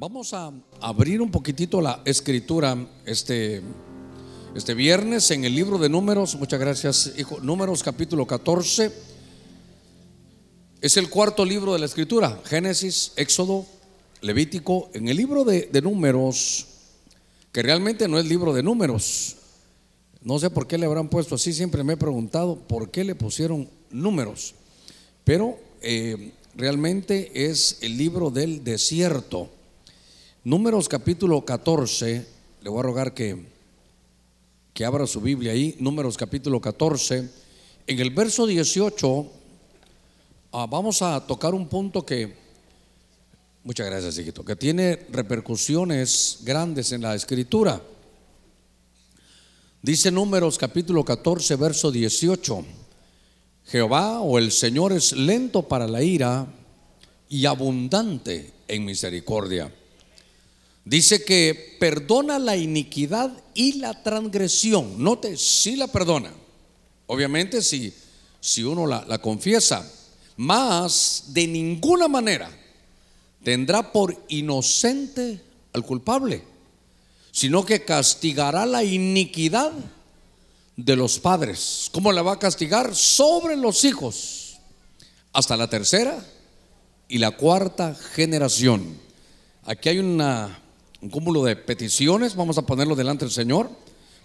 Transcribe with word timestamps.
Vamos 0.00 0.32
a 0.32 0.52
abrir 0.80 1.20
un 1.20 1.28
poquitito 1.28 1.80
la 1.80 2.02
escritura 2.04 2.78
este, 3.04 3.62
este 4.54 4.74
viernes 4.74 5.28
en 5.32 5.44
el 5.44 5.56
libro 5.56 5.76
de 5.76 5.88
números. 5.88 6.36
Muchas 6.36 6.60
gracias, 6.60 7.14
hijo. 7.18 7.40
Números 7.40 7.82
capítulo 7.82 8.24
14. 8.24 8.92
Es 10.80 10.96
el 10.96 11.10
cuarto 11.10 11.44
libro 11.44 11.72
de 11.72 11.80
la 11.80 11.86
escritura. 11.86 12.40
Génesis, 12.44 13.10
Éxodo, 13.16 13.66
Levítico. 14.20 14.88
En 14.94 15.08
el 15.08 15.16
libro 15.16 15.42
de, 15.42 15.68
números, 15.82 16.68
que 17.50 17.64
realmente 17.64 18.06
no 18.06 18.20
es 18.20 18.26
libro 18.26 18.54
de 18.54 18.62
números. 18.62 19.34
No 20.22 20.38
sé 20.38 20.48
por 20.48 20.68
qué 20.68 20.78
le 20.78 20.86
habrán 20.86 21.08
puesto 21.08 21.34
así. 21.34 21.52
Siempre 21.52 21.82
me 21.82 21.94
he 21.94 21.96
preguntado 21.96 22.54
por 22.54 22.92
qué 22.92 23.02
le 23.02 23.16
pusieron 23.16 23.68
números. 23.90 24.54
Pero 25.24 25.58
eh, 25.82 26.34
realmente 26.54 27.50
es 27.50 27.78
el 27.80 27.98
libro 27.98 28.30
del 28.30 28.62
desierto. 28.62 29.57
Números 30.44 30.88
capítulo 30.88 31.44
14, 31.44 32.26
le 32.62 32.70
voy 32.70 32.78
a 32.78 32.82
rogar 32.82 33.12
que, 33.12 33.44
que 34.72 34.84
abra 34.84 35.04
su 35.08 35.20
Biblia 35.20 35.50
ahí, 35.50 35.74
Números 35.80 36.16
capítulo 36.16 36.60
14, 36.60 37.28
en 37.88 37.98
el 37.98 38.10
verso 38.10 38.46
18 38.46 39.32
ah, 40.52 40.66
vamos 40.70 41.02
a 41.02 41.26
tocar 41.26 41.54
un 41.54 41.66
punto 41.66 42.06
que, 42.06 42.36
muchas 43.64 43.88
gracias 43.88 44.16
hijito, 44.16 44.44
que 44.44 44.54
tiene 44.54 45.06
repercusiones 45.10 46.38
grandes 46.42 46.92
en 46.92 47.02
la 47.02 47.16
escritura. 47.16 47.82
Dice 49.82 50.12
Números 50.12 50.56
capítulo 50.56 51.04
14, 51.04 51.56
verso 51.56 51.90
18, 51.90 52.64
Jehová 53.66 54.20
o 54.20 54.38
el 54.38 54.52
Señor 54.52 54.92
es 54.92 55.14
lento 55.14 55.66
para 55.66 55.88
la 55.88 56.00
ira 56.00 56.46
y 57.28 57.44
abundante 57.44 58.52
en 58.68 58.84
misericordia 58.84 59.72
Dice 60.88 61.22
que 61.22 61.76
perdona 61.78 62.38
la 62.38 62.56
iniquidad 62.56 63.30
y 63.52 63.74
la 63.74 64.02
transgresión. 64.02 65.02
Note, 65.04 65.36
sí 65.36 65.76
la 65.76 65.86
perdona. 65.86 66.32
Obviamente 67.06 67.60
si, 67.60 67.92
si 68.40 68.64
uno 68.64 68.86
la, 68.86 69.04
la 69.06 69.18
confiesa. 69.18 69.86
Más 70.38 71.24
de 71.26 71.46
ninguna 71.46 72.08
manera 72.08 72.50
tendrá 73.44 73.92
por 73.92 74.16
inocente 74.28 75.42
al 75.74 75.84
culpable, 75.84 76.42
sino 77.32 77.66
que 77.66 77.84
castigará 77.84 78.64
la 78.64 78.82
iniquidad 78.82 79.72
de 80.74 80.96
los 80.96 81.18
padres. 81.18 81.90
¿Cómo 81.92 82.12
la 82.12 82.22
va 82.22 82.32
a 82.32 82.38
castigar? 82.38 82.94
Sobre 82.94 83.56
los 83.56 83.84
hijos. 83.84 84.58
Hasta 85.34 85.54
la 85.54 85.68
tercera 85.68 86.24
y 87.08 87.18
la 87.18 87.32
cuarta 87.32 87.94
generación. 87.94 88.98
Aquí 89.64 89.90
hay 89.90 89.98
una 89.98 90.62
un 91.00 91.10
cúmulo 91.10 91.44
de 91.44 91.56
peticiones, 91.56 92.34
vamos 92.34 92.58
a 92.58 92.62
ponerlo 92.62 92.96
delante 92.96 93.24
del 93.24 93.32
Señor. 93.32 93.70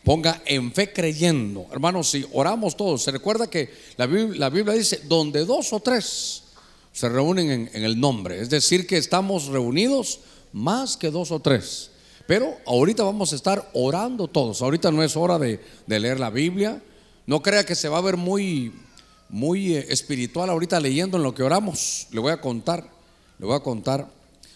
Ponga 0.03 0.41
en 0.45 0.73
fe 0.73 0.91
creyendo. 0.91 1.67
Hermanos, 1.71 2.09
si 2.09 2.25
oramos 2.33 2.75
todos, 2.75 3.03
se 3.03 3.11
recuerda 3.11 3.49
que 3.49 3.73
la 3.95 4.05
Biblia, 4.05 4.73
dice, 4.73 5.01
donde 5.05 5.45
dos 5.45 5.71
o 5.71 5.79
tres 5.79 6.43
se 6.91 7.07
reúnen 7.09 7.69
en, 7.73 7.83
el 7.83 7.99
nombre. 7.99 8.41
Es 8.41 8.49
decir, 8.49 8.85
que 8.85 8.97
estamos 8.97 9.47
reunidos 9.47 10.19
más 10.51 10.97
que 10.97 11.09
dos 11.09 11.31
o 11.31 11.39
tres. 11.39 11.91
Pero 12.27 12.57
ahorita 12.65 13.03
vamos 13.03 13.31
a 13.31 13.35
estar 13.35 13.69
orando 13.73 14.27
todos. 14.27 14.61
Ahorita 14.61 14.91
no 14.91 15.03
es 15.03 15.15
hora 15.15 15.39
de, 15.39 15.61
de 15.87 15.99
leer 15.99 16.19
la 16.19 16.29
Biblia. 16.29 16.81
No 17.25 17.41
crea 17.41 17.65
que 17.65 17.75
se 17.75 17.87
va 17.87 17.99
a 17.99 18.01
ver 18.01 18.17
muy, 18.17 18.73
muy 19.29 19.75
eh, 19.75 19.85
espiritual 19.89 20.49
ahorita 20.49 20.79
leyendo 20.79 21.17
en 21.17 21.23
lo 21.23 21.33
que 21.33 21.43
oramos. 21.43 22.07
Le 22.11 22.19
voy 22.19 22.31
a 22.33 22.41
contar, 22.41 22.89
le 23.39 23.45
voy 23.45 23.55
a 23.55 23.61
contar. 23.61 24.09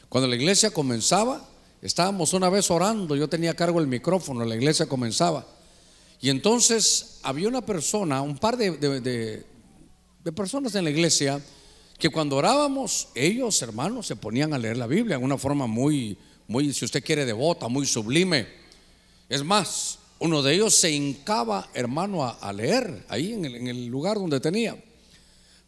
Cuando 0.10 0.28
la 0.28 0.36
iglesia 0.36 0.72
comenzaba, 0.72 1.48
Estábamos 1.88 2.34
una 2.34 2.50
vez 2.50 2.70
orando, 2.70 3.16
yo 3.16 3.30
tenía 3.30 3.54
cargo 3.54 3.80
el 3.80 3.88
micrófono, 3.88 4.44
la 4.44 4.58
iglesia 4.58 4.88
comenzaba. 4.88 5.48
Y 6.20 6.30
entonces 6.30 7.22
había 7.24 7.48
una 7.48 7.66
persona, 7.66 8.22
un 8.22 8.38
par 8.38 8.58
de, 8.58 9.46
personas 10.36 10.76
en 10.76 10.84
la 10.84 10.90
iglesia, 10.90 11.42
que 11.98 12.10
cuando 12.10 12.36
orábamos, 12.36 13.08
ellos, 13.16 13.62
hermanos, 13.62 14.06
se 14.06 14.18
ponían 14.18 14.54
a 14.54 14.58
leer 14.58 14.76
la 14.76 14.86
Biblia 14.86 15.16
en 15.16 15.24
una 15.24 15.38
forma 15.38 15.66
muy, 15.66 16.18
muy, 16.50 16.74
si 16.74 16.84
usted 16.84 17.02
quiere, 17.02 17.24
devota, 17.24 17.70
muy 17.70 17.86
sublime. 17.86 18.46
Es 19.30 19.46
más, 19.46 20.00
uno 20.20 20.42
de 20.42 20.56
ellos 20.56 20.76
se 20.76 20.92
hincaba, 20.92 21.70
hermano, 21.74 22.26
a, 22.26 22.52
leer 22.52 23.06
ahí 23.08 23.32
en 23.32 23.46
el, 23.46 23.56
en 23.56 23.68
el, 23.70 23.88
lugar 23.88 24.18
donde 24.18 24.42
tenía. 24.42 24.76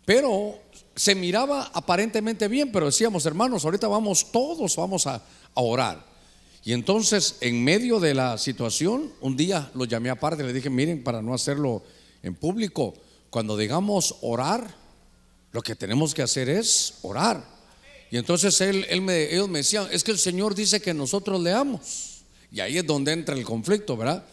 Pero 0.03 0.59
se 0.97 1.15
miraba 1.15 1.71
aparentemente 1.73 2.49
bien, 2.49 2.73
pero 2.73 2.87
decíamos, 2.87 3.25
hermanos, 3.25 3.63
ahorita 3.63 3.87
vamos 3.87 4.33
todos, 4.33 4.75
vamos 4.75 5.07
a 5.07 5.23
orar. 5.53 6.08
Y 6.69 6.73
entonces, 6.73 7.37
en 7.41 7.63
medio 7.63 7.99
de 7.99 8.13
la 8.13 8.37
situación, 8.37 9.11
un 9.21 9.35
día 9.35 9.71
lo 9.73 9.85
llamé 9.85 10.11
aparte 10.11 10.43
le 10.43 10.53
dije, 10.53 10.69
miren, 10.69 11.03
para 11.03 11.19
no 11.19 11.33
hacerlo 11.33 11.81
en 12.21 12.35
público, 12.35 12.93
cuando 13.31 13.57
digamos 13.57 14.17
orar, 14.21 14.75
lo 15.51 15.63
que 15.63 15.75
tenemos 15.75 16.13
que 16.13 16.21
hacer 16.21 16.47
es 16.47 16.99
orar. 17.01 17.43
Y 18.11 18.17
entonces 18.17 18.61
él, 18.61 19.01
me, 19.01 19.33
ellos 19.33 19.49
me 19.49 19.57
decían, 19.57 19.87
es 19.91 20.03
que 20.03 20.11
el 20.11 20.19
Señor 20.19 20.53
dice 20.53 20.79
que 20.79 20.93
nosotros 20.93 21.41
leamos. 21.41 22.21
Y 22.51 22.59
ahí 22.59 22.77
es 22.77 22.85
donde 22.85 23.13
entra 23.13 23.33
el 23.33 23.43
conflicto, 23.43 23.97
¿verdad? 23.97 24.23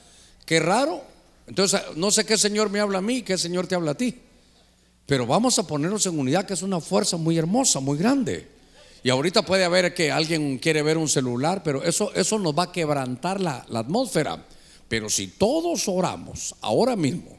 Qué 0.44 0.60
raro. 0.60 1.02
Entonces, 1.46 1.80
no 1.94 2.10
sé 2.10 2.26
qué 2.26 2.36
Señor 2.36 2.68
me 2.68 2.80
habla 2.80 2.98
a 2.98 3.00
mí, 3.00 3.22
qué 3.22 3.38
Señor 3.38 3.66
te 3.66 3.76
habla 3.76 3.92
a 3.92 3.96
ti. 3.96 4.14
Pero 5.06 5.26
vamos 5.26 5.58
a 5.58 5.66
ponernos 5.66 6.04
en 6.04 6.18
unidad, 6.18 6.44
que 6.44 6.52
es 6.52 6.60
una 6.60 6.82
fuerza 6.82 7.16
muy 7.16 7.38
hermosa, 7.38 7.80
muy 7.80 7.96
grande. 7.96 8.55
Y 9.06 9.10
ahorita 9.10 9.42
puede 9.42 9.62
haber 9.62 9.94
que 9.94 10.10
alguien 10.10 10.58
quiere 10.58 10.82
ver 10.82 10.98
un 10.98 11.08
celular, 11.08 11.62
pero 11.62 11.80
eso, 11.84 12.12
eso 12.16 12.40
nos 12.40 12.58
va 12.58 12.64
a 12.64 12.72
quebrantar 12.72 13.40
la, 13.40 13.64
atmósfera. 13.72 14.44
Pero 14.88 15.08
si 15.08 15.28
todos 15.28 15.86
oramos 15.86 16.56
ahora 16.60 16.96
mismo, 16.96 17.38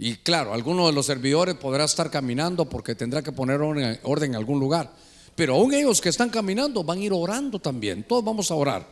y 0.00 0.16
claro, 0.16 0.52
alguno 0.52 0.88
de 0.88 0.92
los 0.92 1.06
servidores 1.06 1.54
podrá 1.54 1.84
estar 1.84 2.10
caminando 2.10 2.68
porque 2.68 2.96
tendrá 2.96 3.22
que 3.22 3.30
poner 3.30 3.60
orden 3.60 4.30
en 4.30 4.34
algún 4.34 4.58
lugar. 4.58 4.90
Pero 5.36 5.54
aún 5.54 5.72
ellos 5.74 6.00
que 6.00 6.08
están 6.08 6.28
caminando 6.28 6.82
van 6.82 6.98
a 6.98 7.02
ir 7.02 7.12
orando 7.12 7.60
también. 7.60 8.02
Todos 8.02 8.24
vamos 8.24 8.50
a 8.50 8.56
orar. 8.56 8.84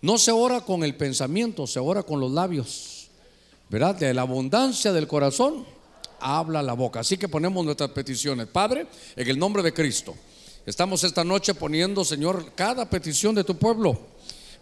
No 0.00 0.16
se 0.16 0.32
ora 0.32 0.62
con 0.62 0.82
el 0.82 0.94
pensamiento, 0.96 1.66
se 1.66 1.78
ora 1.78 2.04
con 2.04 2.20
los 2.20 2.32
labios. 2.32 3.10
¿Verdad? 3.68 3.96
De 3.96 4.14
la 4.14 4.22
abundancia 4.22 4.94
del 4.94 5.06
corazón 5.06 5.66
habla 6.20 6.62
la 6.62 6.72
boca. 6.72 7.00
Así 7.00 7.18
que 7.18 7.28
ponemos 7.28 7.62
nuestras 7.66 7.90
peticiones. 7.90 8.46
Padre, 8.46 8.86
en 9.14 9.28
el 9.28 9.38
nombre 9.38 9.62
de 9.62 9.74
Cristo. 9.74 10.14
Estamos 10.66 11.04
esta 11.04 11.24
noche 11.24 11.54
poniendo, 11.54 12.06
Señor, 12.06 12.52
cada 12.54 12.88
petición 12.88 13.34
de 13.34 13.44
tu 13.44 13.54
pueblo. 13.58 13.98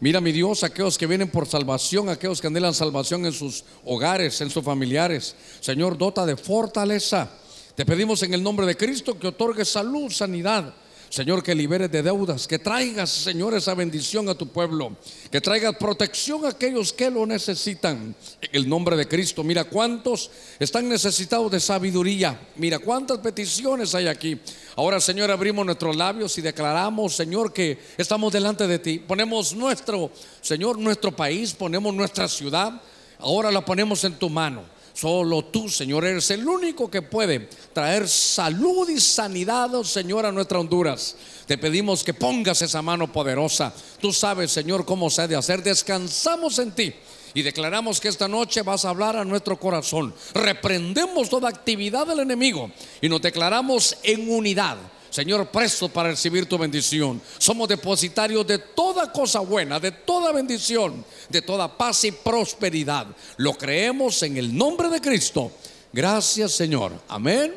Mira, 0.00 0.20
mi 0.20 0.32
Dios, 0.32 0.64
aquellos 0.64 0.98
que 0.98 1.06
vienen 1.06 1.30
por 1.30 1.46
salvación, 1.46 2.08
aquellos 2.08 2.40
que 2.40 2.48
anhelan 2.48 2.74
salvación 2.74 3.24
en 3.24 3.32
sus 3.32 3.62
hogares, 3.84 4.40
en 4.40 4.50
sus 4.50 4.64
familiares. 4.64 5.36
Señor, 5.60 5.96
dota 5.96 6.26
de 6.26 6.36
fortaleza. 6.36 7.30
Te 7.76 7.86
pedimos 7.86 8.20
en 8.24 8.34
el 8.34 8.42
nombre 8.42 8.66
de 8.66 8.76
Cristo 8.76 9.16
que 9.16 9.28
otorgue 9.28 9.64
salud, 9.64 10.10
sanidad. 10.10 10.74
Señor, 11.12 11.42
que 11.42 11.54
libere 11.54 11.88
de 11.88 12.02
deudas, 12.02 12.48
que 12.48 12.58
traigas, 12.58 13.10
Señor, 13.10 13.52
esa 13.52 13.74
bendición 13.74 14.30
a 14.30 14.34
tu 14.34 14.48
pueblo, 14.48 14.96
que 15.30 15.42
traigas 15.42 15.76
protección 15.76 16.46
a 16.46 16.48
aquellos 16.48 16.90
que 16.90 17.10
lo 17.10 17.26
necesitan. 17.26 18.16
En 18.40 18.50
el 18.50 18.66
nombre 18.66 18.96
de 18.96 19.06
Cristo, 19.06 19.44
mira 19.44 19.64
cuántos 19.64 20.30
están 20.58 20.88
necesitados 20.88 21.52
de 21.52 21.60
sabiduría. 21.60 22.40
Mira 22.56 22.78
cuántas 22.78 23.18
peticiones 23.18 23.94
hay 23.94 24.06
aquí. 24.06 24.40
Ahora, 24.74 25.00
Señor, 25.00 25.30
abrimos 25.30 25.66
nuestros 25.66 25.94
labios 25.94 26.38
y 26.38 26.40
declaramos, 26.40 27.14
Señor, 27.14 27.52
que 27.52 27.78
estamos 27.98 28.32
delante 28.32 28.66
de 28.66 28.78
ti. 28.78 28.98
Ponemos 28.98 29.54
nuestro, 29.54 30.10
Señor, 30.40 30.78
nuestro 30.78 31.14
país, 31.14 31.52
ponemos 31.52 31.92
nuestra 31.92 32.26
ciudad. 32.26 32.80
Ahora 33.18 33.50
la 33.50 33.62
ponemos 33.62 34.02
en 34.04 34.14
tu 34.14 34.30
mano. 34.30 34.64
Solo 34.94 35.44
tú, 35.46 35.68
Señor, 35.68 36.04
eres 36.04 36.30
el 36.30 36.46
único 36.46 36.90
que 36.90 37.02
puede 37.02 37.48
traer 37.72 38.08
salud 38.08 38.88
y 38.88 39.00
sanidad, 39.00 39.74
oh 39.74 39.84
Señor, 39.84 40.26
a 40.26 40.32
nuestra 40.32 40.58
Honduras. 40.58 41.16
Te 41.46 41.58
pedimos 41.58 42.04
que 42.04 42.14
pongas 42.14 42.62
esa 42.62 42.82
mano 42.82 43.10
poderosa. 43.10 43.72
Tú 44.00 44.12
sabes, 44.12 44.52
Señor, 44.52 44.84
cómo 44.84 45.10
se 45.10 45.22
ha 45.22 45.28
de 45.28 45.36
hacer. 45.36 45.62
Descansamos 45.62 46.58
en 46.58 46.72
ti. 46.72 46.94
Y 47.34 47.42
declaramos 47.42 47.98
que 47.98 48.08
esta 48.08 48.28
noche 48.28 48.60
vas 48.62 48.84
a 48.84 48.90
hablar 48.90 49.16
a 49.16 49.24
nuestro 49.24 49.58
corazón. 49.58 50.14
Reprendemos 50.34 51.30
toda 51.30 51.48
actividad 51.48 52.06
del 52.06 52.20
enemigo 52.20 52.70
y 53.00 53.08
nos 53.08 53.22
declaramos 53.22 53.96
en 54.02 54.30
unidad 54.30 54.76
Señor, 55.12 55.46
presto 55.48 55.90
para 55.90 56.08
recibir 56.08 56.46
tu 56.48 56.56
bendición. 56.56 57.20
Somos 57.36 57.68
depositarios 57.68 58.46
de 58.46 58.56
toda 58.56 59.12
cosa 59.12 59.40
buena, 59.40 59.78
de 59.78 59.92
toda 59.92 60.32
bendición, 60.32 61.04
de 61.28 61.42
toda 61.42 61.76
paz 61.76 62.04
y 62.04 62.12
prosperidad. 62.12 63.06
Lo 63.36 63.52
creemos 63.52 64.22
en 64.22 64.38
el 64.38 64.56
nombre 64.56 64.88
de 64.88 65.02
Cristo. 65.02 65.52
Gracias, 65.92 66.52
Señor. 66.52 66.92
Amén 67.08 67.54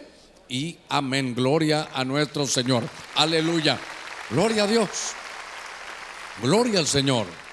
y 0.50 0.76
amén. 0.90 1.34
Gloria 1.34 1.88
a 1.94 2.04
nuestro 2.04 2.46
Señor. 2.46 2.84
Aleluya. 3.16 3.80
Gloria 4.30 4.64
a 4.64 4.68
Dios. 4.68 4.90
Gloria 6.42 6.80
al 6.80 6.88
Señor. 6.88 7.45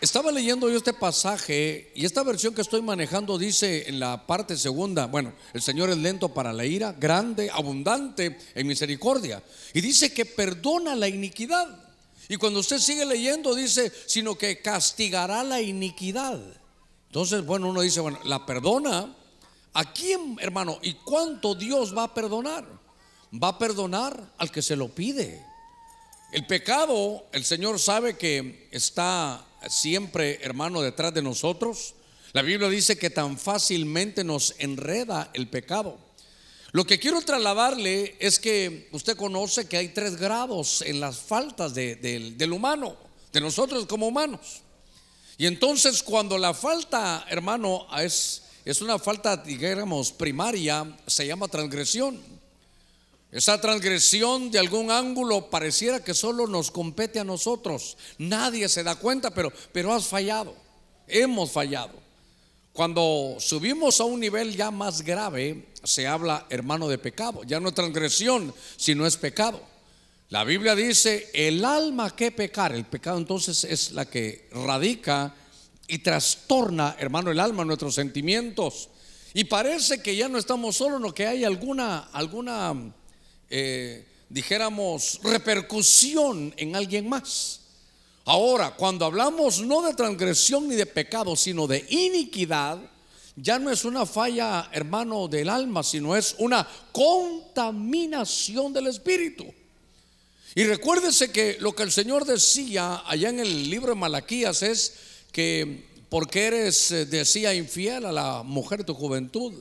Estaba 0.00 0.32
leyendo 0.32 0.70
yo 0.70 0.78
este 0.78 0.94
pasaje 0.94 1.92
y 1.94 2.06
esta 2.06 2.22
versión 2.22 2.54
que 2.54 2.62
estoy 2.62 2.80
manejando 2.80 3.36
dice 3.36 3.86
en 3.86 4.00
la 4.00 4.26
parte 4.26 4.56
segunda, 4.56 5.06
bueno, 5.06 5.34
el 5.52 5.60
Señor 5.60 5.90
es 5.90 5.98
lento 5.98 6.32
para 6.32 6.54
la 6.54 6.64
ira, 6.64 6.92
grande, 6.92 7.50
abundante 7.52 8.38
en 8.54 8.66
misericordia. 8.66 9.42
Y 9.74 9.82
dice 9.82 10.14
que 10.14 10.24
perdona 10.24 10.96
la 10.96 11.06
iniquidad. 11.06 11.68
Y 12.30 12.36
cuando 12.36 12.60
usted 12.60 12.78
sigue 12.78 13.04
leyendo 13.04 13.54
dice, 13.54 13.92
sino 14.06 14.36
que 14.36 14.62
castigará 14.62 15.44
la 15.44 15.60
iniquidad. 15.60 16.40
Entonces, 17.08 17.44
bueno, 17.44 17.68
uno 17.68 17.82
dice, 17.82 18.00
bueno, 18.00 18.20
la 18.24 18.46
perdona. 18.46 19.14
¿A 19.74 19.92
quién, 19.92 20.38
hermano? 20.40 20.78
¿Y 20.80 20.94
cuánto 20.94 21.54
Dios 21.54 21.94
va 21.94 22.04
a 22.04 22.14
perdonar? 22.14 22.66
Va 23.34 23.48
a 23.48 23.58
perdonar 23.58 24.32
al 24.38 24.50
que 24.50 24.62
se 24.62 24.76
lo 24.76 24.88
pide. 24.88 25.44
El 26.32 26.46
pecado, 26.46 27.26
el 27.32 27.44
Señor 27.44 27.78
sabe 27.78 28.16
que 28.16 28.68
está 28.70 29.44
siempre, 29.68 30.38
hermano, 30.42 30.80
detrás 30.80 31.12
de 31.12 31.22
nosotros. 31.22 31.94
La 32.32 32.42
Biblia 32.42 32.68
dice 32.68 32.96
que 32.96 33.10
tan 33.10 33.38
fácilmente 33.38 34.24
nos 34.24 34.54
enreda 34.58 35.30
el 35.34 35.48
pecado. 35.48 35.98
Lo 36.72 36.86
que 36.86 37.00
quiero 37.00 37.20
trasladarle 37.20 38.16
es 38.20 38.38
que 38.38 38.88
usted 38.92 39.16
conoce 39.16 39.66
que 39.66 39.76
hay 39.76 39.88
tres 39.88 40.16
grados 40.16 40.82
en 40.82 41.00
las 41.00 41.18
faltas 41.18 41.74
del 41.74 42.52
humano, 42.52 42.96
de 43.32 43.40
nosotros 43.40 43.86
como 43.86 44.06
humanos. 44.06 44.62
Y 45.36 45.46
entonces 45.46 46.02
cuando 46.02 46.38
la 46.38 46.54
falta, 46.54 47.26
hermano, 47.28 47.86
es, 47.98 48.42
es 48.64 48.82
una 48.82 48.98
falta, 48.98 49.36
digamos, 49.38 50.12
primaria, 50.12 50.96
se 51.06 51.26
llama 51.26 51.48
transgresión. 51.48 52.20
Esa 53.32 53.60
transgresión 53.60 54.50
de 54.50 54.58
algún 54.58 54.90
ángulo 54.90 55.50
pareciera 55.50 56.02
que 56.02 56.14
solo 56.14 56.46
nos 56.46 56.70
compete 56.70 57.20
a 57.20 57.24
nosotros. 57.24 57.96
Nadie 58.18 58.68
se 58.68 58.82
da 58.82 58.96
cuenta, 58.96 59.30
pero, 59.30 59.52
pero 59.72 59.92
has 59.92 60.06
fallado. 60.06 60.56
Hemos 61.06 61.52
fallado. 61.52 61.94
Cuando 62.72 63.36
subimos 63.38 64.00
a 64.00 64.04
un 64.04 64.20
nivel 64.20 64.56
ya 64.56 64.70
más 64.70 65.02
grave, 65.02 65.66
se 65.84 66.06
habla, 66.06 66.46
hermano, 66.50 66.88
de 66.88 66.98
pecado. 66.98 67.42
Ya 67.44 67.60
no 67.60 67.68
es 67.68 67.74
transgresión, 67.74 68.54
sino 68.76 69.06
es 69.06 69.16
pecado. 69.16 69.60
La 70.28 70.44
Biblia 70.44 70.74
dice, 70.76 71.28
el 71.34 71.64
alma 71.64 72.14
que 72.14 72.30
pecar, 72.30 72.72
el 72.72 72.84
pecado 72.84 73.18
entonces 73.18 73.64
es 73.64 73.92
la 73.92 74.04
que 74.04 74.48
radica 74.52 75.34
y 75.88 75.98
trastorna, 75.98 76.94
hermano, 77.00 77.32
el 77.32 77.40
alma, 77.40 77.64
nuestros 77.64 77.96
sentimientos. 77.96 78.90
Y 79.34 79.44
parece 79.44 80.00
que 80.00 80.14
ya 80.14 80.28
no 80.28 80.38
estamos 80.38 80.76
solos, 80.76 81.00
no 81.00 81.12
que 81.12 81.26
hay 81.26 81.44
alguna, 81.44 82.10
alguna, 82.12 82.94
eh, 83.50 84.06
dijéramos, 84.28 85.20
repercusión 85.22 86.54
en 86.56 86.76
alguien 86.76 87.08
más. 87.08 87.60
Ahora, 88.24 88.76
cuando 88.76 89.04
hablamos 89.04 89.60
no 89.60 89.82
de 89.82 89.94
transgresión 89.94 90.68
ni 90.68 90.76
de 90.76 90.86
pecado, 90.86 91.34
sino 91.34 91.66
de 91.66 91.84
iniquidad, 91.88 92.78
ya 93.36 93.58
no 93.58 93.70
es 93.70 93.84
una 93.84 94.06
falla, 94.06 94.68
hermano, 94.72 95.26
del 95.28 95.48
alma, 95.48 95.82
sino 95.82 96.16
es 96.16 96.36
una 96.38 96.66
contaminación 96.92 98.72
del 98.72 98.86
espíritu. 98.86 99.46
Y 100.54 100.64
recuérdese 100.64 101.30
que 101.30 101.56
lo 101.60 101.74
que 101.74 101.84
el 101.84 101.92
Señor 101.92 102.24
decía 102.24 103.02
allá 103.06 103.28
en 103.28 103.40
el 103.40 103.70
libro 103.70 103.90
de 103.90 104.00
Malaquías 104.00 104.62
es 104.62 104.94
que 105.32 105.88
porque 106.08 106.46
eres, 106.46 106.90
eh, 106.90 107.06
decía, 107.06 107.54
infiel 107.54 108.04
a 108.04 108.12
la 108.12 108.42
mujer 108.42 108.80
de 108.80 108.84
tu 108.84 108.94
juventud. 108.94 109.54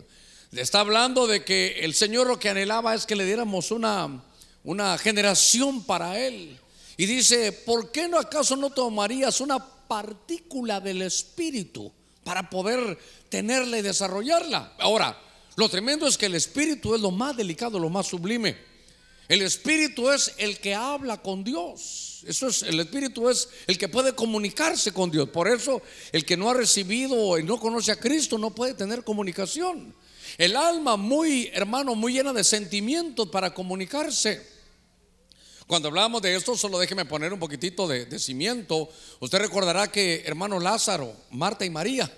Está 0.52 0.80
hablando 0.80 1.28
de 1.28 1.44
que 1.44 1.82
el 1.82 1.94
Señor 1.94 2.26
lo 2.26 2.40
que 2.40 2.50
anhelaba 2.50 2.96
es 2.96 3.06
que 3.06 3.16
le 3.16 3.26
diéramos 3.26 3.70
una, 3.70 4.24
una 4.64 4.98
generación 4.98 5.84
para 5.84 6.20
Él. 6.20 6.60
Y 6.98 7.06
dice, 7.06 7.52
¿por 7.52 7.92
qué 7.92 8.08
no 8.08 8.18
acaso 8.18 8.56
no 8.56 8.72
tomarías 8.72 9.42
una 9.42 9.60
partícula 9.60 10.82
del 10.82 11.04
Espíritu 11.04 11.92
para 12.24 12.50
poder 12.50 12.98
tenerla 13.30 13.78
y 13.78 13.84
desarrollarla? 13.84 14.74
Ahora, 14.80 15.16
lo 15.56 15.70
tremendo 15.70 16.08
es 16.08 16.18
que 16.18 16.26
el 16.26 16.36
Espíritu 16.36 16.96
es 16.96 17.02
lo 17.02 17.12
más 17.12 17.38
delicado, 17.38 17.78
lo 17.78 17.90
más 17.92 18.08
sublime. 18.08 18.58
El 19.28 19.44
Espíritu 19.44 20.10
es 20.10 20.34
el 20.40 20.60
que 20.60 20.74
habla 20.74 21.22
con 21.22 21.44
Dios. 21.44 22.24
Eso 22.26 22.48
es, 22.48 22.64
el 22.64 22.80
Espíritu 22.80 23.30
es 23.30 23.50
el 23.68 23.78
que 23.78 23.88
puede 23.88 24.14
comunicarse 24.14 24.92
con 24.92 25.12
Dios. 25.12 25.30
Por 25.30 25.48
eso, 25.48 25.84
el 26.12 26.26
que 26.26 26.36
no 26.36 26.50
ha 26.50 26.56
recibido 26.56 27.38
y 27.38 27.44
no 27.44 27.60
conoce 27.60 27.92
a 27.92 28.00
Cristo 28.00 28.40
no 28.40 28.50
puede 28.50 28.74
tener 28.74 29.04
comunicación. 29.04 29.94
El 30.38 30.56
alma 30.56 30.98
muy, 30.98 31.50
hermano, 31.54 31.96
muy 31.96 32.14
llena 32.14 32.34
de 32.34 32.44
sentimientos 32.44 33.30
para 33.30 33.54
comunicarse. 33.54 34.60
Cuando 35.70 35.90
hablamos 35.90 36.24
de 36.24 36.36
esto, 36.36 36.58
solo 36.58 36.80
déjeme 36.80 37.06
poner 37.06 37.32
un 37.32 37.40
poquitito 37.40 37.88
de, 37.88 38.18
cimiento. 38.18 38.90
Usted 39.20 39.38
recordará 39.38 39.92
que 39.92 40.24
hermano 40.26 40.60
Lázaro, 40.60 41.14
Marta 41.30 41.64
y 41.64 41.70
María. 41.70 42.12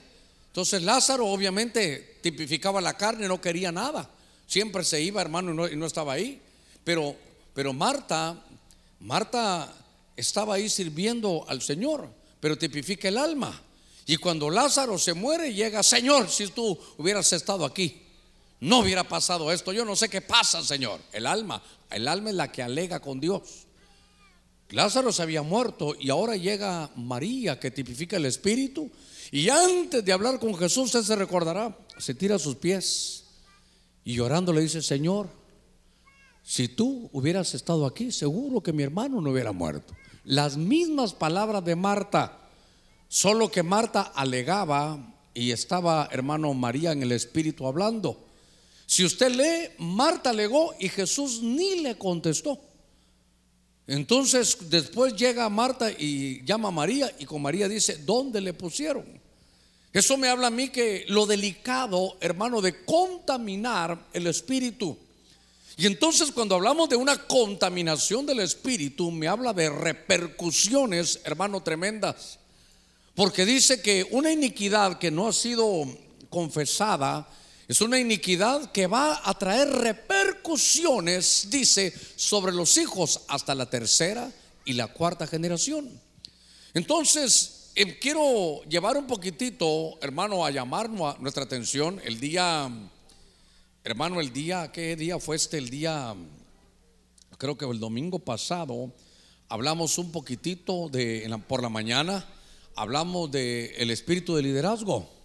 Entonces 0.47 0.81
Lázaro 0.83 1.27
obviamente 1.27 2.19
tipificaba 2.21 2.79
la 2.79 2.95
carne, 2.95 3.27
no 3.27 3.41
quería 3.41 3.69
nada. 3.69 4.09
Siempre 4.47 4.85
se 4.85 5.01
iba, 5.01 5.21
hermano, 5.21 5.67
y 5.67 5.75
no, 5.75 5.85
estaba 5.85 6.13
ahí. 6.13 6.41
Pero, 6.85 7.13
pero 7.53 7.73
Marta, 7.73 8.41
Marta 9.01 9.73
estaba 10.15 10.55
ahí 10.55 10.69
sirviendo 10.69 11.43
al 11.49 11.61
Señor, 11.61 12.07
pero 12.39 12.57
tipifica 12.57 13.09
el 13.09 13.17
alma. 13.17 13.61
Y 14.05 14.15
cuando 14.15 14.49
Lázaro 14.49 14.97
se 14.97 15.13
muere, 15.13 15.53
llega, 15.53 15.83
Señor, 15.83 16.29
si 16.29 16.47
tú 16.47 16.79
hubieras 16.97 17.33
estado 17.33 17.65
aquí, 17.65 18.00
no 18.61 18.79
hubiera 18.79 19.03
pasado 19.03 19.51
esto. 19.51 19.73
Yo 19.73 19.83
no 19.83 19.95
sé 19.95 20.07
qué 20.07 20.21
pasa, 20.21 20.63
Señor. 20.63 21.01
El 21.11 21.27
alma, 21.27 21.61
el 21.89 22.07
alma 22.07 22.29
es 22.29 22.35
la 22.35 22.51
que 22.51 22.63
alega 22.63 22.99
con 22.99 23.19
Dios. 23.19 23.65
Lázaro 24.69 25.11
se 25.11 25.23
había 25.23 25.41
muerto 25.41 25.95
y 25.99 26.11
ahora 26.11 26.37
llega 26.37 26.89
María 26.95 27.59
que 27.59 27.71
tipifica 27.71 28.17
el 28.17 28.25
espíritu. 28.25 28.89
Y 29.31 29.49
antes 29.49 30.05
de 30.05 30.13
hablar 30.13 30.39
con 30.39 30.55
Jesús, 30.55 30.85
usted 30.85 31.03
se 31.03 31.15
recordará, 31.15 31.75
se 31.97 32.13
tira 32.13 32.35
a 32.35 32.39
sus 32.39 32.55
pies 32.55 33.25
y 34.03 34.13
llorando 34.13 34.53
le 34.53 34.61
dice, 34.61 34.81
Señor, 34.81 35.29
si 36.43 36.67
tú 36.67 37.09
hubieras 37.13 37.53
estado 37.53 37.85
aquí, 37.85 38.11
seguro 38.11 38.61
que 38.61 38.73
mi 38.73 38.83
hermano 38.83 39.21
no 39.21 39.31
hubiera 39.31 39.51
muerto. 39.51 39.95
Las 40.23 40.55
mismas 40.55 41.13
palabras 41.13 41.65
de 41.65 41.75
Marta, 41.75 42.37
solo 43.07 43.51
que 43.51 43.63
Marta 43.63 44.01
alegaba 44.15 45.15
y 45.33 45.51
estaba 45.51 46.09
hermano 46.11 46.53
María 46.53 46.91
en 46.91 47.01
el 47.01 47.11
espíritu 47.11 47.65
hablando. 47.67 48.30
Si 48.91 49.05
usted 49.05 49.31
lee, 49.31 49.69
Marta 49.77 50.31
alegó 50.31 50.75
y 50.77 50.89
Jesús 50.89 51.41
ni 51.41 51.79
le 51.79 51.97
contestó. 51.97 52.59
Entonces 53.87 54.57
después 54.69 55.15
llega 55.15 55.47
Marta 55.47 55.89
y 55.89 56.43
llama 56.43 56.67
a 56.67 56.71
María 56.71 57.15
y 57.17 57.23
con 57.23 57.41
María 57.41 57.69
dice, 57.69 57.99
¿dónde 57.99 58.41
le 58.41 58.51
pusieron? 58.51 59.05
Eso 59.93 60.17
me 60.17 60.27
habla 60.27 60.47
a 60.47 60.51
mí 60.51 60.67
que 60.67 61.05
lo 61.07 61.25
delicado, 61.25 62.17
hermano, 62.19 62.59
de 62.59 62.83
contaminar 62.83 63.97
el 64.11 64.27
espíritu. 64.27 64.97
Y 65.77 65.85
entonces 65.85 66.29
cuando 66.29 66.55
hablamos 66.55 66.89
de 66.89 66.97
una 66.97 67.17
contaminación 67.17 68.25
del 68.25 68.41
espíritu, 68.41 69.09
me 69.09 69.29
habla 69.29 69.53
de 69.53 69.69
repercusiones, 69.69 71.21
hermano, 71.23 71.63
tremendas. 71.63 72.39
Porque 73.15 73.45
dice 73.45 73.81
que 73.81 74.05
una 74.11 74.33
iniquidad 74.33 74.99
que 74.99 75.11
no 75.11 75.29
ha 75.29 75.33
sido 75.33 75.85
confesada, 76.29 77.25
es 77.71 77.79
una 77.79 77.97
iniquidad 77.97 78.69
que 78.73 78.85
va 78.85 79.21
a 79.23 79.33
traer 79.39 79.69
repercusiones, 79.69 81.47
dice, 81.49 81.93
sobre 82.17 82.51
los 82.51 82.75
hijos 82.75 83.21
hasta 83.29 83.55
la 83.55 83.69
tercera 83.69 84.29
y 84.65 84.73
la 84.73 84.87
cuarta 84.87 85.25
generación. 85.25 85.89
Entonces, 86.73 87.71
em, 87.75 87.95
quiero 88.01 88.61
llevar 88.63 88.97
un 88.97 89.07
poquitito, 89.07 89.97
hermano, 90.01 90.45
a 90.45 90.51
llamar 90.51 90.89
nuestra 90.89 91.43
atención 91.43 92.01
el 92.03 92.19
día, 92.19 92.69
hermano, 93.85 94.19
el 94.19 94.33
día, 94.33 94.69
¿qué 94.73 94.97
día 94.97 95.17
fue 95.17 95.37
este? 95.37 95.57
El 95.57 95.69
día, 95.69 96.13
creo 97.37 97.57
que 97.57 97.63
el 97.63 97.79
domingo 97.79 98.19
pasado, 98.19 98.91
hablamos 99.47 99.97
un 99.97 100.11
poquitito 100.11 100.89
de, 100.89 101.39
por 101.47 101.63
la 101.63 101.69
mañana, 101.69 102.27
hablamos 102.75 103.31
del 103.31 103.71
el 103.77 103.91
espíritu 103.91 104.35
de 104.35 104.41
liderazgo. 104.41 105.20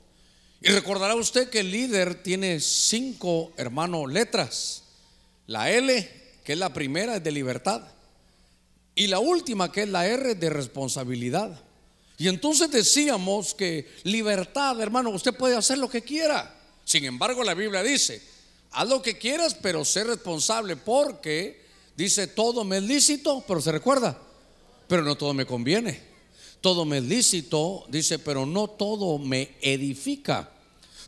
Y 0.67 0.71
recordará 0.71 1.15
usted 1.15 1.49
que 1.49 1.61
el 1.61 1.71
líder 1.71 2.25
tiene 2.25 2.59
cinco, 2.59 3.53
hermanos, 3.57 4.13
letras. 4.13 4.83
La 5.47 5.71
L, 5.71 6.11
que 6.43 6.55
es 6.55 6.59
la 6.59 6.75
primera, 6.75 7.15
es 7.15 7.23
de 7.23 7.31
libertad. 7.31 7.83
Y 8.97 9.07
la 9.07 9.21
última, 9.21 9.71
que 9.71 9.85
es 9.85 9.89
la 9.89 10.09
R, 10.09 10.35
de 10.35 10.51
responsabilidad. 10.51 11.63
Y 12.19 12.27
entonces 12.27 12.69
decíamos 12.69 13.55
que 13.55 13.89
libertad, 14.03 14.81
hermano, 14.81 15.11
usted 15.11 15.37
puede 15.37 15.55
hacer 15.55 15.79
lo 15.79 15.89
que 15.89 16.03
quiera. 16.03 16.53
Sin 16.85 17.05
embargo, 17.05 17.45
la 17.45 17.55
Biblia 17.55 17.85
dice, 17.85 18.21
haz 18.73 18.89
lo 18.89 19.01
que 19.01 19.17
quieras, 19.17 19.55
pero 19.55 19.85
sé 19.85 20.03
responsable 20.03 20.75
porque 20.75 21.63
dice, 21.97 22.27
todo 22.27 22.65
me 22.65 22.79
es 22.79 22.83
lícito, 22.83 23.45
pero 23.47 23.61
se 23.61 23.71
recuerda, 23.71 24.21
pero 24.89 25.03
no 25.03 25.17
todo 25.17 25.33
me 25.33 25.47
conviene 25.47 26.17
todo 26.67 26.85
me 26.85 26.99
es 26.99 27.05
lícito, 27.05 27.85
dice, 27.89 28.19
pero 28.19 28.45
no 28.45 28.67
todo 28.67 29.19
me 29.19 29.55
edifica. 29.61 30.51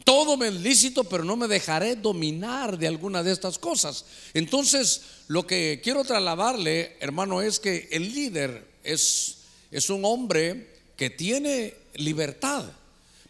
Todo 0.05 0.37
me 0.37 0.49
es 0.49 0.55
lícito, 0.55 1.05
pero 1.05 1.25
no 1.25 1.37
me 1.37 1.49
dejaré 1.49 1.97
dominar 1.97 2.79
de 2.79 2.87
alguna 2.87 3.23
de 3.23 3.33
estas 3.33 3.59
cosas. 3.59 4.05
Entonces, 4.35 5.03
lo 5.29 5.47
que 5.47 5.81
quiero 5.83 6.05
trasladarle, 6.05 6.97
hermano, 7.01 7.43
es 7.43 7.59
que 7.61 7.89
el 7.91 8.13
líder 8.15 8.67
es, 8.83 9.39
es 9.71 9.91
un 9.91 10.05
hombre 10.05 10.79
que 10.97 11.11
tiene 11.11 11.75
libertad, 11.95 12.65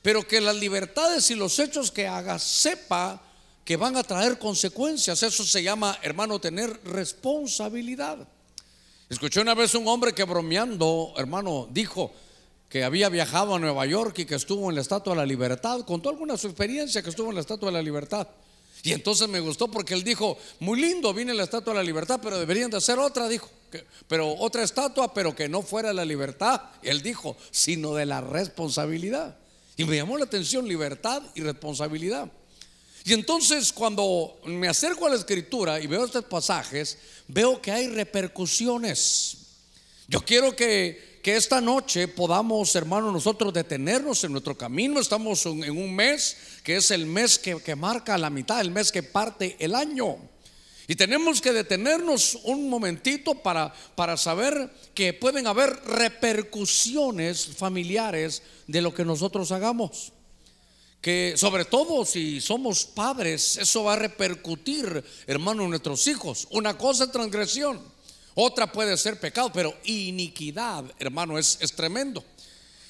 pero 0.03 0.27
que 0.27 0.41
las 0.41 0.57
libertades 0.57 1.31
y 1.31 1.35
los 1.35 1.59
hechos 1.59 1.91
que 1.91 2.07
haga 2.07 2.39
sepa 2.39 3.23
que 3.65 3.77
van 3.77 3.97
a 3.97 4.03
traer 4.03 4.39
consecuencias. 4.39 5.23
Eso 5.23 5.45
se 5.45 5.63
llama, 5.63 5.99
hermano, 6.03 6.41
tener 6.41 6.81
responsabilidad. 6.85 8.17
Escuché 9.11 9.41
una 9.41 9.55
vez 9.55 9.75
un 9.75 9.89
hombre 9.89 10.15
que 10.15 10.25
bromeando, 10.25 11.13
hermano, 11.17 11.69
dijo 11.71 12.13
que 12.69 12.85
había 12.85 13.09
viajado 13.09 13.55
a 13.55 13.59
Nueva 13.59 13.87
York 13.87 14.19
y 14.19 14.25
que 14.25 14.35
estuvo 14.35 14.69
en 14.69 14.75
la 14.75 14.83
Estatua 14.83 15.15
de 15.15 15.21
la 15.21 15.27
Libertad. 15.27 15.81
Contó 15.87 16.11
alguna 16.11 16.37
su 16.37 16.49
experiencia 16.49 17.03
que 17.03 17.11
estuvo 17.11 17.31
en 17.31 17.35
la 17.35 17.41
Estatua 17.41 17.69
de 17.69 17.73
la 17.73 17.83
Libertad. 17.83 18.29
Y 18.83 18.93
entonces 18.93 19.29
me 19.29 19.41
gustó 19.41 19.69
porque 19.69 19.95
él 19.95 20.05
dijo, 20.05 20.39
muy 20.61 20.81
lindo, 20.81 21.13
vine 21.13 21.35
la 21.35 21.45
Estatua 21.45 21.73
de 21.73 21.79
la 21.79 21.85
Libertad, 21.85 22.21
pero 22.23 22.39
deberían 22.39 22.71
de 22.71 22.77
hacer 22.77 22.99
otra, 22.99 23.29
dijo. 23.29 23.49
pero 24.07 24.35
otra 24.35 24.63
estatua, 24.63 25.13
pero 25.13 25.35
que 25.35 25.49
no 25.49 25.63
fuera 25.63 25.93
la 25.93 26.05
libertad. 26.05 26.61
Él 26.83 27.03
dijo, 27.03 27.37
sino 27.51 27.95
de 27.95 28.07
la 28.07 28.21
responsabilidad. 28.21 29.37
Y 29.77 29.85
me 29.85 29.97
llamó 29.97 30.19
la 30.19 30.25
atención 30.25 30.69
libertad 30.69 31.23
y 31.35 31.41
responsabilidad. 31.41 32.31
Y 33.05 33.13
entonces 33.13 33.73
cuando 33.73 34.39
me 34.45 34.69
acerco 34.69 35.07
a 35.07 35.11
la 35.11 35.17
escritura 35.17 35.81
y 35.81 35.87
veo 35.87 36.05
estos 36.05 36.25
pasajes, 36.25 36.99
veo 37.27 37.61
que 37.63 37.73
hay 37.73 37.89
repercusiones. 37.89 39.37
Yo 40.09 40.21
quiero 40.25 40.55
que, 40.57 41.08
que 41.23 41.37
esta 41.37 41.61
noche 41.61 42.09
podamos, 42.09 42.75
hermanos, 42.75 43.13
nosotros 43.13 43.53
detenernos 43.53 44.23
en 44.25 44.33
nuestro 44.33 44.57
camino. 44.57 45.01
Estamos 45.01 45.45
en 45.47 45.71
un 45.71 45.95
mes 45.95 46.37
que 46.63 46.77
es 46.77 46.91
el 46.91 47.07
mes 47.07 47.39
que, 47.39 47.77
marca 47.77 48.19
la 48.19 48.31
mitad, 48.31 48.61
el 48.61 48.71
mes 48.71 48.93
que 48.93 49.03
parte 49.03 49.57
el 49.59 49.75
año. 49.75 50.17
Y 50.87 50.97
tenemos 50.97 51.41
que 51.41 51.53
detenernos 51.53 52.39
un 52.45 52.71
momentito 52.71 53.35
para, 53.35 53.75
para 53.95 54.17
saber 54.17 54.71
que 54.95 55.13
pueden 55.13 55.47
haber 55.47 55.71
repercusiones 55.85 57.47
familiares 57.47 58.43
de 58.67 58.81
lo 58.81 58.95
que 58.95 59.05
nosotros 59.05 59.53
hagamos. 59.53 60.13
Que 61.03 61.35
sobre 61.37 61.65
todo 61.65 62.05
si 62.05 62.41
somos 62.41 62.85
padres, 62.87 63.59
eso 63.59 63.85
va 63.85 63.93
a 63.93 63.97
repercutir, 63.97 65.05
hermano, 65.27 65.65
en 65.65 65.71
nuestros 65.71 66.07
hijos. 66.07 66.49
Una 66.51 66.79
cosa 66.79 67.05
es 67.05 67.13
transgresión, 67.13 67.81
otra 68.35 68.71
puede 68.71 68.97
ser 68.97 69.19
pecado, 69.19 69.51
pero 69.53 69.75
iniquidad, 69.85 70.85
hermano, 70.99 71.39
es, 71.39 71.59
es 71.61 71.73
tremendo. 71.73 72.25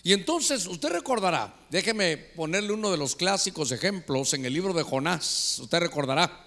Y 0.02 0.12
entonces 0.12 0.66
usted 0.66 0.90
recordará, 0.90 1.54
déjeme 1.70 2.16
ponerle 2.16 2.72
uno 2.72 2.90
de 2.90 2.96
los 2.96 3.16
clásicos 3.16 3.72
ejemplos 3.72 4.32
en 4.34 4.44
el 4.44 4.52
libro 4.52 4.72
de 4.72 4.82
Jonás, 4.82 5.58
usted 5.60 5.78
recordará 5.80 6.46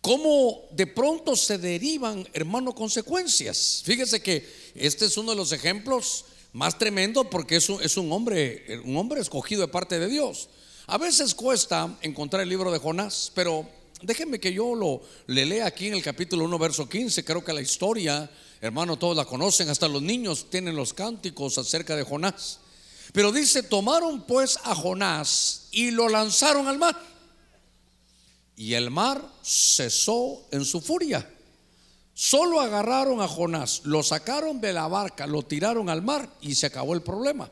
cómo 0.00 0.62
de 0.72 0.86
pronto 0.86 1.36
se 1.36 1.58
derivan, 1.58 2.26
hermano, 2.32 2.74
consecuencias. 2.74 3.82
Fíjese 3.84 4.22
que 4.22 4.48
este 4.74 5.06
es 5.06 5.16
uno 5.16 5.32
de 5.32 5.36
los 5.36 5.52
ejemplos 5.52 6.24
más 6.52 6.78
tremendo 6.78 7.28
porque 7.28 7.56
es 7.56 7.68
un, 7.68 7.82
es 7.82 7.96
un 7.96 8.10
hombre, 8.12 8.80
un 8.84 8.96
hombre 8.96 9.20
escogido 9.20 9.62
de 9.62 9.68
parte 9.68 9.98
de 9.98 10.08
Dios. 10.08 10.48
A 10.86 10.98
veces 10.98 11.34
cuesta 11.34 11.96
encontrar 12.02 12.42
el 12.42 12.48
libro 12.48 12.72
de 12.72 12.78
Jonás, 12.78 13.30
pero 13.34 13.68
déjenme 14.02 14.40
que 14.40 14.52
yo 14.52 14.74
lo 14.74 15.02
le 15.26 15.46
lea 15.46 15.66
aquí 15.66 15.88
en 15.88 15.94
el 15.94 16.02
capítulo 16.02 16.44
1, 16.44 16.58
verso 16.58 16.88
15. 16.88 17.24
Creo 17.24 17.44
que 17.44 17.52
la 17.52 17.60
historia, 17.60 18.30
hermano, 18.60 18.98
todos 18.98 19.16
la 19.16 19.24
conocen, 19.24 19.68
hasta 19.68 19.88
los 19.88 20.02
niños 20.02 20.50
tienen 20.50 20.76
los 20.76 20.92
cánticos 20.92 21.58
acerca 21.58 21.96
de 21.96 22.04
Jonás. 22.04 22.60
Pero 23.12 23.32
dice, 23.32 23.62
tomaron 23.62 24.22
pues 24.26 24.58
a 24.64 24.74
Jonás 24.74 25.68
y 25.72 25.90
lo 25.90 26.08
lanzaron 26.08 26.68
al 26.68 26.78
mar. 26.78 26.96
Y 28.56 28.74
el 28.74 28.90
mar 28.90 29.26
cesó 29.42 30.46
en 30.50 30.64
su 30.64 30.80
furia. 30.80 31.28
Solo 32.14 32.60
agarraron 32.60 33.22
a 33.22 33.28
Jonás, 33.28 33.80
lo 33.84 34.02
sacaron 34.02 34.60
de 34.60 34.74
la 34.74 34.86
barca, 34.88 35.26
lo 35.26 35.42
tiraron 35.42 35.88
al 35.88 36.02
mar 36.02 36.28
y 36.42 36.54
se 36.54 36.66
acabó 36.66 36.94
el 36.94 37.02
problema. 37.02 37.50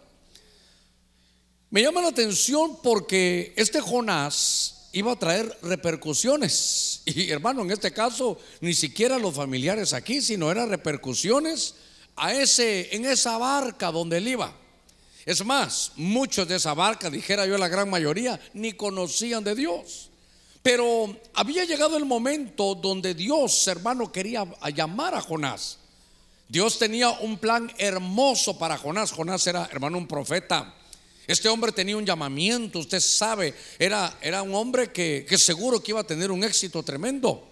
Me 1.70 1.82
llama 1.82 2.02
la 2.02 2.08
atención 2.08 2.78
porque 2.82 3.52
este 3.56 3.80
Jonás 3.80 4.77
iba 4.92 5.12
a 5.12 5.18
traer 5.18 5.56
repercusiones. 5.62 7.02
Y 7.08 7.30
hermano, 7.30 7.62
en 7.62 7.70
este 7.70 7.92
caso, 7.92 8.38
ni 8.60 8.74
siquiera 8.74 9.18
los 9.18 9.34
familiares 9.34 9.92
aquí, 9.92 10.20
sino 10.20 10.50
eran 10.50 10.68
repercusiones 10.68 11.74
a 12.16 12.34
ese, 12.34 12.94
en 12.94 13.06
esa 13.06 13.38
barca 13.38 13.90
donde 13.90 14.18
él 14.18 14.28
iba. 14.28 14.52
Es 15.24 15.44
más, 15.44 15.92
muchos 15.96 16.48
de 16.48 16.56
esa 16.56 16.74
barca, 16.74 17.10
dijera 17.10 17.46
yo 17.46 17.58
la 17.58 17.68
gran 17.68 17.90
mayoría, 17.90 18.40
ni 18.54 18.72
conocían 18.72 19.44
de 19.44 19.54
Dios. 19.54 20.10
Pero 20.62 21.16
había 21.34 21.64
llegado 21.64 21.96
el 21.96 22.04
momento 22.04 22.74
donde 22.74 23.14
Dios, 23.14 23.66
hermano, 23.68 24.10
quería 24.12 24.46
llamar 24.74 25.14
a 25.14 25.20
Jonás. 25.20 25.78
Dios 26.48 26.78
tenía 26.78 27.10
un 27.10 27.36
plan 27.38 27.70
hermoso 27.78 28.58
para 28.58 28.78
Jonás. 28.78 29.12
Jonás 29.12 29.46
era, 29.46 29.68
hermano, 29.70 29.98
un 29.98 30.08
profeta. 30.08 30.74
Este 31.28 31.50
hombre 31.50 31.72
tenía 31.72 31.94
un 31.96 32.06
llamamiento, 32.06 32.78
usted 32.78 33.00
sabe, 33.00 33.54
era, 33.78 34.18
era 34.22 34.42
un 34.42 34.54
hombre 34.54 34.90
que, 34.90 35.26
que 35.28 35.36
seguro 35.36 35.82
que 35.82 35.92
iba 35.92 36.00
a 36.00 36.04
tener 36.04 36.32
un 36.32 36.42
éxito 36.42 36.82
tremendo. 36.82 37.46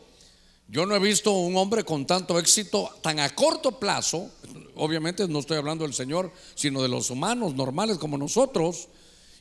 Yo 0.68 0.86
no 0.86 0.96
he 0.96 0.98
visto 0.98 1.30
un 1.30 1.56
hombre 1.58 1.84
con 1.84 2.06
tanto 2.06 2.38
éxito 2.38 2.90
tan 3.02 3.20
a 3.20 3.34
corto 3.34 3.78
plazo. 3.78 4.30
Obviamente 4.76 5.28
no 5.28 5.40
estoy 5.40 5.58
hablando 5.58 5.84
del 5.84 5.92
Señor, 5.92 6.32
sino 6.54 6.82
de 6.82 6.88
los 6.88 7.10
humanos 7.10 7.54
normales 7.54 7.98
como 7.98 8.16
nosotros. 8.16 8.88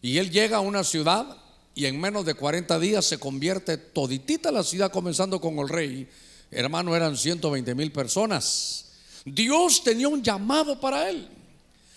Y 0.02 0.18
él 0.18 0.30
llega 0.30 0.58
a 0.58 0.60
una 0.60 0.84
ciudad 0.84 1.38
y 1.74 1.86
en 1.86 2.00
menos 2.00 2.26
de 2.26 2.36
40 2.36 2.78
días 2.80 3.06
se 3.06 3.18
convierte 3.18 3.78
toditita 3.78 4.52
la 4.52 4.64
ciudad, 4.64 4.92
comenzando 4.92 5.40
con 5.40 5.60
el 5.60 5.70
rey. 5.70 6.10
Hermano, 6.52 6.94
eran 6.94 7.18
120 7.18 7.74
mil 7.74 7.92
personas. 7.92 8.86
Dios 9.24 9.82
tenía 9.82 10.10
un 10.10 10.22
llamado 10.22 10.80
para 10.80 11.10
él. 11.10 11.28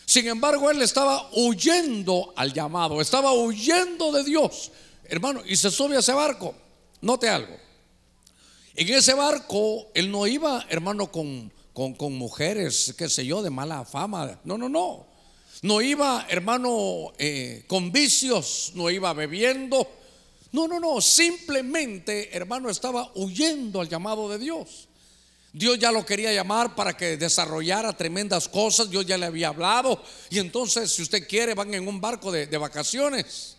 Sin 0.08 0.26
embargo, 0.26 0.70
él 0.70 0.80
estaba 0.80 1.28
huyendo 1.34 2.32
al 2.34 2.54
llamado, 2.54 2.98
estaba 3.02 3.30
huyendo 3.34 4.10
de 4.10 4.24
Dios. 4.24 4.72
Hermano, 5.04 5.42
y 5.44 5.54
se 5.54 5.70
sube 5.70 5.96
a 5.96 5.98
ese 5.98 6.14
barco. 6.14 6.54
Note 7.02 7.28
algo. 7.28 7.54
En 8.74 8.88
ese 8.88 9.12
barco, 9.12 9.88
él 9.92 10.10
no 10.10 10.26
iba, 10.26 10.64
hermano, 10.70 11.12
con, 11.12 11.52
con, 11.74 12.14
mujeres, 12.14 12.94
qué 12.96 13.10
sé 13.10 13.26
yo, 13.26 13.42
de 13.42 13.50
mala 13.50 13.84
fama. 13.84 14.40
No, 14.44 14.56
no, 14.56 14.70
no. 14.70 15.06
No 15.60 15.82
iba, 15.82 16.24
hermano, 16.30 17.12
eh, 17.18 17.64
con 17.66 17.92
vicios, 17.92 18.72
no 18.76 18.88
iba 18.88 19.12
bebiendo. 19.12 19.86
No, 20.52 20.66
no, 20.66 20.80
no, 20.80 21.02
simplemente, 21.02 22.34
hermano, 22.34 22.70
estaba 22.70 23.12
huyendo 23.14 23.82
al 23.82 23.90
llamado 23.90 24.30
de 24.30 24.38
Dios. 24.38 24.87
Dios 25.58 25.76
ya 25.76 25.90
lo 25.90 26.06
quería 26.06 26.32
llamar 26.32 26.76
para 26.76 26.96
que 26.96 27.16
desarrollara 27.16 27.92
tremendas 27.92 28.48
cosas, 28.48 28.88
Dios 28.88 29.04
ya 29.04 29.18
le 29.18 29.26
había 29.26 29.48
hablado. 29.48 30.00
Y 30.30 30.38
entonces, 30.38 30.92
si 30.92 31.02
usted 31.02 31.26
quiere, 31.26 31.54
van 31.54 31.74
en 31.74 31.88
un 31.88 32.00
barco 32.00 32.30
de, 32.30 32.46
vacaciones. 32.56 33.56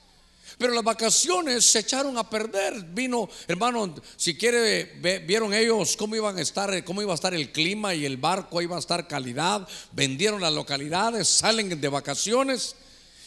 Pero 0.57 0.73
las 0.73 0.83
vacaciones 0.85 1.65
se 1.65 1.79
echaron 1.79 2.17
a 2.17 2.29
perder. 2.29 2.85
Vino, 2.85 3.27
hermano, 3.49 3.93
si 4.15 4.37
quiere, 4.37 4.93
vieron 5.27 5.53
ellos 5.53 5.97
cómo 5.97 6.15
iban 6.15 6.37
a 6.37 6.41
estar, 6.41 6.85
cómo 6.85 7.01
iba 7.01 7.11
a 7.11 7.15
estar 7.15 7.33
el 7.33 7.51
clima 7.51 7.93
y 7.93 8.05
el 8.05 8.15
barco 8.15 8.61
iba 8.61 8.77
a 8.77 8.79
estar 8.79 9.05
calidad. 9.05 9.67
Vendieron 9.91 10.39
las 10.39 10.53
localidades, 10.53 11.27
salen 11.27 11.81
de 11.81 11.87
vacaciones. 11.89 12.77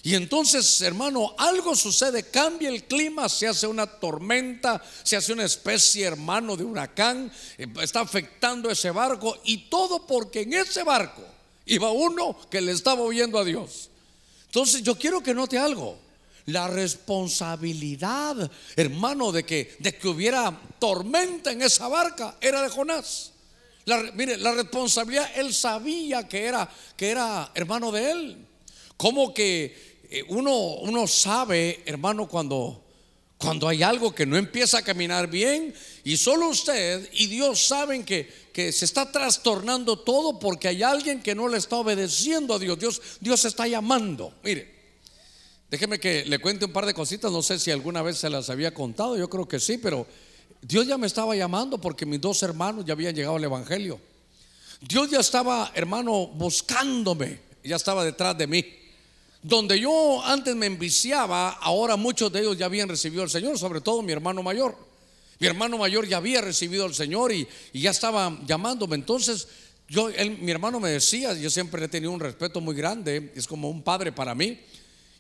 Y 0.05 0.17
entonces, 0.17 0.81
hermano, 0.81 1.35
algo 1.39 1.77
sucede, 1.77 2.25
cambia 2.25 2.69
el 2.69 2.85
clima, 2.85 3.29
se 3.29 3.47
hace 3.47 3.69
una 3.69 3.87
tormenta, 3.87 4.83
se 5.05 5.17
hace 5.17 5.33
una 5.33 5.45
especie, 5.45 6.05
hermano, 6.05 6.57
de 6.57 6.65
huracán, 6.65 7.33
eh, 7.57 7.69
está 7.81 8.01
afectando 8.01 8.69
ese 8.69 8.91
barco 8.91 9.39
y 9.45 9.69
todo 9.69 10.05
porque 10.05 10.41
en 10.41 10.55
ese 10.55 10.83
barco 10.83 11.23
iba 11.67 11.93
uno 11.93 12.37
que 12.51 12.61
le 12.61 12.73
estaba 12.73 13.03
oyendo 13.03 13.39
a 13.39 13.45
Dios. 13.45 13.91
Entonces, 14.47 14.83
yo 14.83 14.99
quiero 14.99 15.23
que 15.23 15.35
note 15.35 15.57
algo 15.57 15.97
la 16.47 16.69
responsabilidad, 16.69 18.51
hermano, 18.77 19.33
de 19.33 19.45
que, 19.45 19.77
de 19.79 19.97
que 19.97 20.09
hubiera 20.09 20.59
tormenta 20.79 21.53
en 21.53 21.63
esa 21.63 21.89
barca 21.89 22.37
era 22.41 22.63
de 22.63 22.69
Jonás. 22.69 23.33
mire, 24.15 24.37
la 24.39 24.53
responsabilidad, 24.53 25.31
él 25.37 25.55
sabía 25.55 26.27
que 26.27 26.45
era, 26.45 26.69
que 26.97 27.11
era 27.11 27.51
hermano 27.55 27.93
de 27.93 28.11
él. 28.11 28.47
Como 28.97 29.33
que 29.33 29.92
uno, 30.29 30.57
uno 30.57 31.07
sabe, 31.07 31.83
hermano, 31.87 32.29
cuando, 32.29 32.85
cuando 33.39 33.69
hay 33.69 33.83
algo 33.83 34.15
que 34.15 34.27
no 34.27 34.37
empieza 34.37 34.79
a 34.79 34.83
caminar 34.83 35.29
bien 35.29 35.75
y 36.05 36.17
solo 36.17 36.49
usted 36.49 37.09
y 37.13 37.27
Dios 37.27 37.67
saben 37.67 38.05
que, 38.05 38.31
que 38.53 38.73
se 38.73 38.85
está 38.85 39.11
trastornando 39.11 39.99
todo 39.99 40.39
porque 40.39 40.69
hay 40.69 40.83
alguien 40.83 41.23
que 41.23 41.35
no 41.35 41.49
le 41.49 41.59
está 41.59 41.77
obedeciendo 41.77 42.55
a 42.55 42.59
Dios. 42.59 42.79
Dios, 42.79 43.03
Dios 43.21 43.45
está 43.45 43.67
llamando. 43.67 44.35
Mire, 44.43 44.83
Déjeme 45.73 45.99
que 45.99 46.27
le 46.27 46.39
cuente 46.39 46.67
un 46.67 46.73
par 46.73 46.85
de 46.85 46.93
cositas, 46.93 47.33
no 47.33 47.41
sé 47.41 47.59
si 47.59 47.71
alguna 47.71 48.03
vez 48.03 48.19
se 48.19 48.29
las 48.29 48.51
había 48.51 48.75
contado, 48.75 49.17
yo 49.17 49.31
creo 49.31 49.49
que 49.49 49.59
sí, 49.59 49.79
pero 49.79 50.07
Dios 50.61 50.87
ya 50.87 50.99
me 50.99 51.07
estaba 51.07 51.35
llamando 51.35 51.81
porque 51.81 52.05
mis 52.05 52.21
dos 52.21 52.43
hermanos 52.43 52.85
ya 52.85 52.93
habían 52.93 53.15
llegado 53.15 53.37
al 53.37 53.45
Evangelio. 53.45 53.99
Dios 54.83 55.11
ya 55.11 55.21
estaba, 55.21 55.73
hermano, 55.75 56.27
buscándome, 56.27 57.41
ya 57.65 57.77
estaba 57.77 58.05
detrás 58.05 58.37
de 58.37 58.47
mí. 58.47 58.67
Donde 59.43 59.81
yo 59.81 60.23
antes 60.25 60.55
me 60.55 60.67
enviciaba, 60.67 61.51
ahora 61.51 61.97
muchos 61.97 62.33
de 62.33 62.41
ellos 62.41 62.57
ya 62.57 62.67
habían 62.67 62.89
recibido 62.89 63.25
al 63.25 63.31
Señor, 63.31 63.59
sobre 63.59 63.81
todo 63.81 64.01
mi 64.03 64.13
hermano 64.13 64.43
mayor. 64.43 64.77
Mi 65.41 65.49
hermano 65.49 65.79
mayor 65.79 66.07
ya 66.07 66.19
había 66.19 66.41
recibido 66.41 66.85
al 66.85 66.95
Señor 66.95 67.33
y, 67.33 67.49
ya 67.73 67.91
estaba 67.91 68.39
llamándome. 68.47 68.95
Entonces, 68.95 69.49
yo, 69.89 70.09
mi 70.41 70.53
hermano 70.53 70.79
me 70.79 70.91
decía, 70.91 71.35
yo 71.35 71.51
siempre 71.51 71.85
he 71.85 71.89
tenido 71.89 72.13
un 72.13 72.21
respeto 72.21 72.61
muy 72.61 72.77
grande, 72.77 73.33
es 73.35 73.49
como 73.49 73.69
un 73.69 73.83
padre 73.83 74.13
para 74.13 74.37
mí. 74.37 74.61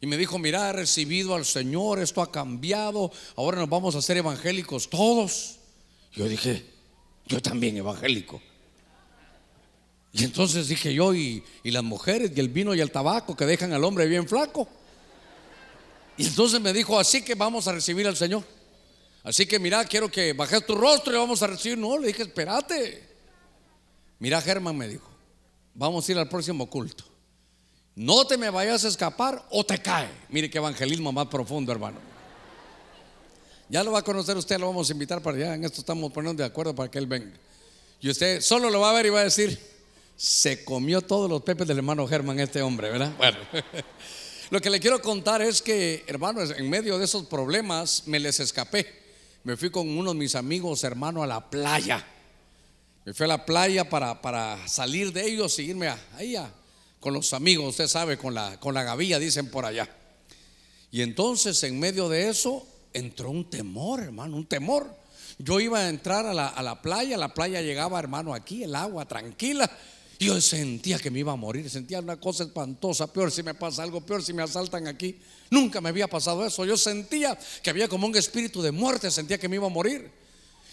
Y 0.01 0.07
me 0.07 0.17
dijo, 0.17 0.39
mira, 0.39 0.71
he 0.71 0.73
recibido 0.73 1.35
al 1.35 1.45
Señor, 1.45 1.99
esto 1.99 2.23
ha 2.23 2.31
cambiado, 2.31 3.11
ahora 3.35 3.59
nos 3.59 3.69
vamos 3.69 3.97
a 3.97 3.99
hacer 3.99 4.17
evangélicos 4.17 4.89
todos. 4.89 5.57
Yo 6.13 6.29
dije, 6.29 6.65
yo 7.27 7.41
también 7.43 7.77
evangélico. 7.77 8.41
Y 10.13 10.25
entonces 10.25 10.69
dije 10.69 10.93
yo, 10.93 11.15
y, 11.15 11.43
las 11.65 11.83
mujeres, 11.83 12.33
y 12.35 12.41
el 12.41 12.49
vino 12.49 12.75
y 12.75 12.81
el 12.81 12.91
tabaco 12.91 13.35
que 13.35 13.47
dejan 13.47 13.73
al 13.73 13.83
hombre 13.83 14.07
bien 14.07 14.29
flaco. 14.29 14.69
Y 16.19 16.27
entonces 16.27 16.61
me 16.61 16.73
dijo, 16.73 16.99
así 16.99 17.23
que 17.23 17.35
vamos 17.35 17.67
a 17.67 17.73
recibir 17.73 18.07
al 18.07 18.17
Señor. 18.17 18.45
Así 19.25 19.47
que 19.47 19.59
mira, 19.59 19.85
quiero 19.85 20.11
que 20.11 20.35
bajes 20.35 20.67
tu 20.67 20.75
rostro 20.75 21.15
y 21.15 21.17
vamos 21.17 21.43
a 21.43 21.47
recibir. 21.47 21.79
No, 21.79 21.97
le 21.97 22.09
dije, 22.09 22.23
espérate. 22.25 23.09
Mira, 24.19 24.41
Germán 24.43 24.77
me 24.77 24.87
dijo, 24.87 25.09
vamos 25.75 26.07
a 26.07 26.13
ir 26.13 26.19
al 26.19 26.29
próximo 26.29 26.69
culto. 26.69 27.05
No 27.95 28.27
te 28.27 28.37
me 28.37 28.51
vayas 28.51 28.85
a 28.85 28.89
escapar 28.89 29.47
o 29.51 29.65
te 29.65 29.79
cae. 29.79 30.09
Mire 30.29 30.51
qué 30.51 30.59
evangelismo 30.59 31.11
más 31.11 31.29
profundo, 31.29 31.73
hermano. 31.73 31.99
Ya 33.69 33.83
lo 33.83 33.93
va 33.93 34.01
a 34.01 34.03
conocer 34.03 34.37
usted, 34.37 34.59
lo 34.59 34.67
vamos 34.67 34.91
a 34.91 34.93
invitar 34.93 35.23
para 35.23 35.37
allá. 35.39 35.55
En 35.55 35.65
esto 35.65 35.81
estamos 35.81 36.13
poniendo 36.13 36.43
de 36.43 36.47
acuerdo 36.47 36.75
para 36.75 36.91
que 36.91 36.99
él 36.99 37.07
venga. 37.07 37.33
Y 38.01 38.11
usted 38.11 38.43
solo 38.43 38.69
lo 38.69 38.81
va 38.81 38.91
a 38.91 38.93
ver 38.95 39.07
y 39.07 39.11
va 39.11 39.21
a 39.21 39.25
decir, 39.25 39.72
se 40.23 40.65
comió 40.65 41.01
todos 41.01 41.29
los 41.29 41.43
pepes 41.43 41.67
del 41.67 41.79
hermano 41.79 42.07
Germán 42.07 42.39
este 42.39 42.63
hombre, 42.63 42.93
¿verdad? 42.93 43.13
Bueno. 43.19 43.39
Lo 44.51 44.61
que 44.61 44.71
le 44.71 44.79
quiero 44.79 45.03
contar 45.03 45.43
es 45.43 45.61
que, 45.61 46.05
hermanos, 46.07 46.55
en 46.57 46.71
medio 46.71 46.97
de 46.97 47.07
esos 47.07 47.27
problemas 47.27 48.05
me 48.07 48.21
les 48.21 48.39
escapé. 48.39 48.87
Me 49.43 49.57
fui 49.57 49.71
con 49.71 49.89
unos 49.89 50.15
de 50.15 50.21
mis 50.21 50.37
amigos, 50.37 50.85
hermano, 50.85 51.25
a 51.25 51.27
la 51.27 51.51
playa. 51.51 52.07
Me 53.05 53.13
fui 53.13 53.25
a 53.25 53.29
la 53.29 53.45
playa 53.45 53.91
para, 53.91 54.23
para 54.23 54.69
salir 54.69 55.13
de 55.13 55.27
ellos 55.27 55.59
y 55.59 55.63
irme 55.65 55.89
a, 55.89 55.99
ahí 56.15 56.37
con 57.01 57.15
los 57.15 57.33
amigos, 57.33 57.71
usted 57.71 57.89
sabe, 57.89 58.17
con 58.17 58.33
la, 58.33 58.61
con 58.61 58.75
la 58.75 58.85
gavilla, 58.85 59.19
dicen 59.19 59.51
por 59.51 59.67
allá. 59.67 59.89
Y 60.93 61.03
entonces, 61.03 61.61
en 61.65 61.81
medio 61.81 62.09
de 62.09 62.29
eso, 62.29 62.65
entró 62.93 63.29
un 63.29 63.51
temor, 63.51 64.05
hermano, 64.05 64.37
un 64.37 64.47
temor. 64.47 64.87
Yo 65.39 65.59
iba 65.59 65.81
a 65.81 65.89
entrar 65.89 66.27
a 66.27 66.33
la, 66.33 66.47
a 66.47 66.63
la 66.63 66.81
playa, 66.81 67.17
la 67.17 67.35
playa 67.35 67.61
llegaba, 67.61 67.99
hermano, 67.99 68.35
aquí, 68.35 68.63
el 68.63 68.77
agua 68.77 69.05
tranquila. 69.09 69.69
Yo 70.23 70.41
sentía 70.41 71.01
que 71.01 71.11
me 71.11 71.19
iba 71.19 71.33
a 71.33 71.37
morir, 71.37 71.69
sentía 71.69 71.99
una 71.99 72.17
cosa 72.17 72.45
espantosa, 72.45 73.13
peor 73.13 73.33
si 73.33 73.43
me 73.43 73.55
pasa 73.55 73.83
algo, 73.83 74.01
peor 74.01 74.23
si 74.23 74.33
me 74.33 74.43
asaltan 74.43 74.87
aquí. 74.87 75.19
Nunca 75.51 75.81
me 75.81 75.89
había 75.89 76.07
pasado 76.07 76.47
eso. 76.47 76.65
Yo 76.65 76.77
sentía 76.77 77.37
que 77.61 77.71
había 77.71 77.89
como 77.89 78.07
un 78.07 78.17
espíritu 78.17 78.63
de 78.63 78.71
muerte, 78.71 79.11
sentía 79.11 79.37
que 79.37 79.49
me 79.49 79.57
iba 79.57 79.67
a 79.67 79.71
morir. 79.71 80.13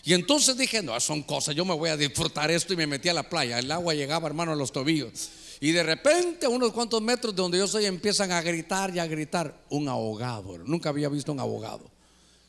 Y 0.04 0.14
entonces 0.14 0.56
dije, 0.56 0.84
no, 0.84 1.00
son 1.00 1.24
cosas, 1.24 1.56
yo 1.56 1.66
me 1.66 1.74
voy 1.74 1.90
a 1.90 1.98
disfrutar 1.98 2.52
esto 2.52 2.74
y 2.74 2.78
me 2.78 2.86
metí 2.86 3.10
a 3.10 3.14
la 3.14 3.28
playa. 3.28 3.58
El 3.58 3.72
agua 3.72 3.96
llegaba, 3.96 4.28
hermano, 4.28 4.52
a 4.52 4.56
los 4.56 4.72
tobillos. 4.72 5.30
Y 5.60 5.72
de 5.72 5.82
repente, 5.82 6.46
a 6.46 6.50
unos 6.50 6.72
cuantos 6.72 7.02
metros 7.02 7.36
de 7.36 7.42
donde 7.42 7.58
yo 7.58 7.68
soy, 7.68 7.88
empiezan 7.88 8.32
a 8.32 8.44
gritar 8.44 8.96
y 8.96 9.00
a 9.00 9.08
gritar 9.08 9.66
un 9.72 9.90
ahogado. 9.90 10.60
Nunca 10.60 10.90
había 10.90 11.10
visto 11.10 11.32
un 11.32 11.40
abogado. 11.40 11.90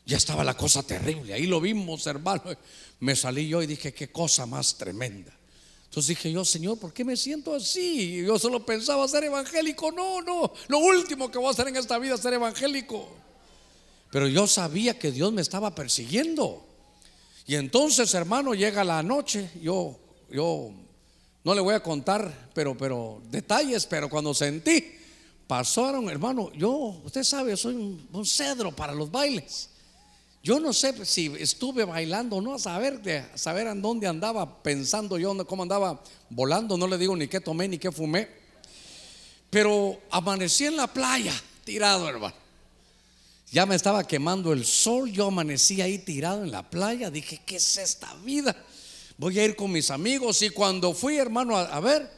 Ya 0.05 0.17
estaba 0.17 0.43
la 0.43 0.55
cosa 0.55 0.83
terrible. 0.83 1.33
Ahí 1.33 1.47
lo 1.47 1.59
vimos, 1.59 2.05
hermano. 2.05 2.43
Me 2.99 3.15
salí 3.15 3.47
yo 3.47 3.63
y 3.63 3.65
dije, 3.65 3.91
qué 3.91 4.11
cosa 4.11 4.45
más 4.45 4.77
tremenda. 4.77 5.40
Entonces 5.91 6.15
dije 6.15 6.31
yo, 6.31 6.45
Señor, 6.45 6.79
¿por 6.79 6.93
qué 6.93 7.03
me 7.03 7.17
siento 7.17 7.53
así? 7.53 8.23
Yo 8.25 8.39
solo 8.39 8.65
pensaba 8.65 9.05
ser 9.09 9.25
evangélico. 9.25 9.91
No, 9.91 10.21
no, 10.21 10.53
lo 10.69 10.77
último 10.77 11.29
que 11.29 11.37
voy 11.37 11.49
a 11.49 11.51
hacer 11.51 11.67
en 11.67 11.75
esta 11.75 11.99
vida 11.99 12.15
es 12.15 12.21
ser 12.21 12.33
evangélico. 12.33 13.09
Pero 14.09 14.29
yo 14.29 14.47
sabía 14.47 14.97
que 14.97 15.11
Dios 15.11 15.33
me 15.33 15.41
estaba 15.41 15.75
persiguiendo. 15.75 16.65
Y 17.45 17.55
entonces, 17.55 18.13
hermano, 18.13 18.53
llega 18.53 18.85
la 18.85 19.03
noche, 19.03 19.51
yo, 19.61 19.99
yo 20.29 20.71
no 21.43 21.53
le 21.53 21.59
voy 21.59 21.75
a 21.75 21.83
contar, 21.83 22.51
pero, 22.53 22.77
pero 22.77 23.21
detalles, 23.29 23.85
pero 23.85 24.07
cuando 24.07 24.33
sentí, 24.33 24.93
pasaron, 25.45 26.09
hermano, 26.09 26.53
yo, 26.53 27.01
usted 27.03 27.25
sabe, 27.25 27.57
soy 27.57 27.75
un, 27.75 28.07
un 28.13 28.25
cedro 28.25 28.73
para 28.73 28.93
los 28.93 29.11
bailes. 29.11 29.70
Yo 30.43 30.59
no 30.59 30.73
sé 30.73 31.05
si 31.05 31.31
estuve 31.39 31.85
bailando 31.85 32.41
no, 32.41 32.55
a 32.55 32.59
saber, 32.59 32.99
de, 33.01 33.23
saber 33.35 33.67
en 33.67 33.81
dónde 33.81 34.07
andaba 34.07 34.63
pensando 34.63 35.19
yo, 35.19 35.45
cómo 35.45 35.63
andaba 35.63 36.01
volando, 36.29 36.77
no 36.77 36.87
le 36.87 36.97
digo 36.97 37.15
ni 37.15 37.27
qué 37.27 37.39
tomé 37.39 37.67
ni 37.67 37.77
qué 37.77 37.91
fumé. 37.91 38.27
Pero 39.51 39.99
amanecí 40.09 40.65
en 40.65 40.77
la 40.77 40.87
playa, 40.87 41.33
tirado, 41.63 42.09
hermano. 42.09 42.33
Ya 43.51 43.65
me 43.65 43.75
estaba 43.75 44.07
quemando 44.07 44.53
el 44.53 44.65
sol, 44.65 45.11
yo 45.11 45.27
amanecí 45.27 45.81
ahí 45.81 45.99
tirado 45.99 46.43
en 46.43 46.51
la 46.51 46.67
playa, 46.67 47.11
dije, 47.11 47.41
¿qué 47.45 47.57
es 47.57 47.77
esta 47.77 48.11
vida? 48.23 48.55
Voy 49.17 49.37
a 49.37 49.45
ir 49.45 49.55
con 49.55 49.71
mis 49.71 49.91
amigos 49.91 50.41
y 50.41 50.49
cuando 50.49 50.93
fui, 50.93 51.17
hermano, 51.17 51.55
a, 51.55 51.65
a 51.65 51.79
ver, 51.81 52.09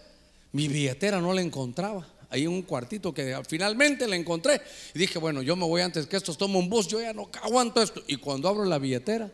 mi 0.53 0.69
billetera 0.69 1.19
no 1.19 1.33
la 1.33 1.41
encontraba 1.41 2.12
ahí 2.33 2.47
un 2.47 2.63
cuartito 2.63 3.13
que 3.13 3.39
finalmente 3.47 4.07
le 4.07 4.15
encontré. 4.15 4.59
Y 4.95 4.99
dije, 4.99 5.19
bueno, 5.19 5.43
yo 5.43 5.55
me 5.55 5.65
voy 5.65 5.81
antes 5.81 6.07
que 6.07 6.17
estos, 6.17 6.35
tomo 6.35 6.57
un 6.57 6.67
bus, 6.67 6.87
yo 6.87 6.99
ya 6.99 7.13
no 7.13 7.29
aguanto 7.43 7.79
esto. 7.79 8.03
Y 8.07 8.17
cuando 8.17 8.49
abro 8.49 8.65
la 8.65 8.79
billetera, 8.79 9.31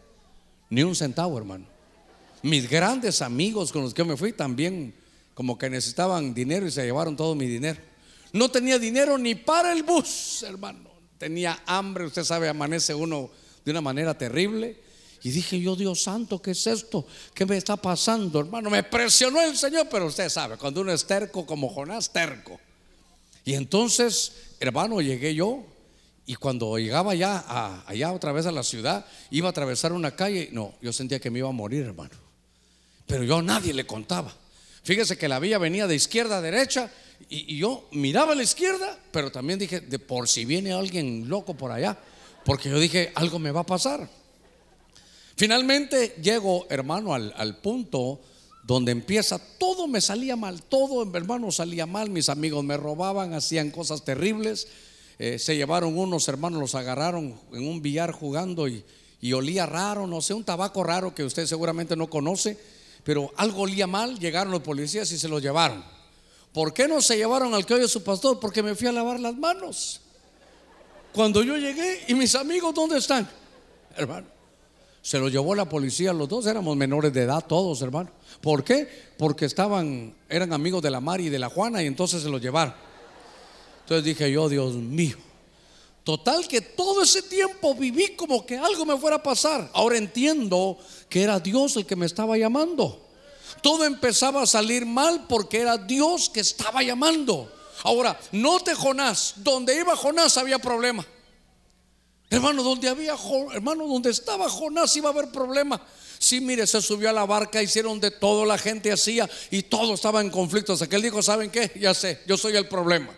ni 0.70 0.84
un 0.84 0.94
centavo, 0.96 1.38
hermano. 1.38 1.66
Mis 2.44 2.70
grandes 2.70 3.22
amigos 3.22 3.72
con 3.72 3.84
los 3.84 3.94
que 3.94 4.04
me 4.04 4.18
fui 4.18 4.34
también 4.34 4.94
como 5.34 5.58
que 5.58 5.70
necesitaban 5.70 6.34
dinero 6.34 6.68
y 6.68 6.72
se 6.72 6.84
llevaron 6.84 7.16
todo 7.16 7.36
mi 7.36 7.48
dinero. 7.48 7.80
No 8.34 8.52
tenía 8.52 8.78
dinero 8.78 9.18
ni 9.18 9.34
para 9.34 9.72
el 9.72 9.84
bus, 9.84 10.44
hermano. 10.44 10.90
Tenía 11.18 11.58
hambre, 11.66 12.06
usted 12.06 12.26
sabe, 12.26 12.50
amanece 12.50 12.94
uno 12.94 13.30
de 13.64 13.72
una 13.72 13.82
manera 13.82 14.18
terrible. 14.18 14.78
Y 15.24 15.32
dije 15.32 15.60
yo, 15.60 15.78
Dios 15.78 16.04
santo, 16.04 16.42
¿qué 16.42 16.52
es 16.52 16.68
esto? 16.68 17.08
¿Qué 17.34 17.46
me 17.46 17.56
está 17.56 17.78
pasando, 17.78 18.42
hermano? 18.42 18.70
Me 18.70 18.84
presionó 18.84 19.42
el 19.42 19.56
Señor, 19.56 19.88
pero 19.90 20.08
usted 20.08 20.28
sabe, 20.28 20.58
cuando 20.58 20.82
uno 20.82 20.92
es 20.92 21.06
terco 21.06 21.46
como 21.46 21.70
Jonás, 21.70 22.12
terco. 22.12 22.60
Y 23.46 23.54
entonces, 23.54 24.34
hermano, 24.60 25.02
llegué 25.02 25.34
yo 25.36 25.64
y 26.26 26.36
cuando 26.36 26.78
llegaba 26.78 27.16
ya 27.16 27.84
allá 27.88 28.12
otra 28.12 28.32
vez 28.32 28.46
a 28.46 28.52
la 28.52 28.64
ciudad, 28.64 29.06
iba 29.32 29.48
a 29.48 29.52
atravesar 29.52 29.94
una 29.94 30.16
calle, 30.16 30.50
no, 30.52 30.76
yo 30.82 30.94
sentía 30.94 31.20
que 31.20 31.32
me 31.32 31.40
iba 31.40 31.50
a 31.50 31.54
morir, 31.54 31.86
hermano. 31.86 32.16
Pero 33.08 33.24
yo 33.24 33.38
a 33.38 33.42
nadie 33.42 33.74
le 33.74 33.88
contaba. 33.88 34.32
Fíjese 34.84 35.18
que 35.18 35.28
la 35.28 35.40
vía 35.40 35.58
venía 35.58 35.88
de 35.88 35.96
izquierda 35.96 36.38
a 36.38 36.42
derecha 36.42 36.92
y, 37.30 37.58
yo 37.58 37.88
miraba 37.92 38.34
a 38.34 38.36
la 38.36 38.44
izquierda, 38.44 38.98
pero 39.12 39.32
también 39.32 39.58
dije, 39.58 39.82
de 39.82 40.00
por 40.00 40.28
si 40.28 40.46
viene 40.46 40.72
alguien 40.72 41.28
loco 41.28 41.56
por 41.56 41.72
allá, 41.72 41.98
porque 42.46 42.70
yo 42.70 42.80
dije, 42.80 43.12
algo 43.16 43.40
me 43.40 43.52
va 43.52 43.62
a 43.62 43.66
pasar. 43.66 44.08
Finalmente 45.36 46.16
llego, 46.22 46.68
hermano, 46.70 47.14
al 47.14 47.58
punto 47.58 48.22
donde 48.74 48.92
empieza, 48.92 49.40
todo 49.40 49.88
me 49.88 50.00
salía 50.00 50.36
mal, 50.36 50.62
todo 50.62 51.02
hermano 51.18 51.52
salía 51.52 51.88
mal, 51.88 52.12
mis 52.12 52.30
amigos 52.30 52.64
me 52.64 52.78
robaban, 52.78 53.34
hacían 53.34 53.72
cosas 53.72 54.06
terribles, 54.06 54.68
eh, 55.18 55.40
se 55.40 55.56
llevaron 55.56 55.98
unos 55.98 56.28
hermanos, 56.28 56.60
los 56.60 56.76
agarraron 56.76 57.34
en 57.52 57.68
un 57.68 57.82
billar 57.82 58.12
jugando 58.12 58.68
y, 58.68 58.84
olía 59.34 59.66
raro, 59.66 60.06
no 60.06 60.22
sé, 60.22 60.36
un 60.36 60.44
tabaco 60.44 60.84
raro 60.84 61.16
que 61.16 61.24
usted 61.24 61.48
seguramente 61.48 61.96
no 61.96 62.12
conoce, 62.12 62.60
pero 63.04 63.34
algo 63.38 63.64
olía 63.64 63.88
mal, 63.88 64.20
llegaron 64.20 64.52
los 64.52 64.62
policías 64.62 65.12
y 65.14 65.18
se 65.18 65.28
lo 65.28 65.40
llevaron. 65.40 65.84
¿Por 66.54 66.72
qué 66.72 66.88
no 66.88 67.02
se 67.02 67.18
llevaron 67.18 67.56
al 67.56 67.66
que 67.66 67.74
oye 67.74 67.88
su 67.88 68.04
pastor? 68.04 68.40
Porque 68.40 68.62
me 68.62 68.76
fui 68.76 68.88
a 68.88 68.92
lavar 68.92 69.20
las 69.20 69.36
manos. 69.36 70.02
Cuando 71.12 71.42
yo 71.42 71.58
llegué, 71.58 72.06
¿y 72.08 72.14
mis 72.14 72.36
amigos 72.36 72.76
dónde 72.76 73.00
están? 73.00 73.28
Hermano, 73.98 74.28
se 75.10 75.18
lo 75.18 75.28
llevó 75.28 75.56
la 75.56 75.68
policía, 75.68 76.14
los 76.14 76.30
dos 76.30 76.46
éramos 76.46 76.78
menores 76.78 77.12
de 77.12 77.24
edad, 77.24 77.44
todos, 77.44 77.82
hermano. 77.82 78.12
¿Por 78.42 78.64
qué? 78.64 78.88
Porque 79.18 79.46
estaban, 79.46 80.14
eran 80.30 80.54
amigos 80.54 80.84
de 80.84 80.92
la 80.92 81.02
Mari 81.02 81.26
y 81.26 81.30
de 81.30 81.40
la 81.40 81.50
Juana 81.50 81.82
y 81.82 81.88
entonces 81.88 82.22
se 82.22 82.30
los 82.30 82.40
llevaron. 82.40 82.76
Entonces 83.80 84.04
dije 84.04 84.32
yo, 84.32 84.48
Dios 84.48 84.76
mío. 84.76 85.18
Total 86.04 86.48
que 86.48 86.62
todo 86.62 87.02
ese 87.02 87.24
tiempo 87.24 87.74
viví 87.74 88.10
como 88.16 88.46
que 88.46 88.60
algo 88.60 88.86
me 88.86 89.00
fuera 89.00 89.16
a 89.16 89.24
pasar. 89.24 89.72
Ahora 89.74 89.98
entiendo 89.98 90.78
que 91.10 91.24
era 91.24 91.40
Dios 91.40 91.76
el 91.78 91.88
que 91.88 91.96
me 91.96 92.06
estaba 92.06 92.38
llamando. 92.38 93.08
Todo 93.64 93.86
empezaba 93.86 94.44
a 94.44 94.46
salir 94.46 94.86
mal 94.86 95.26
porque 95.28 95.60
era 95.60 95.76
Dios 95.76 96.30
que 96.30 96.42
estaba 96.42 96.84
llamando. 96.84 97.52
Ahora, 97.82 98.16
note 98.32 98.76
Jonás, 98.76 99.34
donde 99.38 99.76
iba 99.76 99.96
Jonás 99.96 100.38
había 100.38 100.60
problema. 100.60 101.04
Hermano, 102.30 102.62
donde 102.62 102.88
había, 102.88 103.16
hermano, 103.54 103.88
donde 103.88 104.12
estaba 104.12 104.50
Jonás 104.50 104.96
iba 104.96 105.10
a 105.10 105.14
haber 105.14 105.32
problema. 105.32 105.82
Sí, 106.20 106.42
mire, 106.42 106.68
se 106.68 106.82
subió 106.82 107.10
a 107.10 107.14
la 107.14 107.26
barca, 107.26 107.64
hicieron 107.64 108.00
de 108.00 108.12
todo, 108.12 108.46
la 108.46 108.58
gente 108.58 108.92
hacía 108.92 109.28
y 109.50 109.64
todo 109.64 109.96
estaba 109.96 110.22
en 110.22 110.30
conflicto. 110.30 110.74
Hasta 110.74 110.88
que 110.88 110.98
él 110.98 111.02
dijo, 111.02 111.24
¿saben 111.24 111.50
qué? 111.50 111.72
Ya 111.80 111.94
sé, 111.94 112.22
yo 112.28 112.38
soy 112.38 112.56
el 112.56 112.68
problema. 112.68 113.16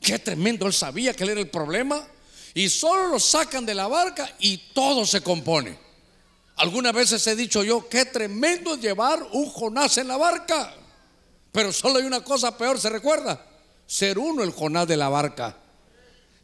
Qué 0.00 0.18
tremendo, 0.18 0.66
él 0.66 0.72
sabía 0.72 1.12
que 1.12 1.24
él 1.24 1.30
era 1.30 1.40
el 1.40 1.50
problema. 1.50 2.06
Y 2.54 2.70
solo 2.70 3.08
lo 3.08 3.18
sacan 3.18 3.66
de 3.66 3.74
la 3.74 3.88
barca 3.88 4.32
y 4.38 4.56
todo 4.72 5.04
se 5.04 5.20
compone. 5.20 5.76
Algunas 6.56 6.94
veces 6.94 7.26
he 7.26 7.36
dicho 7.36 7.62
yo, 7.62 7.86
qué 7.88 8.06
tremendo 8.06 8.76
llevar 8.76 9.22
un 9.32 9.50
Jonás 9.50 9.98
en 9.98 10.08
la 10.08 10.16
barca. 10.16 10.72
Pero 11.52 11.72
solo 11.72 11.98
hay 11.98 12.04
una 12.06 12.24
cosa 12.24 12.56
peor, 12.56 12.80
¿se 12.80 12.88
recuerda? 12.88 13.44
Ser 13.86 14.18
uno 14.18 14.42
el 14.42 14.52
Jonás 14.52 14.88
de 14.88 14.96
la 14.96 15.10
barca. 15.10 15.58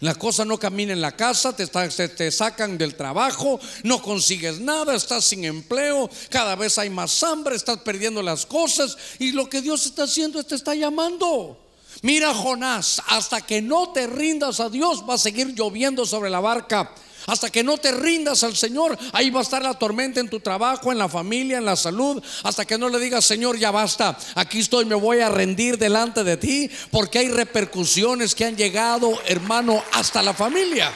La 0.03 0.17
cosa 0.17 0.45
no 0.45 0.59
camina 0.59 0.93
en 0.93 1.01
la 1.01 1.15
casa, 1.15 1.55
te, 1.55 1.65
te, 1.69 2.33
sacan 2.33 2.77
del 2.77 2.97
trabajo, 2.97 3.61
no 3.85 4.03
consigues 4.03 4.59
nada, 4.59 4.97
estás 4.97 5.27
sin 5.27 5.45
empleo, 5.45 6.11
cada 6.29 6.57
vez 6.57 6.77
hay 6.79 6.91
más 6.91 7.23
hambre, 7.23 7.55
estás 7.55 7.79
perdiendo 7.79 8.21
las 8.21 8.45
cosas 8.45 8.99
y 9.21 9.31
lo 9.31 9.49
que 9.49 9.63
Dios 9.63 9.87
está 9.87 10.03
haciendo 10.03 10.41
es 10.41 10.49
te 10.49 10.57
está 10.57 10.75
llamando. 10.75 11.57
Mira 12.03 12.35
Jonás, 12.35 13.01
hasta 13.07 13.43
que 13.43 13.63
no 13.63 13.93
te 13.93 14.09
rindas 14.09 14.59
a 14.59 14.69
Dios 14.69 15.05
va 15.09 15.15
a 15.15 15.19
seguir 15.19 15.55
lloviendo 15.55 16.05
sobre 16.05 16.31
la 16.31 16.41
barca. 16.41 16.93
Hasta 17.27 17.51
que 17.51 17.63
no 17.63 17.79
te 17.79 17.93
rindas 17.93 18.43
al 18.43 18.57
Señor, 18.57 18.99
ahí 19.13 19.31
va 19.31 19.41
a 19.41 19.43
estar 19.43 19.63
la 19.63 19.75
tormenta 19.75 20.21
en 20.21 20.29
tu 20.29 20.41
trabajo, 20.41 20.93
en 20.93 20.99
la 20.99 21.09
familia, 21.09 21.59
en 21.59 21.65
la 21.65 21.77
salud. 21.77 22.23
Hasta 22.43 22.65
que 22.65 22.79
no 22.79 22.89
le 22.89 22.99
digas, 22.99 23.25
Señor, 23.25 23.59
ya 23.59 23.71
basta, 23.71 24.17
aquí 24.35 24.61
estoy, 24.61 24.85
me 24.85 24.95
voy 24.95 25.21
a 25.21 25.29
rendir 25.29 25.79
delante 25.79 26.25
de 26.25 26.37
ti, 26.37 26.71
porque 26.91 27.21
hay 27.21 27.29
repercusiones 27.29 28.35
que 28.35 28.45
han 28.45 28.57
llegado, 28.57 29.19
hermano, 29.27 29.83
hasta 29.93 30.23
la 30.23 30.35
familia. 30.35 30.91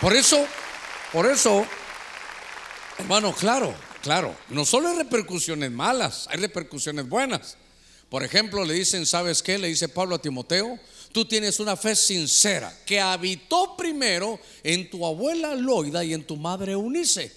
Por 0.00 0.14
eso, 0.14 0.44
por 1.12 1.26
eso, 1.26 1.64
hermano, 2.98 3.32
claro, 3.32 3.74
claro, 4.02 4.34
no 4.48 4.64
solo 4.64 4.88
hay 4.88 4.96
repercusiones 4.96 5.70
malas, 5.70 6.26
hay 6.30 6.38
repercusiones 6.38 7.08
buenas. 7.08 7.56
Por 8.12 8.22
ejemplo, 8.22 8.64
le 8.64 8.74
dicen, 8.74 9.06
¿sabes 9.06 9.42
qué? 9.42 9.56
Le 9.56 9.68
dice 9.68 9.88
Pablo 9.88 10.16
a 10.16 10.20
Timoteo, 10.20 10.78
tú 11.12 11.24
tienes 11.24 11.60
una 11.60 11.76
fe 11.76 11.94
sincera 11.94 12.76
que 12.84 13.00
habitó 13.00 13.76
primero 13.76 14.40
en 14.62 14.90
tu 14.90 15.06
abuela 15.06 15.54
Loida 15.54 16.02
y 16.04 16.14
en 16.14 16.24
tu 16.24 16.36
madre 16.36 16.72
Eunice. 16.72 17.32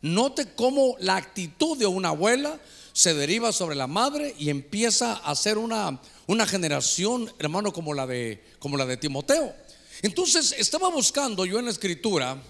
Note 0.00 0.46
cómo 0.54 0.96
la 1.00 1.16
actitud 1.16 1.76
de 1.76 1.86
una 1.86 2.10
abuela 2.10 2.58
se 2.92 3.14
deriva 3.14 3.52
sobre 3.52 3.76
la 3.76 3.86
madre 3.86 4.34
y 4.38 4.50
empieza 4.50 5.14
a 5.14 5.34
ser 5.34 5.58
una, 5.58 6.00
una 6.26 6.46
generación, 6.46 7.32
hermano, 7.38 7.72
como 7.72 7.94
la, 7.94 8.06
de, 8.06 8.42
como 8.58 8.76
la 8.76 8.86
de 8.86 8.96
Timoteo. 8.96 9.54
Entonces, 10.02 10.54
estaba 10.56 10.88
buscando 10.88 11.44
yo 11.44 11.58
en 11.58 11.64
la 11.64 11.70
escritura, 11.72 12.40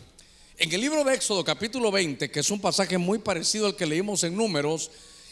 en 0.59 0.73
el 0.73 0.81
libro 0.81 1.05
de 1.05 1.15
Éxodo 1.15 1.45
capítulo 1.45 1.91
20, 1.91 2.31
que 2.31 2.41
es 2.41 2.51
un 2.51 2.61
pasaje 2.61 2.99
muy 2.99 3.19
parecido 3.19 3.67
al 3.67 3.77
que 3.77 3.87
leímos 3.87 4.25
en 4.25 4.37
números, 4.37 4.91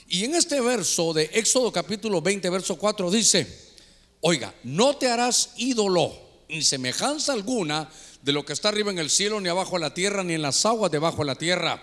y 0.09 0.25
en 0.25 0.35
este 0.35 0.61
verso 0.61 1.13
de 1.13 1.31
Éxodo 1.33 1.73
capítulo 1.73 2.23
20, 2.23 2.49
verso 2.49 2.77
4 2.77 3.11
dice, 3.11 3.66
Oiga, 4.21 4.55
no 4.65 4.97
te 4.97 5.09
harás 5.09 5.51
ídolo 5.57 6.13
ni 6.49 6.63
semejanza 6.63 7.33
alguna 7.33 7.89
de 8.23 8.33
lo 8.33 8.45
que 8.45 8.53
está 8.53 8.69
arriba 8.69 8.91
en 8.91 8.99
el 8.99 9.11
cielo, 9.11 9.41
ni 9.41 9.49
abajo 9.49 9.77
en 9.77 9.83
la 9.83 9.95
tierra, 9.95 10.25
ni 10.25 10.35
en 10.35 10.43
las 10.43 10.65
aguas 10.67 10.91
debajo 10.91 11.19
de 11.19 11.27
la 11.27 11.35
tierra. 11.35 11.83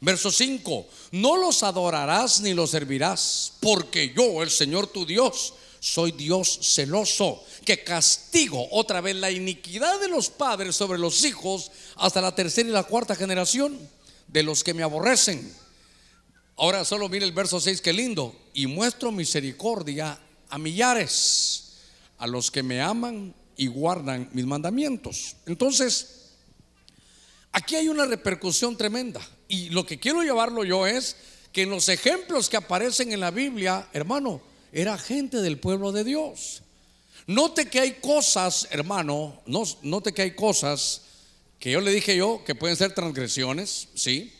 Verso 0.00 0.30
5, 0.30 0.86
no 1.12 1.36
los 1.36 1.62
adorarás 1.62 2.40
ni 2.40 2.54
los 2.54 2.70
servirás, 2.70 3.54
porque 3.60 4.12
yo, 4.14 4.42
el 4.42 4.50
Señor 4.50 4.86
tu 4.86 5.04
Dios, 5.06 5.54
soy 5.80 6.12
Dios 6.12 6.58
celoso, 6.62 7.42
que 7.64 7.82
castigo 7.82 8.68
otra 8.70 9.00
vez 9.00 9.16
la 9.16 9.30
iniquidad 9.30 9.98
de 10.00 10.08
los 10.08 10.28
padres 10.28 10.76
sobre 10.76 10.98
los 10.98 11.24
hijos 11.24 11.70
hasta 11.96 12.20
la 12.20 12.34
tercera 12.34 12.68
y 12.68 12.72
la 12.72 12.84
cuarta 12.84 13.14
generación 13.14 13.78
de 14.26 14.42
los 14.42 14.62
que 14.62 14.74
me 14.74 14.82
aborrecen. 14.82 15.52
Ahora 16.56 16.84
solo 16.84 17.08
mire 17.08 17.24
el 17.24 17.32
verso 17.32 17.60
6, 17.60 17.80
que 17.80 17.92
lindo. 17.92 18.34
Y 18.52 18.66
muestro 18.66 19.12
misericordia 19.12 20.18
a 20.48 20.58
millares 20.58 21.67
a 22.18 22.26
los 22.26 22.50
que 22.50 22.62
me 22.62 22.80
aman 22.80 23.34
y 23.56 23.66
guardan 23.66 24.28
mis 24.32 24.46
mandamientos. 24.46 25.36
Entonces, 25.46 26.34
aquí 27.52 27.76
hay 27.76 27.88
una 27.88 28.06
repercusión 28.06 28.76
tremenda. 28.76 29.20
Y 29.48 29.70
lo 29.70 29.86
que 29.86 29.98
quiero 29.98 30.22
llevarlo 30.22 30.64
yo 30.64 30.86
es 30.86 31.16
que 31.52 31.62
en 31.62 31.70
los 31.70 31.88
ejemplos 31.88 32.48
que 32.48 32.56
aparecen 32.56 33.12
en 33.12 33.20
la 33.20 33.30
Biblia, 33.30 33.88
hermano, 33.92 34.42
era 34.72 34.98
gente 34.98 35.38
del 35.38 35.58
pueblo 35.58 35.92
de 35.92 36.04
Dios. 36.04 36.62
Note 37.26 37.66
que 37.66 37.80
hay 37.80 37.94
cosas, 37.94 38.68
hermano, 38.70 39.42
note 39.82 40.12
que 40.12 40.22
hay 40.22 40.34
cosas 40.34 41.02
que 41.58 41.70
yo 41.70 41.80
le 41.80 41.90
dije 41.90 42.16
yo 42.16 42.42
que 42.44 42.54
pueden 42.54 42.76
ser 42.76 42.94
transgresiones, 42.94 43.88
sí, 43.94 44.32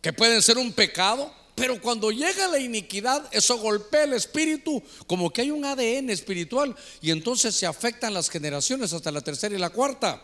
que 0.00 0.12
pueden 0.12 0.42
ser 0.42 0.58
un 0.58 0.72
pecado, 0.72 1.32
pero 1.54 1.80
cuando 1.80 2.10
llega 2.10 2.48
la 2.48 2.58
iniquidad, 2.58 3.28
eso 3.30 3.58
golpea 3.58 4.04
el 4.04 4.14
espíritu, 4.14 4.82
como 5.06 5.30
que 5.30 5.42
hay 5.42 5.50
un 5.50 5.64
ADN 5.64 6.10
espiritual, 6.10 6.74
y 7.02 7.10
entonces 7.10 7.54
se 7.54 7.66
afectan 7.66 8.14
las 8.14 8.30
generaciones 8.30 8.92
hasta 8.92 9.10
la 9.10 9.20
tercera 9.20 9.54
y 9.54 9.58
la 9.58 9.70
cuarta. 9.70 10.22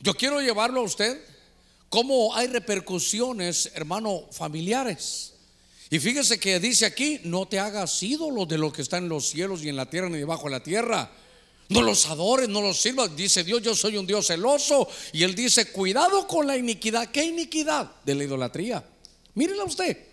Yo 0.00 0.14
quiero 0.14 0.40
llevarlo 0.40 0.80
a 0.80 0.84
usted 0.84 1.20
cómo 1.88 2.34
hay 2.36 2.46
repercusiones, 2.46 3.72
hermano, 3.74 4.26
familiares. 4.30 5.34
Y 5.90 5.98
fíjese 5.98 6.38
que 6.38 6.60
dice 6.60 6.86
aquí, 6.86 7.20
no 7.24 7.48
te 7.48 7.58
hagas 7.58 8.00
ídolo 8.02 8.46
de 8.46 8.58
lo 8.58 8.72
que 8.72 8.82
está 8.82 8.98
en 8.98 9.08
los 9.08 9.28
cielos 9.28 9.64
y 9.64 9.68
en 9.68 9.76
la 9.76 9.90
tierra 9.90 10.08
ni 10.08 10.18
debajo 10.18 10.44
de 10.44 10.50
la 10.50 10.62
tierra. 10.62 11.10
No 11.70 11.82
los 11.82 12.06
adores, 12.06 12.48
no 12.48 12.60
los 12.60 12.80
sirvas. 12.80 13.14
Dice 13.16 13.42
Dios, 13.42 13.62
yo 13.62 13.74
soy 13.74 13.96
un 13.96 14.06
Dios 14.06 14.26
celoso. 14.26 14.88
Y 15.12 15.22
él 15.22 15.34
dice, 15.34 15.72
cuidado 15.72 16.26
con 16.26 16.46
la 16.46 16.56
iniquidad. 16.56 17.10
¿Qué 17.10 17.24
iniquidad? 17.24 17.90
De 18.04 18.14
la 18.14 18.24
idolatría. 18.24 18.84
Mírela 19.34 19.64
usted 19.64 20.07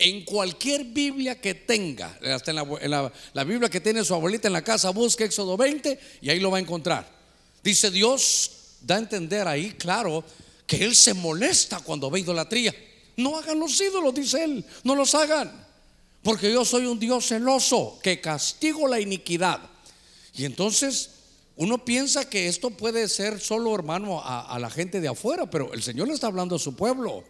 en 0.00 0.24
cualquier 0.24 0.84
Biblia 0.84 1.38
que 1.38 1.54
tenga, 1.54 2.18
hasta 2.34 2.52
en, 2.52 2.90
la, 2.90 3.44
Biblia 3.44 3.68
que 3.68 3.82
tiene 3.82 4.02
su 4.02 4.14
abuelita 4.14 4.48
en 4.48 4.54
la 4.54 4.64
casa, 4.64 4.88
busque 4.90 5.24
Éxodo 5.24 5.58
20 5.58 6.00
y 6.22 6.30
ahí 6.30 6.40
lo 6.40 6.50
va 6.50 6.56
a 6.56 6.60
encontrar. 6.60 7.06
Dice 7.62 7.90
Dios, 7.90 8.78
da 8.80 8.96
a 8.96 8.98
entender 8.98 9.46
ahí, 9.46 9.72
claro, 9.72 10.24
que 10.66 10.82
Él 10.82 10.96
se 10.96 11.12
molesta 11.12 11.80
cuando 11.80 12.10
ve 12.10 12.20
idolatría. 12.20 12.74
No 13.18 13.36
hagan 13.36 13.60
los 13.60 13.78
ídolos, 13.78 14.14
dice 14.14 14.42
Él, 14.42 14.64
no 14.84 14.94
los 14.94 15.14
hagan. 15.14 15.66
Porque 16.22 16.50
yo 16.50 16.64
soy 16.64 16.86
un 16.86 16.98
Dios 16.98 17.26
celoso 17.26 17.98
que 18.02 18.22
castigo 18.22 18.88
la 18.88 19.00
iniquidad. 19.00 19.60
Y 20.34 20.46
entonces 20.46 21.10
uno 21.56 21.84
piensa 21.84 22.26
que 22.26 22.48
esto 22.48 22.70
puede 22.70 23.06
ser 23.06 23.38
solo, 23.38 23.74
hermano, 23.74 24.22
a 24.24 24.58
la 24.58 24.70
gente 24.70 25.02
de 25.02 25.08
afuera, 25.08 25.50
pero 25.50 25.74
el 25.74 25.82
Señor 25.82 26.08
le 26.08 26.14
está 26.14 26.28
hablando 26.28 26.56
a 26.56 26.58
su 26.58 26.74
pueblo. 26.74 27.22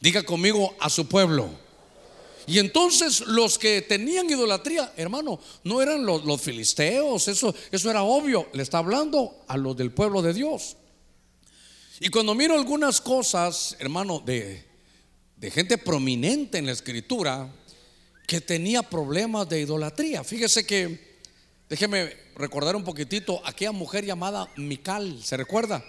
Diga 0.00 0.22
conmigo, 0.22 0.74
a 0.80 0.88
su 0.88 1.06
pueblo. 1.06 1.63
Y 2.46 2.58
entonces 2.58 3.20
los 3.20 3.58
que 3.58 3.82
tenían 3.82 4.28
idolatría, 4.28 4.92
hermano, 4.96 5.40
no 5.62 5.80
eran 5.80 6.04
los, 6.04 6.40
filisteos, 6.40 7.28
eso, 7.28 7.54
eso 7.70 7.90
era 7.90 8.02
obvio. 8.02 8.48
Le 8.52 8.62
está 8.62 8.78
hablando 8.78 9.44
a 9.48 9.56
los 9.56 9.76
del 9.76 9.92
pueblo 9.92 10.20
de 10.20 10.34
Dios. 10.34 10.76
Y 12.00 12.08
cuando 12.08 12.34
miro 12.34 12.54
algunas 12.54 13.00
cosas, 13.00 13.76
hermano, 13.78 14.20
de, 14.24 14.64
de 15.36 15.50
gente 15.50 15.78
prominente 15.78 16.58
en 16.58 16.66
la 16.66 16.72
escritura 16.72 17.50
que 18.26 18.40
tenía 18.40 18.82
problemas 18.82 19.48
de 19.48 19.60
idolatría. 19.60 20.24
Fíjese 20.24 20.66
que, 20.66 21.18
déjeme 21.68 22.16
recordar 22.36 22.76
un 22.76 22.84
poquitito, 22.84 23.40
aquella 23.44 23.72
mujer 23.72 24.04
llamada 24.04 24.48
Mical, 24.56 25.22
¿se 25.22 25.36
recuerda? 25.36 25.84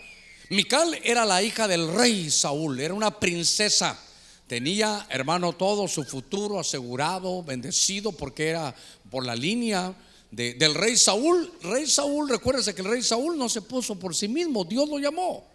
Mical 0.50 1.00
era 1.04 1.26
la 1.26 1.42
hija 1.42 1.68
del 1.68 1.92
rey 1.94 2.30
Saúl, 2.30 2.80
era 2.80 2.94
una 2.94 3.20
princesa. 3.20 4.00
Tenía, 4.48 5.08
hermano, 5.10 5.54
todo 5.54 5.88
su 5.88 6.04
futuro 6.04 6.60
asegurado, 6.60 7.44
bendecido, 7.44 8.12
porque 8.12 8.50
era 8.50 8.76
por 9.10 9.26
la 9.26 9.36
línea 9.36 9.96
del 10.30 10.76
rey 10.76 10.98
Saúl. 10.98 11.52
Rey 11.62 11.88
Saúl, 11.88 12.30
recuérdese 12.30 12.76
que 12.76 12.82
el 12.82 12.90
rey 12.90 13.02
Saúl 13.02 13.38
no 13.38 13.50
se 13.50 13.62
puso 13.62 13.96
por 13.98 14.16
sí 14.16 14.28
mismo, 14.28 14.64
Dios 14.64 14.88
lo 14.88 15.00
llamó. 15.00 15.48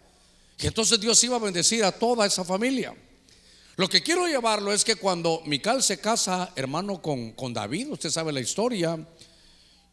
Y 0.59 0.67
entonces 0.67 0.99
Dios 0.99 1.23
iba 1.23 1.37
a 1.37 1.39
bendecir 1.39 1.83
a 1.83 1.91
toda 1.91 2.25
esa 2.25 2.43
familia. 2.43 2.93
Lo 3.77 3.87
que 3.87 4.03
quiero 4.03 4.27
llevarlo 4.27 4.73
es 4.73 4.83
que 4.83 4.95
cuando 4.95 5.41
Mical 5.45 5.81
se 5.81 5.99
casa, 5.99 6.51
hermano, 6.55 7.01
con, 7.01 7.31
con 7.31 7.53
David, 7.53 7.91
usted 7.91 8.09
sabe 8.09 8.33
la 8.33 8.41
historia, 8.41 8.99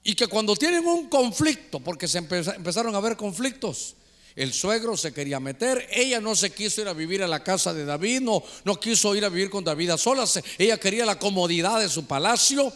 y 0.03 0.15
que 0.15 0.27
cuando 0.27 0.57
tienen 0.57 0.87
un 0.87 1.09
conflicto, 1.09 1.81
porque 1.81 2.09
se 2.09 2.19
empezaron 2.19 2.95
a 2.95 3.01
ver 3.01 3.17
conflictos, 3.17 3.95
el 4.39 4.53
suegro 4.53 4.97
se 4.97 5.13
quería 5.13 5.41
meter, 5.41 5.89
ella 5.91 6.21
no 6.21 6.37
se 6.37 6.51
quiso 6.51 6.81
ir 6.81 6.87
a 6.87 6.93
vivir 6.93 7.25
a 7.25 7.27
la 7.27 7.43
casa 7.43 7.75
de 7.75 7.85
David, 7.85 8.21
no, 8.21 8.41
no 8.65 8.79
quiso 8.79 9.17
ir 9.17 9.25
a 9.25 9.29
vivir 9.29 9.51
con 9.51 9.65
David 9.65 9.91
a 9.91 9.99
solas, 9.99 10.41
ella 10.57 10.79
quería 10.79 11.05
la 11.05 11.19
comodidad 11.19 11.81
de 11.81 11.89
su 11.89 12.07
palacio. 12.07 12.73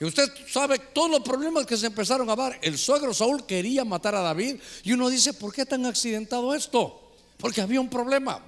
Y 0.00 0.04
usted 0.04 0.32
sabe 0.50 0.78
todos 0.78 1.10
los 1.10 1.20
problemas 1.20 1.66
que 1.66 1.76
se 1.76 1.86
empezaron 1.86 2.30
a 2.30 2.34
dar. 2.34 2.58
El 2.62 2.78
suegro 2.78 3.12
Saúl 3.12 3.44
quería 3.44 3.84
matar 3.84 4.14
a 4.14 4.22
David 4.22 4.56
y 4.84 4.92
uno 4.92 5.10
dice, 5.10 5.34
¿por 5.34 5.52
qué 5.52 5.66
tan 5.66 5.84
accidentado 5.84 6.54
esto? 6.54 7.12
Porque 7.36 7.60
había 7.60 7.80
un 7.80 7.90
problema. 7.90 8.42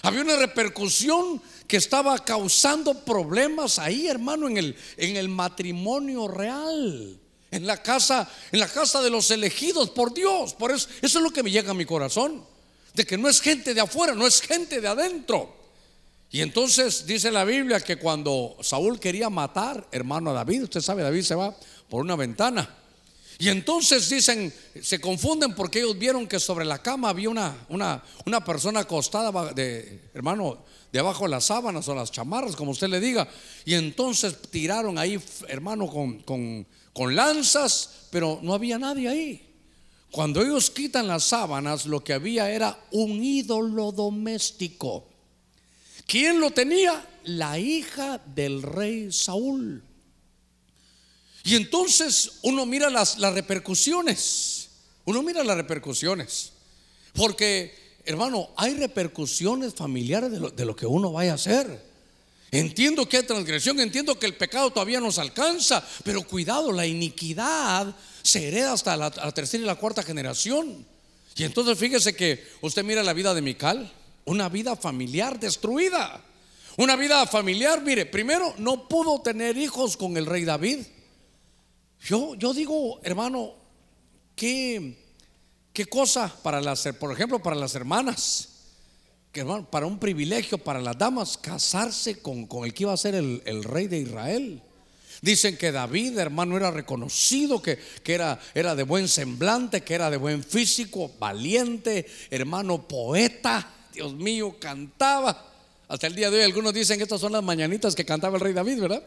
Había 0.00 0.22
una 0.22 0.36
repercusión 0.36 1.42
que 1.66 1.76
estaba 1.76 2.18
causando 2.24 3.04
problemas 3.04 3.78
ahí, 3.78 4.08
hermano, 4.08 4.48
en 4.48 4.56
el, 4.56 4.76
en 4.96 5.16
el 5.16 5.28
matrimonio 5.28 6.26
real 6.26 7.20
en 7.50 7.66
la 7.66 7.82
casa, 7.82 8.28
en 8.52 8.60
la 8.60 8.68
casa 8.68 9.00
de 9.00 9.10
los 9.10 9.30
elegidos 9.30 9.90
por 9.90 10.12
Dios. 10.12 10.54
Por 10.54 10.70
eso, 10.70 10.88
eso 11.02 11.18
es 11.18 11.24
lo 11.24 11.30
que 11.30 11.42
me 11.42 11.50
llega 11.50 11.70
a 11.70 11.74
mi 11.74 11.84
corazón, 11.84 12.44
de 12.94 13.04
que 13.04 13.18
no 13.18 13.28
es 13.28 13.40
gente 13.40 13.74
de 13.74 13.80
afuera, 13.80 14.14
no 14.14 14.26
es 14.26 14.40
gente 14.40 14.80
de 14.80 14.88
adentro. 14.88 15.56
Y 16.30 16.42
entonces 16.42 17.06
dice 17.06 17.30
la 17.30 17.44
Biblia 17.44 17.80
que 17.80 17.96
cuando 17.96 18.56
Saúl 18.60 19.00
quería 19.00 19.30
matar, 19.30 19.88
hermano 19.90 20.30
a 20.30 20.34
David, 20.34 20.64
usted 20.64 20.80
sabe, 20.80 21.02
David 21.02 21.22
se 21.22 21.34
va 21.34 21.56
por 21.88 22.02
una 22.02 22.16
ventana. 22.16 22.76
Y 23.38 23.48
entonces 23.48 24.10
dicen, 24.10 24.52
se 24.82 25.00
confunden 25.00 25.54
porque 25.54 25.78
ellos 25.78 25.96
vieron 25.96 26.26
que 26.26 26.40
sobre 26.40 26.64
la 26.64 26.82
cama 26.82 27.08
había 27.08 27.30
una, 27.30 27.56
una, 27.68 28.02
una 28.26 28.44
persona 28.44 28.80
acostada, 28.80 29.52
de, 29.52 30.10
hermano, 30.12 30.58
debajo 30.92 31.24
de 31.24 31.30
las 31.30 31.44
sábanas 31.44 31.86
o 31.88 31.94
las 31.94 32.10
chamarras, 32.10 32.56
como 32.56 32.72
usted 32.72 32.88
le 32.88 33.00
diga. 33.00 33.28
Y 33.64 33.74
entonces 33.74 34.42
tiraron 34.50 34.98
ahí, 34.98 35.20
hermano, 35.46 35.86
con, 35.86 36.18
con 36.24 36.66
con 36.98 37.14
lanzas, 37.14 37.90
pero 38.10 38.40
no 38.42 38.54
había 38.54 38.76
nadie 38.76 39.08
ahí. 39.08 39.54
Cuando 40.10 40.42
ellos 40.42 40.68
quitan 40.68 41.06
las 41.06 41.22
sábanas, 41.22 41.86
lo 41.86 42.02
que 42.02 42.12
había 42.12 42.50
era 42.50 42.76
un 42.90 43.22
ídolo 43.22 43.92
doméstico. 43.92 45.08
¿Quién 46.08 46.40
lo 46.40 46.50
tenía? 46.50 47.08
La 47.22 47.56
hija 47.56 48.20
del 48.34 48.62
rey 48.62 49.12
Saúl. 49.12 49.80
Y 51.44 51.54
entonces 51.54 52.40
uno 52.42 52.66
mira 52.66 52.90
las, 52.90 53.16
las 53.18 53.32
repercusiones. 53.32 54.70
Uno 55.04 55.22
mira 55.22 55.44
las 55.44 55.56
repercusiones. 55.56 56.50
Porque 57.12 58.00
hermano, 58.06 58.48
hay 58.56 58.74
repercusiones 58.74 59.72
familiares 59.72 60.32
de 60.32 60.40
lo, 60.40 60.50
de 60.50 60.64
lo 60.64 60.74
que 60.74 60.86
uno 60.86 61.12
vaya 61.12 61.30
a 61.30 61.36
hacer. 61.36 61.87
Entiendo 62.50 63.06
que 63.06 63.18
hay 63.18 63.22
transgresión, 63.24 63.78
entiendo 63.78 64.18
que 64.18 64.26
el 64.26 64.34
pecado 64.34 64.70
todavía 64.70 65.00
nos 65.00 65.18
alcanza, 65.18 65.86
pero 66.02 66.22
cuidado, 66.22 66.72
la 66.72 66.86
iniquidad 66.86 67.94
se 68.22 68.48
hereda 68.48 68.72
hasta 68.72 68.96
la, 68.96 69.10
tercera 69.32 69.62
y 69.62 69.66
la 69.66 69.74
cuarta 69.74 70.02
generación. 70.02 70.86
Y 71.36 71.44
entonces 71.44 71.78
fíjese 71.78 72.16
que 72.16 72.46
usted 72.62 72.84
mira 72.84 73.02
la 73.02 73.12
vida 73.12 73.34
de 73.34 73.42
Mical, 73.42 73.92
una 74.24 74.48
vida 74.48 74.76
familiar 74.76 75.38
destruida. 75.38 76.24
Una 76.78 76.96
vida 76.96 77.26
familiar, 77.26 77.82
mire, 77.82 78.06
primero 78.06 78.54
no 78.58 78.88
pudo 78.88 79.20
tener 79.20 79.56
hijos 79.56 79.96
con 79.96 80.16
el 80.16 80.26
rey 80.26 80.44
David. 80.44 80.78
Yo, 82.00 82.34
yo 82.36 82.54
digo, 82.54 83.00
hermano, 83.02 83.54
qué, 84.36 84.96
qué 85.72 85.86
cosa 85.86 86.32
para 86.42 86.60
las, 86.60 86.88
por 86.98 87.12
ejemplo, 87.12 87.42
para 87.42 87.56
las 87.56 87.74
hermanas, 87.74 88.57
hermano, 89.40 89.68
para 89.70 89.86
un 89.86 89.98
privilegio 89.98 90.58
para 90.58 90.80
las 90.80 90.96
damas 90.96 91.36
casarse 91.38 92.20
con, 92.20 92.46
con 92.46 92.64
el 92.64 92.74
que 92.74 92.84
iba 92.84 92.92
a 92.92 92.96
ser 92.96 93.14
el, 93.14 93.64
rey 93.64 93.86
de 93.86 93.98
Israel. 93.98 94.62
Dicen 95.20 95.56
que 95.56 95.72
David, 95.72 96.18
hermano, 96.18 96.56
era 96.56 96.70
reconocido, 96.70 97.60
que, 97.60 97.78
que, 98.02 98.14
era, 98.14 98.38
era 98.54 98.74
de 98.74 98.84
buen 98.84 99.08
semblante, 99.08 99.80
que 99.80 99.94
era 99.94 100.10
de 100.10 100.16
buen 100.16 100.44
físico, 100.44 101.10
valiente, 101.18 102.06
hermano, 102.30 102.86
poeta. 102.86 103.68
Dios 103.92 104.14
mío, 104.14 104.56
cantaba. 104.60 105.46
Hasta 105.88 106.06
el 106.06 106.14
día 106.14 106.30
de 106.30 106.38
hoy 106.38 106.44
algunos 106.44 106.72
dicen 106.72 106.98
que 106.98 107.02
estas 107.02 107.20
son 107.20 107.32
las 107.32 107.42
mañanitas 107.42 107.94
que 107.94 108.04
cantaba 108.04 108.36
el 108.36 108.42
rey 108.42 108.52
David, 108.52 108.80
¿verdad? 108.80 109.02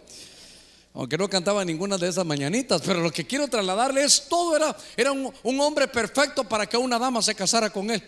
Aunque 0.94 1.18
no 1.18 1.30
cantaba 1.30 1.64
ninguna 1.64 1.98
de 1.98 2.10
esas 2.10 2.26
mañanitas, 2.26 2.82
pero 2.86 3.00
lo 3.00 3.12
que 3.12 3.26
quiero 3.26 3.48
trasladarle 3.48 4.04
es 4.04 4.28
todo 4.28 4.56
era, 4.56 4.76
era 4.98 5.12
un, 5.12 5.32
un 5.44 5.60
hombre 5.62 5.88
perfecto 5.88 6.44
para 6.44 6.68
que 6.68 6.76
una 6.76 7.00
dama 7.00 7.22
se 7.22 7.36
casara 7.36 7.70
con 7.70 7.90
él. 7.90 8.04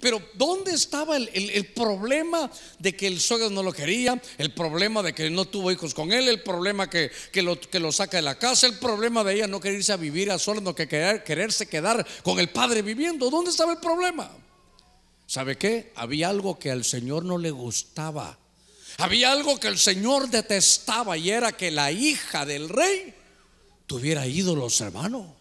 Pero 0.00 0.22
¿dónde 0.34 0.72
estaba 0.72 1.16
el, 1.16 1.30
el, 1.32 1.50
el, 1.50 1.66
problema 1.66 2.50
de 2.78 2.94
que 2.94 3.06
el 3.06 3.20
suegro 3.20 3.50
no 3.50 3.62
lo 3.62 3.72
quería? 3.72 4.20
El 4.38 4.52
problema 4.52 5.02
de 5.02 5.14
que 5.14 5.30
no 5.30 5.44
tuvo 5.44 5.70
hijos 5.70 5.94
con 5.94 6.12
él, 6.12 6.28
el 6.28 6.42
problema 6.42 6.88
que, 6.88 7.10
que, 7.32 7.42
lo, 7.42 7.60
que 7.60 7.80
lo 7.80 7.92
saca 7.92 8.16
de 8.16 8.22
la 8.22 8.38
casa, 8.38 8.66
el 8.66 8.78
problema 8.78 9.24
de 9.24 9.34
ella 9.34 9.46
no 9.46 9.60
querer 9.60 9.78
irse 9.78 9.92
a 9.92 9.96
vivir 9.96 10.30
a 10.30 10.38
solas, 10.38 10.62
no 10.62 10.74
que 10.74 10.88
querer, 10.88 11.24
quererse 11.24 11.66
quedar 11.66 12.06
con 12.22 12.38
el 12.38 12.48
padre 12.50 12.82
viviendo. 12.82 13.30
¿Dónde 13.30 13.50
estaba 13.50 13.72
el 13.72 13.78
problema? 13.78 14.30
¿Sabe 15.26 15.56
qué? 15.56 15.92
Había 15.96 16.28
algo 16.28 16.58
que 16.58 16.70
al 16.70 16.84
Señor 16.84 17.24
no 17.24 17.38
le 17.38 17.50
gustaba. 17.50 18.38
Había 18.98 19.32
algo 19.32 19.58
que 19.58 19.68
el 19.68 19.78
Señor 19.78 20.28
detestaba 20.28 21.16
y 21.16 21.30
era 21.30 21.52
que 21.52 21.70
la 21.70 21.90
hija 21.90 22.46
del 22.46 22.68
rey 22.68 23.14
tuviera 23.86 24.26
ídolos, 24.26 24.80
hermano. 24.80 25.34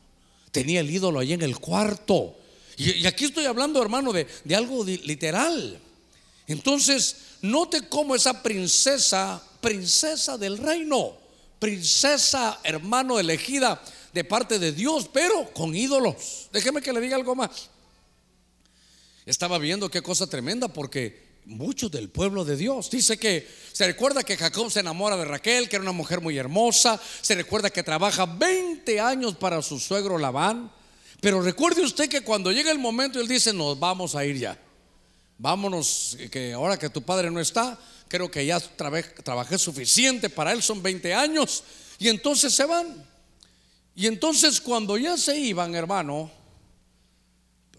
Tenía 0.52 0.80
el 0.80 0.90
ídolo 0.90 1.20
ahí 1.20 1.34
en 1.34 1.42
el 1.42 1.60
cuarto. 1.60 2.38
Y, 2.78 3.06
aquí 3.06 3.26
estoy 3.26 3.46
hablando, 3.46 3.82
hermano, 3.82 4.12
de, 4.12 4.28
de 4.44 4.56
algo 4.56 4.84
literal. 4.86 5.80
Entonces, 6.48 7.16
note 7.42 7.88
cómo 7.88 8.16
esa 8.16 8.44
princesa, 8.44 9.42
princesa 9.62 10.38
del 10.38 10.58
reino, 10.58 11.18
princesa, 11.60 12.60
hermano, 12.64 13.20
elegida 13.20 13.82
de 14.14 14.24
parte 14.24 14.60
de 14.60 14.72
Dios, 14.72 15.10
pero 15.12 15.52
con 15.54 15.76
ídolos. 15.76 16.50
Déjeme 16.52 16.82
que 16.82 16.94
le 16.94 17.02
diga 17.02 17.16
algo 17.16 17.36
más. 17.36 17.70
Estaba 19.26 19.58
viendo 19.58 19.90
qué 19.90 20.02
cosa 20.02 20.28
tremenda 20.28 20.68
porque 20.68 21.34
muchos 21.46 21.92
del 21.92 22.10
pueblo 22.10 22.46
de 22.46 22.58
Dios. 22.58 22.90
Dice 22.90 23.18
que 23.18 23.48
se 23.72 23.86
recuerda 23.86 24.24
que 24.24 24.38
Jacob 24.38 24.72
se 24.72 24.82
enamora 24.82 25.18
de 25.18 25.26
Raquel, 25.26 25.70
que 25.70 25.78
era 25.78 25.84
una 25.84 25.92
mujer 25.92 26.22
muy 26.22 26.38
hermosa. 26.38 27.00
Se 27.22 27.36
recuerda 27.36 27.70
que 27.70 27.84
trabaja 27.84 28.26
20 28.26 29.00
años 29.00 29.36
para 29.36 29.62
su 29.62 29.80
suegro 29.80 30.18
Labán. 30.18 30.72
Pero 31.24 31.42
recuerde 31.42 31.82
usted 31.82 32.10
que 32.10 32.20
cuando 32.20 32.52
llega 32.52 32.70
el 32.70 32.80
momento, 32.80 33.18
él 33.18 33.30
dice, 33.30 33.54
nos 33.54 33.80
vamos 33.80 34.14
a 34.14 34.26
ir 34.26 34.38
ya. 34.38 34.60
Vámonos, 35.38 36.18
que 36.30 36.52
ahora 36.52 36.78
que 36.78 36.90
tu 36.90 37.02
padre 37.02 37.32
no 37.32 37.40
está, 37.40 37.80
creo 38.10 38.30
que 38.30 38.46
ya 38.46 38.60
trabajé 38.60 39.58
suficiente 39.58 40.30
para 40.30 40.52
él, 40.52 40.62
son 40.62 40.84
20 40.84 41.14
años. 41.14 41.64
Y 41.98 42.10
entonces 42.10 42.54
se 42.54 42.66
van. 42.66 43.08
Y 43.96 44.08
entonces 44.08 44.60
cuando 44.60 44.98
ya 44.98 45.16
se 45.16 45.40
iban, 45.40 45.74
hermano, 45.76 46.30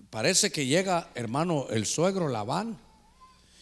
parece 0.08 0.50
que 0.50 0.64
llega, 0.64 1.10
hermano, 1.14 1.66
el 1.68 1.84
suegro 1.84 2.28
Labán. 2.30 2.80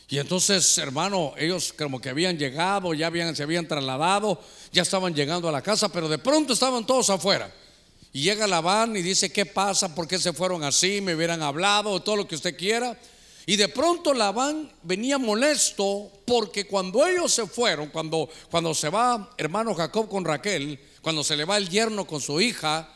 Y 0.07 0.21
entonces, 0.21 0.79
hermano, 0.79 1.35
ellos 1.37 1.75
como 1.77 2.01
que 2.01 2.11
habían 2.11 2.39
llegado, 2.39 2.95
ya 2.95 3.09
habían, 3.09 3.35
se 3.35 3.43
habían 3.43 3.67
trasladado, 3.67 4.41
ya 4.71 4.83
estaban 4.83 5.13
llegando 5.13 5.49
a 5.49 5.53
la 5.53 5.61
casa, 5.61 5.89
pero 5.89 6.09
de 6.09 6.19
pronto 6.19 6.53
estaban 6.53 6.87
todos 6.87 7.11
afuera. 7.11 7.53
Y 8.13 8.23
llega 8.23 8.47
Labán 8.47 8.95
y 8.97 9.03
dice, 9.03 9.33
¿qué 9.33 9.47
pasa? 9.47 9.95
¿Por 9.95 10.07
qué 10.07 10.19
se 10.19 10.33
fueron 10.33 10.63
así? 10.65 11.01
Me 11.01 11.15
hubieran 11.15 11.43
hablado, 11.43 12.03
todo 12.03 12.17
lo 12.17 12.29
que 12.29 12.35
usted 12.35 12.57
quiera. 12.57 12.97
Y 13.47 13.57
de 13.57 13.69
pronto 13.69 14.15
Labán 14.15 14.71
venía 14.83 15.19
molesto 15.19 16.11
porque 16.27 16.67
cuando 16.67 17.07
ellos 17.07 17.33
se 17.33 17.47
fueron, 17.47 17.89
cuando, 17.89 18.29
cuando 18.51 18.75
se 18.75 18.89
va 18.89 19.31
hermano 19.37 19.75
Jacob 19.75 20.09
con 20.09 20.25
Raquel, 20.25 20.79
cuando 21.01 21.25
se 21.25 21.37
le 21.37 21.45
va 21.45 21.57
el 21.57 21.69
yerno 21.69 22.07
con 22.07 22.21
su 22.21 22.41
hija, 22.41 22.89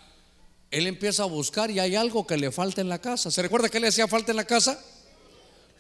él 0.71 0.87
empieza 0.87 1.23
a 1.23 1.27
buscar 1.27 1.71
y 1.71 1.79
hay 1.79 1.97
algo 1.97 2.27
que 2.27 2.37
le 2.37 2.53
falta 2.53 2.81
en 2.81 2.89
la 2.89 3.01
casa. 3.01 3.31
¿Se 3.31 3.43
recuerda 3.43 3.69
que 3.69 3.81
le 3.81 3.89
hacía 3.89 4.07
falta 4.07 4.31
en 4.33 4.37
la 4.37 4.45
casa? 4.45 4.79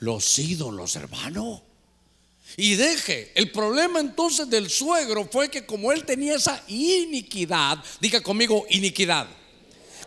Los 0.00 0.38
ídolos, 0.38 0.96
hermano. 0.96 1.62
Y 2.56 2.74
deje, 2.76 3.32
el 3.34 3.50
problema 3.50 4.00
entonces 4.00 4.48
del 4.48 4.70
suegro 4.70 5.28
fue 5.30 5.50
que 5.50 5.66
como 5.66 5.92
él 5.92 6.04
tenía 6.04 6.36
esa 6.36 6.62
iniquidad, 6.68 7.82
diga 8.00 8.22
conmigo 8.22 8.64
iniquidad, 8.70 9.28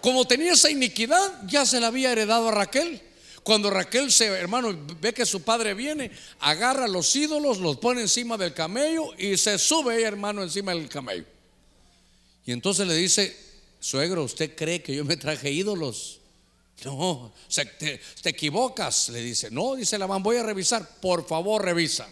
como 0.02 0.26
tenía 0.26 0.54
esa 0.54 0.70
iniquidad, 0.70 1.42
ya 1.48 1.66
se 1.66 1.80
la 1.80 1.88
había 1.88 2.12
heredado 2.12 2.50
a 2.50 2.52
Raquel. 2.52 3.02
Cuando 3.44 3.70
Raquel 3.70 4.12
se, 4.12 4.26
hermano, 4.26 4.78
ve 5.02 5.14
que 5.14 5.26
su 5.26 5.42
padre 5.42 5.74
viene, 5.74 6.12
agarra 6.40 6.88
los 6.88 7.16
ídolos, 7.16 7.58
los 7.60 7.78
pone 7.78 8.02
encima 8.02 8.38
del 8.38 8.54
camello 8.54 9.14
y 9.18 9.38
se 9.38 9.58
sube, 9.58 10.02
hermano, 10.02 10.44
encima 10.44 10.74
del 10.74 10.88
camello. 10.88 11.26
Y 12.46 12.52
entonces 12.52 12.88
le 12.88 12.96
dice, 12.96 13.36
suegro, 13.80 14.24
¿usted 14.24 14.56
cree 14.56 14.82
que 14.82 14.96
yo 14.96 15.06
me 15.06 15.18
traje 15.18 15.52
ídolos? 15.52 16.20
No, 16.86 17.34
te, 17.54 17.66
te, 18.22 18.30
equivocas, 18.30 19.10
le 19.10 19.22
dice. 19.22 19.52
No, 19.52 19.76
dice 19.76 19.98
la 19.98 20.08
mamá, 20.08 20.24
voy 20.24 20.38
a 20.38 20.44
revisar. 20.44 21.00
Por 21.02 21.28
favor, 21.28 21.64
revisa. 21.64 22.08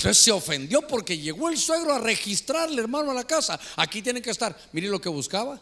Entonces 0.00 0.24
se 0.24 0.32
ofendió 0.32 0.80
porque 0.88 1.18
llegó 1.18 1.50
el 1.50 1.58
suegro 1.58 1.92
a 1.92 1.98
registrarle, 1.98 2.80
hermano, 2.80 3.10
a 3.10 3.14
la 3.14 3.24
casa. 3.24 3.60
Aquí 3.76 4.00
tiene 4.00 4.22
que 4.22 4.30
estar. 4.30 4.56
Mire 4.72 4.88
lo 4.88 4.98
que 4.98 5.10
buscaba. 5.10 5.60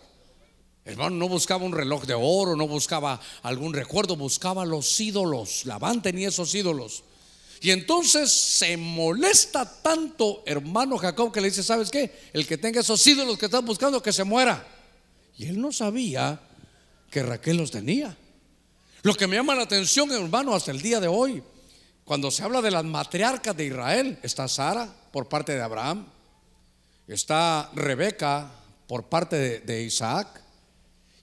Hermano, 0.84 1.16
no 1.16 1.28
buscaba 1.28 1.64
un 1.64 1.72
reloj 1.72 2.04
de 2.04 2.14
oro, 2.14 2.54
no 2.54 2.68
buscaba 2.68 3.20
algún 3.42 3.74
recuerdo, 3.74 4.14
buscaba 4.14 4.64
los 4.64 5.00
ídolos. 5.00 5.66
Labán 5.66 6.02
tenía 6.02 6.28
esos 6.28 6.54
ídolos. 6.54 7.02
Y 7.62 7.72
entonces 7.72 8.30
se 8.30 8.76
molesta 8.76 9.82
tanto, 9.82 10.44
hermano 10.46 10.98
Jacob, 10.98 11.32
que 11.32 11.40
le 11.40 11.48
dice: 11.48 11.64
¿Sabes 11.64 11.90
qué? 11.90 12.30
El 12.32 12.46
que 12.46 12.58
tenga 12.58 12.82
esos 12.82 13.04
ídolos 13.08 13.38
que 13.38 13.46
estás 13.46 13.64
buscando, 13.64 14.00
que 14.00 14.12
se 14.12 14.22
muera. 14.22 14.64
Y 15.36 15.46
él 15.46 15.60
no 15.60 15.72
sabía 15.72 16.40
que 17.10 17.24
Raquel 17.24 17.56
los 17.56 17.72
tenía. 17.72 18.16
Lo 19.02 19.14
que 19.14 19.26
me 19.26 19.34
llama 19.34 19.56
la 19.56 19.62
atención, 19.62 20.12
hermano, 20.12 20.54
hasta 20.54 20.70
el 20.70 20.80
día 20.80 21.00
de 21.00 21.08
hoy, 21.08 21.42
cuando 22.08 22.30
se 22.30 22.42
habla 22.42 22.62
de 22.62 22.70
las 22.70 22.86
matriarcas 22.86 23.54
de 23.54 23.66
Israel, 23.66 24.18
está 24.22 24.48
Sara 24.48 24.88
por 25.12 25.28
parte 25.28 25.54
de 25.54 25.60
Abraham, 25.60 26.06
está 27.06 27.70
Rebeca 27.74 28.50
por 28.86 29.10
parte 29.10 29.60
de, 29.60 29.82
Isaac 29.82 30.40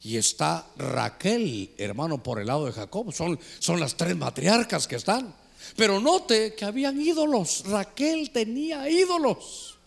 y 0.04 0.17
está 0.17 0.67
Raquel, 0.78 1.74
hermano, 1.80 2.21
por 2.21 2.39
el 2.39 2.45
lado 2.45 2.67
de 2.67 2.71
Jacob. 2.71 3.12
Son, 3.12 3.39
son 3.58 3.80
las 3.80 3.98
tres 3.98 4.15
matriarcas 4.15 4.88
que 4.88 4.98
están. 4.98 5.34
Pero 5.76 6.00
note 6.00 6.54
que 6.54 6.65
habían 6.65 7.02
ídolos. 7.02 7.63
Raquel 7.65 8.30
tenía 8.30 8.88
ídolos. 8.88 9.80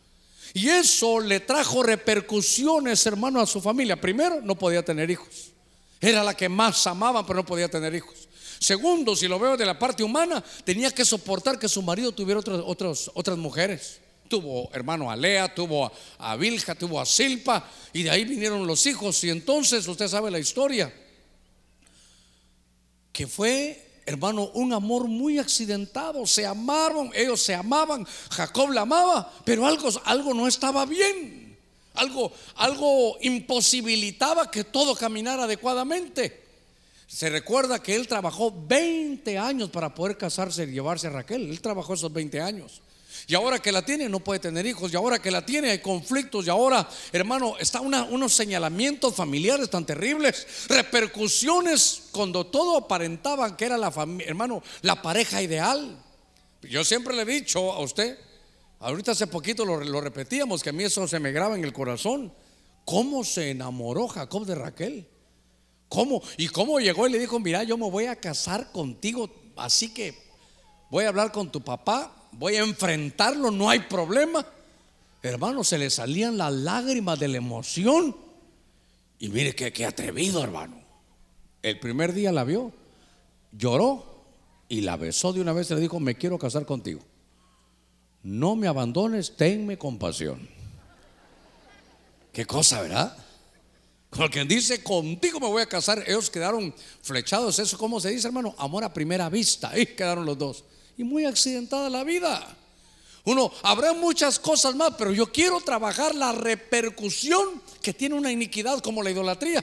Y 0.53 0.69
eso 0.69 1.21
le 1.21 1.39
trajo 1.39 1.85
repercusiones, 1.85 3.07
hermano, 3.07 3.41
a 3.41 3.47
su 3.47 3.61
familia. 3.61 4.01
Primero, 4.01 4.41
no 4.41 4.59
podía 4.59 4.85
tener 4.85 5.09
hijos. 5.13 5.53
Era 6.01 6.25
la 6.25 6.35
que 6.35 6.49
más 6.49 6.85
amaban, 6.89 7.25
pero 7.25 7.37
no 7.37 7.47
podía 7.47 7.69
tener 7.69 7.95
hijos. 7.95 8.28
Segundo, 8.59 9.15
si 9.15 9.29
lo 9.29 9.39
veo 9.39 9.57
de 9.57 9.67
la 9.67 9.79
parte 9.79 10.03
humana, 10.03 10.43
tenía 10.65 10.91
que 10.91 11.05
soportar 11.05 11.59
que 11.59 11.69
su 11.69 11.83
marido 11.83 12.13
tuviera 12.13 12.41
otras, 12.41 12.61
otras, 12.65 13.11
otras 13.15 13.39
mujeres. 13.39 14.01
Tuvo 14.29 14.69
hermano 14.73 15.11
a 15.11 15.17
Lea, 15.17 15.55
tuvo 15.55 15.87
a, 15.87 15.93
a 16.19 16.37
Vilja, 16.37 16.75
tuvo 16.75 17.01
a 17.01 17.07
Silpa, 17.07 17.69
y 17.93 18.03
de 18.03 18.11
ahí 18.11 18.25
vinieron 18.25 18.67
los 18.67 18.87
hijos. 18.87 19.23
Y 19.25 19.31
entonces 19.31 19.87
usted 19.87 20.09
sabe 20.09 20.31
la 20.31 20.39
historia, 20.39 20.93
que 23.13 23.27
fue 23.27 23.89
hermano, 24.09 24.51
un 24.55 24.73
amor 24.73 25.07
muy 25.07 25.39
accidentado. 25.39 26.27
Se 26.27 26.47
amaron, 26.47 27.11
ellos 27.15 27.43
se 27.43 27.55
amaban, 27.55 28.07
Jacob 28.31 28.71
la 28.71 28.83
amaba, 28.83 29.33
pero 29.45 29.67
algo, 29.67 29.89
algo 30.05 30.35
no 30.35 30.49
estaba 30.49 30.87
bien. 30.87 31.57
Algo, 31.95 32.33
algo 32.57 33.19
imposibilitaba 33.21 34.51
que 34.51 34.65
todo 34.65 34.95
caminara 34.95 35.45
adecuadamente. 35.45 36.48
Se 37.09 37.31
recuerda 37.31 37.83
que 37.83 37.97
él 37.97 38.07
trabajó 38.07 38.55
20 38.55 39.39
años 39.39 39.71
para 39.71 39.95
poder 39.95 40.19
casarse 40.19 40.65
y 40.65 40.73
llevarse 40.73 41.07
a 41.07 41.11
Raquel. 41.11 41.49
Él 41.49 41.61
trabajó 41.63 41.95
esos 41.95 42.13
20 42.13 42.39
años. 42.43 42.83
Y 43.27 43.35
ahora 43.35 43.59
que 43.61 43.73
la 43.73 43.83
tiene 43.83 44.11
no 44.11 44.21
puede 44.21 44.41
tener 44.41 44.67
hijos. 44.67 44.93
Y 44.93 44.97
ahora 44.97 45.19
que 45.19 45.31
la 45.31 45.45
tiene 45.45 45.71
hay 45.71 45.79
conflictos. 45.79 46.47
Y 46.47 46.51
ahora, 46.51 46.87
hermano, 47.11 47.57
está 47.59 47.81
unos 47.81 48.35
señalamientos 48.35 49.15
familiares 49.15 49.71
tan 49.71 49.87
terribles. 49.87 50.47
Repercusiones 50.69 52.03
cuando 52.13 52.47
todo 52.47 52.77
aparentaba 52.77 53.57
que 53.57 53.65
era 53.65 53.79
la 53.79 53.91
familia, 53.91 54.29
hermano, 54.29 54.63
la 54.83 55.01
pareja 55.01 55.41
ideal. 55.41 55.99
Yo 56.61 56.85
siempre 56.85 57.17
le 57.17 57.23
he 57.23 57.41
dicho 57.41 57.73
a 57.73 57.81
usted, 57.81 58.19
ahorita 58.81 59.13
hace 59.13 59.27
poquito 59.27 59.65
lo, 59.65 59.83
lo 59.83 60.01
repetíamos, 60.03 60.63
que 60.63 60.71
a 60.71 60.73
mí 60.75 60.85
eso 60.85 61.09
se 61.09 61.19
me 61.21 61.33
graba 61.33 61.57
en 61.57 61.65
el 61.65 61.73
corazón. 61.73 62.35
¿Cómo 62.85 63.25
se 63.25 63.51
enamoró 63.51 64.09
Jacob 64.09 64.45
de 64.45 64.55
Raquel? 64.55 65.09
¿Cómo? 65.89 66.23
¿Y 66.37 66.49
cómo 66.49 66.81
llegó 66.81 67.07
y 67.07 67.13
le 67.13 67.19
dijo, 67.19 67.41
mira, 67.41 67.63
yo 67.65 67.79
me 67.79 67.91
voy 67.91 68.07
a 68.07 68.17
casar 68.17 68.71
contigo, 68.73 69.31
así 69.57 69.93
que 69.93 70.15
voy 70.91 71.05
a 71.05 71.09
hablar 71.09 71.33
con 71.33 71.51
tu 71.51 71.61
papá 71.61 72.15
voy 72.33 72.57
a 72.57 72.63
enfrentarlo, 72.63 73.51
no 73.51 73.69
hay 73.69 73.81
problema. 73.81 74.47
Hermano, 75.23 75.65
se 75.65 75.79
le 75.79 75.91
salían 75.91 76.39
las 76.39 76.53
lágrimas 76.53 77.19
de 77.19 77.29
la 77.29 77.39
emoción. 77.39 78.17
Y 79.19 79.29
mire 79.29 79.55
qué, 79.55 79.85
atrevido, 79.85 80.43
hermano. 80.43 80.81
El 81.63 81.81
primer 81.81 82.13
día 82.13 82.31
la 82.31 82.45
vio, 82.45 82.73
lloró 83.53 84.25
y 84.69 84.83
la 84.83 84.97
besó 84.97 85.33
de 85.33 85.41
una 85.41 85.53
vez 85.53 85.71
y 85.71 85.75
le 85.75 85.81
dijo, 85.81 85.99
me 85.99 86.15
quiero 86.15 86.39
casar 86.39 86.65
contigo. 86.65 87.01
No 88.23 88.55
me 88.55 88.69
abandones, 88.69 89.37
tenme 89.37 89.77
compasión. 89.77 90.49
Qué 92.33 92.45
cosa, 92.47 92.81
¿verdad? 92.83 93.17
Con 94.11 94.29
quien 94.29 94.49
dice, 94.49 94.83
contigo 94.83 95.39
me 95.39 95.47
voy 95.47 95.63
a 95.63 95.67
casar, 95.67 96.03
ellos 96.07 96.31
quedaron 96.31 96.75
flechados. 97.03 97.59
Eso, 97.59 97.77
¿cómo 97.77 98.01
se 98.01 98.11
dice, 98.11 98.27
hermano? 98.27 98.55
Amor 98.59 98.85
a 98.85 98.93
primera 98.93 99.29
vista. 99.29 99.71
Ahí 99.71 99.87
quedaron 99.87 100.25
los 100.25 100.39
dos 100.39 100.65
y 100.99 101.05
muy 101.05 101.25
accidentada 101.25 101.89
la 101.89 102.05
vida. 102.05 102.57
Uno, 103.25 103.53
habrá 103.63 103.93
muchas 103.93 104.39
cosas 104.39 104.75
más, 104.75 104.95
pero 104.99 105.13
yo 105.13 105.31
quiero 105.31 105.61
trabajar 105.61 106.15
la 106.15 106.33
repercusión 106.33 107.63
que 107.81 107.95
tiene 107.95 108.15
una 108.15 108.33
iniquidad 108.33 108.81
como 108.81 109.03
la 109.03 109.11
idolatría. 109.11 109.63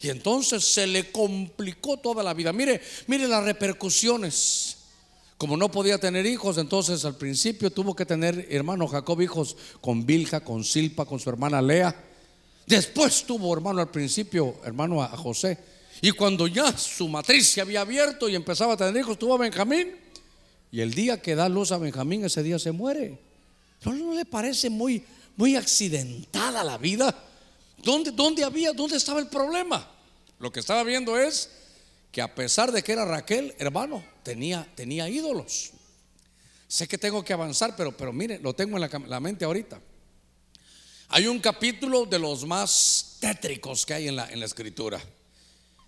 Y 0.00 0.10
entonces 0.10 0.64
se 0.64 0.86
le 0.86 1.10
complicó 1.10 1.96
toda 1.96 2.22
la 2.22 2.34
vida. 2.34 2.52
Mire, 2.52 2.80
mire 3.06 3.28
las 3.28 3.44
repercusiones. 3.44 4.78
Como 5.38 5.56
no 5.56 5.70
podía 5.70 5.98
tener 5.98 6.26
hijos, 6.26 6.58
entonces 6.58 7.04
al 7.04 7.16
principio 7.16 7.70
tuvo 7.70 7.94
que 7.94 8.06
tener 8.06 8.46
hermano 8.50 8.86
Jacob 8.86 9.20
hijos 9.22 9.56
con 9.80 10.04
Bilja, 10.04 10.40
con 10.40 10.62
Silpa, 10.64 11.04
con 11.04 11.18
su 11.18 11.30
hermana 11.30 11.62
Lea. 11.62 12.11
Después 12.72 13.24
tuvo 13.24 13.52
hermano 13.52 13.82
al 13.82 13.90
principio, 13.90 14.56
hermano 14.64 15.02
a 15.02 15.08
José. 15.08 15.58
Y 16.00 16.10
cuando 16.12 16.46
ya 16.46 16.74
su 16.78 17.06
matriz 17.06 17.46
se 17.48 17.60
había 17.60 17.82
abierto 17.82 18.30
y 18.30 18.34
empezaba 18.34 18.72
a 18.72 18.76
tener 18.78 18.96
hijos, 18.96 19.18
tuvo 19.18 19.34
a 19.34 19.36
Benjamín. 19.36 19.94
Y 20.70 20.80
el 20.80 20.94
día 20.94 21.20
que 21.20 21.34
da 21.34 21.50
luz 21.50 21.70
a 21.70 21.76
Benjamín, 21.76 22.24
ese 22.24 22.42
día 22.42 22.58
se 22.58 22.72
muere. 22.72 23.18
¿No, 23.84 24.14
le 24.14 24.24
parece 24.24 24.70
muy, 24.70 25.04
muy 25.36 25.54
accidentada 25.54 26.64
la 26.64 26.78
vida? 26.78 27.14
¿Dónde, 27.76 28.10
¿Dónde 28.10 28.42
había, 28.42 28.72
dónde 28.72 28.96
estaba 28.96 29.20
el 29.20 29.26
problema? 29.28 29.86
Lo 30.38 30.50
que 30.50 30.60
estaba 30.60 30.82
viendo 30.82 31.18
es 31.18 31.50
que 32.10 32.22
a 32.22 32.34
pesar 32.34 32.72
de 32.72 32.82
que 32.82 32.92
era 32.92 33.04
Raquel, 33.04 33.54
hermano, 33.58 34.02
tenía, 34.22 34.66
tenía 34.74 35.10
ídolos. 35.10 35.72
Sé 36.68 36.88
que 36.88 36.96
tengo 36.96 37.22
que 37.22 37.34
avanzar, 37.34 37.76
pero, 37.76 37.94
pero 37.94 38.14
mire, 38.14 38.38
lo 38.38 38.54
tengo 38.54 38.78
en 38.78 38.80
la, 38.80 39.02
la 39.08 39.20
mente 39.20 39.44
ahorita. 39.44 39.78
Hay 41.12 41.26
un 41.26 41.38
capítulo 41.38 42.06
de 42.06 42.18
los 42.18 42.44
más 42.44 43.18
tétricos 43.20 43.86
que 43.86 43.94
hay 43.94 44.08
en 44.08 44.16
la, 44.16 44.28
en 44.30 44.40
la 44.40 44.46
escritura. 44.46 45.00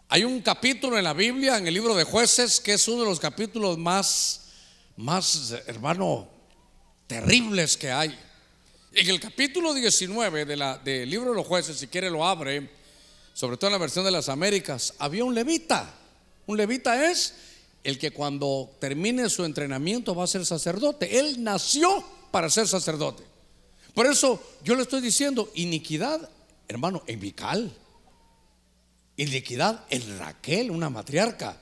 Hay 0.09 0.23
un 0.23 0.41
capítulo 0.41 0.97
en 0.97 1.05
la 1.05 1.15
Biblia, 1.15 1.59
en 1.59 1.67
el 1.67 1.75
libro 1.75 1.95
de 1.95 2.05
jueces, 2.05 2.61
que 2.61 2.75
es 2.75 2.87
uno 2.87 3.03
de 3.03 3.09
los 3.09 3.19
capítulos 3.19 3.77
más 3.79 4.45
más, 4.97 5.53
hermano, 5.67 6.29
terribles 7.07 7.77
que 7.77 7.91
hay. 7.91 8.17
En 8.93 9.09
el 9.09 9.19
capítulo 9.19 9.75
19 9.75 10.45
de 10.45 10.57
la, 10.57 10.79
del 10.79 11.11
libro 11.11 11.31
de 11.31 11.37
los 11.37 11.47
jueces, 11.47 11.79
si 11.79 11.89
quiere 11.89 12.11
lo 12.11 12.25
abre, 12.25 12.71
sobre 13.33 13.57
todo 13.57 13.69
en 13.69 13.73
la 13.73 13.79
versión 13.79 14.05
de 14.05 14.13
las 14.13 14.29
Américas, 14.29 14.95
había 14.99 15.25
un 15.25 15.35
levita. 15.35 15.93
Un 16.47 16.57
levita 16.57 17.11
es 17.11 17.35
el 17.83 17.99
que 17.99 18.13
cuando 18.13 18.77
termine 18.79 19.29
su 19.29 19.45
entrenamiento 19.45 20.15
va 20.15 20.25
a 20.25 20.29
ser 20.29 20.47
sacerdote. 20.47 21.19
Él 21.19 21.43
nació 21.43 22.05
para 22.31 22.49
ser 22.49 22.69
sacerdote. 22.69 23.34
Por 23.95 24.07
eso 24.07 24.43
yo 24.63 24.75
le 24.75 24.83
estoy 24.83 25.01
diciendo, 25.01 25.51
iniquidad, 25.55 26.29
hermano, 26.69 27.03
en 27.07 27.21
Vical. 27.21 27.73
Iniquidad 29.17 29.85
en 29.91 30.19
Raquel, 30.19 30.71
una 30.71 30.91
matriarca. 30.91 31.57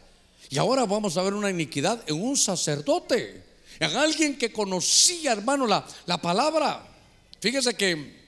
Y 0.49 0.59
ahora 0.59 0.87
vamos 0.87 1.17
a 1.17 1.23
ver 1.23 1.35
una 1.35 1.51
iniquidad 1.51 2.03
en 2.07 2.23
un 2.23 2.37
sacerdote, 2.37 3.45
en 3.79 3.97
alguien 3.97 4.39
que 4.39 4.53
conocía, 4.53 5.33
hermano, 5.33 5.67
la, 5.67 5.87
la 6.07 6.21
palabra. 6.21 6.87
Fíjese 7.41 7.75
que 7.75 8.23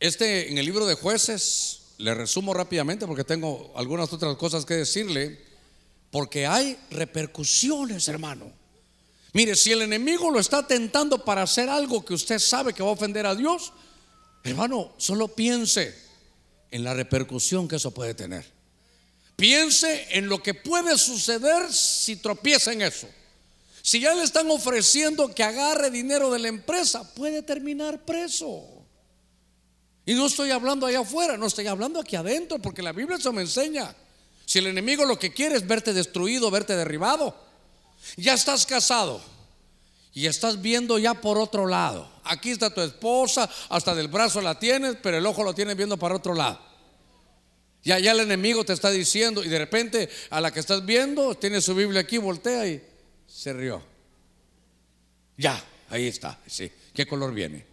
este 0.00 0.50
en 0.50 0.58
el 0.58 0.64
libro 0.64 0.86
de 0.86 0.94
jueces, 0.94 1.80
le 1.98 2.14
resumo 2.14 2.54
rápidamente 2.54 3.06
porque 3.06 3.24
tengo 3.24 3.72
algunas 3.74 4.12
otras 4.12 4.36
cosas 4.36 4.64
que 4.64 4.74
decirle, 4.74 5.44
porque 6.10 6.46
hay 6.46 6.78
repercusiones, 6.90 8.06
hermano. 8.06 8.52
Mire, 9.32 9.54
si 9.56 9.72
el 9.72 9.82
enemigo 9.82 10.30
lo 10.30 10.40
está 10.40 10.66
tentando 10.66 11.24
para 11.24 11.42
hacer 11.42 11.68
algo 11.68 12.04
que 12.04 12.14
usted 12.14 12.38
sabe 12.38 12.72
que 12.72 12.82
va 12.82 12.88
a 12.88 12.92
ofender 12.92 13.26
a 13.26 13.34
Dios, 13.34 13.72
hermano, 14.42 14.94
solo 14.96 15.28
piense 15.28 15.94
en 16.70 16.84
la 16.84 16.94
repercusión 16.94 17.68
que 17.68 17.76
eso 17.76 17.90
puede 17.90 18.14
tener. 18.14 18.46
Piense 19.36 20.08
en 20.10 20.28
lo 20.28 20.42
que 20.42 20.54
puede 20.54 20.98
suceder 20.98 21.72
si 21.72 22.16
tropieza 22.16 22.72
en 22.72 22.82
eso. 22.82 23.08
Si 23.82 24.00
ya 24.00 24.14
le 24.14 24.24
están 24.24 24.50
ofreciendo 24.50 25.34
que 25.34 25.44
agarre 25.44 25.90
dinero 25.90 26.30
de 26.30 26.40
la 26.40 26.48
empresa, 26.48 27.14
puede 27.14 27.42
terminar 27.42 28.04
preso. 28.04 28.64
Y 30.04 30.14
no 30.14 30.26
estoy 30.26 30.50
hablando 30.50 30.86
allá 30.86 31.00
afuera, 31.00 31.36
no 31.36 31.46
estoy 31.46 31.66
hablando 31.66 32.00
aquí 32.00 32.16
adentro, 32.16 32.58
porque 32.58 32.82
la 32.82 32.92
Biblia 32.92 33.18
eso 33.18 33.32
me 33.32 33.42
enseña. 33.42 33.94
Si 34.44 34.58
el 34.58 34.66
enemigo 34.66 35.04
lo 35.04 35.18
que 35.18 35.32
quiere 35.32 35.54
es 35.54 35.66
verte 35.66 35.92
destruido, 35.92 36.50
verte 36.50 36.74
derribado, 36.74 37.47
ya 38.16 38.34
estás 38.34 38.66
casado 38.66 39.20
y 40.12 40.26
estás 40.26 40.60
viendo 40.60 40.98
ya 40.98 41.14
por 41.14 41.38
otro 41.38 41.66
lado. 41.66 42.10
Aquí 42.24 42.50
está 42.50 42.70
tu 42.70 42.80
esposa, 42.80 43.48
hasta 43.68 43.94
del 43.94 44.08
brazo 44.08 44.40
la 44.40 44.58
tienes, 44.58 44.96
pero 45.02 45.16
el 45.16 45.26
ojo 45.26 45.42
lo 45.42 45.54
tienes 45.54 45.76
viendo 45.76 45.96
para 45.96 46.16
otro 46.16 46.34
lado. 46.34 46.60
Ya, 47.84 47.98
ya 47.98 48.12
el 48.12 48.20
enemigo 48.20 48.64
te 48.64 48.72
está 48.72 48.90
diciendo 48.90 49.44
y 49.44 49.48
de 49.48 49.58
repente 49.58 50.08
a 50.30 50.40
la 50.40 50.50
que 50.50 50.60
estás 50.60 50.84
viendo 50.84 51.34
tiene 51.34 51.60
su 51.60 51.74
Biblia 51.74 52.00
aquí, 52.00 52.18
voltea 52.18 52.66
y 52.66 52.82
se 53.26 53.52
rió. 53.52 53.82
Ya, 55.36 55.62
ahí 55.88 56.08
está, 56.08 56.38
sí. 56.46 56.70
¿Qué 56.92 57.06
color 57.06 57.32
viene? 57.32 57.64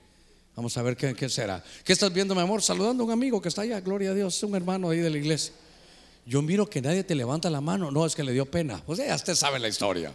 Vamos 0.55 0.77
a 0.77 0.83
ver 0.83 0.95
qué, 0.95 1.29
será. 1.29 1.63
¿Qué 1.83 1.93
estás 1.93 2.13
viendo, 2.13 2.35
mi 2.35 2.41
amor? 2.41 2.61
Saludando 2.61 3.03
a 3.03 3.07
un 3.07 3.11
amigo 3.11 3.41
que 3.41 3.49
está 3.49 3.63
allá, 3.63 3.81
gloria 3.81 4.11
a 4.11 4.13
Dios, 4.13 4.37
es 4.37 4.43
un 4.43 4.55
hermano 4.55 4.89
ahí 4.89 4.99
de 4.99 5.09
la 5.09 5.17
iglesia. 5.17 5.53
Yo 6.25 6.41
miro 6.41 6.69
que 6.69 6.81
nadie 6.81 7.03
te 7.03 7.15
levanta 7.15 7.49
la 7.49 7.59
mano, 7.59 7.91
no, 7.91 8.05
es 8.05 8.15
que 8.15 8.23
le 8.23 8.31
dio 8.31 8.45
pena. 8.45 8.81
O 8.85 8.95
sea, 8.95 9.07
ya 9.07 9.15
usted 9.15 9.35
sabe 9.35 9.59
la 9.59 9.67
historia. 9.67 10.13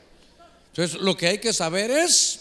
Entonces, 0.70 1.00
lo 1.00 1.16
que 1.16 1.26
hay 1.26 1.38
que 1.38 1.52
saber 1.52 1.90
es 1.90 2.40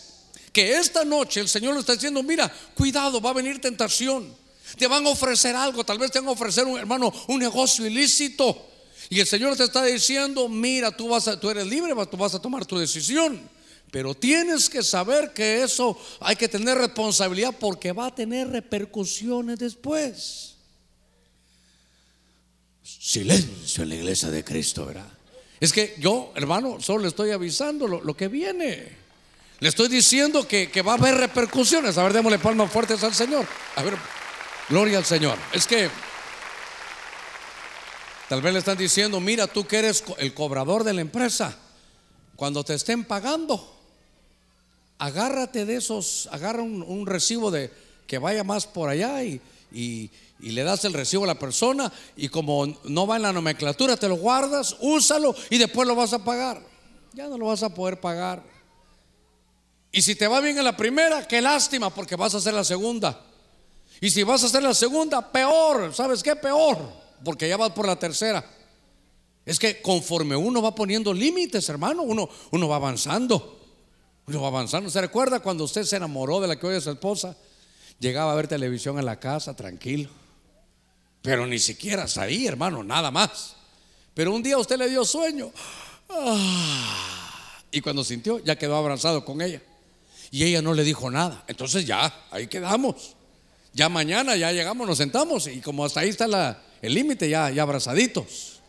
que 0.53 0.77
esta 0.77 1.03
noche 1.03 1.39
el 1.39 1.49
Señor 1.49 1.73
le 1.73 1.79
está 1.79 1.93
diciendo, 1.93 2.23
mira, 2.23 2.51
cuidado, 2.75 3.21
va 3.21 3.31
a 3.31 3.33
venir 3.33 3.59
tentación. 3.59 4.33
Te 4.77 4.87
van 4.87 5.05
a 5.05 5.09
ofrecer 5.09 5.55
algo, 5.55 5.83
tal 5.83 5.97
vez 5.97 6.11
te 6.11 6.19
van 6.19 6.29
a 6.29 6.31
ofrecer 6.31 6.65
un 6.65 6.77
hermano 6.77 7.11
un 7.27 7.39
negocio 7.39 7.85
ilícito. 7.85 8.67
Y 9.09 9.19
el 9.19 9.27
Señor 9.27 9.57
te 9.57 9.63
está 9.63 9.83
diciendo, 9.83 10.47
mira, 10.47 10.91
tú 10.91 11.09
vas 11.09 11.29
tú 11.39 11.49
eres 11.49 11.65
libre, 11.65 11.93
tú 12.09 12.17
vas 12.17 12.35
a 12.35 12.41
tomar 12.41 12.65
tu 12.65 12.77
decisión. 12.77 13.49
Pero 13.91 14.13
tienes 14.13 14.69
que 14.69 14.83
saber 14.83 15.33
que 15.33 15.63
eso 15.63 15.97
hay 16.19 16.35
que 16.35 16.47
tener 16.47 16.77
responsabilidad 16.77 17.55
porque 17.59 17.91
va 17.91 18.07
a 18.07 18.15
tener 18.15 18.49
repercusiones 18.49 19.57
después. 19.57 20.55
Silencio 22.83 23.83
en 23.83 23.89
la 23.89 23.95
iglesia 23.95 24.29
de 24.29 24.43
Cristo, 24.43 24.85
¿verdad? 24.85 25.18
Es 25.59 25.73
que 25.73 25.95
yo, 25.99 26.31
hermano, 26.35 26.79
solo 26.79 26.99
le 26.99 27.07
estoy 27.09 27.31
avisando 27.31 27.87
lo, 27.87 28.13
que 28.15 28.27
viene. 28.27 28.87
Le 29.59 29.69
estoy 29.69 29.89
diciendo 29.89 30.47
que, 30.47 30.71
que, 30.71 30.81
va 30.81 30.93
a 30.93 30.95
haber 30.95 31.15
repercusiones. 31.15 31.97
A 31.97 32.03
ver, 32.03 32.13
démosle 32.13 32.39
palmas 32.39 32.71
fuertes 32.71 33.03
al 33.03 33.13
Señor. 33.13 33.45
A 33.75 33.83
ver, 33.83 33.97
Gloria 34.69 34.99
al 34.99 35.05
Señor. 35.05 35.35
Es 35.51 35.65
que 35.65 35.89
tal 38.29 38.39
vez 38.39 38.53
le 38.53 38.59
están 38.59 38.77
diciendo, 38.77 39.19
mira, 39.19 39.47
tú 39.47 39.65
que 39.65 39.79
eres 39.79 40.03
el 40.19 40.35
cobrador 40.35 40.83
de 40.83 40.93
la 40.93 41.01
empresa, 41.01 41.57
cuando 42.35 42.63
te 42.63 42.75
estén 42.75 43.03
pagando, 43.03 43.75
agárrate 44.99 45.65
de 45.65 45.77
esos, 45.77 46.29
agarra 46.31 46.61
un, 46.61 47.07
recibo 47.07 47.49
de 47.49 47.71
que 48.05 48.19
vaya 48.19 48.43
más 48.43 48.67
por 48.67 48.89
allá 48.89 49.23
y, 49.23 49.41
y, 49.71 50.11
le 50.39 50.63
das 50.63 50.85
el 50.85 50.93
recibo 50.93 51.25
a 51.25 51.27
la 51.27 51.37
persona 51.37 51.91
y 52.15 52.29
como 52.29 52.65
no 52.85 53.05
va 53.05 53.17
en 53.17 53.23
la 53.23 53.33
nomenclatura, 53.33 53.97
te 53.97 54.07
lo 54.07 54.15
guardas, 54.15 54.77
úsalo 54.79 55.35
y 55.49 55.57
después 55.57 55.87
lo 55.87 55.95
vas 55.95 56.13
a 56.13 56.23
pagar. 56.23 56.61
Ya 57.13 57.27
no 57.27 57.37
lo 57.37 57.47
vas 57.47 57.63
a 57.63 57.73
poder 57.73 57.99
pagar. 57.99 58.41
Y 59.91 60.01
si 60.01 60.15
te 60.15 60.27
va 60.27 60.39
bien 60.39 60.57
en 60.57 60.63
la 60.63 60.77
primera, 60.77 61.27
qué 61.27 61.41
lástima 61.41 61.89
porque 61.89 62.15
vas 62.15 62.33
a 62.35 62.37
hacer 62.37 62.53
la 62.53 62.63
segunda. 62.63 63.25
Y 64.01 64.09
si 64.09 64.23
vas 64.23 64.43
a 64.43 64.47
hacer 64.47 64.63
la 64.63 64.73
segunda, 64.73 65.31
peor. 65.31 65.93
¿Sabes 65.93 66.23
qué? 66.23 66.35
Peor. 66.35 66.77
Porque 67.23 67.49
ya 67.49 67.57
vas 67.57 67.71
por 67.71 67.85
la 67.85 67.97
tercera. 67.97 68.45
Es 69.45 69.59
que 69.59 69.81
conforme 69.81 70.35
uno 70.35 70.61
va 70.61 70.75
poniendo 70.75 71.13
límites, 71.13 71.67
hermano, 71.69 72.03
uno, 72.03 72.29
uno 72.51 72.67
va 72.67 72.77
avanzando. 72.77 73.59
Uno 74.27 74.41
va 74.41 74.47
avanzando. 74.47 74.89
¿Se 74.89 75.01
recuerda 75.01 75.39
cuando 75.39 75.63
usted 75.63 75.83
se 75.83 75.97
enamoró 75.97 76.39
de 76.39 76.47
la 76.47 76.57
que 76.57 76.67
hoy 76.67 76.75
es 76.75 76.83
su 76.83 76.91
esposa? 76.91 77.35
Llegaba 77.99 78.31
a 78.31 78.35
ver 78.35 78.47
televisión 78.47 78.99
en 78.99 79.05
la 79.05 79.19
casa, 79.19 79.55
tranquilo. 79.55 80.09
Pero 81.21 81.45
ni 81.45 81.59
siquiera 81.59 82.05
ahí, 82.17 82.47
hermano, 82.47 82.83
nada 82.83 83.11
más. 83.11 83.55
Pero 84.13 84.33
un 84.33 84.41
día 84.41 84.57
usted 84.57 84.77
le 84.77 84.89
dio 84.89 85.03
sueño. 85.05 85.51
Ah, 86.09 87.61
y 87.71 87.81
cuando 87.81 88.03
sintió, 88.03 88.39
ya 88.39 88.57
quedó 88.57 88.77
abrazado 88.77 89.23
con 89.23 89.41
ella. 89.41 89.61
Y 90.31 90.43
ella 90.43 90.61
no 90.61 90.73
le 90.73 90.83
dijo 90.83 91.09
nada. 91.09 91.43
Entonces 91.47 91.85
ya, 91.85 92.25
ahí 92.31 92.47
quedamos. 92.47 93.15
Ya 93.73 93.89
mañana 93.89 94.35
ya 94.35 94.51
llegamos, 94.51 94.87
nos 94.87 94.97
sentamos 94.97 95.47
y 95.47 95.61
como 95.61 95.85
hasta 95.85 95.99
ahí 95.99 96.09
está 96.09 96.61
el 96.81 96.93
límite, 96.93 97.29
ya, 97.29 97.49
ya 97.51 97.63
abrazaditos. 97.63 98.59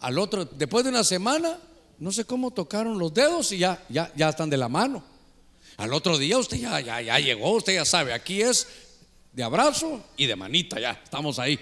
Al 0.00 0.18
otro, 0.18 0.44
después 0.44 0.84
de 0.84 0.90
una 0.90 1.04
semana, 1.04 1.58
no 1.98 2.12
sé 2.12 2.24
cómo 2.24 2.50
tocaron 2.50 2.98
los 2.98 3.12
dedos 3.12 3.52
y 3.52 3.58
ya, 3.58 3.84
ya, 3.88 4.12
ya 4.16 4.30
están 4.30 4.48
de 4.48 4.56
la 4.56 4.68
mano. 4.68 5.02
Al 5.76 5.92
otro 5.92 6.16
día 6.16 6.38
usted 6.38 6.58
ya, 6.58 6.80
ya, 6.80 7.00
ya 7.00 7.18
llegó, 7.18 7.52
usted 7.52 7.74
ya 7.74 7.84
sabe, 7.84 8.12
aquí 8.12 8.42
es 8.42 8.66
de 9.32 9.42
abrazo 9.42 10.02
y 10.16 10.26
de 10.26 10.36
manita, 10.36 10.80
ya, 10.80 11.00
estamos 11.02 11.38
ahí. 11.38 11.58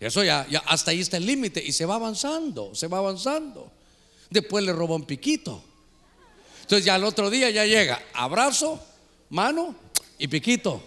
Eso 0.00 0.22
ya, 0.22 0.46
ya 0.48 0.60
hasta 0.60 0.92
ahí 0.92 1.00
está 1.00 1.16
el 1.16 1.26
límite 1.26 1.62
y 1.64 1.72
se 1.72 1.84
va 1.84 1.96
avanzando, 1.96 2.74
se 2.74 2.86
va 2.86 2.98
avanzando. 2.98 3.70
Después 4.30 4.64
le 4.64 4.72
roba 4.72 4.94
un 4.94 5.04
piquito. 5.04 5.62
Entonces 6.62 6.84
ya 6.84 6.94
al 6.94 7.04
otro 7.04 7.30
día 7.30 7.50
ya 7.50 7.64
llega 7.64 8.00
abrazo, 8.12 8.80
mano 9.30 9.74
y 10.18 10.28
piquito. 10.28 10.82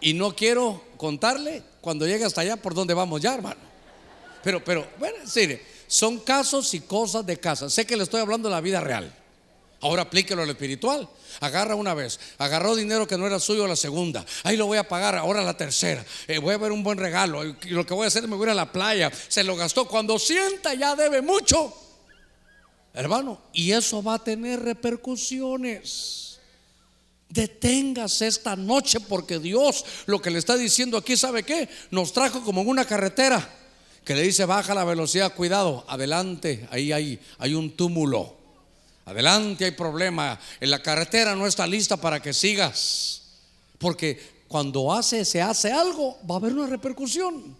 Y 0.00 0.14
no 0.14 0.34
quiero 0.34 0.82
contarle 0.96 1.62
cuando 1.80 2.06
llegue 2.06 2.24
hasta 2.24 2.42
allá 2.42 2.56
por 2.56 2.72
dónde 2.72 2.94
vamos 2.94 3.20
ya, 3.20 3.34
hermano. 3.34 3.60
Pero, 4.44 4.62
pero, 4.62 4.88
bueno, 4.98 5.18
sí, 5.26 5.58
son 5.88 6.20
casos 6.20 6.72
y 6.74 6.80
cosas 6.80 7.26
de 7.26 7.38
casa. 7.38 7.68
Sé 7.68 7.84
que 7.84 7.96
le 7.96 8.04
estoy 8.04 8.20
hablando 8.20 8.48
de 8.48 8.54
la 8.54 8.60
vida 8.60 8.80
real. 8.80 9.12
Ahora 9.80 10.02
aplíquelo 10.02 10.42
al 10.42 10.50
espiritual. 10.50 11.08
Agarra 11.40 11.76
una 11.76 11.94
vez, 11.94 12.18
agarró 12.38 12.74
dinero 12.74 13.06
que 13.06 13.16
no 13.16 13.26
era 13.26 13.38
suyo 13.38 13.66
la 13.66 13.76
segunda. 13.76 14.24
Ahí 14.42 14.56
lo 14.56 14.66
voy 14.66 14.78
a 14.78 14.88
pagar, 14.88 15.16
ahora 15.16 15.42
la 15.42 15.56
tercera. 15.56 16.04
Eh, 16.26 16.38
voy 16.38 16.54
a 16.54 16.58
ver 16.58 16.72
un 16.72 16.82
buen 16.82 16.98
regalo. 16.98 17.44
Y 17.44 17.54
lo 17.70 17.86
que 17.86 17.94
voy 17.94 18.04
a 18.04 18.08
hacer 18.08 18.24
es 18.24 18.28
me 18.28 18.36
voy 18.36 18.46
a 18.46 18.48
ir 18.48 18.52
a 18.52 18.54
la 18.54 18.72
playa. 18.72 19.12
Se 19.28 19.44
lo 19.44 19.54
gastó. 19.54 19.86
Cuando 19.86 20.18
sienta 20.18 20.74
ya 20.74 20.96
debe 20.96 21.22
mucho. 21.22 21.72
Hermano, 22.92 23.40
y 23.52 23.70
eso 23.70 24.02
va 24.02 24.14
a 24.14 24.24
tener 24.24 24.60
repercusiones. 24.60 26.40
Deténgase 27.28 28.26
esta 28.26 28.56
noche 28.56 28.98
porque 29.00 29.38
Dios 29.38 29.84
lo 30.06 30.20
que 30.20 30.30
le 30.30 30.38
está 30.38 30.56
diciendo 30.56 30.96
aquí, 30.96 31.16
¿sabe 31.16 31.42
qué? 31.42 31.68
Nos 31.90 32.12
trajo 32.12 32.42
como 32.42 32.62
en 32.62 32.68
una 32.68 32.86
carretera 32.86 33.56
que 34.04 34.14
le 34.14 34.22
dice 34.22 34.46
baja 34.46 34.74
la 34.74 34.84
velocidad, 34.84 35.34
cuidado, 35.34 35.84
adelante, 35.86 36.66
ahí 36.70 36.90
hay, 36.90 37.20
hay 37.38 37.54
un 37.54 37.76
túmulo. 37.76 38.37
Adelante 39.08 39.64
hay 39.64 39.70
problema. 39.70 40.38
En 40.60 40.70
la 40.70 40.82
carretera 40.82 41.34
no 41.34 41.46
está 41.46 41.66
lista 41.66 41.96
para 41.96 42.20
que 42.20 42.34
sigas. 42.34 43.22
Porque 43.78 44.42
cuando 44.46 44.92
hace, 44.92 45.24
se 45.24 45.40
hace 45.40 45.72
algo, 45.72 46.18
va 46.30 46.34
a 46.34 46.38
haber 46.38 46.52
una 46.52 46.66
repercusión. 46.66 47.56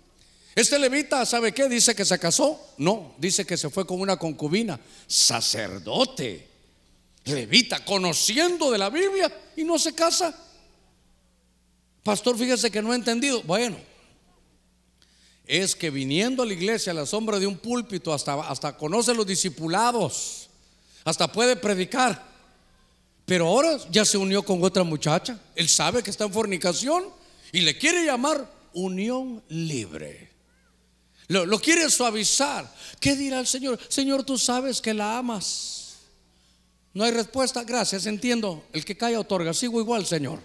Este 0.54 0.78
levita, 0.78 1.24
¿sabe 1.24 1.52
qué? 1.52 1.66
Dice 1.66 1.94
que 1.94 2.04
se 2.04 2.18
casó. 2.18 2.60
No, 2.76 3.14
dice 3.16 3.46
que 3.46 3.56
se 3.56 3.70
fue 3.70 3.86
con 3.86 3.98
una 3.98 4.18
concubina. 4.18 4.78
Sacerdote. 5.06 6.46
Levita, 7.24 7.82
conociendo 7.82 8.70
de 8.70 8.76
la 8.76 8.90
Biblia 8.90 9.32
y 9.56 9.64
no 9.64 9.78
se 9.78 9.94
casa. 9.94 10.38
Pastor, 12.02 12.36
fíjese 12.36 12.70
que 12.70 12.82
no 12.82 12.92
he 12.92 12.96
entendido. 12.96 13.42
Bueno, 13.44 13.78
es 15.46 15.74
que 15.74 15.88
viniendo 15.88 16.42
a 16.42 16.46
la 16.46 16.52
iglesia 16.52 16.92
a 16.92 16.94
la 16.94 17.06
sombra 17.06 17.38
de 17.38 17.46
un 17.46 17.56
púlpito, 17.56 18.12
hasta, 18.12 18.34
hasta 18.34 18.76
conoce 18.76 19.14
los 19.14 19.26
discipulados 19.26 20.47
hasta 21.08 21.30
puede 21.30 21.56
predicar. 21.56 22.22
Pero 23.24 23.46
ahora 23.46 23.78
ya 23.90 24.04
se 24.04 24.18
unió 24.18 24.42
con 24.42 24.62
otra 24.62 24.84
muchacha. 24.84 25.38
Él 25.54 25.68
sabe 25.68 26.02
que 26.02 26.10
está 26.10 26.24
en 26.24 26.32
fornicación 26.32 27.04
y 27.52 27.60
le 27.60 27.76
quiere 27.76 28.04
llamar 28.04 28.50
unión 28.74 29.42
libre. 29.48 30.30
Lo, 31.28 31.58
quiere 31.60 31.90
suavizar. 31.90 32.72
¿Qué 33.00 33.14
dirá 33.14 33.40
el 33.40 33.46
Señor? 33.46 33.78
Señor, 33.88 34.24
tú 34.24 34.38
sabes 34.38 34.80
que 34.80 34.94
la 34.94 35.18
amas. 35.18 35.96
No 36.94 37.04
hay 37.04 37.10
respuesta. 37.10 37.64
Gracias, 37.64 38.06
entiendo. 38.06 38.64
El 38.72 38.84
que 38.84 38.96
cae 38.96 39.16
otorga. 39.16 39.52
Sigo 39.52 39.78
igual, 39.80 40.06
Señor. 40.06 40.40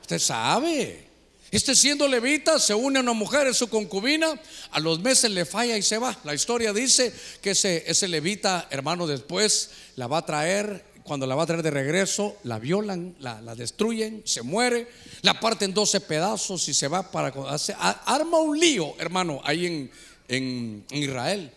Usted 0.00 0.18
sabe. 0.18 1.09
Este 1.50 1.74
siendo 1.74 2.06
levita 2.06 2.60
se 2.60 2.74
une 2.74 3.00
a 3.00 3.02
una 3.02 3.12
mujer, 3.12 3.48
en 3.48 3.54
su 3.54 3.68
concubina, 3.68 4.40
a 4.70 4.78
los 4.78 5.00
meses 5.00 5.30
le 5.32 5.44
falla 5.44 5.76
y 5.76 5.82
se 5.82 5.98
va. 5.98 6.16
La 6.22 6.32
historia 6.32 6.72
dice 6.72 7.12
que 7.42 7.50
ese, 7.50 7.82
ese 7.86 8.06
levita, 8.06 8.68
hermano, 8.70 9.06
después 9.08 9.70
la 9.96 10.06
va 10.06 10.18
a 10.18 10.26
traer, 10.26 10.84
cuando 11.02 11.26
la 11.26 11.34
va 11.34 11.42
a 11.42 11.46
traer 11.46 11.64
de 11.64 11.72
regreso, 11.72 12.36
la 12.44 12.60
violan, 12.60 13.16
la, 13.18 13.40
destruyen, 13.56 14.22
se 14.24 14.42
muere, 14.42 14.86
la 15.22 15.40
parten 15.40 15.74
12 15.74 16.00
pedazos 16.02 16.68
y 16.68 16.74
se 16.74 16.86
va 16.86 17.10
para... 17.10 17.32
Hace, 17.48 17.74
arma 17.78 18.38
un 18.38 18.56
lío, 18.56 18.94
hermano, 19.00 19.40
ahí 19.42 19.66
en, 19.66 19.90
en 20.28 20.84
Israel. 20.92 21.50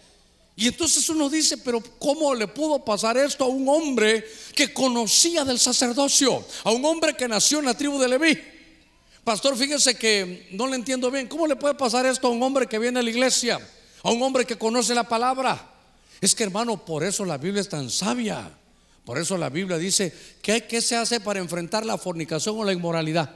Y 0.56 0.68
entonces 0.68 1.08
uno 1.10 1.30
dice, 1.30 1.58
pero 1.58 1.84
¿cómo 2.00 2.34
le 2.34 2.48
pudo 2.48 2.84
pasar 2.84 3.18
esto 3.18 3.44
a 3.44 3.48
un 3.48 3.70
hombre 3.70 4.26
que 4.56 4.74
conocía 4.74 5.44
del 5.44 5.60
sacerdocio? 5.60 6.44
A 6.64 6.72
un 6.72 6.84
hombre 6.84 7.16
que 7.16 7.28
nació 7.28 7.60
en 7.60 7.66
la 7.66 7.78
tribu 7.78 8.00
de 8.00 8.08
Leví. 8.08 8.53
Pastor, 9.24 9.56
fíjese 9.56 9.96
que 9.96 10.50
no 10.52 10.68
le 10.68 10.76
entiendo 10.76 11.10
bien. 11.10 11.28
¿Cómo 11.28 11.48
le 11.48 11.56
puede 11.56 11.76
pasar 11.76 12.06
esto 12.06 12.28
a 12.28 12.32
un 12.32 12.44
hombre 12.44 12.68
que 12.68 12.78
viene 12.78 13.00
a 13.00 13.04
la 13.04 13.10
iglesia? 13.10 13.58
A 14.04 14.12
un 14.12 14.22
hombre 14.22 14.46
que 14.46 14.58
conoce 14.58 14.94
la 14.94 15.08
palabra. 15.08 15.72
Es 16.20 16.36
que 16.36 16.44
hermano, 16.44 16.84
por 16.84 17.04
eso 17.04 17.24
la 17.24 17.38
Biblia 17.38 17.62
es 17.62 17.70
tan 17.70 17.90
sabia. 17.90 18.52
Por 19.06 19.18
eso 19.18 19.38
la 19.38 19.50
Biblia 19.50 19.78
dice, 19.78 20.14
¿qué, 20.42 20.66
qué 20.66 20.82
se 20.82 20.98
hace 20.98 21.22
para 21.22 21.40
enfrentar 21.40 21.86
la 21.86 21.98
fornicación 21.98 22.58
o 22.58 22.64
la 22.66 22.74
inmoralidad? 22.74 23.34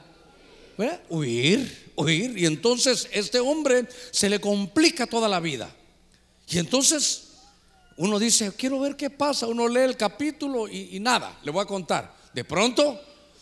Huir, 1.08 1.92
huir. 1.96 2.38
Y 2.38 2.44
entonces 2.44 3.08
este 3.12 3.40
hombre 3.40 3.86
se 4.10 4.28
le 4.28 4.40
complica 4.40 5.06
toda 5.06 5.28
la 5.28 5.40
vida. 5.40 5.74
Y 6.48 6.58
entonces 6.58 7.28
uno 7.96 8.18
dice, 8.18 8.52
quiero 8.56 8.78
ver 8.80 8.94
qué 8.94 9.08
pasa. 9.08 9.46
Uno 9.46 9.66
lee 9.68 9.80
el 9.80 9.96
capítulo 9.96 10.68
y, 10.68 10.96
y 10.96 11.00
nada, 11.00 11.38
le 11.42 11.50
voy 11.50 11.62
a 11.62 11.66
contar. 11.66 12.14
De 12.32 12.44
pronto, 12.44 13.00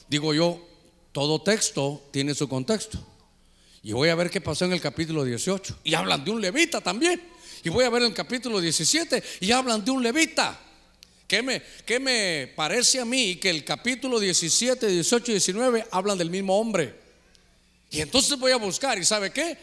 digo 0.09 0.33
yo, 0.33 0.66
todo 1.17 1.41
texto 1.41 2.07
tiene 2.11 2.35
su 2.35 2.47
contexto. 2.47 2.99
Y 3.83 3.95
voy 3.95 4.11
a 4.11 4.14
ver 4.14 4.29
qué 4.29 4.43
pasó 4.43 4.67
en 4.67 4.75
el 4.75 4.83
capítulo 4.83 5.25
18. 5.25 5.79
Y 5.83 5.95
hablan 5.95 6.23
de 6.23 6.31
un 6.31 6.43
levita 6.43 6.83
también. 6.83 7.23
Y 7.64 7.71
voy 7.71 7.85
a 7.85 7.89
ver 7.89 8.03
el 8.03 8.12
capítulo 8.12 8.61
17 8.61 9.23
y 9.41 9.51
hablan 9.51 9.83
de 9.83 9.93
un 9.93 10.03
levita. 10.03 10.61
¿Qué 11.27 11.43
me, 11.43 11.62
qué 11.87 11.99
me 11.99 12.53
parece 12.55 13.01
a 13.01 13.07
mí 13.07 13.37
que 13.37 13.49
el 13.49 13.64
capítulo 13.64 14.21
17, 14.21 14.89
18 14.89 15.31
y 15.31 15.35
19 15.37 15.87
hablan 15.91 16.19
del 16.19 16.29
mismo 16.29 16.61
hombre? 16.61 16.95
Y 17.91 18.03
entonces 18.03 18.39
voy 18.39 18.53
a 18.53 18.57
buscar, 18.57 18.99
¿y 18.99 19.05
sabe 19.07 19.31
qué? 19.31 19.57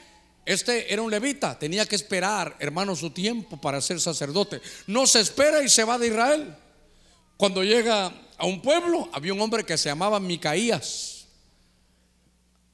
Este 0.48 0.92
era 0.92 1.04
un 1.04 1.12
levita, 1.12 1.60
tenía 1.60 1.86
que 1.86 1.96
esperar, 1.96 2.56
hermano, 2.58 2.96
su 2.96 3.12
tiempo 3.12 3.62
para 3.62 3.80
ser 3.80 4.02
sacerdote. 4.02 4.60
No 4.88 5.06
se 5.06 5.20
espera 5.20 5.62
y 5.62 5.70
se 5.70 5.84
va 5.84 6.00
de 6.00 6.08
Israel. 6.08 6.56
Cuando 7.38 7.64
llega 7.64 8.12
a 8.40 8.46
un 8.48 8.60
pueblo, 8.60 9.08
había 9.14 9.36
un 9.36 9.42
hombre 9.42 9.64
que 9.64 9.78
se 9.78 9.90
llamaba 9.90 10.20
Micaías. 10.20 11.23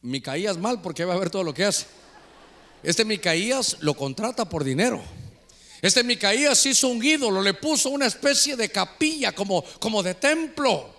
Micaías 0.01 0.57
mal 0.57 0.81
porque 0.81 1.05
va 1.05 1.13
a 1.13 1.19
ver 1.19 1.29
todo 1.29 1.43
lo 1.43 1.53
que 1.53 1.65
hace. 1.65 1.85
Este 2.83 3.03
Micaías 3.03 3.77
lo 3.81 3.93
contrata 3.93 4.47
por 4.47 4.63
dinero. 4.63 5.01
Este 5.81 6.03
Micaías 6.03 6.65
hizo 6.65 6.87
un 6.89 7.03
ídolo, 7.03 7.41
le 7.41 7.53
puso 7.53 7.89
una 7.89 8.05
especie 8.05 8.55
de 8.55 8.69
capilla 8.69 9.33
como, 9.33 9.63
como 9.79 10.03
de 10.03 10.13
templo. 10.13 10.93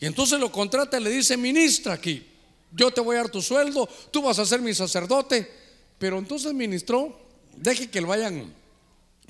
Y 0.00 0.06
entonces 0.06 0.38
lo 0.38 0.50
contrata 0.52 0.98
y 0.98 1.02
le 1.02 1.10
dice, 1.10 1.36
ministra 1.36 1.94
aquí, 1.94 2.26
yo 2.72 2.90
te 2.90 3.00
voy 3.00 3.16
a 3.16 3.20
dar 3.20 3.28
tu 3.28 3.42
sueldo, 3.42 3.88
tú 4.10 4.22
vas 4.22 4.38
a 4.38 4.46
ser 4.46 4.60
mi 4.60 4.74
sacerdote. 4.74 5.50
Pero 5.98 6.18
entonces 6.18 6.52
ministró, 6.52 7.18
deje 7.56 7.88
que 7.88 8.00
lo 8.00 8.08
vayan 8.08 8.52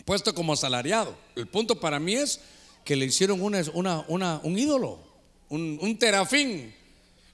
puesto 0.04 0.34
como 0.34 0.52
asalariado. 0.52 1.16
El 1.36 1.46
punto 1.46 1.78
para 1.80 1.98
mí 1.98 2.14
es 2.14 2.40
que 2.84 2.96
le 2.96 3.06
hicieron 3.06 3.40
una, 3.40 3.62
una, 4.08 4.40
un 4.42 4.58
ídolo, 4.58 4.98
un, 5.48 5.78
un 5.80 5.98
terafín 5.98 6.74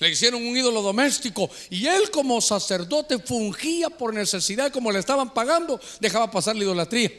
le 0.01 0.11
hicieron 0.11 0.45
un 0.45 0.57
ídolo 0.57 0.83
doméstico 0.83 1.49
y 1.69 1.87
él 1.87 2.11
como 2.11 2.41
sacerdote 2.41 3.19
fungía 3.19 3.91
por 3.91 4.13
necesidad, 4.13 4.73
como 4.73 4.91
le 4.91 4.99
estaban 4.99 5.33
pagando, 5.33 5.81
dejaba 6.01 6.31
pasar 6.31 6.57
la 6.57 6.65
idolatría. 6.65 7.13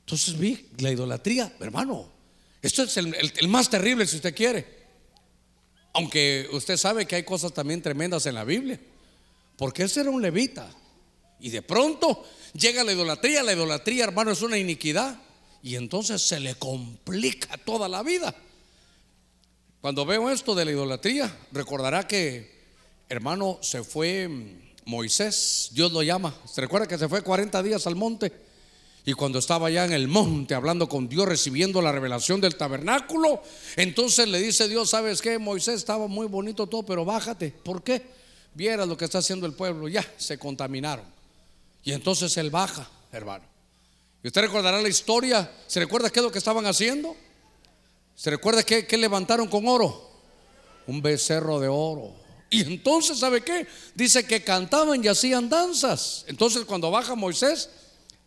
Entonces 0.00 0.36
vi 0.36 0.66
la 0.78 0.90
idolatría, 0.90 1.52
hermano, 1.60 2.10
esto 2.62 2.82
es 2.82 2.96
el, 2.96 3.48
más 3.48 3.70
terrible 3.70 4.06
si 4.06 4.16
usted 4.16 4.34
quiere. 4.34 4.80
Aunque 5.92 6.48
usted 6.52 6.76
sabe 6.76 7.06
que 7.06 7.16
hay 7.16 7.22
cosas 7.22 7.52
también 7.52 7.82
tremendas 7.82 8.26
en 8.26 8.34
la 8.34 8.44
Biblia. 8.44 8.78
Porque 9.56 9.84
ese 9.84 10.00
era 10.00 10.10
un 10.10 10.22
levita. 10.22 10.70
Y 11.40 11.50
de 11.50 11.62
pronto 11.62 12.24
llega 12.52 12.84
la 12.84 12.92
idolatría. 12.92 13.42
La 13.42 13.52
idolatría, 13.52 14.04
hermano, 14.04 14.30
es 14.30 14.42
una 14.42 14.58
iniquidad. 14.58 15.16
Y 15.62 15.76
entonces 15.76 16.22
se 16.22 16.38
le 16.38 16.54
complica 16.54 17.56
toda 17.58 17.88
la 17.88 18.02
vida. 18.02 18.34
Cuando 19.80 20.04
veo 20.04 20.30
esto 20.30 20.54
de 20.54 20.66
la 20.66 20.72
idolatría, 20.72 21.34
recordará 21.52 22.06
que, 22.06 22.50
hermano, 23.08 23.58
se 23.62 23.82
fue 23.82 24.28
Moisés, 24.84 25.70
Dios 25.72 25.90
lo 25.90 26.02
llama. 26.02 26.34
¿Se 26.44 26.60
recuerda 26.60 26.86
que 26.86 26.98
se 26.98 27.08
fue 27.08 27.22
40 27.22 27.62
días 27.62 27.86
al 27.86 27.96
monte? 27.96 28.30
Y 29.06 29.14
cuando 29.14 29.38
estaba 29.38 29.68
allá 29.68 29.86
en 29.86 29.92
el 29.92 30.06
monte 30.06 30.54
hablando 30.54 30.86
con 30.86 31.08
Dios, 31.08 31.26
recibiendo 31.26 31.80
la 31.80 31.92
revelación 31.92 32.42
del 32.42 32.56
tabernáculo, 32.56 33.42
entonces 33.76 34.28
le 34.28 34.38
dice 34.40 34.68
Dios, 34.68 34.90
¿sabes 34.90 35.22
qué? 35.22 35.38
Moisés 35.38 35.76
estaba 35.76 36.06
muy 36.08 36.26
bonito 36.26 36.66
todo, 36.66 36.82
pero 36.82 37.06
bájate. 37.06 37.50
¿Por 37.50 37.82
qué? 37.82 38.02
Viera 38.52 38.84
lo 38.84 38.98
que 38.98 39.06
está 39.06 39.18
haciendo 39.18 39.46
el 39.46 39.54
pueblo. 39.54 39.88
Ya, 39.88 40.04
se 40.18 40.38
contaminaron. 40.38 41.06
Y 41.84 41.92
entonces 41.92 42.36
él 42.36 42.50
baja, 42.50 42.86
hermano. 43.12 43.44
Y 44.22 44.26
usted 44.26 44.42
recordará 44.42 44.82
la 44.82 44.88
historia. 44.90 45.50
¿Se 45.66 45.80
recuerda 45.80 46.10
qué 46.10 46.18
es 46.18 46.24
lo 46.24 46.30
que 46.30 46.38
estaban 46.38 46.66
haciendo? 46.66 47.16
¿Se 48.20 48.28
recuerda 48.28 48.62
qué, 48.62 48.86
qué 48.86 48.98
levantaron 48.98 49.48
con 49.48 49.66
oro? 49.66 50.10
Un 50.86 51.00
becerro 51.00 51.58
de 51.58 51.68
oro. 51.68 52.12
Y 52.50 52.60
entonces, 52.60 53.18
¿sabe 53.18 53.40
qué? 53.40 53.66
Dice 53.94 54.26
que 54.26 54.44
cantaban 54.44 55.02
y 55.02 55.08
hacían 55.08 55.48
danzas. 55.48 56.26
Entonces, 56.28 56.66
cuando 56.66 56.90
baja 56.90 57.14
Moisés, 57.14 57.70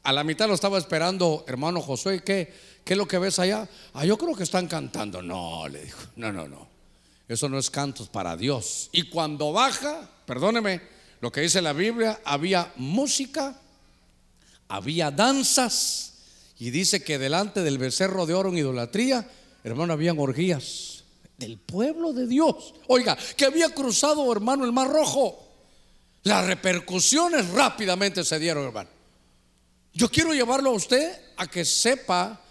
a 0.01 0.11
la 0.11 0.23
mitad 0.23 0.47
lo 0.47 0.55
estaba 0.55 0.79
esperando 0.79 1.45
hermano 1.47 1.79
Josué. 1.79 2.23
¿Qué, 2.23 2.51
¿Qué 2.83 2.93
es 2.93 2.97
lo 2.97 3.07
que 3.07 3.19
ves 3.19 3.37
allá? 3.37 3.69
Ah, 3.93 4.03
yo 4.03 4.17
creo 4.17 4.35
que 4.35 4.41
están 4.41 4.67
cantando. 4.67 5.21
No, 5.21 5.67
le 5.67 5.83
dijo. 5.83 6.01
No, 6.15 6.33
no, 6.33 6.47
no. 6.47 6.67
Eso 7.27 7.47
no 7.47 7.59
es 7.59 7.69
cantos 7.69 8.09
para 8.09 8.35
Dios. 8.35 8.89
Y 8.93 9.11
cuando 9.11 9.53
baja, 9.53 10.09
perdóneme, 10.25 10.81
lo 11.21 11.31
que 11.31 11.41
dice 11.41 11.61
la 11.61 11.73
Biblia, 11.73 12.19
había 12.25 12.73
música, 12.77 13.61
había 14.69 15.11
danzas. 15.11 16.13
Y 16.57 16.71
dice 16.71 17.03
que 17.03 17.19
delante 17.19 17.61
del 17.61 17.77
becerro 17.77 18.25
de 18.25 18.33
oro 18.33 18.49
en 18.49 18.57
idolatría, 18.57 19.29
hermano, 19.63 19.93
habían 19.93 20.19
orgías 20.19 21.03
del 21.37 21.57
pueblo 21.57 22.13
de 22.13 22.27
Dios. 22.27 22.73
Oiga, 22.87 23.17
que 23.35 23.45
había 23.45 23.69
cruzado, 23.69 24.31
hermano, 24.31 24.65
el 24.65 24.71
mar 24.71 24.89
rojo. 24.89 25.39
Las 26.23 26.45
repercusiones 26.45 27.49
rápidamente 27.49 28.23
se 28.23 28.39
dieron, 28.39 28.65
hermano. 28.65 28.89
Yo 29.93 30.09
quiero 30.09 30.33
llevarlo 30.33 30.69
a 30.69 30.73
usted 30.73 31.19
a 31.37 31.47
que 31.47 31.65
sepa 31.65 32.41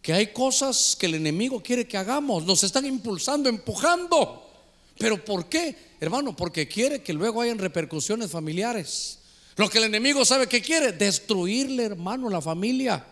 que 0.00 0.12
hay 0.12 0.28
cosas 0.28 0.96
que 0.98 1.06
el 1.06 1.16
enemigo 1.16 1.62
quiere 1.62 1.86
que 1.86 1.96
hagamos, 1.96 2.44
nos 2.44 2.62
están 2.64 2.86
impulsando, 2.86 3.48
empujando. 3.48 4.48
¿Pero 4.96 5.22
por 5.24 5.48
qué? 5.48 5.76
Hermano, 6.00 6.34
porque 6.34 6.68
quiere 6.68 7.02
que 7.02 7.12
luego 7.12 7.42
hayan 7.42 7.58
repercusiones 7.58 8.30
familiares. 8.30 9.18
Lo 9.56 9.68
que 9.68 9.78
el 9.78 9.84
enemigo 9.84 10.24
sabe 10.24 10.46
que 10.46 10.62
quiere, 10.62 10.92
destruirle, 10.92 11.84
hermano, 11.84 12.30
la 12.30 12.40
familia. 12.40 13.04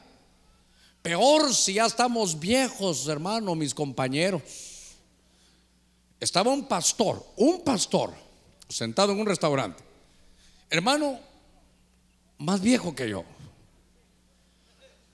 Peor 1.07 1.55
si 1.55 1.75
ya 1.75 1.87
estamos 1.87 2.39
viejos, 2.39 3.07
hermano, 3.09 3.55
mis 3.55 3.75
compañeros. 3.75 4.43
Estaba 6.19 6.51
un 6.51 6.67
pastor, 6.67 7.25
un 7.37 7.63
pastor, 7.63 8.13
sentado 8.69 9.13
en 9.13 9.21
un 9.21 9.27
restaurante. 9.27 9.83
Hermano, 10.69 11.21
más 12.39 12.61
viejo 12.61 12.95
que 12.95 13.09
yo 13.09 13.25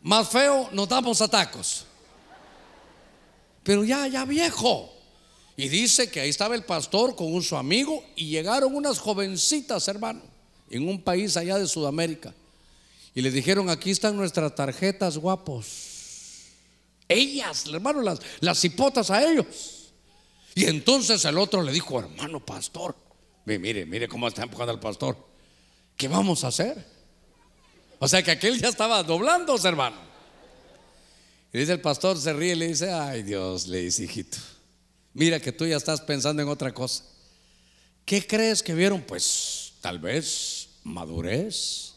más 0.03 0.29
feo 0.29 0.69
nos 0.73 0.89
damos 0.89 1.21
atacos. 1.21 1.87
Pero 3.63 3.85
ya, 3.85 4.07
ya 4.09 4.25
viejo. 4.25 4.93
Y 5.57 5.69
dice 5.69 6.11
que 6.11 6.21
ahí 6.21 6.29
estaba 6.31 6.55
el 6.55 6.65
pastor 6.65 7.15
con 7.15 7.33
un 7.33 7.43
su 7.43 7.57
amigo 7.57 8.03
y 8.17 8.27
llegaron 8.27 8.75
unas 8.75 8.99
jovencitas, 8.99 9.87
hermano, 9.87 10.23
en 10.71 10.89
un 10.89 11.01
país 11.01 11.37
allá 11.37 11.59
de 11.59 11.69
Sudamérica. 11.69 12.35
Y 13.15 13.21
le 13.21 13.31
dijeron, 13.31 13.69
aquí 13.69 13.91
están 13.91 14.17
nuestras 14.17 14.55
tarjetas 14.55 15.19
guapos. 15.19 15.91
Ellas, 17.09 17.67
hermano, 17.67 18.01
las, 18.01 18.21
las 18.41 18.65
hipotas 18.65 19.11
a 19.11 19.23
ellos. 19.31 19.93
Y 20.55 20.65
entonces 20.65 21.25
el 21.25 21.39
otro 21.39 21.63
le 21.63 21.73
dijo, 21.73 21.99
hermano 21.99 22.45
pastor, 22.45 22.97
mire, 23.45 23.87
mire 23.87 24.09
cómo 24.09 24.29
está 24.29 24.43
empujando 24.43 24.73
al 24.73 24.81
pastor. 24.81 25.17
¿Qué 25.97 26.09
vamos 26.09 26.45
a 26.45 26.49
hacer? 26.49 26.85
O 27.99 28.09
sea 28.09 28.23
que 28.23 28.33
aquel 28.33 28.61
ya 28.61 28.69
estaba 28.69 29.03
doblándose, 29.03 29.69
hermano. 29.69 29.97
Y 31.53 31.59
dice 31.59 31.73
el 31.73 31.81
pastor, 31.81 32.19
se 32.19 32.33
ríe 32.33 32.53
y 32.53 32.57
le 32.57 32.69
dice, 32.69 32.91
ay 32.91 33.23
Dios, 33.23 33.67
le 33.67 33.79
dice, 33.79 34.05
hijito, 34.05 34.39
mira 35.13 35.39
que 35.39 35.53
tú 35.53 35.67
ya 35.67 35.77
estás 35.77 36.01
pensando 36.01 36.43
en 36.43 36.49
otra 36.49 36.73
cosa. 36.73 37.05
¿Qué 38.05 38.27
crees 38.27 38.63
que 38.63 38.75
vieron? 38.75 39.03
Pues 39.03 39.75
tal 39.81 39.99
vez 39.99 40.71
madurez, 40.83 41.92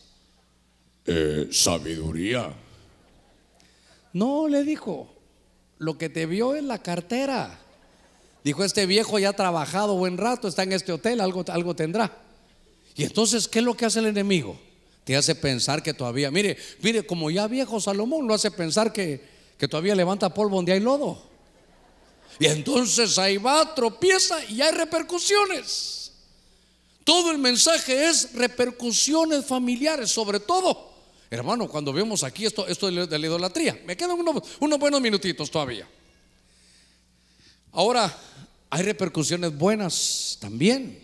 eh, 1.06 1.48
sabiduría. 1.52 2.54
No, 4.14 4.48
le 4.48 4.64
dijo, 4.64 5.14
lo 5.78 5.98
que 5.98 6.10
te 6.10 6.26
vio 6.26 6.56
en 6.56 6.68
la 6.68 6.82
cartera. 6.82 7.60
Dijo, 8.44 8.64
este 8.64 8.86
viejo 8.86 9.20
ya 9.20 9.30
ha 9.30 9.34
trabajado 9.34 9.96
buen 9.96 10.18
rato, 10.18 10.48
está 10.48 10.64
en 10.64 10.74
este 10.74 10.92
hotel, 10.92 11.20
algo, 11.20 11.44
algo 11.48 11.76
tendrá. 11.76 12.18
Y 12.96 13.04
entonces, 13.04 13.48
¿qué 13.48 13.60
es 13.60 13.66
lo 13.66 13.76
que 13.76 13.86
hace 13.86 14.00
el 14.00 14.06
enemigo? 14.06 14.58
te 15.06 15.16
hace 15.16 15.36
pensar 15.36 15.84
que 15.84 15.94
todavía, 15.94 16.32
mire, 16.32 16.58
mire, 16.82 17.06
como 17.06 17.30
ya 17.30 17.48
viejo 17.48 17.80
Salomón 17.80 18.28
lo 18.28 18.34
hace 18.34 18.50
pensar 18.50 18.92
que, 18.92 19.24
que 19.58 19.68
todavía 19.68 19.94
levanta 19.94 20.34
polvo 20.34 20.58
donde 20.58 20.74
hay 20.74 20.80
lodo. 20.80 21.22
Y 22.40 22.48
entonces 22.48 23.18
ahí 23.20 23.38
va, 23.38 23.76
tropieza 23.76 24.44
y 24.46 24.62
hay 24.62 24.72
repercusiones. 24.72 26.12
Todo 27.04 27.30
el 27.30 27.38
mensaje 27.38 28.10
es 28.10 28.34
repercusiones 28.34 29.46
familiares, 29.46 30.10
sobre 30.10 30.40
todo. 30.40 30.95
Hermano, 31.30 31.68
cuando 31.68 31.92
vemos 31.92 32.24
aquí 32.24 32.46
esto, 32.46 32.68
esto 32.68 32.92
de 32.92 33.20
la 33.20 33.26
idolatría, 33.26 33.82
me 33.86 33.98
quedan 33.98 34.18
unos, 34.20 34.80
buenos 34.80 35.02
minutitos 35.02 35.50
todavía. 35.50 35.88
Ahora, 37.72 38.16
hay 38.70 38.84
repercusiones 38.84 39.58
buenas 39.58 40.38
también, 40.40 41.00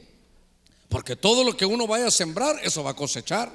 porque 0.89 1.15
todo 1.15 1.43
lo 1.43 1.57
que 1.57 1.65
uno 1.65 1.87
vaya 1.87 2.07
a 2.07 2.11
sembrar, 2.11 2.59
eso 2.63 2.83
va 2.83 2.91
a 2.91 2.95
cosechar. 2.95 3.51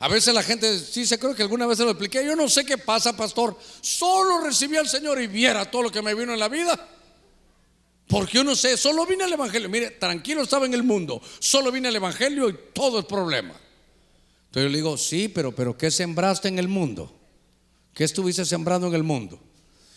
A 0.00 0.08
veces 0.08 0.32
la 0.32 0.42
gente 0.42 0.78
sí 0.78 1.06
se 1.06 1.18
cree 1.18 1.34
que 1.34 1.42
alguna 1.42 1.66
vez 1.66 1.78
se 1.78 1.84
lo 1.84 1.90
expliqué. 1.90 2.24
Yo 2.24 2.36
no 2.36 2.48
sé 2.48 2.64
qué 2.64 2.78
pasa, 2.78 3.16
pastor. 3.16 3.58
Solo 3.80 4.40
recibí 4.40 4.76
al 4.76 4.88
Señor 4.88 5.20
y 5.20 5.26
viera 5.26 5.68
todo 5.68 5.82
lo 5.82 5.90
que 5.90 6.02
me 6.02 6.14
vino 6.14 6.32
en 6.32 6.38
la 6.38 6.48
vida. 6.48 6.88
Porque 8.06 8.38
yo 8.38 8.44
no 8.44 8.54
sé, 8.54 8.76
solo 8.76 9.04
vine 9.06 9.24
al 9.24 9.32
Evangelio. 9.32 9.68
Mire, 9.68 9.90
tranquilo 9.92 10.42
estaba 10.42 10.66
en 10.66 10.74
el 10.74 10.84
mundo. 10.84 11.20
Solo 11.40 11.72
vine 11.72 11.88
al 11.88 11.96
Evangelio 11.96 12.48
y 12.48 12.56
todo 12.72 13.00
es 13.00 13.06
problema. 13.06 13.54
Entonces 14.48 14.64
yo 14.64 14.68
le 14.70 14.78
digo, 14.78 14.96
sí, 14.96 15.28
pero, 15.28 15.54
pero 15.54 15.76
¿qué 15.76 15.90
sembraste 15.90 16.48
en 16.48 16.58
el 16.58 16.68
mundo? 16.68 17.14
¿Qué 17.92 18.04
estuviste 18.04 18.44
sembrando 18.44 18.86
en 18.86 18.94
el 18.94 19.02
mundo? 19.02 19.38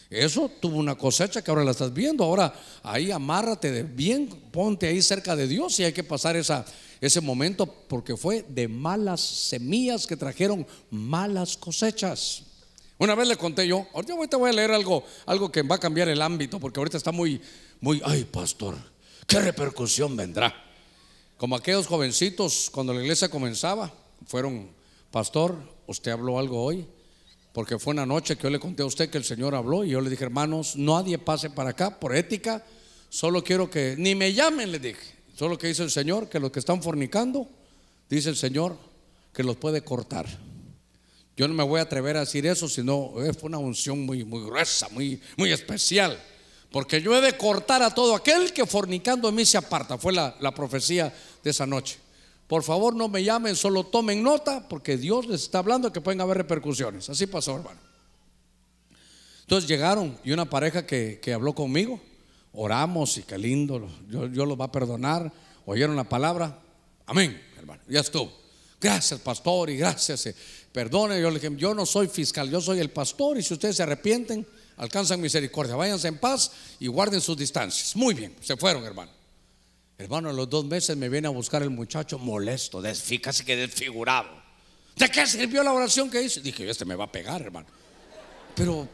Eso 0.10 0.52
tuvo 0.60 0.78
una 0.78 0.96
cosecha 0.96 1.42
que 1.42 1.50
ahora 1.50 1.64
la 1.64 1.72
estás 1.72 1.94
viendo. 1.94 2.26
Ahora 2.26 2.54
ahí 2.84 3.12
amárrate 3.12 3.72
de 3.72 3.84
bien, 3.84 4.28
ponte 4.52 4.88
ahí 4.88 5.02
cerca 5.02 5.38
de 5.38 5.48
Dios 5.48 5.80
y 5.80 5.86
hay 5.86 5.94
que 5.94 6.04
pasar 6.04 6.36
esa, 6.36 6.66
ese 7.00 7.22
momento 7.22 7.66
porque 7.66 8.18
fue 8.18 8.44
de 8.50 8.68
malas 8.68 9.22
semillas 9.22 10.06
que 10.06 10.18
trajeron 10.18 10.68
malas 10.90 11.56
cosechas. 11.56 12.44
Una 12.98 13.16
vez 13.16 13.30
le 13.30 13.38
conté 13.38 13.66
yo, 13.66 13.88
ahorita 13.94 14.36
voy 14.36 14.50
a 14.50 14.54
leer 14.54 14.72
algo, 14.72 15.06
algo 15.26 15.50
que 15.50 15.62
va 15.64 15.76
a 15.76 15.80
cambiar 15.80 16.10
el 16.10 16.22
ámbito 16.22 16.60
porque 16.60 16.80
ahorita 16.80 16.98
está 16.98 17.14
muy, 17.14 17.42
muy, 17.80 18.02
ay 18.04 18.26
pastor, 18.26 18.76
¿qué 19.26 19.40
repercusión 19.40 20.16
vendrá? 20.18 20.54
Como 21.38 21.56
aquellos 21.56 21.88
jovencitos 21.88 22.70
cuando 22.70 22.94
la 22.94 23.02
iglesia 23.02 23.30
comenzaba, 23.30 23.92
fueron, 24.26 24.72
pastor, 25.12 25.58
usted 25.88 26.12
habló 26.12 26.40
algo 26.40 26.64
hoy, 26.64 26.88
porque 27.54 27.78
fue 27.78 27.92
una 27.92 28.06
noche 28.06 28.36
que 28.36 28.44
yo 28.44 28.50
le 28.50 28.60
conté 28.60 28.84
a 28.84 28.86
usted 28.86 29.10
que 29.10 29.18
el 29.18 29.24
Señor 29.24 29.56
habló 29.56 29.84
y 29.84 29.90
yo 29.90 30.02
le 30.02 30.10
dije, 30.10 30.24
hermanos, 30.24 30.76
nadie 30.76 31.18
pase 31.18 31.50
para 31.50 31.72
acá 31.72 32.00
por 32.00 32.16
ética, 32.16 32.66
solo 33.10 33.44
quiero 33.44 33.70
que 33.70 33.96
ni 33.98 34.16
me 34.16 34.34
llamen, 34.34 34.72
le 34.72 34.80
dije. 34.80 35.22
Solo 35.36 35.58
que 35.58 35.68
dice 35.68 35.84
el 35.84 35.92
Señor 35.92 36.30
que 36.30 36.40
los 36.40 36.52
que 36.52 36.60
están 36.60 36.82
fornicando, 36.82 37.48
dice 38.10 38.30
el 38.30 38.38
Señor 38.38 38.78
que 39.34 39.44
los 39.44 39.58
puede 39.58 39.82
cortar. 39.84 40.28
Yo 41.36 41.48
no 41.48 41.54
me 41.54 41.64
voy 41.64 41.80
a 41.80 41.84
atrever 41.84 42.18
a 42.18 42.22
decir 42.22 42.46
eso, 42.46 42.68
sino 42.70 43.14
es 43.24 43.38
una 43.42 43.58
unción 43.58 44.06
muy, 44.06 44.24
muy 44.24 44.44
gruesa, 44.44 44.88
muy, 44.90 45.22
muy 45.38 45.52
especial. 45.52 46.22
Porque 46.72 47.02
yo 47.02 47.18
he 47.18 47.22
de 47.22 47.38
cortar 47.38 47.82
a 47.82 47.94
todo 47.94 48.16
aquel 48.16 48.54
que 48.54 48.66
fornicando 48.66 49.30
en 49.30 49.36
mí 49.36 49.46
se 49.46 49.58
aparta. 49.58 49.98
Fue 49.98 50.14
la, 50.14 50.36
la 50.40 50.54
profecía 50.54 51.14
de 51.44 51.50
esa 51.50 51.66
noche. 51.66 51.98
Por 52.52 52.64
favor, 52.64 52.94
no 52.94 53.08
me 53.08 53.24
llamen, 53.24 53.56
solo 53.56 53.86
tomen 53.86 54.22
nota, 54.22 54.68
porque 54.68 54.98
Dios 54.98 55.26
les 55.26 55.44
está 55.44 55.60
hablando 55.60 55.94
que 55.94 56.02
pueden 56.02 56.20
haber 56.20 56.36
repercusiones. 56.36 57.10
Así 57.10 57.26
pasó, 57.26 57.56
hermano. 57.56 57.80
Entonces 59.40 59.70
llegaron 59.70 60.20
y 60.26 60.34
una 60.34 60.50
pareja 60.50 60.86
que, 60.86 61.22
que 61.24 61.32
habló 61.32 61.56
conmigo 61.56 62.02
oramos 62.52 63.18
y 63.18 63.24
qué 63.24 63.38
lindo, 63.38 63.88
yo, 64.10 64.28
yo 64.28 64.46
los 64.46 64.60
va 64.60 64.66
a 64.66 64.72
perdonar. 64.74 65.32
Oyeron 65.66 65.96
la 65.96 66.04
palabra, 66.04 66.60
amén, 67.06 67.42
hermano, 67.58 67.82
ya 67.88 68.02
estuvo. 68.02 68.30
Gracias, 68.82 69.22
pastor, 69.22 69.70
y 69.70 69.78
gracias. 69.78 70.26
Eh, 70.26 70.36
perdone, 70.74 71.22
yo 71.22 71.32
le 71.32 71.56
yo 71.56 71.74
no 71.74 71.86
soy 71.86 72.10
fiscal, 72.10 72.50
yo 72.50 72.60
soy 72.60 72.80
el 72.80 72.90
pastor, 72.90 73.38
y 73.38 73.44
si 73.44 73.54
ustedes 73.54 73.78
se 73.78 73.84
arrepienten, 73.84 74.46
alcanzan 74.76 75.22
misericordia. 75.22 75.78
Váyanse 75.78 76.10
en 76.10 76.18
paz 76.18 76.52
y 76.82 76.88
guarden 76.88 77.22
sus 77.22 77.38
distancias. 77.38 77.96
Muy 77.96 78.14
bien, 78.14 78.36
se 78.42 78.58
fueron, 78.58 78.84
hermano. 78.84 79.21
Hermano, 80.02 80.30
a 80.30 80.34
los 80.34 80.50
dos 80.50 80.66
meses 80.66 80.98
me 80.98 81.10
viene 81.10 81.28
a 81.28 81.32
buscar 81.32 81.62
el 81.62 81.70
muchacho 81.70 82.18
molesto, 82.18 82.82
casi 83.22 83.46
que 83.46 83.56
desfigurado. 83.56 84.30
¿De 84.96 85.10
qué 85.10 85.26
sirvió 85.26 85.64
la 85.64 85.74
oración 85.74 86.10
que 86.10 86.22
hice? 86.22 86.42
Dije, 86.42 86.70
este 86.70 86.86
me 86.86 86.96
va 86.96 87.06
a 87.06 87.12
pegar, 87.12 87.42
hermano. 87.42 87.68
Pero 88.56 88.88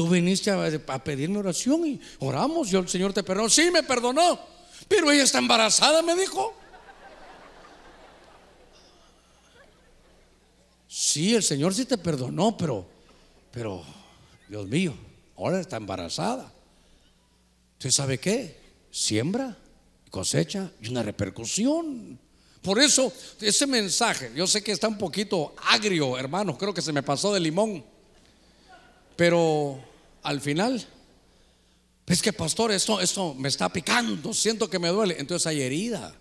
Tú 0.00 0.08
viniste 0.08 0.50
a, 0.50 1.04
pedirme 1.04 1.40
oración 1.40 1.86
y 1.86 2.00
oramos. 2.20 2.70
Yo 2.70 2.78
el 2.78 2.88
Señor 2.88 3.12
te 3.12 3.22
perdonó. 3.22 3.50
Sí, 3.50 3.70
me 3.70 3.82
perdonó. 3.82 4.40
Pero 4.88 5.10
ella 5.10 5.24
está 5.24 5.38
embarazada, 5.38 6.00
me 6.00 6.14
dijo. 6.16 6.54
Sí, 10.88 11.34
el 11.34 11.42
Señor 11.42 11.74
sí 11.74 11.84
te 11.84 11.98
perdonó, 11.98 12.56
pero, 12.56 12.86
pero, 13.52 13.84
Dios 14.48 14.66
mío, 14.66 14.94
ahora 15.36 15.60
está 15.60 15.76
embarazada. 15.76 16.50
¿Usted 17.74 17.90
sabe 17.90 18.18
qué? 18.18 18.58
Siembra, 18.90 19.54
cosecha 20.10 20.70
y 20.82 20.88
una 20.88 21.02
repercusión. 21.02 22.18
Por 22.62 22.78
eso, 22.78 23.12
ese 23.40 23.66
mensaje, 23.66 24.30
yo 24.36 24.46
sé 24.46 24.62
que 24.62 24.72
está 24.72 24.86
un 24.86 24.98
poquito 24.98 25.54
agrio, 25.66 26.18
hermano, 26.18 26.58
creo 26.58 26.74
que 26.74 26.82
se 26.82 26.92
me 26.92 27.02
pasó 27.02 27.32
de 27.32 27.40
limón. 27.40 27.82
Pero 29.16 29.82
al 30.22 30.40
final, 30.40 30.86
es 32.06 32.20
que 32.20 32.32
pastor, 32.32 32.72
esto, 32.72 33.00
esto 33.00 33.34
me 33.34 33.48
está 33.48 33.68
picando, 33.72 34.34
siento 34.34 34.68
que 34.68 34.78
me 34.78 34.88
duele. 34.88 35.16
Entonces 35.18 35.46
hay 35.46 35.62
herida. 35.62 36.14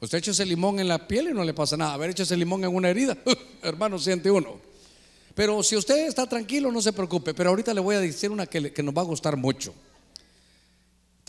Usted 0.00 0.18
echa 0.18 0.30
ese 0.32 0.44
limón 0.44 0.80
en 0.80 0.88
la 0.88 1.06
piel 1.06 1.28
y 1.28 1.32
no 1.32 1.44
le 1.44 1.54
pasa 1.54 1.76
nada. 1.76 1.94
A 1.94 1.96
ver, 1.96 2.10
echa 2.10 2.24
ese 2.24 2.36
limón 2.36 2.64
en 2.64 2.74
una 2.74 2.88
herida, 2.88 3.16
hermano, 3.62 3.98
siente 3.98 4.30
uno. 4.30 4.58
Pero 5.34 5.62
si 5.62 5.76
usted 5.76 6.06
está 6.06 6.26
tranquilo, 6.26 6.72
no 6.72 6.80
se 6.80 6.92
preocupe. 6.92 7.34
Pero 7.34 7.50
ahorita 7.50 7.74
le 7.74 7.80
voy 7.80 7.94
a 7.94 8.00
decir 8.00 8.30
una 8.30 8.46
que, 8.46 8.72
que 8.72 8.82
nos 8.82 8.96
va 8.96 9.02
a 9.02 9.04
gustar 9.04 9.36
mucho. 9.36 9.74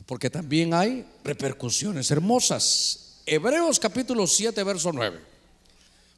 Porque 0.08 0.30
también 0.30 0.74
hay 0.74 1.06
repercusiones 1.24 2.10
hermosas. 2.10 3.20
Hebreos 3.26 3.78
capítulo 3.78 4.26
7, 4.26 4.64
verso 4.64 4.92
9. 4.94 5.20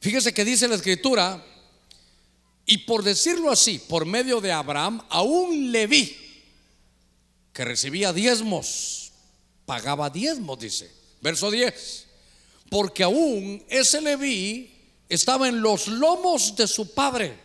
Fíjese 0.00 0.32
que 0.32 0.44
dice 0.44 0.68
la 0.68 0.76
escritura, 0.76 1.44
y 2.64 2.78
por 2.78 3.02
decirlo 3.02 3.50
así, 3.50 3.80
por 3.80 4.06
medio 4.06 4.40
de 4.40 4.52
Abraham, 4.52 5.02
aún 5.10 5.72
Leví, 5.72 6.16
que 7.52 7.64
recibía 7.64 8.12
diezmos, 8.12 9.10
pagaba 9.66 10.08
diezmos, 10.08 10.60
dice. 10.60 10.88
Verso 11.20 11.50
10. 11.50 12.06
Porque 12.70 13.02
aún 13.02 13.62
ese 13.68 14.00
Leví 14.00 14.72
estaba 15.08 15.48
en 15.48 15.60
los 15.60 15.88
lomos 15.88 16.54
de 16.54 16.68
su 16.68 16.94
padre, 16.94 17.36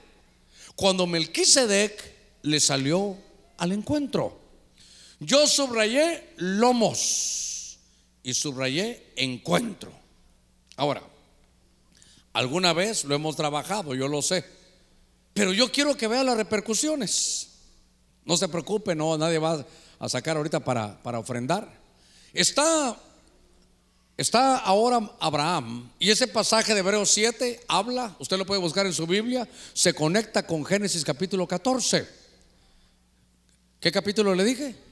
cuando 0.76 1.08
Melquisedec 1.08 2.14
le 2.44 2.60
salió 2.60 3.18
al 3.58 3.72
encuentro. 3.72 4.45
Yo 5.20 5.48
subrayé 5.48 6.34
lomos 6.38 7.78
y 8.24 8.34
subrayé 8.34 9.12
encuentro. 9.16 9.92
Ahora, 10.76 11.04
alguna 12.34 12.74
vez 12.74 13.06
lo 13.06 13.16
hemos 13.16 13.36
trabajado, 13.36 13.96
yo 13.96 14.08
lo 14.08 14.22
sé, 14.22 14.44
pero 15.34 15.54
yo 15.54 15.72
quiero 15.72 15.96
que 15.96 16.08
vea 16.08 16.24
las 16.24 16.38
repercusiones. 16.38 17.50
No 18.26 18.36
se 18.36 18.50
preocupe, 18.50 18.96
no, 18.96 19.18
nadie 19.18 19.38
va 19.38 19.66
a 20.00 20.10
sacar 20.10 20.36
ahorita 20.38 20.60
para, 20.60 21.02
para 21.02 21.20
ofrendar. 21.20 21.72
Está, 22.34 22.98
está 24.18 24.58
ahora 24.58 25.10
Abraham 25.20 25.90
y 26.00 26.10
ese 26.10 26.28
pasaje 26.28 26.74
de 26.74 26.80
Hebreos 26.80 27.12
7 27.12 27.62
habla, 27.68 28.16
usted 28.20 28.38
lo 28.38 28.46
puede 28.46 28.60
buscar 28.60 28.86
en 28.86 28.94
su 28.94 29.08
Biblia, 29.08 29.48
se 29.74 29.94
conecta 29.94 30.46
con 30.46 30.66
Génesis 30.66 31.06
capítulo 31.06 31.48
14. 31.48 32.26
¿Qué 33.80 33.92
capítulo 33.92 34.34
le 34.36 34.44
dije? 34.44 34.85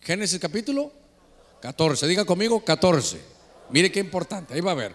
Génesis 0.00 0.40
capítulo 0.40 0.92
14, 1.60 2.06
diga 2.06 2.24
conmigo 2.24 2.64
14. 2.64 3.20
Mire 3.70 3.92
qué 3.92 4.00
importante, 4.00 4.54
ahí 4.54 4.60
va 4.60 4.72
a 4.72 4.74
ver. 4.74 4.94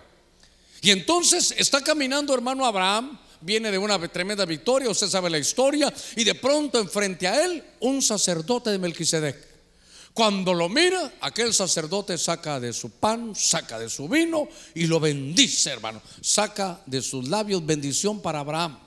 Y 0.82 0.92
entonces 0.92 1.54
está 1.58 1.82
caminando 1.82 2.34
hermano 2.34 2.66
Abraham, 2.66 3.18
viene 3.42 3.72
de 3.72 3.78
una 3.78 4.00
tremenda 4.08 4.46
victoria, 4.46 4.90
usted 4.90 5.08
sabe 5.08 5.30
la 5.30 5.38
historia, 5.38 5.94
y 6.16 6.24
de 6.24 6.36
pronto 6.36 6.80
enfrente 6.80 7.28
a 7.28 7.46
él 7.46 7.64
un 7.80 8.02
sacerdote 8.02 8.72
de 8.72 8.80
Melquisedec. 8.80 9.56
Cuando 10.14 10.54
lo 10.54 10.70
mira, 10.70 11.16
aquel 11.20 11.54
sacerdote 11.54 12.18
saca 12.18 12.60
de 12.60 12.72
su 12.72 12.90
pan, 12.92 13.36
saca 13.36 13.78
de 13.78 13.90
su 13.90 14.08
vino 14.08 14.48
y 14.74 14.88
lo 14.88 15.00
bendice, 15.02 15.72
hermano. 15.72 16.02
Saca 16.22 16.82
de 16.86 17.02
sus 17.02 17.28
labios 17.28 17.66
bendición 17.66 18.22
para 18.22 18.40
Abraham. 18.40 18.80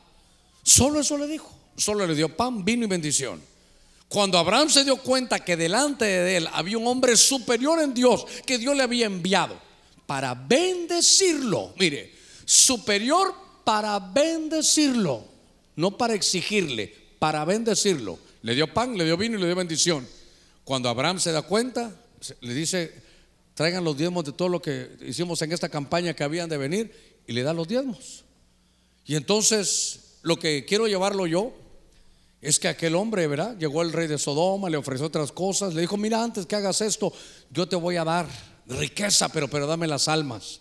Solo 0.63 1.01
eso 1.01 1.19
le 1.19 1.27
dijo. 1.27 1.55
Solo 1.77 2.07
le 2.07 2.15
dio 2.15 2.35
pan, 2.35 2.65
vino 2.65 2.87
y 2.87 2.89
bendición. 2.89 3.43
Cuando 4.09 4.39
Abraham 4.39 4.71
se 4.71 4.85
dio 4.85 4.97
cuenta 4.97 5.41
que 5.41 5.57
delante 5.57 6.07
de 6.07 6.39
él 6.39 6.49
había 6.53 6.79
un 6.79 6.87
hombre 6.87 7.17
superior 7.17 7.79
en 7.81 7.93
Dios, 7.93 8.25
que 8.47 8.57
Dios 8.57 8.75
le 8.75 8.83
había 8.83 9.07
enviado 9.07 9.61
para 10.07 10.35
bendecirlo, 10.35 11.75
mire, 11.79 12.15
superior 12.47 13.35
para 13.65 13.99
bendecirlo, 13.99 15.25
no 15.77 15.99
para 15.99 16.15
exigirle, 16.15 16.95
para 17.19 17.45
bendecirlo. 17.45 18.19
Le 18.41 18.55
dio 18.55 18.73
pan, 18.73 18.97
le 18.97 19.05
dio 19.05 19.19
vino 19.19 19.37
y 19.37 19.41
le 19.41 19.47
dio 19.47 19.55
bendición. 19.57 20.09
Cuando 20.65 20.89
Abraham 20.89 21.21
se 21.21 21.33
da 21.33 21.43
cuenta, 21.43 21.95
le 22.41 22.55
dice, 22.55 22.95
traigan 23.53 23.85
los 23.85 23.99
diezmos 23.99 24.25
de 24.25 24.33
todo 24.33 24.49
lo 24.49 24.63
que 24.63 24.89
hicimos 25.07 25.43
en 25.43 25.53
esta 25.53 25.69
campaña 25.69 26.15
que 26.15 26.25
habían 26.25 26.49
de 26.49 26.57
venir 26.57 27.21
y 27.27 27.33
le 27.35 27.43
da 27.43 27.53
los 27.53 27.69
diezmos. 27.69 28.25
Y 29.05 29.17
entonces, 29.17 30.19
lo 30.23 30.39
que 30.39 30.65
quiero 30.65 30.89
llevarlo 30.89 31.27
yo 31.27 31.53
es 32.41 32.59
que 32.59 32.69
aquel 32.69 32.95
hombre, 32.95 33.27
¿verdad? 33.27 33.57
Llegó 33.59 33.83
el 33.83 33.93
rey 33.93 34.07
de 34.07 34.19
Sodoma, 34.19 34.71
le 34.71 34.77
ofreció 34.77 35.07
otras 35.07 35.33
cosas, 35.33 35.75
le 35.75 35.81
dijo, 35.81 35.97
mira, 35.97 36.23
antes 36.23 36.47
que 36.47 36.55
hagas 36.55 36.81
esto, 36.81 37.13
yo 37.51 37.69
te 37.69 37.77
voy 37.77 37.97
a 37.97 38.05
dar 38.05 38.27
riqueza, 38.67 39.29
pero, 39.29 39.49
pero 39.49 39.67
dame 39.67 39.87
las 39.87 40.09
almas. 40.09 40.61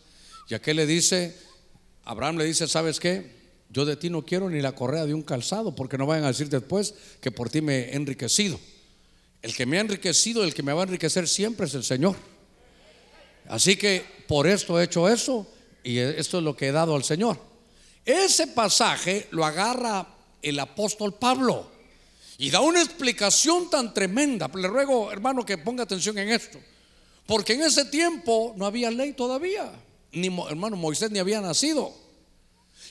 Y 0.50 0.56
aquel 0.56 0.78
le 0.78 0.86
dice, 0.86 1.38
Abraham 2.04 2.38
le 2.38 2.46
dice, 2.46 2.68
¿sabes 2.68 3.00
qué? 3.00 3.36
Yo 3.70 3.86
de 3.86 3.96
ti 3.96 4.10
no 4.10 4.26
quiero 4.26 4.50
ni 4.50 4.62
la 4.62 4.74
correa 4.74 5.06
de 5.06 5.14
un 5.14 5.22
calzado, 5.22 5.76
porque 5.76 5.98
no 5.98 6.08
vayan 6.08 6.24
a 6.24 6.30
decir 6.30 6.50
después 6.50 6.96
que 7.22 7.32
por 7.32 7.50
ti 7.50 7.62
me 7.62 7.90
he 7.90 7.96
enriquecido. 7.96 8.60
El 9.42 9.54
que 9.56 9.66
me 9.66 9.78
ha 9.78 9.82
enriquecido, 9.82 10.44
el 10.44 10.54
que 10.54 10.64
me 10.64 10.74
va 10.74 10.82
a 10.82 10.86
enriquecer 10.86 11.28
siempre 11.28 11.68
es 11.68 11.74
el 11.76 11.84
Señor. 11.84 12.16
Así 13.50 13.76
que 13.76 14.04
por 14.28 14.48
esto 14.48 14.80
he 14.80 14.86
hecho 14.86 15.08
eso 15.08 15.48
y 15.84 16.00
esto 16.00 16.40
es 16.40 16.44
lo 16.44 16.56
que 16.56 16.68
he 16.68 16.72
dado 16.72 16.96
al 16.96 17.04
Señor. 17.04 17.40
Ese 18.04 18.48
pasaje 18.48 19.28
lo 19.32 19.46
agarra 19.46 20.17
el 20.42 20.60
apóstol 20.60 21.16
Pablo. 21.16 21.70
Y 22.38 22.50
da 22.50 22.62
una 22.62 22.82
explicación 22.82 23.70
tan 23.70 23.94
tremenda. 23.94 24.50
Le 24.54 24.68
ruego, 24.68 25.12
hermano, 25.12 25.46
que 25.46 25.58
ponga 25.58 25.84
atención 25.84 26.18
en 26.18 26.30
esto. 26.30 26.60
Porque 27.26 27.54
en 27.54 27.64
ese 27.64 27.86
tiempo 27.86 28.54
no 28.58 28.66
había 28.66 28.92
ley 28.92 29.14
todavía. 29.14 29.72
Ni 30.12 30.28
hermano 30.48 30.78
Moisés 30.78 31.12
ni 31.12 31.20
había 31.20 31.42
nacido. 31.42 31.94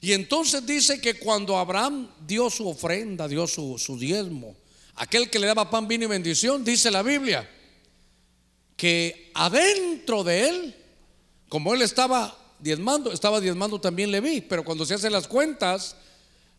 Y 0.01 0.13
entonces 0.13 0.67
dice 0.67 1.01
que 1.01 1.15
cuando 1.15 1.57
Abraham 1.57 2.11
dio 2.27 2.51
su 2.51 2.69
ofrenda, 2.69 3.29
dio 3.29 3.47
su, 3.47 3.79
su 3.79 3.99
diezmo, 3.99 4.55
aquel 4.97 5.31
que 5.31 5.39
le 5.39 5.47
daba 5.47 5.71
pan, 5.71 5.89
vino 5.89 6.05
y 6.05 6.09
bendición, 6.09 6.65
dice 6.65 6.91
la 6.91 7.03
Biblia, 7.03 7.49
que 8.77 9.31
adentro 9.35 10.23
de 10.23 10.49
él, 10.49 10.77
como 11.49 11.73
él 11.73 11.81
estaba 11.81 12.37
diezmando, 12.59 13.11
estaba 13.11 13.41
diezmando 13.41 13.81
también 13.81 14.11
Leví, 14.11 14.43
pero 14.43 14.65
cuando 14.65 14.85
se 14.85 14.95
hacen 14.95 15.13
las 15.13 15.29
cuentas, 15.29 15.97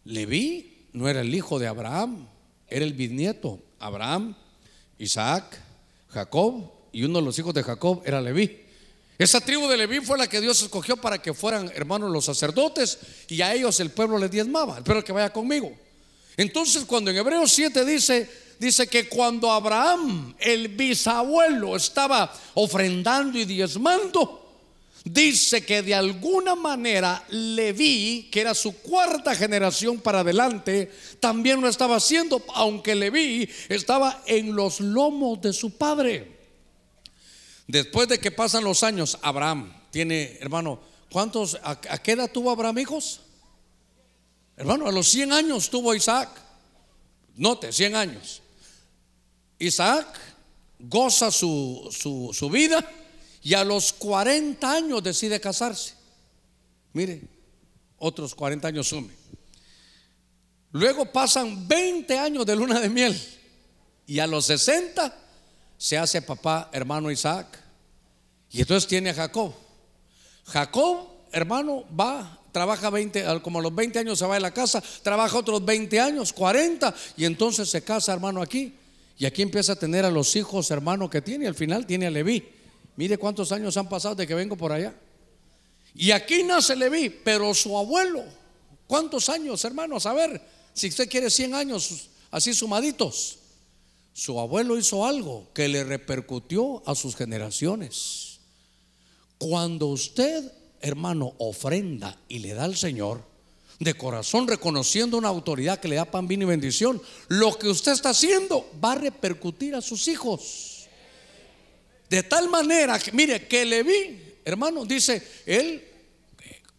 Leví 0.03 0.76
no 0.97 1.07
era 1.07 1.21
el 1.21 1.33
hijo 1.33 1.59
de 1.59 1.67
Abraham, 1.67 2.27
era 2.67 2.83
el 2.83 2.93
bisnieto. 2.93 3.59
Abraham, 3.79 4.35
Isaac, 4.97 5.61
Jacob 6.09 6.71
y 6.91 7.03
uno 7.03 7.19
de 7.19 7.25
los 7.25 7.37
hijos 7.37 7.53
de 7.53 7.61
Jacob 7.61 8.01
era 8.03 8.19
Leví. 8.19 8.63
Esa 9.19 9.39
tribu 9.39 9.67
de 9.67 9.77
Leví 9.77 9.99
fue 10.01 10.17
la 10.17 10.27
que 10.27 10.41
Dios 10.41 10.59
escogió 10.61 10.97
para 10.97 11.21
que 11.21 11.33
fueran 11.33 11.71
hermanos 11.75 12.11
los 12.11 12.25
sacerdotes 12.25 12.97
y 13.27 13.41
a 13.41 13.53
ellos 13.53 13.79
el 13.79 13.91
pueblo 13.91 14.17
les 14.17 14.31
diezmaba. 14.31 14.77
Espero 14.77 15.03
que 15.03 15.11
vaya 15.11 15.31
conmigo. 15.31 15.71
Entonces 16.35 16.83
cuando 16.85 17.11
en 17.11 17.17
Hebreos 17.17 17.51
7 17.51 17.85
dice, 17.85 18.29
dice 18.57 18.87
que 18.87 19.07
cuando 19.07 19.51
Abraham, 19.51 20.35
el 20.39 20.69
bisabuelo, 20.69 21.75
estaba 21.75 22.33
ofrendando 22.55 23.37
y 23.37 23.45
diezmando, 23.45 24.46
dice 25.09 25.65
que 25.65 25.81
de 25.81 25.93
alguna 25.93 26.55
manera 26.55 27.23
Leví, 27.29 28.29
que 28.31 28.41
era 28.41 28.53
su 28.53 28.77
cuarta 28.77 29.35
generación 29.35 29.99
para 29.99 30.21
adelante, 30.21 30.91
también 31.19 31.61
lo 31.61 31.67
estaba 31.67 31.97
haciendo, 31.97 32.43
aunque 32.53 32.95
Leví 32.95 33.49
estaba 33.69 34.23
en 34.25 34.55
los 34.55 34.79
lomos 34.79 35.41
de 35.41 35.53
su 35.53 35.77
padre. 35.77 36.37
Después 37.67 38.07
de 38.07 38.19
que 38.19 38.31
pasan 38.31 38.63
los 38.63 38.83
años, 38.83 39.17
Abraham 39.21 39.73
tiene, 39.91 40.37
hermano, 40.39 40.79
¿cuántos, 41.11 41.59
a, 41.63 41.79
qué 41.79 42.13
edad 42.13 42.31
tuvo 42.31 42.51
Abraham 42.51 42.79
hijos? 42.79 43.21
Hermano, 44.55 44.87
a 44.87 44.91
los 44.91 45.07
100 45.09 45.31
años 45.33 45.69
tuvo 45.69 45.93
Isaac. 45.93 46.29
Note, 47.35 47.71
100 47.71 47.95
años. 47.95 48.41
Isaac 49.59 50.07
goza 50.79 51.29
su, 51.29 51.87
su, 51.91 52.31
su 52.33 52.49
vida 52.49 52.89
y 53.47 53.53
a 53.53 53.63
los 53.63 53.93
40 53.93 54.69
años 54.69 55.01
decide 55.01 55.39
casarse. 55.39 55.93
Mire, 56.91 57.21
otros 57.97 58.35
40 58.35 58.67
años 58.67 58.89
sume. 58.89 59.13
Luego 60.73 61.05
pasan 61.13 61.65
20 61.65 62.19
años 62.19 62.45
de 62.45 62.57
luna 62.57 62.77
de 62.81 62.89
miel 62.89 63.17
y 64.05 64.19
a 64.19 64.27
los 64.27 64.47
60 64.47 65.17
se 65.77 65.97
hace 65.97 66.21
papá 66.21 66.69
hermano 66.73 67.09
Isaac. 67.09 67.57
Y 68.51 68.59
entonces 68.59 68.85
tiene 68.85 69.11
a 69.11 69.13
Jacob. 69.13 69.53
Jacob, 70.47 71.07
hermano, 71.31 71.85
va, 71.97 72.41
trabaja 72.51 72.89
20, 72.89 73.23
como 73.41 73.59
a 73.59 73.61
los 73.61 73.73
20 73.73 73.99
años 73.99 74.19
se 74.19 74.25
va 74.25 74.33
de 74.33 74.41
la 74.41 74.51
casa, 74.51 74.83
trabaja 75.03 75.37
otros 75.37 75.63
20 75.63 76.01
años, 76.01 76.33
40, 76.33 76.93
y 77.15 77.23
entonces 77.23 77.69
se 77.69 77.81
casa, 77.81 78.11
hermano, 78.11 78.41
aquí. 78.41 78.73
Y 79.17 79.25
aquí 79.25 79.41
empieza 79.41 79.71
a 79.71 79.75
tener 79.77 80.03
a 80.03 80.11
los 80.11 80.35
hijos, 80.35 80.69
hermano, 80.69 81.09
que 81.09 81.21
tiene, 81.21 81.45
y 81.45 81.47
al 81.47 81.55
final 81.55 81.85
tiene 81.85 82.07
a 82.07 82.11
Leví. 82.11 82.56
Mire 82.97 83.17
cuántos 83.17 83.53
años 83.53 83.77
han 83.77 83.87
pasado 83.87 84.15
de 84.15 84.27
que 84.27 84.33
vengo 84.33 84.57
por 84.57 84.73
allá. 84.73 84.93
Y 85.95 86.11
aquí 86.11 86.43
nace 86.43 86.75
Leví, 86.75 87.09
pero 87.09 87.53
su 87.53 87.77
abuelo, 87.77 88.23
¿Cuántos 88.87 89.27
años, 89.27 89.63
hermanos? 89.65 90.05
A 90.05 90.13
ver, 90.13 90.41
si 90.73 90.87
usted 90.87 91.09
quiere 91.09 91.29
100 91.29 91.53
años 91.53 92.09
así 92.31 92.53
sumaditos. 92.53 93.39
Su 94.13 94.39
abuelo 94.39 94.77
hizo 94.79 95.05
algo 95.05 95.47
que 95.53 95.67
le 95.67 95.83
repercutió 95.83 96.81
a 96.87 96.95
sus 96.95 97.15
generaciones. 97.15 98.39
Cuando 99.37 99.87
usted, 99.87 100.51
hermano, 100.81 101.33
ofrenda 101.37 102.19
y 102.27 102.39
le 102.39 102.55
da 102.55 102.63
al 102.63 102.75
Señor, 102.75 103.23
de 103.79 103.93
corazón 103.93 104.47
reconociendo 104.47 105.17
una 105.17 105.27
autoridad 105.27 105.79
que 105.79 105.87
le 105.87 105.97
da 105.97 106.05
pan, 106.05 106.27
vino 106.27 106.43
y 106.43 106.47
bendición, 106.47 106.99
lo 107.27 107.59
que 107.59 107.67
usted 107.67 107.91
está 107.91 108.09
haciendo 108.09 108.67
va 108.83 108.93
a 108.93 108.95
repercutir 108.95 109.75
a 109.75 109.81
sus 109.81 110.07
hijos. 110.07 110.76
De 112.09 112.23
tal 112.23 112.49
manera 112.49 112.97
que, 112.99 113.11
mire, 113.11 113.47
que 113.47 113.65
le 113.65 113.83
vi, 113.83 114.35
hermano, 114.45 114.85
dice, 114.85 115.21
él, 115.45 115.83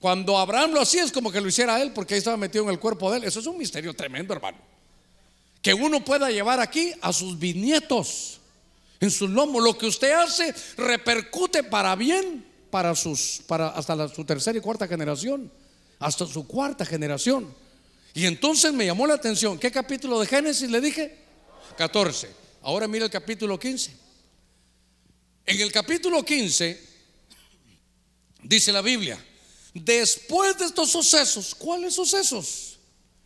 cuando 0.00 0.38
Abraham 0.38 0.72
lo 0.72 0.80
hacía 0.80 1.04
es 1.04 1.12
como 1.12 1.30
que 1.30 1.40
lo 1.40 1.48
hiciera 1.48 1.80
él, 1.82 1.92
porque 1.92 2.14
ahí 2.14 2.18
estaba 2.18 2.36
metido 2.36 2.64
en 2.64 2.70
el 2.70 2.78
cuerpo 2.78 3.10
de 3.10 3.18
él. 3.18 3.24
Eso 3.24 3.40
es 3.40 3.46
un 3.46 3.58
misterio 3.58 3.94
tremendo, 3.94 4.32
hermano. 4.32 4.58
Que 5.60 5.74
uno 5.74 6.04
pueda 6.04 6.30
llevar 6.30 6.60
aquí 6.60 6.92
a 7.00 7.12
sus 7.12 7.38
bisnietos 7.38 8.40
en 9.00 9.10
sus 9.10 9.28
lomos. 9.28 9.62
Lo 9.62 9.76
que 9.76 9.86
usted 9.86 10.12
hace 10.12 10.54
repercute 10.76 11.64
para 11.64 11.94
bien 11.96 12.46
para 12.70 12.94
sus, 12.94 13.42
para 13.46 13.68
hasta 13.68 14.08
su 14.08 14.24
tercera 14.24 14.58
y 14.58 14.60
cuarta 14.60 14.86
generación 14.86 15.50
hasta 15.98 16.26
su 16.26 16.46
cuarta 16.46 16.84
generación. 16.84 17.52
Y 18.14 18.26
entonces 18.26 18.72
me 18.72 18.86
llamó 18.86 19.06
la 19.06 19.14
atención, 19.14 19.58
¿qué 19.58 19.70
capítulo 19.70 20.20
de 20.20 20.26
Génesis 20.26 20.70
le 20.70 20.80
dije? 20.80 21.16
14. 21.76 22.30
Ahora 22.62 22.88
mira 22.88 23.04
el 23.04 23.10
capítulo 23.10 23.58
15. 23.58 24.07
En 25.48 25.58
el 25.62 25.72
capítulo 25.72 26.22
15 26.22 26.78
dice 28.42 28.70
la 28.70 28.82
Biblia, 28.82 29.18
después 29.72 30.58
de 30.58 30.66
estos 30.66 30.90
sucesos, 30.90 31.54
¿cuáles 31.54 31.94
sucesos? 31.94 32.76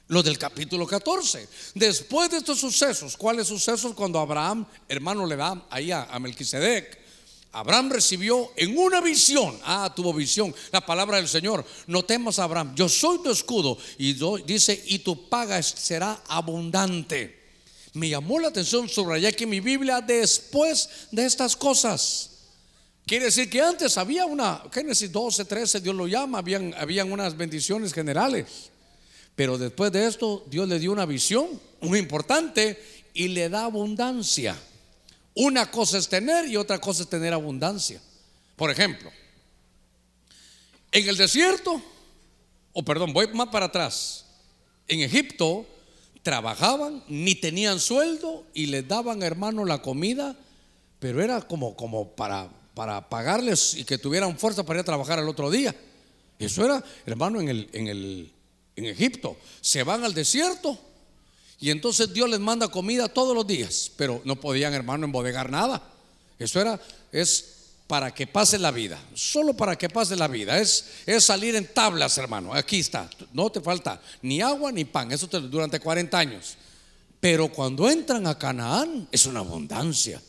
Los 0.07 0.23
del 0.23 0.39
capítulo 0.39 0.87
14. 0.87 1.49
Después 1.75 2.31
de 2.31 2.37
estos 2.37 2.61
sucesos, 2.61 3.17
¿cuáles 3.17 3.49
sucesos 3.49 3.93
cuando 3.95 4.21
Abraham, 4.21 4.65
hermano, 4.89 5.27
le 5.27 5.35
da 5.35 5.67
ahí 5.69 5.91
a, 5.91 6.17
Melquisedec? 6.21 6.97
Abraham 7.51 7.91
recibió 7.91 8.53
en 8.55 8.79
una 8.79 9.01
visión, 9.01 9.59
ah, 9.65 9.93
tuvo 9.93 10.15
visión, 10.15 10.55
la 10.71 10.87
palabra 10.87 11.17
del 11.17 11.27
Señor. 11.27 11.67
No 11.89 12.05
temas, 12.05 12.39
Abraham, 12.39 12.73
yo 12.77 12.89
soy 12.89 13.21
tu 13.25 13.33
escudo. 13.33 13.77
Y 13.99 14.15
dice, 14.45 14.81
y 14.87 15.01
tu 15.01 15.29
paga 15.29 15.61
será 15.61 16.23
abundante. 16.29 17.42
Me 17.95 18.09
llamó 18.09 18.39
la 18.39 18.49
atención, 18.49 18.89
subrayé 18.89 19.33
que 19.33 19.47
mi 19.47 19.61
Biblia 19.61 20.01
después 20.01 20.89
de 21.11 21.27
estas 21.27 21.57
cosas. 21.57 22.31
Quiere 23.07 23.27
decir 23.27 23.51
que 23.51 23.61
antes 23.61 23.99
había 23.99 24.25
una, 24.25 24.63
Génesis 24.73 25.11
12, 25.11 25.45
13, 25.45 25.81
Dios 25.81 25.95
lo 25.95 26.07
llama, 26.07 26.39
habían, 26.39 26.73
habían 26.75 27.13
unas 27.13 27.37
bendiciones 27.37 27.93
generales. 27.93 28.71
Pero 29.35 29.59
después 29.59 29.93
de 29.93 30.07
esto, 30.07 30.45
Dios 30.49 30.69
le 30.69 30.79
dio 30.79 30.93
una 30.93 31.07
visión 31.07 31.49
muy 31.81 31.99
importante 31.99 32.83
y 33.13 33.29
le 33.29 33.49
da 33.49 33.65
abundancia. 33.65 34.57
Una 35.35 35.71
cosa 35.71 35.99
es 35.99 36.09
tener 36.09 36.47
y 36.47 36.57
otra 36.57 36.79
cosa 36.79 37.03
es 37.03 37.09
tener 37.09 37.33
abundancia. 37.33 38.01
Por 38.57 38.71
ejemplo, 38.71 39.11
en 40.93 41.09
el 41.09 41.17
desierto, 41.17 41.83
o 42.73 42.85
perdón, 42.85 43.13
voy 43.13 43.27
más 43.29 43.49
para 43.49 43.67
atrás, 43.67 44.27
en 44.87 45.01
Egipto 45.01 45.67
trabajaban, 46.23 47.03
ni 47.09 47.35
tenían 47.35 47.81
sueldo 47.81 48.45
y 48.55 48.67
les 48.67 48.87
daban, 48.87 49.23
hermano, 49.23 49.65
la 49.65 49.83
comida, 49.83 50.37
pero 50.99 51.23
era 51.23 51.41
como, 51.43 51.77
como 51.77 52.11
para, 52.11 52.49
para 52.75 53.09
pagarles 53.09 53.75
y 53.75 53.85
que 53.85 53.99
tuvieran 53.99 54.39
fuerza 54.39 54.65
para 54.65 54.79
ir 54.79 54.83
a 54.83 54.85
trabajar 54.85 55.19
al 55.19 55.29
otro 55.29 55.51
día. 55.51 55.75
Eso 56.39 56.65
era, 56.65 56.83
hermano, 57.07 57.41
en, 57.41 57.49
el, 57.49 57.69
en, 57.73 57.89
el, 57.89 58.33
en 58.77 58.85
Egipto. 58.87 59.37
Se 59.61 59.83
van 59.83 60.05
al 60.05 60.15
desierto 60.15 60.79
y 61.61 61.71
entonces 61.71 62.13
Dios 62.13 62.29
les 62.29 62.41
manda 62.41 62.69
comida 62.69 63.09
todos 63.09 63.35
los 63.35 63.47
días, 63.47 63.91
pero 63.97 64.21
no 64.25 64.37
podían, 64.41 64.75
hermano, 64.75 65.05
embodegar 65.05 65.51
nada. 65.51 65.83
Eso 66.39 66.61
era, 66.61 66.81
es 67.13 67.52
para 67.87 68.13
que 68.15 68.27
pase 68.27 68.59
la 68.59 68.71
vida, 68.71 68.99
solo 69.15 69.55
para 69.55 69.77
que 69.77 69.89
pase 69.89 70.17
la 70.17 70.29
vida. 70.29 70.59
Es, 70.59 70.85
es 71.07 71.25
salir 71.25 71.55
en 71.57 71.67
tablas, 71.73 72.17
hermano. 72.19 72.55
Aquí 72.55 72.81
está, 72.81 73.09
no 73.33 73.51
te 73.51 73.61
falta 73.61 74.01
ni 74.23 74.41
agua 74.41 74.73
ni 74.73 74.85
pan, 74.85 75.13
eso 75.13 75.27
durante 75.27 75.79
40 75.79 76.19
años. 76.19 76.57
Pero 77.21 77.49
cuando 77.49 77.89
entran 77.89 78.27
a 78.27 78.39
Canaán 78.39 79.09
es 79.13 79.27
una 79.27 79.41
abundancia. 79.41 80.21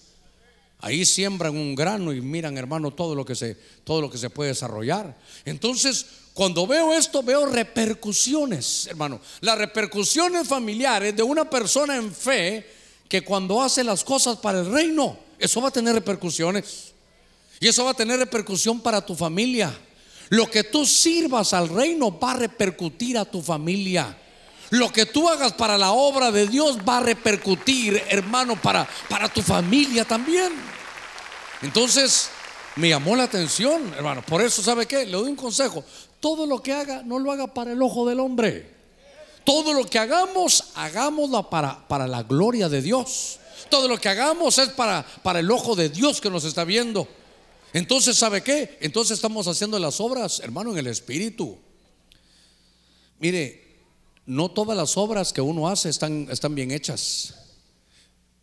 Ahí 0.79 1.05
siembran 1.05 1.55
un 1.55 1.75
grano 1.75 2.11
y 2.11 2.19
miran, 2.19 2.57
hermano, 2.57 2.91
todo 2.91 3.15
lo 3.15 3.23
que 3.23 3.35
se, 3.35 3.55
todo 3.85 4.01
lo 4.01 4.11
que 4.11 4.17
se 4.17 4.29
puede 4.29 4.49
desarrollar. 4.49 5.15
Entonces, 5.45 6.05
cuando 6.33 6.67
veo 6.67 6.93
esto, 6.93 7.23
veo 7.23 7.45
repercusiones, 7.45 8.87
hermano. 8.87 9.21
Las 9.39 9.57
repercusiones 9.57 10.45
familiares 10.45 11.15
de 11.15 11.23
una 11.23 11.49
persona 11.49 11.95
en 11.95 12.13
fe 12.13 12.69
que 13.07 13.21
cuando 13.21 13.61
hace 13.61 13.83
las 13.83 14.03
cosas 14.03 14.37
para 14.37 14.59
el 14.59 14.71
reino, 14.71 15.17
eso 15.39 15.61
va 15.61 15.69
a 15.69 15.71
tener 15.71 15.93
repercusiones. 15.93 16.92
Y 17.63 17.69
eso 17.69 17.85
va 17.85 17.91
a 17.91 17.93
tener 17.93 18.19
repercusión 18.19 18.81
para 18.81 18.99
tu 18.99 19.15
familia. 19.15 19.73
Lo 20.27 20.51
que 20.51 20.65
tú 20.65 20.85
sirvas 20.85 21.53
al 21.53 21.69
reino 21.69 22.19
va 22.19 22.31
a 22.31 22.35
repercutir 22.35 23.17
a 23.17 23.23
tu 23.23 23.41
familia. 23.41 24.17
Lo 24.71 24.91
que 24.91 25.05
tú 25.05 25.29
hagas 25.29 25.53
para 25.53 25.77
la 25.77 25.93
obra 25.93 26.29
de 26.29 26.45
Dios 26.45 26.79
va 26.79 26.97
a 26.97 26.99
repercutir, 26.99 28.03
hermano, 28.09 28.61
para, 28.61 28.85
para 29.07 29.29
tu 29.29 29.41
familia 29.41 30.03
también. 30.03 30.51
Entonces, 31.61 32.31
me 32.75 32.89
llamó 32.89 33.15
la 33.15 33.23
atención, 33.23 33.93
hermano. 33.95 34.21
Por 34.23 34.41
eso, 34.41 34.61
¿sabe 34.61 34.85
qué? 34.85 35.05
Le 35.05 35.13
doy 35.13 35.29
un 35.29 35.37
consejo 35.37 35.85
todo 36.19 36.45
lo 36.45 36.61
que 36.61 36.73
haga, 36.73 37.01
no 37.05 37.17
lo 37.17 37.31
haga 37.31 37.47
para 37.47 37.71
el 37.71 37.81
ojo 37.81 38.05
del 38.05 38.19
hombre. 38.19 38.69
Todo 39.45 39.71
lo 39.71 39.85
que 39.85 39.99
hagamos, 39.99 40.65
hagámoslo 40.75 41.49
para, 41.49 41.87
para 41.87 42.07
la 42.07 42.23
gloria 42.23 42.67
de 42.67 42.81
Dios. 42.81 43.39
Todo 43.69 43.87
lo 43.87 43.97
que 43.97 44.09
hagamos 44.09 44.57
es 44.57 44.67
para, 44.67 45.05
para 45.23 45.39
el 45.39 45.49
ojo 45.49 45.77
de 45.77 45.87
Dios 45.87 46.19
que 46.19 46.29
nos 46.29 46.43
está 46.43 46.65
viendo. 46.65 47.07
Entonces, 47.73 48.15
¿sabe 48.15 48.43
qué? 48.43 48.77
Entonces 48.81 49.15
estamos 49.17 49.47
haciendo 49.47 49.79
las 49.79 49.99
obras, 49.99 50.39
hermano, 50.41 50.71
en 50.71 50.77
el 50.77 50.87
Espíritu. 50.87 51.57
Mire, 53.19 53.63
no 54.27 54.51
todas 54.51 54.77
las 54.77 54.95
obras 54.95 55.33
que 55.33 55.41
uno 55.41 55.67
hace 55.67 55.89
están, 55.89 56.27
están 56.29 56.53
bien 56.53 56.71
hechas. 56.71 57.33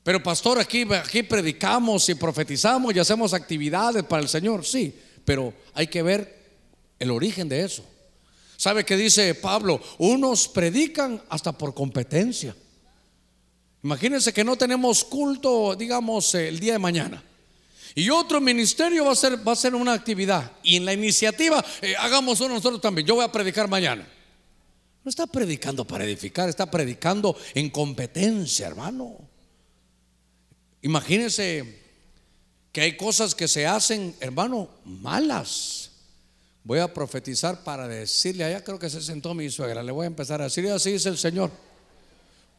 Pero 0.02 0.22
pastor, 0.22 0.58
aquí, 0.58 0.84
aquí 0.92 1.22
predicamos 1.22 2.08
y 2.08 2.14
profetizamos 2.16 2.94
y 2.94 2.98
hacemos 2.98 3.32
actividades 3.32 4.02
para 4.02 4.22
el 4.22 4.28
Señor, 4.28 4.64
sí, 4.64 4.94
pero 5.24 5.54
hay 5.74 5.86
que 5.86 6.02
ver 6.02 6.40
el 6.98 7.10
origen 7.10 7.48
de 7.48 7.64
eso. 7.64 7.84
¿Sabe 8.56 8.84
qué 8.84 8.96
dice 8.96 9.34
Pablo? 9.34 9.80
Unos 9.98 10.48
predican 10.48 11.22
hasta 11.28 11.52
por 11.52 11.72
competencia. 11.72 12.54
Imagínense 13.82 14.32
que 14.32 14.44
no 14.44 14.56
tenemos 14.56 15.04
culto, 15.04 15.74
digamos, 15.76 16.34
el 16.34 16.58
día 16.58 16.74
de 16.74 16.78
mañana. 16.78 17.22
Y 18.00 18.08
otro 18.08 18.40
ministerio 18.40 19.04
va 19.04 19.12
a 19.12 19.14
ser, 19.14 19.46
va 19.46 19.52
a 19.52 19.56
ser 19.56 19.74
una 19.74 19.92
actividad. 19.92 20.52
Y 20.62 20.76
en 20.76 20.86
la 20.86 20.94
iniciativa, 20.94 21.62
eh, 21.82 21.94
hagamos 21.98 22.40
uno 22.40 22.54
nosotros 22.54 22.80
también. 22.80 23.06
Yo 23.06 23.16
voy 23.16 23.24
a 23.26 23.30
predicar 23.30 23.68
mañana. 23.68 24.08
No 25.04 25.08
está 25.10 25.26
predicando 25.26 25.86
para 25.86 26.04
edificar, 26.04 26.48
está 26.48 26.70
predicando 26.70 27.36
en 27.52 27.68
competencia, 27.68 28.68
hermano. 28.68 29.18
Imagínense 30.80 31.78
que 32.72 32.80
hay 32.80 32.96
cosas 32.96 33.34
que 33.34 33.46
se 33.46 33.66
hacen, 33.66 34.16
hermano, 34.18 34.70
malas. 34.86 35.90
Voy 36.64 36.78
a 36.78 36.94
profetizar 36.94 37.62
para 37.64 37.86
decirle, 37.86 38.44
allá 38.44 38.64
creo 38.64 38.78
que 38.78 38.88
se 38.88 39.02
sentó 39.02 39.34
mi 39.34 39.50
suegra, 39.50 39.82
le 39.82 39.92
voy 39.92 40.04
a 40.04 40.06
empezar 40.06 40.40
a 40.40 40.44
decir, 40.44 40.66
así 40.70 40.92
dice 40.92 41.10
el 41.10 41.18
Señor, 41.18 41.50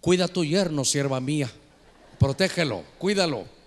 cuida 0.02 0.28
tu 0.28 0.46
yerno, 0.46 0.86
sierva 0.86 1.20
mía, 1.20 1.52
protégelo, 2.20 2.84
cuídalo. 3.00 3.61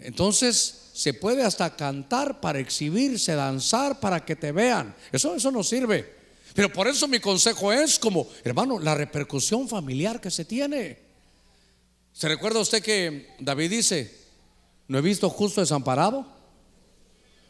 Entonces 0.00 0.90
se 0.92 1.14
puede 1.14 1.44
hasta 1.44 1.76
cantar 1.76 2.40
para 2.40 2.58
exhibirse, 2.58 3.34
danzar 3.34 4.00
para 4.00 4.24
que 4.24 4.36
te 4.36 4.52
vean. 4.52 4.94
Eso, 5.12 5.34
eso 5.34 5.50
no 5.50 5.62
sirve. 5.62 6.18
Pero 6.54 6.72
por 6.72 6.88
eso 6.88 7.06
mi 7.06 7.20
consejo 7.20 7.72
es 7.72 7.98
como, 7.98 8.26
hermano, 8.42 8.78
la 8.78 8.94
repercusión 8.94 9.68
familiar 9.68 10.20
que 10.20 10.30
se 10.30 10.44
tiene. 10.44 10.98
¿Se 12.12 12.26
recuerda 12.26 12.58
usted 12.58 12.82
que 12.82 13.36
David 13.38 13.70
dice, 13.70 14.12
no 14.88 14.98
he 14.98 15.02
visto 15.02 15.30
justo 15.30 15.60
desamparado? 15.60 16.26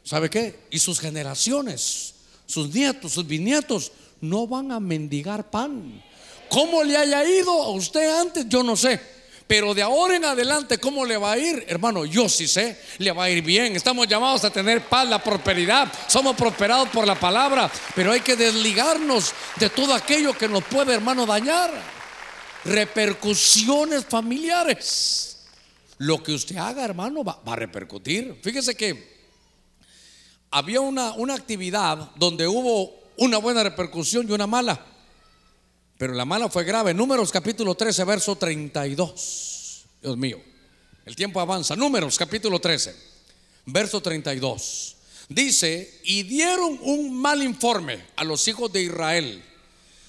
¿Sabe 0.05 0.28
qué? 0.28 0.61
Y 0.70 0.78
sus 0.78 1.01
generaciones, 1.01 2.14
sus 2.44 2.74
nietos, 2.74 3.12
sus 3.12 3.26
bisnietos, 3.26 3.92
no 4.20 4.46
van 4.46 4.72
a 4.72 4.80
mendigar 4.80 5.51
pan. 5.51 6.03
¿Cómo 6.51 6.82
le 6.82 6.96
haya 6.96 7.26
ido 7.26 7.51
a 7.51 7.70
usted 7.70 8.20
antes? 8.20 8.46
Yo 8.49 8.62
no 8.62 8.76
sé. 8.76 9.01
Pero 9.49 9.72
de 9.72 9.80
ahora 9.80 10.14
en 10.14 10.26
adelante, 10.26 10.76
¿cómo 10.76 11.07
le 11.07 11.16
va 11.16 11.32
a 11.32 11.38
ir? 11.38 11.64
Hermano, 11.68 12.05
yo 12.05 12.28
sí 12.28 12.46
sé, 12.46 12.78
le 12.99 13.12
va 13.12 13.24
a 13.24 13.30
ir 13.30 13.42
bien. 13.42 13.74
Estamos 13.74 14.07
llamados 14.07 14.44
a 14.44 14.51
tener 14.51 14.86
paz, 14.86 15.09
la 15.09 15.24
prosperidad. 15.24 15.90
Somos 16.07 16.36
prosperados 16.36 16.90
por 16.90 17.07
la 17.07 17.18
palabra, 17.18 17.70
pero 17.94 18.12
hay 18.12 18.20
que 18.20 18.36
desligarnos 18.36 19.32
de 19.57 19.70
todo 19.70 19.94
aquello 19.94 20.34
que 20.34 20.49
nos 20.49 20.62
puede, 20.64 20.92
hermano, 20.92 21.24
dañar. 21.24 21.72
Repercusiones 22.66 24.05
familiares. 24.05 25.46
Lo 25.96 26.22
que 26.22 26.32
usted 26.32 26.59
haga, 26.59 26.84
hermano, 26.84 27.24
va, 27.24 27.40
a 27.46 27.57
repercutir. 27.57 28.38
Fíjese 28.42 28.76
que 28.76 29.30
había 30.51 30.82
una, 30.82 31.12
una 31.12 31.34
actividad 31.34 32.11
donde 32.16 32.46
hubo 32.46 33.01
una 33.16 33.38
buena 33.38 33.62
repercusión 33.62 34.28
y 34.28 34.32
una 34.32 34.46
mala. 34.46 34.78
Pero 35.99 36.14
la 36.14 36.24
mala 36.24 36.49
fue 36.49 36.64
grave. 36.64 36.94
Números 36.94 37.32
capítulo 37.32 37.74
13, 37.74 38.05
verso 38.05 38.36
32. 38.36 39.84
Dios 40.01 40.16
mío, 40.16 40.40
el 41.05 41.16
tiempo 41.16 41.40
avanza. 41.40 41.74
Números 41.74 42.16
capítulo 42.16 42.61
13, 42.61 42.94
verso 43.66 44.01
32. 44.01 44.96
Dice, 45.28 46.01
y 46.05 46.22
dieron 46.22 46.78
un 46.82 47.14
mal 47.14 47.42
informe 47.42 48.07
a 48.16 48.24
los 48.24 48.46
hijos 48.49 48.72
de 48.72 48.82
Israel 48.82 49.44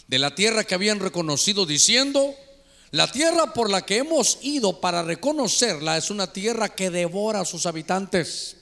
de 0.07 0.17
la 0.19 0.33
tierra 0.33 0.63
que 0.63 0.75
habían 0.75 0.99
reconocido, 0.99 1.65
diciendo, 1.65 2.35
la 2.91 3.11
tierra 3.11 3.53
por 3.53 3.69
la 3.69 3.85
que 3.85 3.97
hemos 3.97 4.39
ido 4.41 4.81
para 4.81 5.03
reconocerla 5.03 5.97
es 5.97 6.09
una 6.09 6.31
tierra 6.33 6.69
que 6.69 6.89
devora 6.89 7.41
a 7.41 7.45
sus 7.45 7.65
habitantes. 7.65 8.55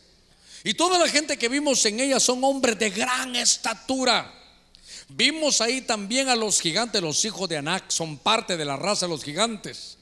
Y 0.63 0.73
toda 0.73 0.99
la 0.99 1.07
gente 1.07 1.37
que 1.37 1.47
vimos 1.47 1.85
en 1.85 1.99
ella 2.01 2.19
son 2.19 2.43
hombres 2.43 2.77
de 2.79 2.89
gran 2.89 3.35
estatura. 3.35 4.33
Vimos 5.09 5.61
ahí 5.61 5.81
también 5.81 6.27
a 6.29 6.35
los 6.35 6.59
gigantes, 6.59 7.01
los 7.01 7.23
hijos 7.23 7.47
de 7.47 7.57
Anac, 7.57 7.89
son 7.89 8.17
parte 8.17 8.57
de 8.57 8.65
la 8.65 8.75
raza 8.75 9.05
de 9.05 9.11
los 9.11 9.23
gigantes. 9.23 9.97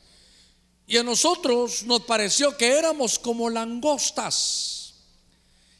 Y 0.88 0.98
a 0.98 1.04
nosotros 1.04 1.84
nos 1.84 2.02
pareció 2.02 2.56
que 2.58 2.78
éramos 2.78 3.20
como 3.20 3.50
langostas. 3.50 4.94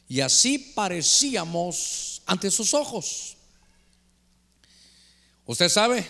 Y 0.08 0.20
así 0.20 0.58
parecíamos 0.58 2.22
ante 2.26 2.50
sus 2.50 2.74
ojos. 2.74 3.36
Usted 5.44 5.68
sabe 5.68 6.06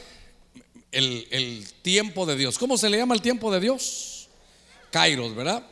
el, 0.93 1.27
el, 1.31 1.67
tiempo 1.83 2.27
de 2.27 2.37
Dios. 2.37 2.59
¿Cómo 2.59 2.79
se 2.79 2.89
le 2.89 2.99
llama 2.99 3.15
el 3.15 3.23
tiempo 3.23 3.53
de 3.53 3.61
Dios? 3.61 4.29
Kairos, 4.91 5.35
¿verdad? 5.35 5.67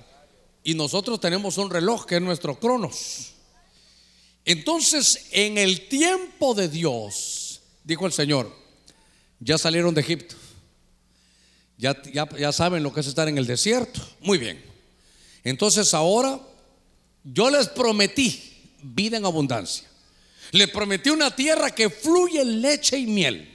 Y 0.62 0.74
nosotros 0.74 1.20
tenemos 1.20 1.58
un 1.58 1.70
reloj 1.70 2.06
que 2.06 2.16
es 2.16 2.22
nuestro 2.22 2.58
cronos. 2.58 3.33
Entonces, 4.44 5.28
en 5.30 5.56
el 5.58 5.88
tiempo 5.88 6.54
de 6.54 6.68
Dios, 6.68 7.62
dijo 7.82 8.06
el 8.06 8.12
Señor, 8.12 8.54
ya 9.40 9.58
salieron 9.58 9.94
de 9.94 10.00
Egipto. 10.02 10.34
Ya, 11.76 12.00
ya, 12.38 12.52
saben 12.52 12.82
lo 12.82 12.92
que 12.92 13.00
es 13.00 13.06
estar 13.06 13.28
en 13.28 13.36
el 13.36 13.46
desierto. 13.46 14.00
Muy 14.20 14.38
bien. 14.38 14.62
Entonces 15.42 15.92
ahora 15.92 16.40
yo 17.24 17.50
les 17.50 17.68
prometí 17.68 18.40
vida 18.82 19.16
en 19.16 19.24
abundancia. 19.24 19.88
Les 20.52 20.70
prometí 20.70 21.10
una 21.10 21.34
tierra 21.34 21.74
que 21.74 21.90
fluye 21.90 22.44
leche 22.44 22.96
y 22.96 23.06
miel. 23.06 23.50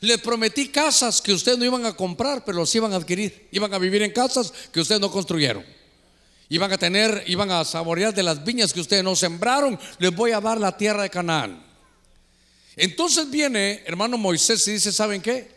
Les 0.00 0.20
prometí 0.20 0.68
casas 0.68 1.20
que 1.20 1.32
ustedes 1.32 1.58
no 1.58 1.64
iban 1.64 1.84
a 1.84 1.96
comprar, 1.96 2.44
pero 2.44 2.58
los 2.58 2.74
iban 2.74 2.92
a 2.92 2.96
adquirir. 2.96 3.48
Iban 3.50 3.74
a 3.74 3.78
vivir 3.78 4.02
en 4.02 4.12
casas 4.12 4.52
que 4.72 4.80
ustedes 4.80 5.00
no 5.00 5.10
construyeron. 5.10 5.64
Iban 6.48 6.72
a 6.72 6.78
tener, 6.78 7.24
iban 7.26 7.50
a 7.50 7.64
saborear 7.64 8.14
de 8.14 8.22
las 8.22 8.44
viñas 8.44 8.72
que 8.72 8.80
ustedes 8.80 9.02
no 9.02 9.16
sembraron. 9.16 9.78
Les 9.98 10.14
voy 10.14 10.32
a 10.32 10.40
dar 10.40 10.60
la 10.60 10.76
tierra 10.76 11.02
de 11.02 11.10
Canaán. 11.10 11.64
Entonces 12.76 13.30
viene 13.30 13.82
hermano 13.86 14.18
Moisés 14.18 14.66
y 14.68 14.72
dice, 14.72 14.92
¿saben 14.92 15.22
qué? 15.22 15.48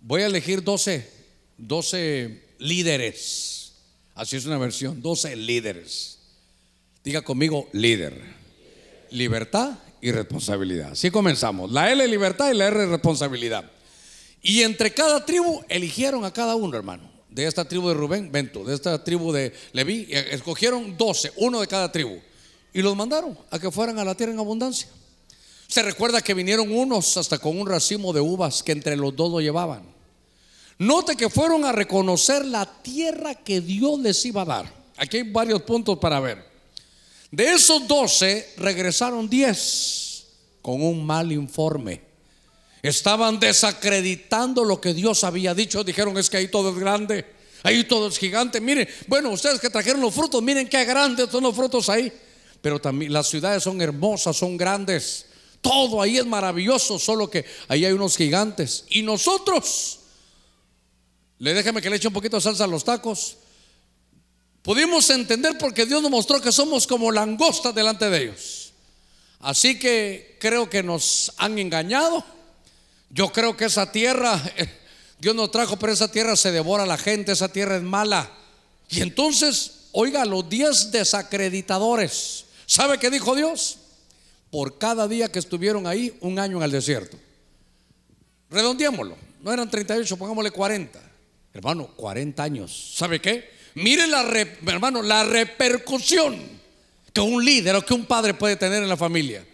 Voy 0.00 0.22
a 0.22 0.26
elegir 0.26 0.62
12, 0.62 1.10
12 1.58 2.44
líderes. 2.58 3.72
Así 4.14 4.36
es 4.36 4.46
una 4.46 4.56
versión, 4.56 5.02
12 5.02 5.36
líderes. 5.36 6.18
Diga 7.04 7.22
conmigo, 7.22 7.68
líder. 7.72 8.20
Libertad 9.10 9.78
y 10.00 10.12
responsabilidad. 10.12 10.92
Así 10.92 11.10
comenzamos. 11.10 11.70
La 11.70 11.92
L 11.92 12.06
libertad 12.08 12.50
y 12.50 12.54
la 12.54 12.68
R 12.68 12.86
responsabilidad. 12.86 13.70
Y 14.40 14.62
entre 14.62 14.92
cada 14.94 15.24
tribu 15.26 15.62
eligieron 15.68 16.24
a 16.24 16.32
cada 16.32 16.54
uno, 16.54 16.76
hermano 16.76 17.15
de 17.36 17.46
esta 17.46 17.66
tribu 17.66 17.88
de 17.88 17.94
Rubén, 17.94 18.32
Bento, 18.32 18.64
de 18.64 18.74
esta 18.74 19.04
tribu 19.04 19.30
de 19.30 19.52
Leví, 19.72 20.08
escogieron 20.10 20.96
12, 20.96 21.32
uno 21.36 21.60
de 21.60 21.66
cada 21.66 21.92
tribu, 21.92 22.18
y 22.72 22.80
los 22.80 22.96
mandaron 22.96 23.36
a 23.50 23.58
que 23.58 23.70
fueran 23.70 23.98
a 23.98 24.04
la 24.06 24.14
tierra 24.14 24.32
en 24.32 24.38
abundancia. 24.38 24.88
Se 25.68 25.82
recuerda 25.82 26.22
que 26.22 26.32
vinieron 26.32 26.74
unos 26.74 27.18
hasta 27.18 27.38
con 27.38 27.60
un 27.60 27.66
racimo 27.66 28.14
de 28.14 28.22
uvas 28.22 28.62
que 28.62 28.72
entre 28.72 28.96
los 28.96 29.14
dos 29.14 29.30
lo 29.30 29.42
llevaban. 29.42 29.82
Note 30.78 31.14
que 31.14 31.28
fueron 31.28 31.66
a 31.66 31.72
reconocer 31.72 32.42
la 32.46 32.64
tierra 32.64 33.34
que 33.34 33.60
Dios 33.60 34.00
les 34.00 34.24
iba 34.24 34.40
a 34.40 34.46
dar. 34.46 34.72
Aquí 34.96 35.18
hay 35.18 35.30
varios 35.30 35.60
puntos 35.60 35.98
para 35.98 36.18
ver. 36.20 36.42
De 37.30 37.52
esos 37.52 37.86
12 37.86 38.54
regresaron 38.56 39.28
10 39.28 40.26
con 40.62 40.82
un 40.82 41.04
mal 41.04 41.30
informe. 41.32 42.00
Estaban 42.86 43.40
desacreditando 43.40 44.64
lo 44.64 44.80
que 44.80 44.94
Dios 44.94 45.24
había 45.24 45.54
dicho. 45.54 45.82
Dijeron, 45.82 46.16
es 46.18 46.30
que 46.30 46.36
ahí 46.36 46.48
todo 46.48 46.70
es 46.70 46.76
grande, 46.76 47.26
ahí 47.64 47.82
todo 47.82 48.06
es 48.06 48.16
gigante. 48.16 48.60
Miren, 48.60 48.88
bueno, 49.08 49.30
ustedes 49.30 49.60
que 49.60 49.70
trajeron 49.70 50.00
los 50.00 50.14
frutos, 50.14 50.40
miren 50.40 50.68
qué 50.68 50.84
grandes 50.84 51.28
son 51.30 51.42
los 51.42 51.54
frutos 51.54 51.88
ahí. 51.88 52.12
Pero 52.60 52.80
también 52.80 53.12
las 53.12 53.26
ciudades 53.28 53.64
son 53.64 53.80
hermosas, 53.80 54.36
son 54.36 54.56
grandes. 54.56 55.26
Todo 55.60 56.00
ahí 56.00 56.18
es 56.18 56.26
maravilloso, 56.26 56.96
solo 56.96 57.28
que 57.28 57.44
ahí 57.66 57.84
hay 57.84 57.92
unos 57.92 58.16
gigantes. 58.16 58.84
Y 58.90 59.02
nosotros, 59.02 59.98
le 61.38 61.54
déjame 61.54 61.82
que 61.82 61.90
le 61.90 61.96
eche 61.96 62.06
un 62.06 62.14
poquito 62.14 62.36
de 62.36 62.42
salsa 62.42 62.64
a 62.64 62.68
los 62.68 62.84
tacos. 62.84 63.38
Pudimos 64.62 65.10
entender 65.10 65.58
porque 65.58 65.86
Dios 65.86 66.02
nos 66.02 66.10
mostró 66.10 66.40
que 66.40 66.52
somos 66.52 66.86
como 66.86 67.10
langostas 67.10 67.74
delante 67.74 68.08
de 68.08 68.22
ellos. 68.22 68.72
Así 69.40 69.76
que 69.76 70.36
creo 70.40 70.70
que 70.70 70.84
nos 70.84 71.32
han 71.36 71.58
engañado 71.58 72.35
yo 73.10 73.32
creo 73.32 73.56
que 73.56 73.66
esa 73.66 73.90
tierra, 73.92 74.40
eh, 74.56 74.68
Dios 75.18 75.34
nos 75.34 75.50
trajo, 75.50 75.78
pero 75.78 75.92
esa 75.92 76.10
tierra 76.10 76.36
se 76.36 76.52
devora 76.52 76.82
a 76.82 76.86
la 76.86 76.98
gente, 76.98 77.32
esa 77.32 77.48
tierra 77.48 77.76
es 77.76 77.82
mala. 77.82 78.30
Y 78.88 79.00
entonces, 79.00 79.88
oiga, 79.92 80.24
los 80.24 80.48
diez 80.48 80.90
desacreditadores, 80.90 82.44
¿sabe 82.66 82.98
qué 82.98 83.10
dijo 83.10 83.34
Dios? 83.34 83.78
Por 84.50 84.78
cada 84.78 85.08
día 85.08 85.30
que 85.30 85.38
estuvieron 85.38 85.86
ahí, 85.86 86.16
un 86.20 86.38
año 86.38 86.58
en 86.58 86.62
el 86.64 86.70
desierto. 86.70 87.18
Redondeémoslo, 88.50 89.16
no 89.42 89.52
eran 89.52 89.70
38, 89.70 90.16
pongámosle 90.16 90.50
40. 90.50 91.00
Hermano, 91.52 91.88
40 91.96 92.42
años. 92.42 92.92
¿Sabe 92.96 93.20
qué? 93.20 93.50
Mire 93.74 94.06
la, 94.06 94.22
hermano, 94.66 95.02
la 95.02 95.24
repercusión 95.24 96.38
que 97.12 97.20
un 97.20 97.44
líder 97.44 97.76
o 97.76 97.84
que 97.84 97.94
un 97.94 98.04
padre 98.04 98.34
puede 98.34 98.56
tener 98.56 98.82
en 98.82 98.88
la 98.88 98.96
familia. 98.96 99.44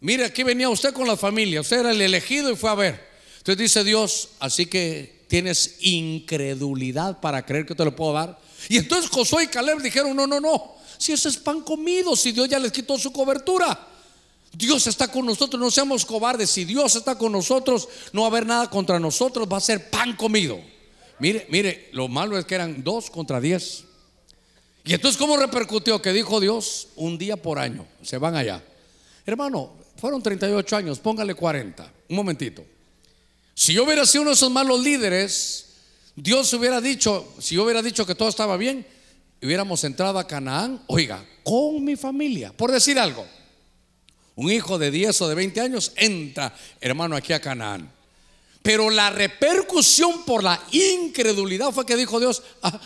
Mire, 0.00 0.24
aquí 0.24 0.42
venía 0.42 0.68
usted 0.68 0.92
con 0.92 1.06
la 1.06 1.16
familia, 1.16 1.60
usted 1.60 1.80
era 1.80 1.90
el 1.90 2.00
elegido 2.00 2.50
y 2.50 2.56
fue 2.56 2.70
a 2.70 2.74
ver. 2.74 3.08
Entonces 3.38 3.58
dice 3.58 3.84
Dios, 3.84 4.30
así 4.38 4.66
que 4.66 5.24
tienes 5.28 5.76
incredulidad 5.80 7.20
para 7.20 7.44
creer 7.44 7.66
que 7.66 7.74
te 7.74 7.84
lo 7.84 7.94
puedo 7.94 8.12
dar. 8.12 8.38
Y 8.68 8.76
entonces 8.76 9.10
Josué 9.10 9.44
y 9.44 9.46
Caleb 9.48 9.80
dijeron, 9.80 10.16
no, 10.16 10.26
no, 10.26 10.40
no, 10.40 10.76
si 10.98 11.12
ese 11.12 11.28
es 11.28 11.36
pan 11.36 11.62
comido, 11.62 12.16
si 12.16 12.32
Dios 12.32 12.48
ya 12.48 12.58
les 12.58 12.72
quitó 12.72 12.98
su 12.98 13.12
cobertura. 13.12 13.86
Dios 14.52 14.86
está 14.86 15.08
con 15.08 15.26
nosotros, 15.26 15.60
no 15.60 15.70
seamos 15.70 16.04
cobardes. 16.04 16.50
Si 16.50 16.64
Dios 16.64 16.96
está 16.96 17.16
con 17.16 17.32
nosotros, 17.32 17.88
no 18.12 18.22
va 18.22 18.26
a 18.28 18.30
haber 18.30 18.46
nada 18.46 18.70
contra 18.70 18.98
nosotros, 18.98 19.46
va 19.50 19.58
a 19.58 19.60
ser 19.60 19.90
pan 19.90 20.16
comido. 20.16 20.58
Mire, 21.18 21.46
mire, 21.50 21.90
lo 21.92 22.08
malo 22.08 22.38
es 22.38 22.44
que 22.44 22.54
eran 22.54 22.82
dos 22.82 23.10
contra 23.10 23.40
diez. 23.40 23.84
Y 24.84 24.94
entonces, 24.94 25.18
¿cómo 25.18 25.36
repercutió? 25.36 26.00
Que 26.00 26.12
dijo 26.12 26.40
Dios, 26.40 26.88
un 26.96 27.18
día 27.18 27.36
por 27.36 27.58
año, 27.58 27.86
se 28.02 28.18
van 28.18 28.36
allá. 28.36 28.64
Hermano, 29.26 29.74
fueron 29.98 30.22
38 30.22 30.76
años, 30.76 30.98
póngale 31.00 31.34
40. 31.34 31.92
Un 32.08 32.16
momentito. 32.16 32.64
Si 33.54 33.72
yo 33.72 33.84
hubiera 33.84 34.06
sido 34.06 34.22
uno 34.22 34.30
de 34.30 34.36
esos 34.36 34.50
malos 34.50 34.80
líderes, 34.80 35.66
Dios 36.14 36.52
hubiera 36.52 36.80
dicho, 36.80 37.34
si 37.40 37.56
yo 37.56 37.64
hubiera 37.64 37.82
dicho 37.82 38.06
que 38.06 38.14
todo 38.14 38.28
estaba 38.28 38.56
bien, 38.56 38.86
hubiéramos 39.42 39.82
entrado 39.84 40.18
a 40.18 40.26
Canaán, 40.26 40.82
oiga, 40.86 41.24
con 41.42 41.84
mi 41.84 41.96
familia, 41.96 42.52
por 42.52 42.70
decir 42.70 42.98
algo. 42.98 43.26
Un 44.36 44.52
hijo 44.52 44.78
de 44.78 44.92
10 44.92 45.20
o 45.22 45.28
de 45.28 45.34
20 45.34 45.60
años 45.60 45.92
entra, 45.96 46.54
hermano, 46.80 47.16
aquí 47.16 47.32
a 47.32 47.40
Canaán. 47.40 47.90
Pero 48.62 48.90
la 48.90 49.10
repercusión 49.10 50.24
por 50.24 50.44
la 50.44 50.62
incredulidad 50.70 51.72
fue 51.72 51.84
que 51.84 51.96
dijo 51.96 52.20
Dios, 52.20 52.44
ah, 52.62 52.80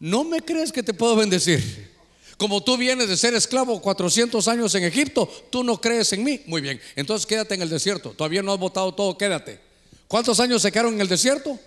no 0.00 0.24
me 0.24 0.40
crees 0.40 0.72
que 0.72 0.82
te 0.82 0.94
puedo 0.94 1.16
bendecir. 1.16 1.97
Como 2.38 2.62
tú 2.62 2.76
vienes 2.76 3.08
de 3.08 3.16
ser 3.16 3.34
esclavo 3.34 3.82
400 3.82 4.46
años 4.46 4.72
en 4.76 4.84
Egipto, 4.84 5.28
tú 5.50 5.64
no 5.64 5.80
crees 5.80 6.12
en 6.12 6.22
mí. 6.22 6.40
Muy 6.46 6.60
bien, 6.60 6.80
entonces 6.94 7.26
quédate 7.26 7.56
en 7.56 7.62
el 7.62 7.68
desierto. 7.68 8.10
Todavía 8.10 8.42
no 8.42 8.52
has 8.52 8.60
votado 8.60 8.94
todo, 8.94 9.18
quédate. 9.18 9.58
¿Cuántos 10.06 10.38
años 10.38 10.62
se 10.62 10.70
quedaron 10.70 10.94
en 10.94 11.00
el 11.00 11.08
desierto? 11.08 11.58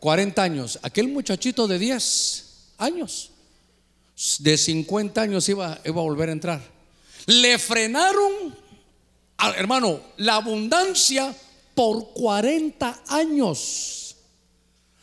40 0.00 0.42
años. 0.42 0.78
Aquel 0.82 1.08
muchachito 1.08 1.68
de 1.68 1.78
10 1.78 2.44
años, 2.78 3.30
de 4.38 4.56
50 4.56 5.20
años 5.20 5.46
iba, 5.50 5.78
iba 5.84 6.00
a 6.00 6.04
volver 6.04 6.30
a 6.30 6.32
entrar. 6.32 6.62
Le 7.26 7.58
frenaron, 7.58 8.56
hermano, 9.56 10.00
la 10.16 10.36
abundancia 10.36 11.36
por 11.74 12.14
40 12.14 13.02
años. 13.08 14.16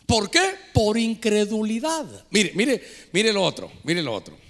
¿Por 0.07 0.31
qué? 0.31 0.55
Por 0.73 0.97
incredulidad. 0.97 2.05
Mire, 2.31 2.53
mire, 2.55 2.83
mire 3.11 3.31
lo 3.31 3.43
otro, 3.43 3.71
mire 3.83 4.01
lo 4.01 4.11
otro. 4.11 4.44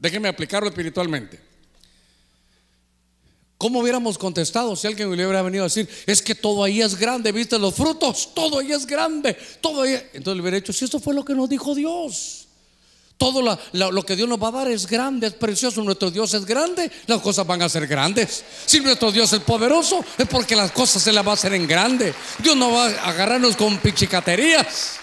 Déjenme 0.00 0.28
aplicarlo 0.28 0.68
espiritualmente. 0.68 1.38
¿Cómo 3.58 3.80
hubiéramos 3.80 4.16
contestado 4.16 4.74
si 4.74 4.86
alguien 4.86 5.14
le 5.14 5.26
hubiera 5.26 5.42
venido 5.42 5.64
a 5.64 5.66
decir, 5.66 5.86
es 6.06 6.22
que 6.22 6.34
todo 6.34 6.64
ahí 6.64 6.80
es 6.80 6.98
grande, 6.98 7.30
viste 7.30 7.58
los 7.58 7.74
frutos, 7.74 8.30
todo 8.34 8.60
ahí 8.60 8.72
es 8.72 8.86
grande, 8.86 9.36
todo 9.60 9.82
ahí. 9.82 9.92
Entonces 10.14 10.36
le 10.36 10.40
hubiera 10.40 10.56
dicho, 10.56 10.72
si 10.72 10.86
esto 10.86 10.98
fue 10.98 11.12
lo 11.12 11.22
que 11.22 11.34
nos 11.34 11.46
dijo 11.46 11.74
Dios, 11.74 12.46
Todo 13.18 13.42
lo, 13.42 14.02
que 14.06 14.16
Dios 14.16 14.26
nos 14.26 14.42
va 14.42 14.48
a 14.48 14.52
dar 14.52 14.68
es 14.70 14.86
grande, 14.86 15.26
es 15.26 15.34
precioso. 15.34 15.82
Nuestro 15.82 16.10
Dios 16.10 16.32
es 16.32 16.46
grande, 16.46 16.90
las 17.06 17.20
cosas 17.20 17.46
van 17.46 17.60
a 17.60 17.68
ser 17.68 17.86
grandes. 17.86 18.42
Si 18.64 18.80
nuestro 18.80 19.12
Dios 19.12 19.30
es 19.34 19.40
poderoso, 19.40 20.02
es 20.16 20.26
porque 20.26 20.56
las 20.56 20.72
cosas 20.72 21.02
se 21.02 21.12
las 21.12 21.26
va 21.26 21.32
a 21.32 21.34
hacer 21.34 21.52
en 21.52 21.66
grande. 21.66 22.14
Dios 22.38 22.56
no 22.56 22.72
va 22.72 22.86
a 22.86 23.10
agarrarnos 23.10 23.56
con 23.56 23.76
pichicaterías. 23.76 24.99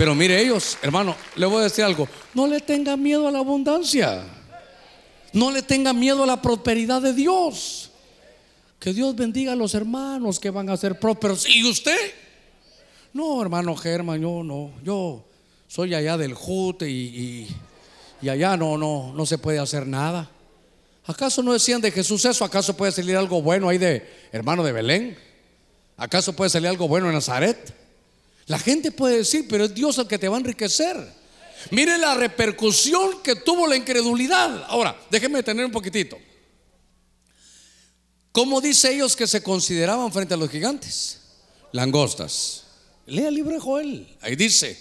Pero 0.00 0.14
mire 0.14 0.40
ellos, 0.40 0.78
hermano, 0.80 1.14
le 1.36 1.44
voy 1.44 1.60
a 1.60 1.64
decir 1.64 1.84
algo. 1.84 2.08
No 2.32 2.46
le 2.46 2.60
tenga 2.60 2.96
miedo 2.96 3.28
a 3.28 3.30
la 3.30 3.40
abundancia. 3.40 4.24
No 5.34 5.50
le 5.50 5.60
tenga 5.60 5.92
miedo 5.92 6.22
a 6.22 6.26
la 6.26 6.40
prosperidad 6.40 7.02
de 7.02 7.12
Dios. 7.12 7.90
Que 8.78 8.94
Dios 8.94 9.14
bendiga 9.14 9.52
a 9.52 9.56
los 9.56 9.74
hermanos 9.74 10.40
que 10.40 10.48
van 10.48 10.70
a 10.70 10.76
ser 10.78 10.98
prósperos. 10.98 11.46
¿Y 11.46 11.68
usted? 11.68 11.98
No, 13.12 13.42
hermano 13.42 13.76
Germán, 13.76 14.22
yo 14.22 14.42
no. 14.42 14.70
Yo 14.82 15.22
soy 15.68 15.92
allá 15.92 16.16
del 16.16 16.32
Jute 16.32 16.88
y, 16.88 16.94
y- 16.94 17.56
y 18.22 18.28
allá 18.30 18.56
no, 18.56 18.78
no, 18.78 19.12
no 19.14 19.26
se 19.26 19.36
puede 19.36 19.58
hacer 19.58 19.86
nada. 19.86 20.30
¿Acaso 21.04 21.42
no 21.42 21.52
decían 21.52 21.82
de 21.82 21.90
Jesús 21.92 22.24
eso? 22.24 22.42
¿Acaso 22.42 22.74
puede 22.74 22.92
salir 22.92 23.18
algo 23.18 23.42
bueno 23.42 23.68
ahí 23.68 23.76
de 23.76 24.08
hermano 24.32 24.64
de 24.64 24.72
Belén? 24.72 25.18
¿Acaso 25.98 26.32
puede 26.34 26.48
salir 26.48 26.68
algo 26.70 26.88
bueno 26.88 27.08
en 27.08 27.12
Nazaret? 27.16 27.74
La 28.50 28.58
gente 28.58 28.90
puede 28.90 29.18
decir, 29.18 29.46
pero 29.48 29.66
es 29.66 29.72
Dios 29.72 29.96
el 29.98 30.08
que 30.08 30.18
te 30.18 30.28
va 30.28 30.34
a 30.34 30.40
enriquecer. 30.40 30.96
Mire 31.70 31.96
la 31.98 32.14
repercusión 32.14 33.22
que 33.22 33.36
tuvo 33.36 33.68
la 33.68 33.76
incredulidad. 33.76 34.64
Ahora, 34.66 35.00
déjenme 35.08 35.38
detener 35.38 35.66
un 35.66 35.70
poquitito. 35.70 36.18
¿Cómo 38.32 38.60
dice 38.60 38.92
ellos 38.92 39.14
que 39.14 39.28
se 39.28 39.40
consideraban 39.40 40.12
frente 40.12 40.34
a 40.34 40.36
los 40.36 40.50
gigantes? 40.50 41.20
Langostas. 41.70 42.64
Lea 43.06 43.28
el 43.28 43.36
libro 43.36 43.54
de 43.54 43.60
Joel. 43.60 44.16
Ahí 44.20 44.34
dice, 44.34 44.76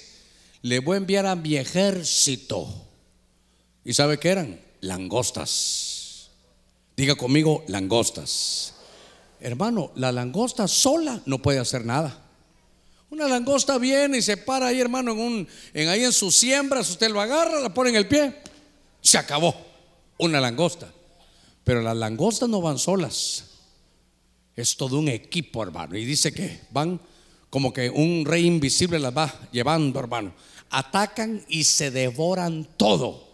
le 0.63 0.80
voy 0.80 0.95
a 0.95 0.97
enviar 0.97 1.28
a 1.28 1.36
mi 1.36 1.55
ejército. 1.55 2.88
¿Y 3.86 3.93
sabe 3.93 4.17
qué 4.17 4.30
eran? 4.30 4.59
Langostas. 4.82 6.32
Diga 6.97 7.13
conmigo, 7.13 7.63
langostas. 7.67 8.74
Hermano, 9.39 9.91
la 9.93 10.11
langosta 10.11 10.67
sola 10.67 11.22
no 11.28 11.39
puede 11.39 11.59
hacer 11.59 11.86
nada. 11.86 12.28
Una 13.10 13.28
langosta 13.28 13.78
viene 13.78 14.20
y 14.20 14.22
se 14.22 14.38
para 14.38 14.68
ahí, 14.68 14.80
hermano, 14.80 15.14
en 15.14 15.20
un, 15.20 15.47
en 15.74 15.89
ahí 15.89 16.03
en 16.03 16.14
sus 16.14 16.36
siembras, 16.36 16.89
usted 16.89 17.10
lo 17.10 17.20
agarra, 17.20 17.60
la 17.60 17.74
pone 17.74 17.89
en 17.89 17.95
el 17.95 18.07
pie, 18.07 18.36
se 19.01 19.18
acabó. 19.18 19.55
Una 20.18 20.41
langosta. 20.41 20.91
Pero 21.64 21.82
las 21.82 21.95
langostas 21.95 22.49
no 22.49 22.62
van 22.62 22.78
solas. 22.78 23.45
Es 24.55 24.76
todo 24.76 24.99
un 24.99 25.07
equipo, 25.07 25.64
hermano. 25.64 25.97
Y 25.97 26.03
dice 26.03 26.34
que 26.34 26.60
van 26.72 26.99
como 27.49 27.74
que 27.74 27.89
un 27.89 28.26
rey 28.26 28.45
invisible 28.45 28.99
las 28.99 29.16
va 29.16 29.34
llevando, 29.51 29.99
hermano. 29.99 30.34
Atacan 30.70 31.43
y 31.47 31.64
se 31.64 31.89
devoran 31.89 32.68
todo. 32.78 33.28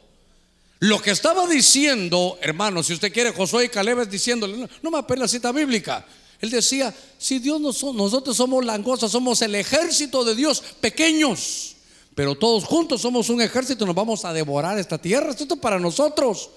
Lo 0.80 1.02
que 1.02 1.12
estaba 1.12 1.48
diciendo, 1.48 2.38
hermano, 2.42 2.84
si 2.84 2.94
usted 2.94 3.12
quiere, 3.12 3.32
Josué 3.32 3.66
y 3.66 3.70
Caleb 3.70 4.02
es 4.02 4.12
diciéndole, 4.12 4.70
no, 4.84 4.92
me 4.92 5.00
apela 5.00 5.22
la 5.22 5.28
cita 5.28 5.52
bíblica. 5.52 6.06
Él 6.42 6.50
decía, 6.50 6.94
si 7.18 7.40
Dios 7.40 7.62
no 7.62 7.74
son, 7.74 7.96
nosotros 7.98 8.38
somos 8.38 8.64
langostas, 8.66 9.12
somos 9.12 9.42
el 9.42 9.56
ejército 9.56 10.24
de 10.24 10.36
Dios, 10.36 10.62
pequeños, 10.82 11.76
pero 12.14 12.36
todos 12.36 12.64
juntos 12.64 13.02
somos 13.02 13.30
un 13.30 13.42
ejército, 13.42 13.86
nos 13.86 13.96
vamos 13.96 14.24
a 14.26 14.34
devorar 14.34 14.80
esta 14.80 14.98
tierra. 14.98 15.32
Esto 15.32 15.54
es 15.54 15.60
para 15.60 15.80
nosotros. 15.80 16.50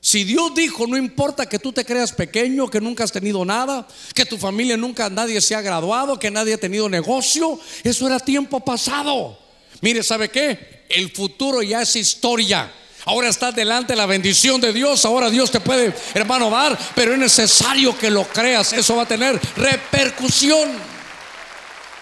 Si 0.00 0.24
Dios 0.24 0.54
dijo, 0.54 0.86
no 0.86 0.96
importa 0.96 1.46
que 1.46 1.58
tú 1.58 1.72
te 1.72 1.84
creas 1.84 2.12
pequeño, 2.12 2.68
que 2.68 2.80
nunca 2.80 3.04
has 3.04 3.12
tenido 3.12 3.44
nada, 3.44 3.86
que 4.14 4.24
tu 4.24 4.36
familia 4.36 4.76
nunca 4.76 5.08
nadie 5.08 5.40
se 5.40 5.54
ha 5.54 5.60
graduado, 5.60 6.18
que 6.18 6.30
nadie 6.30 6.54
ha 6.54 6.58
tenido 6.58 6.88
negocio, 6.88 7.58
eso 7.82 8.06
era 8.06 8.18
tiempo 8.20 8.60
pasado. 8.60 9.38
Mire, 9.80 10.02
¿sabe 10.02 10.28
qué? 10.28 10.84
El 10.88 11.10
futuro 11.10 11.62
ya 11.62 11.82
es 11.82 11.96
historia. 11.96 12.72
Ahora 13.06 13.28
está 13.28 13.52
delante 13.52 13.94
la 13.94 14.04
bendición 14.04 14.60
de 14.60 14.72
Dios. 14.72 15.04
Ahora 15.04 15.30
Dios 15.30 15.50
te 15.50 15.60
puede, 15.60 15.94
hermano, 16.12 16.50
dar, 16.50 16.76
pero 16.94 17.12
es 17.12 17.18
necesario 17.18 17.96
que 17.96 18.10
lo 18.10 18.24
creas. 18.24 18.72
Eso 18.72 18.96
va 18.96 19.02
a 19.02 19.08
tener 19.08 19.40
repercusión. 19.56 20.70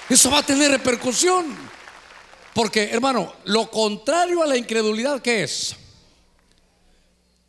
Eso 0.08 0.30
va 0.30 0.38
a 0.38 0.42
tener 0.42 0.70
repercusión. 0.70 1.44
Porque, 2.54 2.84
hermano, 2.84 3.34
lo 3.44 3.70
contrario 3.70 4.42
a 4.42 4.46
la 4.46 4.56
incredulidad, 4.56 5.20
¿qué 5.20 5.42
es? 5.42 5.76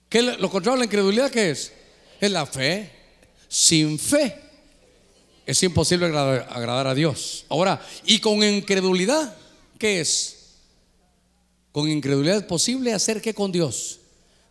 ¿Qué 0.09 0.21
lo 0.21 0.49
contrario 0.49 0.75
a 0.75 0.79
la 0.79 0.85
incredulidad, 0.85 1.31
qué 1.31 1.51
es? 1.51 1.71
Es 2.19 2.31
la 2.31 2.45
fe. 2.45 2.91
Sin 3.47 3.97
fe 3.97 4.37
es 5.45 5.61
imposible 5.63 6.07
agradar, 6.07 6.47
agradar 6.51 6.87
a 6.87 6.93
Dios. 6.93 7.45
Ahora, 7.49 7.81
y 8.05 8.19
con 8.19 8.43
incredulidad, 8.43 9.33
¿qué 9.77 10.01
es? 10.01 10.34
Con 11.75 11.89
incredulidad 11.89 12.47
posible 12.47 12.93
hacer 12.93 13.21
qué 13.21 13.33
con 13.33 13.51
Dios? 13.51 13.99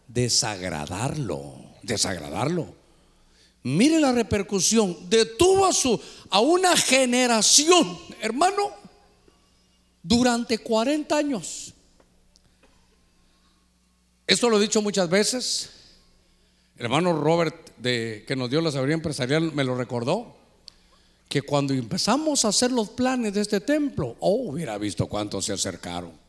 Desagradarlo, 0.08 1.54
desagradarlo. 1.82 2.74
Mire 3.62 3.98
la 3.98 4.12
repercusión. 4.12 5.08
Detuvo 5.08 5.64
a, 5.64 5.72
su, 5.72 5.98
a 6.28 6.40
una 6.40 6.76
generación, 6.76 7.98
hermano, 8.20 8.72
durante 10.02 10.58
40 10.58 11.16
años. 11.16 11.72
Esto 14.26 14.50
lo 14.50 14.58
he 14.58 14.60
dicho 14.60 14.82
muchas 14.82 15.08
veces. 15.08 15.70
El 16.76 16.84
hermano 16.84 17.18
Robert, 17.18 17.70
de, 17.78 18.26
que 18.28 18.36
nos 18.36 18.50
dio 18.50 18.60
la 18.60 18.70
sabiduría 18.70 18.96
empresarial, 18.96 19.50
me 19.50 19.64
lo 19.64 19.74
recordó. 19.74 20.36
Que 21.30 21.40
cuando 21.40 21.72
empezamos 21.72 22.44
a 22.44 22.48
hacer 22.48 22.70
los 22.70 22.90
planes 22.90 23.32
de 23.32 23.40
este 23.40 23.62
templo, 23.62 24.14
oh, 24.20 24.50
hubiera 24.50 24.76
visto 24.76 25.06
cuántos 25.06 25.46
se 25.46 25.54
acercaron. 25.54 26.22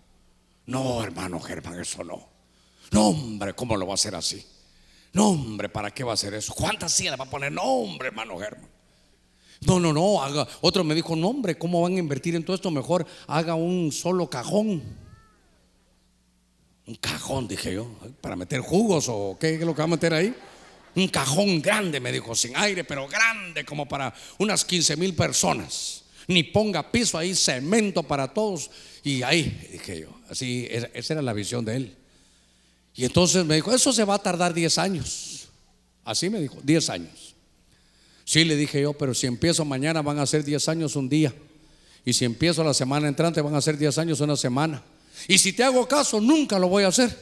No, 0.66 1.04
hermano 1.04 1.40
Germán, 1.40 1.80
eso 1.80 2.04
no. 2.04 2.28
No, 2.92 3.10
hombre, 3.10 3.54
¿cómo 3.54 3.78
lo 3.78 3.86
va 3.86 3.94
a 3.94 3.96
hacer 3.96 4.16
así? 4.16 4.46
No, 5.14 5.30
hombre, 5.30 5.70
¿para 5.70 5.92
qué 5.92 6.04
va 6.04 6.12
a 6.12 6.16
hacer 6.16 6.34
eso? 6.34 6.54
¿Cuántas 6.54 6.92
sillas 6.92 7.20
va 7.20 7.26
a 7.26 7.30
poner? 7.30 7.52
No, 7.52 7.64
hombre, 7.64 8.08
hermano 8.10 8.38
Germán. 8.38 8.70
No, 9.62 9.80
no, 9.80 9.94
no, 9.94 10.22
haga. 10.22 10.48
Otro 10.62 10.84
me 10.84 10.94
dijo, 10.94 11.16
no, 11.16 11.30
hombre, 11.30 11.58
¿cómo 11.58 11.82
van 11.82 11.96
a 11.96 12.00
invertir 12.00 12.36
en 12.36 12.44
todo 12.44 12.56
esto? 12.56 12.70
Mejor 12.72 13.06
haga 13.28 13.56
un 13.56 13.92
solo 13.92 14.30
cajón. 14.30 14.84
Un 16.88 16.96
cajón, 16.96 17.48
dije 17.48 17.74
yo, 17.74 17.90
para 18.22 18.36
meter 18.36 18.60
jugos 18.60 19.08
o 19.10 19.38
qué 19.40 19.56
es 19.56 19.62
lo 19.62 19.74
que 19.74 19.80
va 19.80 19.86
a 19.86 19.88
meter 19.88 20.14
ahí. 20.14 20.36
Un 20.96 21.08
cajón 21.08 21.62
grande, 21.62 22.00
me 22.00 22.12
dijo, 22.12 22.36
sin 22.36 22.56
aire, 22.56 22.84
pero 22.84 23.08
grande, 23.08 23.66
como 23.66 23.88
para 23.88 24.14
unas 24.38 24.64
15 24.64 24.96
mil 24.98 25.16
personas. 25.16 26.04
Ni 26.28 26.44
ponga 26.44 26.92
piso 26.92 27.18
ahí, 27.18 27.36
cemento 27.36 28.04
para 28.04 28.34
todos. 28.34 28.70
Y 29.04 29.24
ahí, 29.24 29.70
dije 29.72 30.02
yo, 30.02 30.15
así, 30.30 30.68
esa 30.70 31.14
era 31.14 31.22
la 31.22 31.34
visión 31.34 31.66
de 31.66 31.76
él. 31.76 31.96
Y 32.96 33.06
entonces 33.06 33.46
me 33.46 33.56
dijo, 33.56 33.74
eso 33.74 33.92
se 33.92 34.04
va 34.04 34.16
a 34.16 34.20
tardar 34.20 34.54
10 34.54 34.78
años. 34.78 35.48
Así 36.04 36.30
me 36.30 36.40
dijo, 36.40 36.58
10 36.64 36.90
años. 36.90 37.36
Sí, 38.24 38.44
le 38.44 38.56
dije 38.56 38.82
yo, 38.82 38.94
pero 38.94 39.14
si 39.14 39.28
empiezo 39.28 39.66
mañana 39.66 40.02
van 40.02 40.20
a 40.20 40.26
ser 40.26 40.44
10 40.44 40.70
años 40.70 40.96
un 40.96 41.10
día. 41.10 41.34
Y 42.06 42.14
si 42.14 42.26
empiezo 42.26 42.64
la 42.64 42.74
semana 42.74 43.08
entrante 43.08 43.42
van 43.42 43.56
a 43.56 43.62
ser 43.62 43.78
10 43.78 43.98
años 43.98 44.20
una 44.22 44.36
semana. 44.36 44.82
Y 45.28 45.38
si 45.38 45.54
te 45.54 45.64
hago 45.64 45.88
caso, 45.88 46.22
nunca 46.22 46.58
lo 46.58 46.70
voy 46.70 46.84
a 46.84 46.88
hacer. 46.88 47.16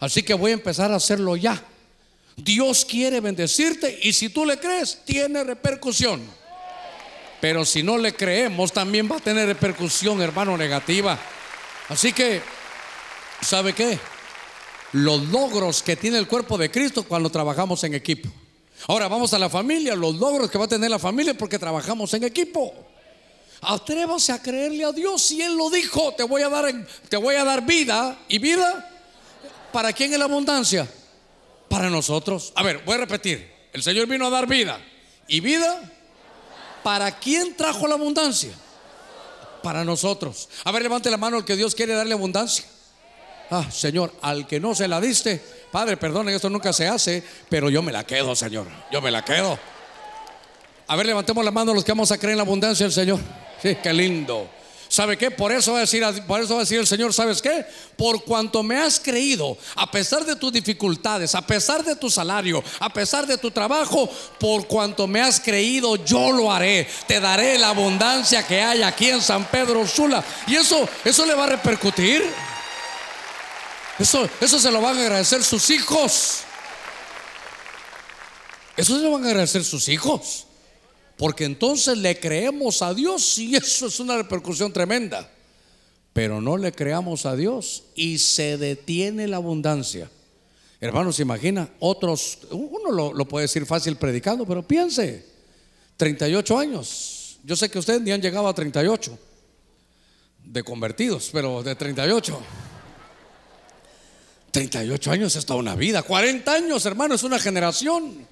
Así 0.00 0.22
que 0.22 0.34
voy 0.34 0.50
a 0.50 0.54
empezar 0.54 0.92
a 0.92 0.96
hacerlo 0.96 1.36
ya. 1.36 1.62
Dios 2.36 2.84
quiere 2.84 3.20
bendecirte 3.20 3.98
y 4.02 4.12
si 4.12 4.28
tú 4.28 4.46
le 4.46 4.58
crees, 4.58 5.00
tiene 5.04 5.42
repercusión. 5.44 6.22
Pero 7.40 7.64
si 7.64 7.82
no 7.82 7.98
le 7.98 8.14
creemos, 8.14 8.72
también 8.72 9.08
va 9.10 9.16
a 9.16 9.20
tener 9.20 9.46
repercusión, 9.46 10.20
hermano, 10.20 10.56
negativa. 10.56 11.18
Así 11.88 12.12
que, 12.12 12.42
¿sabe 13.40 13.72
qué? 13.72 13.98
Los 14.92 15.28
logros 15.28 15.82
que 15.82 15.96
tiene 15.96 16.18
el 16.18 16.26
cuerpo 16.26 16.58
de 16.58 16.70
Cristo 16.70 17.02
cuando 17.02 17.30
trabajamos 17.30 17.82
en 17.84 17.94
equipo. 17.94 18.28
Ahora 18.86 19.08
vamos 19.08 19.32
a 19.34 19.38
la 19.38 19.50
familia, 19.50 19.94
los 19.94 20.14
logros 20.16 20.50
que 20.50 20.58
va 20.58 20.66
a 20.66 20.68
tener 20.68 20.90
la 20.90 20.98
familia 20.98 21.34
porque 21.34 21.58
trabajamos 21.58 22.12
en 22.14 22.24
equipo. 22.24 22.72
Atrévase 23.60 24.32
a 24.32 24.40
creerle 24.40 24.84
a 24.84 24.92
Dios 24.92 25.22
si 25.22 25.42
Él 25.42 25.56
lo 25.56 25.68
dijo, 25.68 26.14
te 26.14 26.22
voy 26.22 26.42
a 26.42 26.48
dar, 26.48 26.72
te 27.08 27.16
voy 27.16 27.34
a 27.34 27.44
dar 27.44 27.64
vida 27.66 28.18
y 28.28 28.38
vida. 28.38 28.88
¿Para 29.72 29.92
quién 29.92 30.12
es 30.12 30.18
la 30.18 30.26
abundancia? 30.26 30.88
Para 31.68 31.90
nosotros. 31.90 32.52
A 32.54 32.62
ver, 32.62 32.82
voy 32.84 32.94
a 32.94 32.98
repetir. 32.98 33.50
El 33.72 33.82
Señor 33.82 34.06
vino 34.06 34.26
a 34.26 34.30
dar 34.30 34.46
vida 34.46 34.80
y 35.26 35.40
vida. 35.40 35.92
¿Para 36.82 37.18
quién 37.18 37.56
trajo 37.56 37.86
la 37.88 37.94
abundancia? 37.94 38.52
Para 39.62 39.84
nosotros. 39.84 40.48
A 40.64 40.72
ver, 40.72 40.82
levante 40.82 41.10
la 41.10 41.16
mano 41.16 41.38
el 41.38 41.44
que 41.44 41.56
Dios 41.56 41.74
quiere 41.74 41.94
darle 41.94 42.14
abundancia. 42.14 42.64
Ah, 43.50 43.64
Señor, 43.70 44.12
al 44.20 44.46
que 44.46 44.60
no 44.60 44.74
se 44.74 44.86
la 44.88 45.00
diste, 45.00 45.42
Padre, 45.72 45.96
perdone, 45.96 46.34
esto 46.34 46.50
nunca 46.50 46.72
se 46.72 46.86
hace, 46.86 47.22
pero 47.48 47.70
yo 47.70 47.82
me 47.82 47.92
la 47.92 48.04
quedo, 48.04 48.36
Señor. 48.36 48.66
Yo 48.92 49.00
me 49.00 49.10
la 49.10 49.24
quedo. 49.24 49.58
A 50.86 50.96
ver, 50.96 51.06
levantemos 51.06 51.44
la 51.44 51.50
mano 51.50 51.74
los 51.74 51.84
que 51.84 51.92
vamos 51.92 52.12
a 52.12 52.18
creer 52.18 52.32
en 52.32 52.38
la 52.38 52.44
abundancia 52.44 52.84
del 52.84 52.92
Señor. 52.92 53.18
Sí, 53.62 53.76
qué 53.82 53.92
lindo. 53.92 54.48
¿Sabe 54.98 55.16
qué? 55.16 55.30
Por 55.30 55.52
eso 55.52 55.70
va 55.70 55.78
a 55.78 55.80
decir, 55.82 56.04
por 56.26 56.40
eso 56.40 56.54
va 56.54 56.62
a 56.62 56.64
decir 56.64 56.80
el 56.80 56.86
Señor, 56.88 57.14
¿sabes 57.14 57.40
qué? 57.40 57.64
Por 57.96 58.24
cuanto 58.24 58.64
me 58.64 58.76
has 58.76 58.98
creído, 58.98 59.56
a 59.76 59.88
pesar 59.88 60.24
de 60.24 60.34
tus 60.34 60.52
dificultades, 60.52 61.36
a 61.36 61.46
pesar 61.46 61.84
de 61.84 61.94
tu 61.94 62.10
salario, 62.10 62.64
a 62.80 62.92
pesar 62.92 63.24
de 63.24 63.38
tu 63.38 63.52
trabajo, 63.52 64.10
por 64.40 64.66
cuanto 64.66 65.06
me 65.06 65.20
has 65.20 65.38
creído, 65.38 65.94
yo 66.04 66.32
lo 66.32 66.50
haré. 66.50 66.88
Te 67.06 67.20
daré 67.20 67.58
la 67.58 67.68
abundancia 67.68 68.44
que 68.44 68.60
hay 68.60 68.82
aquí 68.82 69.08
en 69.08 69.22
San 69.22 69.44
Pedro 69.44 69.86
Sula. 69.86 70.24
Y 70.48 70.56
eso, 70.56 70.88
eso 71.04 71.24
le 71.26 71.34
va 71.34 71.44
a 71.44 71.50
repercutir. 71.50 72.28
Eso, 74.00 74.28
eso 74.40 74.58
se 74.58 74.72
lo 74.72 74.80
van 74.80 74.98
a 74.98 75.02
agradecer 75.02 75.44
sus 75.44 75.70
hijos. 75.70 76.40
Eso 78.76 78.96
se 78.96 79.02
lo 79.04 79.12
van 79.12 79.26
a 79.26 79.28
agradecer 79.28 79.62
sus 79.62 79.88
hijos. 79.88 80.47
Porque 81.18 81.44
entonces 81.44 81.98
le 81.98 82.18
creemos 82.18 82.80
a 82.80 82.94
Dios 82.94 83.36
y 83.38 83.56
eso 83.56 83.88
es 83.88 84.00
una 84.00 84.16
repercusión 84.16 84.72
tremenda. 84.72 85.30
Pero 86.14 86.40
no 86.40 86.56
le 86.56 86.72
creamos 86.72 87.26
a 87.26 87.36
Dios 87.36 87.84
y 87.94 88.18
se 88.18 88.56
detiene 88.56 89.28
la 89.28 89.36
abundancia. 89.36 90.10
Hermanos, 90.80 91.18
imagina, 91.18 91.68
otros, 91.80 92.38
uno 92.52 92.92
lo, 92.92 93.12
lo, 93.12 93.26
puede 93.26 93.44
decir 93.44 93.66
fácil 93.66 93.96
predicando, 93.96 94.46
pero 94.46 94.66
piense, 94.66 95.26
38 95.96 96.58
años. 96.58 97.38
Yo 97.42 97.56
sé 97.56 97.68
que 97.68 97.80
ustedes 97.80 98.00
ni 98.00 98.12
han 98.12 98.22
llegado 98.22 98.46
a 98.46 98.54
38 98.54 99.18
de 100.44 100.62
convertidos, 100.62 101.30
pero 101.32 101.64
de 101.64 101.74
38. 101.74 102.40
38 104.52 105.10
años 105.10 105.36
es 105.36 105.44
toda 105.44 105.58
una 105.58 105.74
vida, 105.74 106.02
40 106.02 106.52
años, 106.52 106.86
hermano, 106.86 107.16
es 107.16 107.24
una 107.24 107.38
generación. 107.38 108.26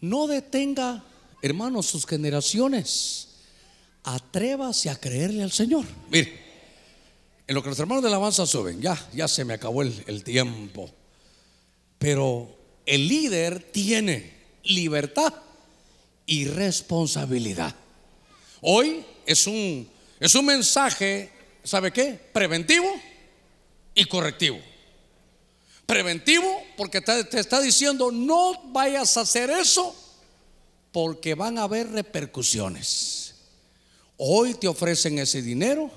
No 0.00 0.26
detenga, 0.28 1.02
hermano, 1.46 1.82
sus 1.82 2.06
generaciones. 2.06 3.28
Atrévase 4.04 4.90
a 4.90 4.96
creerle 4.96 5.42
al 5.42 5.52
Señor. 5.52 5.84
Mire, 6.10 6.38
en 7.46 7.54
lo 7.54 7.62
que 7.62 7.70
los 7.70 7.78
hermanos 7.78 8.02
de 8.02 8.08
alabanza 8.08 8.46
suben, 8.46 8.80
ya, 8.80 8.98
ya 9.12 9.26
se 9.26 9.44
me 9.44 9.54
acabó 9.54 9.82
el, 9.82 10.04
el 10.06 10.22
tiempo. 10.22 10.90
Pero 11.98 12.56
el 12.84 13.08
líder 13.08 13.62
tiene 13.72 14.34
libertad 14.64 15.32
y 16.26 16.44
responsabilidad. 16.46 17.74
Hoy 18.60 19.04
es 19.24 19.46
un, 19.46 19.88
es 20.20 20.34
un 20.34 20.46
mensaje, 20.46 21.30
¿sabe 21.62 21.92
qué? 21.92 22.18
Preventivo 22.32 22.92
y 23.94 24.04
correctivo. 24.04 24.58
Preventivo 25.86 26.62
porque 26.76 27.00
te 27.00 27.38
está 27.38 27.60
diciendo 27.60 28.10
no 28.10 28.60
vayas 28.72 29.16
a 29.16 29.20
hacer 29.20 29.50
eso 29.50 29.94
porque 30.96 31.34
van 31.34 31.58
a 31.58 31.64
haber 31.64 31.90
repercusiones. 31.90 33.34
Hoy 34.16 34.54
te 34.54 34.66
ofrecen 34.66 35.18
ese 35.18 35.42
dinero, 35.42 35.90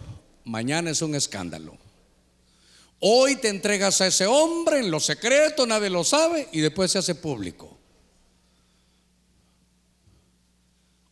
mañana 0.43 0.89
es 0.89 1.01
un 1.01 1.15
escándalo. 1.15 1.77
Hoy 2.99 3.37
te 3.37 3.47
entregas 3.47 4.01
a 4.01 4.07
ese 4.07 4.25
hombre 4.25 4.79
en 4.79 4.91
lo 4.91 4.99
secreto, 4.99 5.65
nadie 5.65 5.89
lo 5.89 6.03
sabe 6.03 6.49
y 6.51 6.59
después 6.59 6.91
se 6.91 6.97
hace 6.97 7.15
público. 7.15 7.77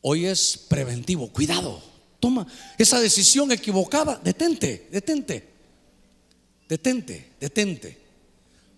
Hoy 0.02 0.26
es 0.26 0.66
preventivo, 0.68 1.32
cuidado, 1.32 1.82
toma 2.20 2.46
esa 2.78 3.00
decisión 3.00 3.54
equivocada, 3.54 4.20
detente, 4.22 4.90
detente, 4.92 5.48
detente, 6.68 7.32
detente. 7.40 7.98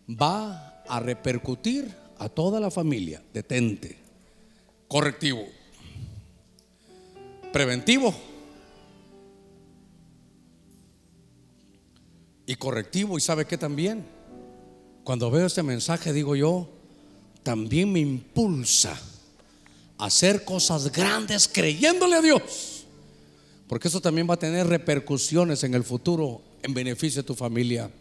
Va 0.07 0.84
a 0.88 0.99
repercutir 0.99 1.91
a 2.20 2.30
toda 2.30 2.60
la 2.60 2.70
familia, 2.70 3.24
detente. 3.34 4.09
Correctivo, 4.90 5.46
preventivo 7.54 8.12
y 12.48 12.56
correctivo. 12.56 13.16
¿Y 13.16 13.22
sabe 13.22 13.46
qué 13.46 13.56
también? 13.56 14.04
Cuando 15.04 15.30
veo 15.30 15.46
este 15.46 15.62
mensaje 15.62 16.12
digo 16.12 16.36
yo, 16.36 16.68
también 17.44 17.94
me 17.94 18.00
impulsa 18.00 19.00
a 20.00 20.06
hacer 20.06 20.44
cosas 20.44 20.92
grandes 20.92 21.48
creyéndole 21.48 22.16
a 22.16 22.22
Dios. 22.22 22.86
Porque 23.68 23.90
eso 23.90 24.02
también 24.02 24.28
va 24.28 24.34
a 24.34 24.40
tener 24.40 24.66
repercusiones 24.66 25.64
en 25.64 25.76
el 25.76 25.84
futuro 25.84 26.42
en 26.64 26.74
beneficio 26.74 27.22
de 27.22 27.28
tu 27.28 27.36
familia. 27.36 27.92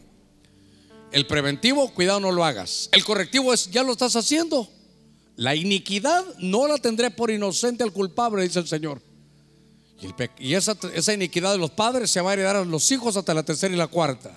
El 1.12 1.26
preventivo, 1.26 1.93
cuidado, 1.93 2.20
no 2.20 2.32
lo 2.32 2.47
hagas. 2.47 2.89
El 2.93 3.05
correctivo 3.05 3.53
es, 3.53 3.70
ya 3.70 3.82
lo 3.82 3.93
estás 3.93 4.16
haciendo. 4.16 4.70
La 5.39 5.55
iniquidad 5.55 6.24
no 6.41 6.66
la 6.66 6.78
tendré 6.78 7.12
por 7.12 7.30
inocente 7.30 7.84
al 7.84 7.93
culpable, 7.93 8.43
dice 8.43 8.59
el 8.59 8.66
Señor. 8.66 9.01
Y, 10.41 10.55
esa, 10.55 10.76
esa, 10.93 11.14
iniquidad 11.14 11.53
de 11.53 11.59
los 11.59 11.70
padres 11.70 12.11
se 12.11 12.20
va 12.20 12.30
a 12.30 12.32
heredar 12.32 12.57
a 12.57 12.64
los 12.64 12.91
hijos 12.91 13.16
hasta 13.16 13.34
la 13.34 13.45
tercera 13.45 13.72
y 13.72 13.76
la 13.76 13.86
cuarta. 13.86 14.32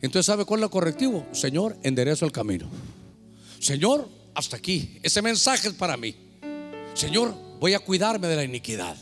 Entonces, 0.00 0.26
¿sabe 0.26 0.44
cuál 0.44 0.58
es 0.58 0.64
el 0.64 0.70
correctivo? 0.70 1.24
Señor, 1.30 1.76
enderezo 1.84 2.24
el 2.24 2.32
camino. 2.32 2.68
Señor, 3.60 4.08
hasta 4.34 4.56
aquí. 4.56 4.98
Ese 5.04 5.22
mensaje 5.22 5.68
es 5.68 5.74
para 5.74 5.96
mí. 5.96 6.16
Señor, 6.94 7.32
voy 7.60 7.74
a 7.74 7.78
cuidarme 7.78 8.26
de 8.26 8.34
la 8.34 8.42
iniquidad. 8.42 8.96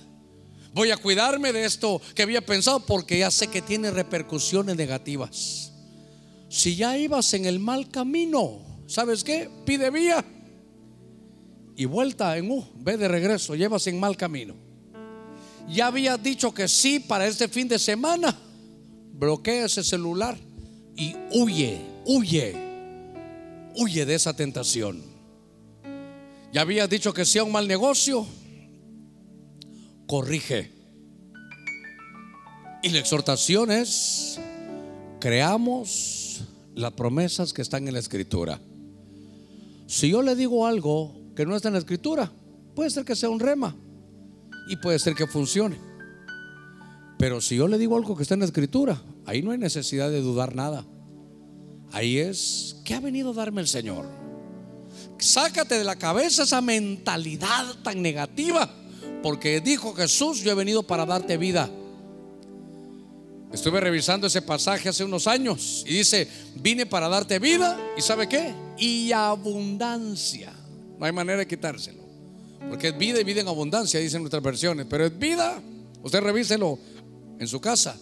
Voy 0.75 0.91
a 0.91 0.99
cuidarme 0.99 1.55
de 1.55 1.65
esto 1.65 2.03
que 2.15 2.25
había 2.25 2.45
pensado 2.45 2.81
porque 2.81 3.21
ya 3.21 3.31
sé 3.31 3.49
que 3.49 3.63
tiene 3.63 3.91
repercusiones 3.91 4.77
negativas. 4.77 5.73
Si 6.51 6.77
ya 6.77 6.99
ibas 6.99 7.33
en 7.33 7.47
el 7.47 7.59
mal 7.59 7.89
camino, 7.89 8.61
¿sabes 8.87 9.25
qué? 9.25 9.49
Pide 9.65 9.89
vía 9.89 10.23
y 11.81 11.87
vuelta 11.87 12.37
en 12.37 12.51
U, 12.51 12.65
ve 12.77 12.97
de 12.97 13.09
regreso, 13.09 13.55
llevas 13.55 13.87
en 13.87 13.99
mal 13.99 14.17
camino 14.17 14.55
ya 15.71 15.87
había 15.87 16.17
dicho 16.17 16.53
que 16.53 16.69
sí 16.69 17.01
para 17.01 17.27
este 17.27 17.49
fin 17.49 17.69
de 17.69 17.79
semana, 17.79 18.37
bloquea 19.13 19.67
ese 19.67 19.85
celular 19.85 20.37
y 20.97 21.15
huye, 21.33 21.81
huye, 22.05 22.55
huye 23.77 24.05
de 24.05 24.15
esa 24.15 24.35
tentación. 24.35 25.03
Ya 26.53 26.63
había 26.63 26.87
dicho 26.89 27.15
que 27.15 27.25
sea 27.25 27.45
un 27.45 27.53
mal 27.53 27.69
negocio, 27.69 28.27
corrige. 30.07 30.73
Y 32.83 32.89
la 32.89 32.99
exhortación 32.99 33.71
es, 33.71 34.41
creamos 35.21 36.43
las 36.75 36.93
promesas 36.93 37.53
que 37.53 37.63
están 37.63 37.87
en 37.87 37.95
la 37.95 38.01
escritura. 38.01 38.61
Si 39.87 40.11
yo 40.11 40.23
le 40.23 40.35
digo 40.35 40.67
algo 40.67 41.20
que 41.35 41.47
no 41.47 41.57
está 41.57 41.69
en 41.69 41.75
la 41.75 41.81
escritura, 41.81 42.31
puede 42.75 42.91
ser 42.91 43.05
que 43.05 43.17
sea 43.17 43.31
un 43.31 43.41
rema 43.41 43.77
y 44.69 44.77
puede 44.77 44.99
ser 44.99 45.15
que 45.15 45.27
funcione. 45.27 45.77
Pero 47.19 47.41
si 47.41 47.57
yo 47.57 47.69
le 47.69 47.77
digo 47.77 47.97
algo 47.97 48.17
que 48.17 48.23
está 48.23 48.35
en 48.35 48.41
la 48.41 48.47
escritura, 48.47 49.01
ahí 49.27 49.43
no 49.43 49.51
hay 49.51 49.59
necesidad 49.59 50.11
de 50.11 50.23
dudar 50.23 50.55
nada. 50.55 50.87
Ahí 51.93 52.19
es, 52.19 52.77
¿qué 52.85 52.95
ha 52.95 53.01
venido 53.01 53.31
a 53.31 53.35
darme 53.35 53.61
el 53.61 53.69
Señor? 53.69 54.07
Sácate 55.19 55.77
de 55.77 55.85
la 55.85 55.97
cabeza 55.97 56.45
esa 56.45 56.61
mentalidad 56.61 57.75
tan 57.83 58.01
negativa, 58.01 58.71
porque 59.23 59.61
dijo 59.61 59.93
Jesús, 59.93 60.41
yo 60.41 60.53
he 60.53 60.55
venido 60.55 60.83
para 60.83 61.05
darte 61.05 61.37
vida. 61.37 61.69
Estuve 63.53 63.81
revisando 63.81 64.29
ese 64.29 64.43
pasaje 64.43 64.89
hace 64.89 65.05
unos 65.05 65.27
años 65.27 65.85
y 65.87 65.95
dice, 65.95 66.29
vine 66.57 66.87
para 66.87 67.09
darte 67.09 67.39
vida 67.39 67.79
y 67.99 68.01
sabe 68.01 68.29
qué? 68.29 68.55
Y 68.79 69.11
abundancia. 69.13 70.55
No 71.01 71.07
hay 71.07 71.13
manera 71.13 71.39
de 71.39 71.49
quitárselo. 71.49 72.03
Porque 72.69 72.89
es 72.89 72.99
vida 72.99 73.19
y 73.21 73.25
vida 73.25 73.41
en 73.41 73.49
abundancia, 73.49 73.99
dicen 73.99 74.21
nuestras 74.21 74.43
versiones. 74.43 74.87
Pero 74.89 75.07
es 75.07 75.19
vida. 75.19 75.61
Usted 76.03 76.21
revíselo 76.21 76.79
en 77.39 77.49
su 77.49 77.61
casa. 77.61 77.99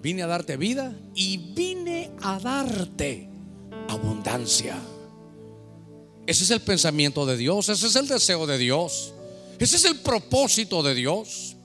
Vine 0.00 0.22
a 0.22 0.26
darte 0.26 0.56
vida 0.56 0.94
y 1.14 1.38
vine 1.38 2.10
a 2.20 2.38
darte 2.38 3.28
abundancia. 3.88 4.76
Ese 6.26 6.44
es 6.44 6.50
el 6.50 6.60
pensamiento 6.60 7.24
de 7.24 7.38
Dios, 7.38 7.70
ese 7.70 7.86
es 7.86 7.96
el 7.96 8.06
deseo 8.06 8.46
de 8.46 8.58
Dios, 8.58 9.14
ese 9.58 9.76
es 9.76 9.84
el 9.86 9.96
propósito 10.00 10.82
de 10.82 10.94
Dios. 10.94 11.56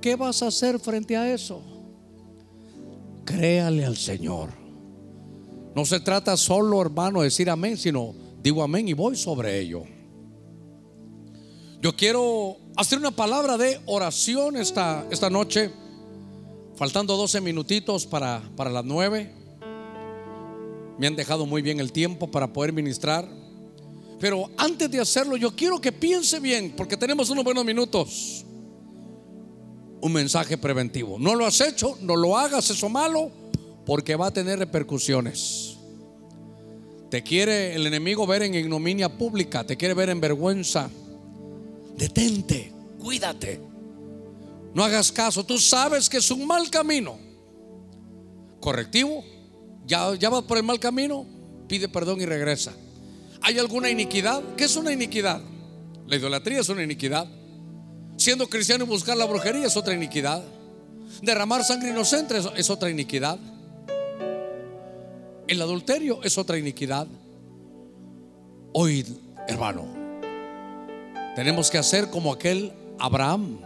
¿Qué 0.00 0.14
vas 0.14 0.42
a 0.42 0.46
hacer 0.46 0.78
frente 0.78 1.16
a 1.16 1.32
eso? 1.34 1.60
Créale 3.24 3.84
al 3.84 3.96
Señor. 3.96 4.50
No 5.74 5.84
se 5.84 6.00
trata 6.00 6.36
solo, 6.36 6.80
hermano, 6.80 7.20
de 7.20 7.26
decir 7.26 7.50
amén, 7.50 7.76
sino 7.76 8.14
digo 8.40 8.62
amén 8.62 8.88
y 8.88 8.92
voy 8.92 9.16
sobre 9.16 9.58
ello. 9.58 9.82
Yo 11.80 11.94
quiero 11.94 12.56
hacer 12.76 12.98
una 12.98 13.12
palabra 13.12 13.56
de 13.56 13.80
oración 13.86 14.56
esta, 14.56 15.06
esta 15.12 15.30
noche, 15.30 15.70
faltando 16.74 17.16
12 17.16 17.40
minutitos 17.40 18.04
para, 18.04 18.42
para 18.56 18.68
las 18.68 18.84
9. 18.84 19.32
Me 20.98 21.06
han 21.06 21.14
dejado 21.14 21.46
muy 21.46 21.62
bien 21.62 21.78
el 21.78 21.92
tiempo 21.92 22.28
para 22.32 22.52
poder 22.52 22.72
ministrar. 22.72 23.28
Pero 24.18 24.50
antes 24.56 24.90
de 24.90 24.98
hacerlo, 24.98 25.36
yo 25.36 25.54
quiero 25.54 25.80
que 25.80 25.92
piense 25.92 26.40
bien, 26.40 26.74
porque 26.76 26.96
tenemos 26.96 27.30
unos 27.30 27.44
buenos 27.44 27.64
minutos. 27.64 28.44
Un 30.00 30.12
mensaje 30.12 30.58
preventivo. 30.58 31.16
No 31.20 31.36
lo 31.36 31.46
has 31.46 31.60
hecho, 31.60 31.96
no 32.00 32.16
lo 32.16 32.36
hagas 32.36 32.70
eso 32.70 32.88
malo, 32.88 33.30
porque 33.86 34.16
va 34.16 34.26
a 34.26 34.32
tener 34.32 34.58
repercusiones. 34.58 35.76
Te 37.08 37.22
quiere 37.22 37.76
el 37.76 37.86
enemigo 37.86 38.26
ver 38.26 38.42
en 38.42 38.56
ignominia 38.56 39.16
pública, 39.16 39.64
te 39.64 39.76
quiere 39.76 39.94
ver 39.94 40.10
en 40.10 40.20
vergüenza 40.20 40.90
detente, 41.98 42.72
cuídate. 42.98 43.60
No 44.72 44.84
hagas 44.84 45.10
caso, 45.10 45.44
tú 45.44 45.58
sabes 45.58 46.08
que 46.08 46.18
es 46.18 46.30
un 46.30 46.46
mal 46.46 46.70
camino. 46.70 47.18
Correctivo, 48.60 49.24
ya, 49.84 50.14
ya 50.14 50.30
vas 50.30 50.44
por 50.44 50.56
el 50.56 50.62
mal 50.62 50.78
camino, 50.78 51.26
pide 51.66 51.88
perdón 51.88 52.20
y 52.20 52.26
regresa. 52.26 52.72
¿Hay 53.42 53.58
alguna 53.58 53.90
iniquidad? 53.90 54.42
¿Qué 54.56 54.64
es 54.64 54.76
una 54.76 54.92
iniquidad? 54.92 55.40
La 56.06 56.16
idolatría 56.16 56.60
es 56.60 56.68
una 56.68 56.82
iniquidad. 56.82 57.28
Siendo 58.16 58.48
cristiano 58.48 58.84
y 58.84 58.88
buscar 58.88 59.16
la 59.16 59.26
brujería 59.26 59.66
es 59.66 59.76
otra 59.76 59.94
iniquidad. 59.94 60.42
Derramar 61.22 61.64
sangre 61.64 61.90
inocente 61.90 62.36
es 62.56 62.70
otra 62.70 62.90
iniquidad. 62.90 63.38
El 65.46 65.62
adulterio 65.62 66.22
es 66.22 66.36
otra 66.36 66.58
iniquidad. 66.58 67.06
Hoy, 68.72 69.06
hermano, 69.46 69.97
tenemos 71.38 71.70
que 71.70 71.78
hacer 71.78 72.10
como 72.10 72.32
aquel 72.32 72.72
Abraham 72.98 73.60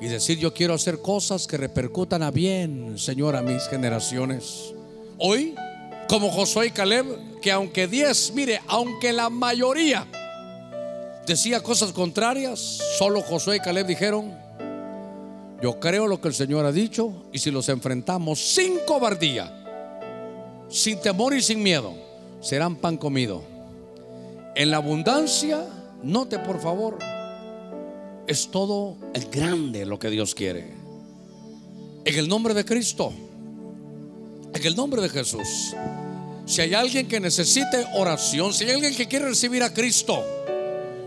y 0.00 0.08
decir, 0.08 0.40
yo 0.40 0.52
quiero 0.52 0.74
hacer 0.74 1.00
cosas 1.00 1.46
que 1.46 1.56
repercutan 1.56 2.24
a 2.24 2.32
bien, 2.32 2.98
Señor, 2.98 3.36
a 3.36 3.42
mis 3.42 3.68
generaciones. 3.68 4.74
Hoy, 5.18 5.54
como 6.08 6.32
Josué 6.32 6.66
y 6.66 6.70
Caleb, 6.72 7.06
que 7.40 7.52
aunque 7.52 7.86
diez, 7.86 8.32
mire, 8.34 8.60
aunque 8.66 9.12
la 9.12 9.30
mayoría 9.30 10.04
decía 11.28 11.62
cosas 11.62 11.92
contrarias, 11.92 12.58
solo 12.98 13.22
Josué 13.22 13.58
y 13.58 13.60
Caleb 13.60 13.86
dijeron, 13.86 14.36
yo 15.62 15.78
creo 15.78 16.08
lo 16.08 16.20
que 16.20 16.26
el 16.26 16.34
Señor 16.34 16.66
ha 16.66 16.72
dicho 16.72 17.22
y 17.32 17.38
si 17.38 17.52
los 17.52 17.68
enfrentamos 17.68 18.40
sin 18.40 18.80
cobardía, 18.84 19.48
sin 20.68 21.00
temor 21.00 21.34
y 21.34 21.40
sin 21.40 21.62
miedo, 21.62 21.94
serán 22.40 22.74
pan 22.74 22.96
comido. 22.96 23.44
En 24.56 24.72
la 24.72 24.78
abundancia, 24.78 25.64
note 26.02 26.38
por 26.38 26.60
favor, 26.60 26.98
es 28.26 28.50
todo 28.50 28.96
el 29.14 29.26
grande 29.30 29.84
lo 29.84 29.98
que 29.98 30.10
Dios 30.10 30.34
quiere. 30.34 30.72
En 32.04 32.14
el 32.14 32.28
nombre 32.28 32.54
de 32.54 32.64
Cristo, 32.64 33.12
en 34.54 34.66
el 34.66 34.76
nombre 34.76 35.02
de 35.02 35.08
Jesús, 35.08 35.74
si 36.46 36.60
hay 36.60 36.74
alguien 36.74 37.06
que 37.06 37.20
necesite 37.20 37.86
oración, 37.94 38.52
si 38.52 38.64
hay 38.64 38.72
alguien 38.72 38.94
que 38.94 39.06
quiere 39.06 39.26
recibir 39.26 39.62
a 39.62 39.72
Cristo, 39.72 40.24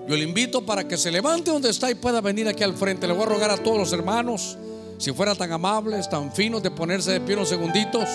yo 0.07 0.15
le 0.15 0.24
invito 0.24 0.65
para 0.65 0.88
que 0.88 0.98
se 0.98 1.11
levante 1.11 1.49
donde 1.49 1.70
está 1.70 1.90
y 1.90 1.95
pueda 1.95 2.20
venir 2.20 2.48
aquí 2.48 2.64
al 2.64 2.74
frente. 2.76 3.07
Le 3.07 3.14
voy 3.14 3.24
a 3.24 3.28
rogar 3.28 3.52
a 3.52 3.57
todos 3.57 3.78
los 3.78 3.94
hermanos, 3.94 4.57
si 4.98 5.11
fuera 5.14 5.34
tan 5.34 5.52
amables, 5.52 6.10
tan 6.10 6.32
finos, 6.32 6.61
de 6.61 6.72
ponerse 6.72 7.11
de 7.11 7.22
pie 7.22 7.36
unos 7.36 7.49
segunditos, 7.49 8.07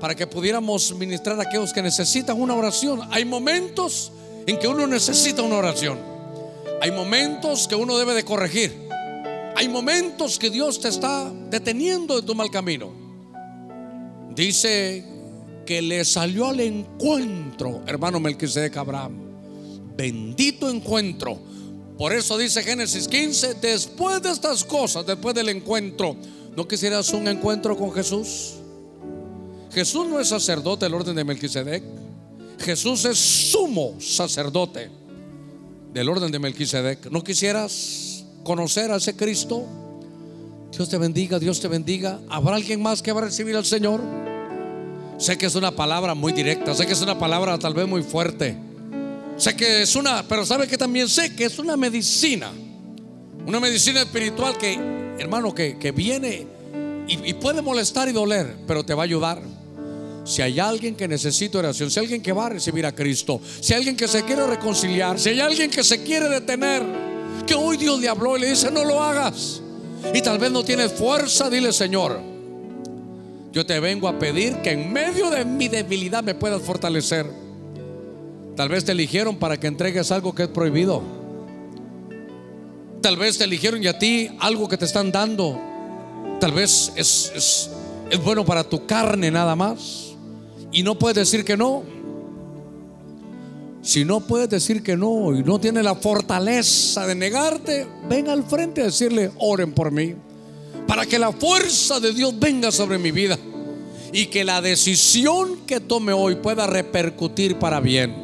para 0.00 0.14
que 0.14 0.26
pudiéramos 0.26 0.92
ministrar 0.94 1.38
a 1.38 1.42
aquellos 1.42 1.72
que 1.72 1.82
necesitan 1.82 2.40
una 2.40 2.54
oración. 2.54 3.02
Hay 3.12 3.24
momentos 3.24 4.10
en 4.46 4.58
que 4.58 4.68
uno 4.68 4.86
necesita 4.86 5.42
una 5.42 5.56
oración. 5.56 5.98
Hay 6.80 6.90
momentos 6.90 7.68
que 7.68 7.74
uno 7.74 7.98
debe 7.98 8.14
de 8.14 8.24
corregir. 8.24 8.88
Hay 9.56 9.68
momentos 9.68 10.38
que 10.38 10.50
Dios 10.50 10.80
te 10.80 10.88
está 10.88 11.30
deteniendo 11.50 12.16
de 12.16 12.26
tu 12.26 12.34
mal 12.34 12.50
camino. 12.50 12.90
Dice 14.34 15.04
que 15.66 15.82
le 15.82 16.04
salió 16.04 16.48
al 16.48 16.60
encuentro, 16.60 17.82
hermano 17.86 18.20
Melquisedec 18.20 18.76
Abraham 18.76 19.30
bendito 20.00 20.70
encuentro. 20.70 21.38
Por 21.98 22.14
eso 22.14 22.38
dice 22.38 22.62
Génesis 22.62 23.06
15, 23.06 23.54
después 23.54 24.22
de 24.22 24.30
estas 24.30 24.64
cosas, 24.64 25.06
después 25.06 25.34
del 25.34 25.50
encuentro, 25.50 26.16
¿no 26.56 26.66
quisieras 26.66 27.12
un 27.12 27.28
encuentro 27.28 27.76
con 27.76 27.92
Jesús? 27.92 28.54
Jesús 29.70 30.06
no 30.06 30.18
es 30.18 30.28
sacerdote 30.28 30.86
del 30.86 30.94
orden 30.94 31.14
de 31.14 31.24
Melquisedec. 31.24 31.82
Jesús 32.60 33.04
es 33.06 33.18
sumo 33.18 33.96
sacerdote 34.00 34.90
del 35.92 36.08
orden 36.08 36.30
de 36.30 36.38
Melquisedec. 36.38 37.10
¿No 37.10 37.24
quisieras 37.24 38.24
conocer 38.44 38.90
a 38.90 38.96
ese 38.96 39.16
Cristo? 39.16 39.66
Dios 40.70 40.88
te 40.88 40.98
bendiga, 40.98 41.38
Dios 41.38 41.60
te 41.60 41.68
bendiga. 41.68 42.20
¿Habrá 42.28 42.56
alguien 42.56 42.82
más 42.82 43.02
que 43.02 43.12
va 43.12 43.22
a 43.22 43.24
recibir 43.24 43.56
al 43.56 43.64
Señor? 43.64 44.00
Sé 45.18 45.36
que 45.36 45.46
es 45.46 45.54
una 45.54 45.74
palabra 45.74 46.14
muy 46.14 46.32
directa, 46.32 46.74
sé 46.74 46.86
que 46.86 46.92
es 46.92 47.02
una 47.02 47.18
palabra 47.18 47.58
tal 47.58 47.74
vez 47.74 47.86
muy 47.88 48.02
fuerte. 48.02 48.56
Sé 49.36 49.56
que 49.56 49.82
es 49.82 49.96
una, 49.96 50.22
pero 50.28 50.44
sabe 50.44 50.68
que 50.68 50.76
también 50.76 51.08
sé 51.08 51.34
que 51.34 51.44
es 51.44 51.58
una 51.58 51.76
medicina. 51.76 52.52
Una 53.46 53.58
medicina 53.58 54.02
espiritual 54.02 54.58
que, 54.58 54.74
hermano, 55.18 55.54
que, 55.54 55.92
viene 55.94 56.46
y, 57.08 57.30
y, 57.30 57.34
puede 57.34 57.62
molestar 57.62 58.08
y 58.08 58.12
doler, 58.12 58.54
pero 58.66 58.84
te 58.84 58.92
va 58.92 59.02
a 59.02 59.04
ayudar. 59.04 59.42
Si 60.24 60.42
hay 60.42 60.60
alguien 60.60 60.94
que 60.94 61.08
necesita 61.08 61.58
oración, 61.58 61.90
si 61.90 61.98
hay 61.98 62.04
alguien 62.04 62.22
que 62.22 62.32
va 62.32 62.46
a 62.46 62.50
recibir 62.50 62.84
a 62.86 62.94
Cristo, 62.94 63.40
si 63.60 63.72
hay 63.72 63.78
alguien 63.78 63.96
que 63.96 64.06
se 64.06 64.22
quiere 64.24 64.46
reconciliar, 64.46 65.18
si 65.18 65.30
hay 65.30 65.40
alguien 65.40 65.70
que 65.70 65.82
se 65.82 66.02
quiere 66.02 66.28
detener, 66.28 66.82
que 67.46 67.54
hoy 67.54 67.76
Dios 67.76 68.00
le 68.00 68.08
habló 68.08 68.36
y 68.36 68.40
le 68.40 68.50
dice, 68.50 68.70
no 68.70 68.84
lo 68.84 69.02
hagas. 69.02 69.62
Y 70.14 70.22
tal 70.22 70.38
vez 70.38 70.50
no 70.50 70.62
tienes 70.62 70.92
fuerza, 70.92 71.50
dile, 71.50 71.72
Señor, 71.72 72.20
yo 73.52 73.66
te 73.66 73.80
vengo 73.80 74.08
a 74.08 74.18
pedir 74.18 74.56
que 74.62 74.70
en 74.70 74.92
medio 74.92 75.30
de 75.30 75.44
mi 75.44 75.68
debilidad 75.68 76.22
me 76.22 76.34
puedas 76.34 76.62
fortalecer. 76.62 77.26
Tal 78.56 78.68
vez 78.68 78.84
te 78.84 78.92
eligieron 78.92 79.36
para 79.36 79.58
que 79.58 79.66
entregues 79.66 80.12
algo 80.12 80.34
que 80.34 80.44
es 80.44 80.48
prohibido. 80.48 81.02
Tal 83.00 83.16
vez 83.16 83.38
te 83.38 83.44
eligieron 83.44 83.82
y 83.82 83.86
a 83.86 83.98
ti 83.98 84.30
algo 84.38 84.68
que 84.68 84.76
te 84.76 84.84
están 84.84 85.10
dando. 85.10 85.58
Tal 86.38 86.52
vez 86.52 86.92
es, 86.94 87.32
es, 87.34 87.70
es 88.10 88.22
bueno 88.22 88.44
para 88.44 88.62
tu 88.62 88.86
carne 88.86 89.30
nada 89.30 89.56
más. 89.56 90.09
Y 90.72 90.82
no 90.82 90.98
puedes 90.98 91.16
decir 91.16 91.44
que 91.44 91.56
no. 91.56 91.82
Si 93.82 94.04
no 94.04 94.20
puedes 94.20 94.48
decir 94.48 94.82
que 94.82 94.96
no 94.96 95.34
y 95.34 95.42
no 95.42 95.58
tienes 95.58 95.84
la 95.84 95.94
fortaleza 95.94 97.06
de 97.06 97.14
negarte, 97.14 97.86
ven 98.08 98.28
al 98.28 98.44
frente 98.44 98.82
a 98.82 98.84
decirle, 98.84 99.30
oren 99.38 99.72
por 99.72 99.90
mí. 99.90 100.14
Para 100.86 101.06
que 101.06 101.18
la 101.18 101.32
fuerza 101.32 101.98
de 101.98 102.12
Dios 102.12 102.38
venga 102.38 102.70
sobre 102.70 102.98
mi 102.98 103.10
vida. 103.10 103.38
Y 104.12 104.26
que 104.26 104.44
la 104.44 104.60
decisión 104.60 105.60
que 105.66 105.80
tome 105.80 106.12
hoy 106.12 106.36
pueda 106.36 106.66
repercutir 106.66 107.58
para 107.58 107.80
bien. 107.80 108.14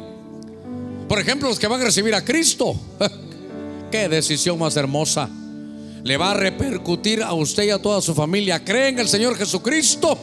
Por 1.07 1.19
ejemplo, 1.19 1.47
los 1.47 1.59
que 1.59 1.67
van 1.67 1.81
a 1.81 1.85
recibir 1.85 2.13
a 2.13 2.23
Cristo. 2.23 2.75
Qué 3.91 4.09
decisión 4.09 4.59
más 4.59 4.75
hermosa. 4.75 5.29
Le 6.03 6.17
va 6.17 6.31
a 6.31 6.33
repercutir 6.33 7.23
a 7.23 7.33
usted 7.33 7.63
y 7.63 7.69
a 7.71 7.81
toda 7.81 8.01
su 8.01 8.13
familia. 8.13 8.63
Cree 8.63 8.89
en 8.89 8.99
el 8.99 9.07
Señor 9.07 9.35
Jesucristo 9.37 10.17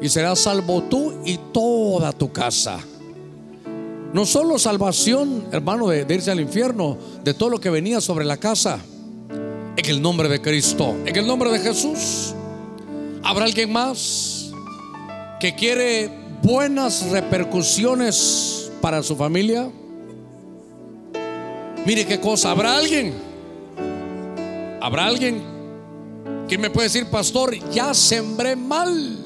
y 0.00 0.08
serás 0.08 0.40
salvo 0.40 0.82
tú 0.84 1.14
y 1.24 1.38
toda 1.52 2.12
tu 2.12 2.32
casa. 2.32 2.80
No 4.12 4.26
solo 4.26 4.58
salvación, 4.58 5.44
hermano, 5.52 5.88
de, 5.88 6.04
de, 6.04 6.14
irse 6.14 6.30
al 6.30 6.40
infierno, 6.40 6.98
de 7.22 7.34
todo 7.34 7.50
lo 7.50 7.60
que 7.60 7.70
venía 7.70 8.00
sobre 8.00 8.24
la 8.24 8.36
casa. 8.36 8.80
En 9.76 9.86
el 9.86 10.02
nombre 10.02 10.28
de 10.28 10.40
Cristo, 10.40 10.96
en 11.06 11.14
el 11.16 11.26
nombre 11.26 11.50
de 11.50 11.60
Jesús. 11.60 12.34
¿Habrá 13.22 13.44
alguien 13.44 13.72
más 13.72 14.50
que 15.38 15.54
quiere 15.54 16.10
buenas 16.42 17.08
repercusiones 17.10 18.72
para 18.80 19.02
su 19.02 19.14
familia? 19.14 19.70
Mire 21.86 22.06
qué 22.06 22.20
cosa, 22.20 22.50
¿habrá 22.50 22.76
alguien? 22.76 23.14
¿Habrá 24.80 25.06
alguien 25.06 25.42
que 26.48 26.58
me 26.58 26.70
puede 26.70 26.88
decir, 26.88 27.06
pastor, 27.06 27.56
ya 27.70 27.94
sembré 27.94 28.56
mal? 28.56 29.19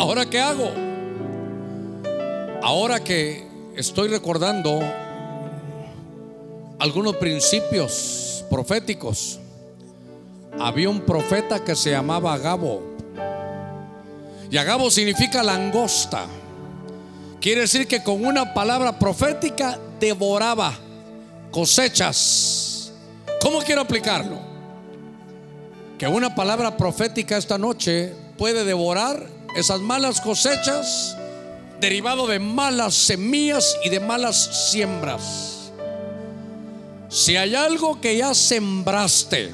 ¿Ahora 0.00 0.24
qué 0.24 0.40
hago? 0.40 0.70
Ahora 2.62 3.04
que 3.04 3.46
estoy 3.76 4.08
recordando 4.08 4.80
algunos 6.78 7.16
principios 7.16 8.42
proféticos, 8.48 9.38
había 10.58 10.88
un 10.88 11.02
profeta 11.02 11.62
que 11.62 11.76
se 11.76 11.90
llamaba 11.90 12.32
Agabo. 12.32 12.82
Y 14.50 14.56
Agabo 14.56 14.90
significa 14.90 15.42
langosta. 15.42 16.24
Quiere 17.38 17.60
decir 17.60 17.86
que 17.86 18.02
con 18.02 18.24
una 18.24 18.54
palabra 18.54 18.98
profética 18.98 19.78
devoraba 20.00 20.72
cosechas. 21.50 22.90
¿Cómo 23.42 23.58
quiero 23.58 23.82
aplicarlo? 23.82 24.38
Que 25.98 26.08
una 26.08 26.34
palabra 26.34 26.74
profética 26.74 27.36
esta 27.36 27.58
noche 27.58 28.14
puede 28.38 28.64
devorar 28.64 29.39
esas 29.56 29.80
malas 29.80 30.20
cosechas 30.20 31.16
derivado 31.80 32.26
de 32.26 32.38
malas 32.38 32.94
semillas 32.94 33.76
y 33.84 33.88
de 33.88 34.00
malas 34.00 34.70
siembras. 34.70 35.72
Si 37.08 37.36
hay 37.36 37.54
algo 37.54 38.00
que 38.00 38.16
ya 38.16 38.34
sembraste 38.34 39.50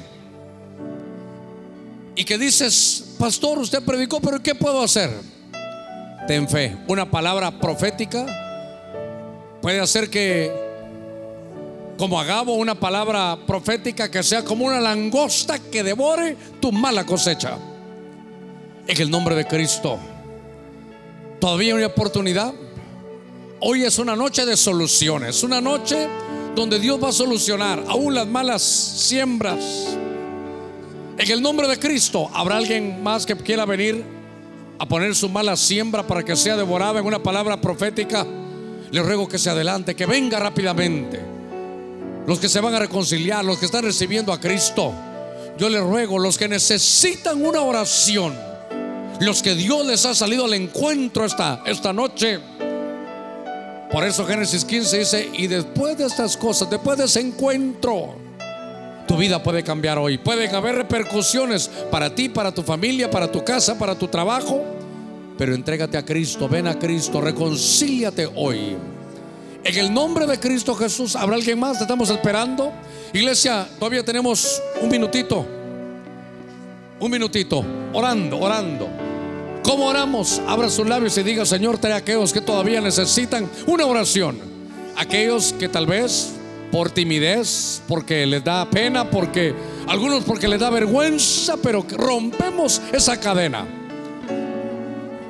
y 2.15 2.23
que 2.23 2.37
dices, 2.37 3.15
pastor, 3.17 3.57
usted 3.57 3.83
predicó, 3.83 4.19
pero 4.19 4.41
¿qué 4.43 4.53
puedo 4.53 4.81
hacer? 4.83 5.09
Ten 6.27 6.47
fe. 6.47 6.77
Una 6.87 7.09
palabra 7.09 7.57
profética 7.59 8.25
puede 9.61 9.79
hacer 9.79 10.09
que 10.09 10.51
como 11.97 12.19
Agabo, 12.19 12.53
una 12.53 12.75
palabra 12.75 13.37
profética 13.47 14.11
que 14.11 14.21
sea 14.21 14.43
como 14.43 14.65
una 14.65 14.79
langosta 14.79 15.57
que 15.57 15.81
devore 15.81 16.37
tu 16.59 16.71
mala 16.71 17.05
cosecha. 17.05 17.57
En 18.87 19.01
el 19.01 19.11
nombre 19.11 19.35
de 19.35 19.45
Cristo. 19.45 19.99
Todavía 21.39 21.75
hay 21.75 21.83
oportunidad. 21.83 22.53
Hoy 23.59 23.83
es 23.83 23.99
una 23.99 24.15
noche 24.15 24.45
de 24.45 24.55
soluciones, 24.55 25.43
una 25.43 25.59
noche 25.59 26.07
donde 26.55 26.79
Dios 26.79 27.03
va 27.03 27.09
a 27.09 27.11
solucionar 27.11 27.83
aún 27.87 28.15
las 28.15 28.25
malas 28.27 28.61
siembras. 28.61 29.59
En 31.17 31.31
el 31.31 31.41
nombre 31.41 31.67
de 31.67 31.77
Cristo, 31.77 32.29
¿habrá 32.33 32.57
alguien 32.57 33.03
más 33.03 33.25
que 33.25 33.35
quiera 33.35 33.65
venir 33.65 34.05
a 34.79 34.87
poner 34.87 35.13
su 35.15 35.27
mala 35.27 35.57
siembra 35.57 36.07
para 36.07 36.23
que 36.23 36.35
sea 36.35 36.55
devorada 36.55 36.99
en 36.99 37.05
una 37.05 37.21
palabra 37.21 37.59
profética? 37.59 38.25
Le 38.89 39.03
ruego 39.03 39.27
que 39.27 39.37
se 39.37 39.49
adelante, 39.49 39.95
que 39.95 40.05
venga 40.05 40.39
rápidamente 40.39 41.37
los 42.25 42.39
que 42.39 42.49
se 42.49 42.59
van 42.59 42.75
a 42.75 42.79
reconciliar, 42.79 43.43
los 43.43 43.57
que 43.57 43.65
están 43.65 43.83
recibiendo 43.83 44.31
a 44.33 44.39
Cristo. 44.39 44.93
Yo 45.57 45.69
les 45.69 45.81
ruego, 45.81 46.19
los 46.19 46.37
que 46.37 46.47
necesitan 46.47 47.43
una 47.43 47.61
oración, 47.61 48.46
los 49.19 49.41
que 49.41 49.55
Dios 49.55 49.85
les 49.85 50.05
ha 50.05 50.13
salido 50.13 50.45
al 50.45 50.53
encuentro 50.53 51.25
esta, 51.25 51.61
esta 51.65 51.93
noche. 51.93 52.39
Por 53.91 54.03
eso 54.03 54.25
Génesis 54.25 54.65
15 54.65 54.97
dice, 54.99 55.29
y 55.33 55.47
después 55.47 55.97
de 55.97 56.05
estas 56.05 56.35
cosas, 56.35 56.69
después 56.69 56.97
de 56.97 57.05
ese 57.05 57.21
encuentro, 57.21 58.15
tu 59.07 59.15
vida 59.15 59.41
puede 59.41 59.63
cambiar 59.63 59.97
hoy. 59.97 60.17
Pueden 60.17 60.53
haber 60.53 60.75
repercusiones 60.75 61.69
para 61.89 62.13
ti, 62.13 62.29
para 62.29 62.51
tu 62.51 62.61
familia, 62.61 63.09
para 63.09 63.31
tu 63.31 63.43
casa, 63.43 63.77
para 63.77 63.95
tu 63.97 64.07
trabajo. 64.07 64.63
Pero 65.37 65.55
entrégate 65.55 65.97
a 65.97 66.03
Cristo, 66.03 66.49
ven 66.49 66.67
a 66.67 66.77
Cristo, 66.77 67.21
reconcíliate 67.21 68.27
hoy. 68.35 68.75
En 69.63 69.77
el 69.77 69.93
nombre 69.93 70.27
de 70.27 70.39
Cristo 70.39 70.75
Jesús, 70.75 71.15
¿habrá 71.15 71.35
alguien 71.35 71.59
más? 71.59 71.77
Te 71.77 71.83
estamos 71.83 72.09
esperando. 72.09 72.73
Iglesia, 73.13 73.67
todavía 73.79 74.03
tenemos 74.03 74.61
un 74.81 74.89
minutito. 74.89 75.45
Un 76.99 77.11
minutito. 77.11 77.63
Orando, 77.93 78.39
orando. 78.39 79.06
¿Cómo 79.67 79.87
oramos? 79.87 80.41
Abra 80.47 80.69
sus 80.69 80.87
labios 80.87 81.17
y 81.17 81.23
diga, 81.23 81.45
Señor, 81.45 81.77
trae 81.77 81.91
a 81.91 81.97
aquellos 81.97 82.31
que 82.31 82.39
todavía 82.39 82.79
necesitan 82.79 83.49
una 83.65 83.85
oración. 83.85 84.39
Aquellos 84.95 85.51
que 85.51 85.67
tal 85.67 85.85
vez 85.85 86.35
por 86.71 86.89
timidez, 86.89 87.81
porque 87.85 88.25
les 88.25 88.41
da 88.41 88.69
pena, 88.69 89.11
porque 89.11 89.53
algunos 89.85 90.23
porque 90.23 90.47
les 90.47 90.61
da 90.61 90.69
vergüenza, 90.69 91.57
pero 91.57 91.85
rompemos 91.97 92.81
esa 92.93 93.19
cadena. 93.19 93.65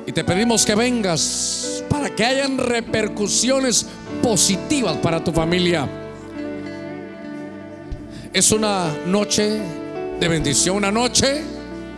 Y 0.06 0.12
te 0.12 0.22
pedimos 0.22 0.64
que 0.64 0.76
vengas 0.76 1.82
para 1.88 2.08
que 2.14 2.24
hayan 2.24 2.58
repercusiones 2.58 3.86
positivas 4.22 4.98
para 4.98 5.22
tu 5.24 5.32
familia. 5.32 5.88
Es 8.32 8.52
una 8.52 8.94
noche 9.04 9.58
de 10.20 10.28
bendición, 10.28 10.76
una 10.76 10.92
noche, 10.92 11.42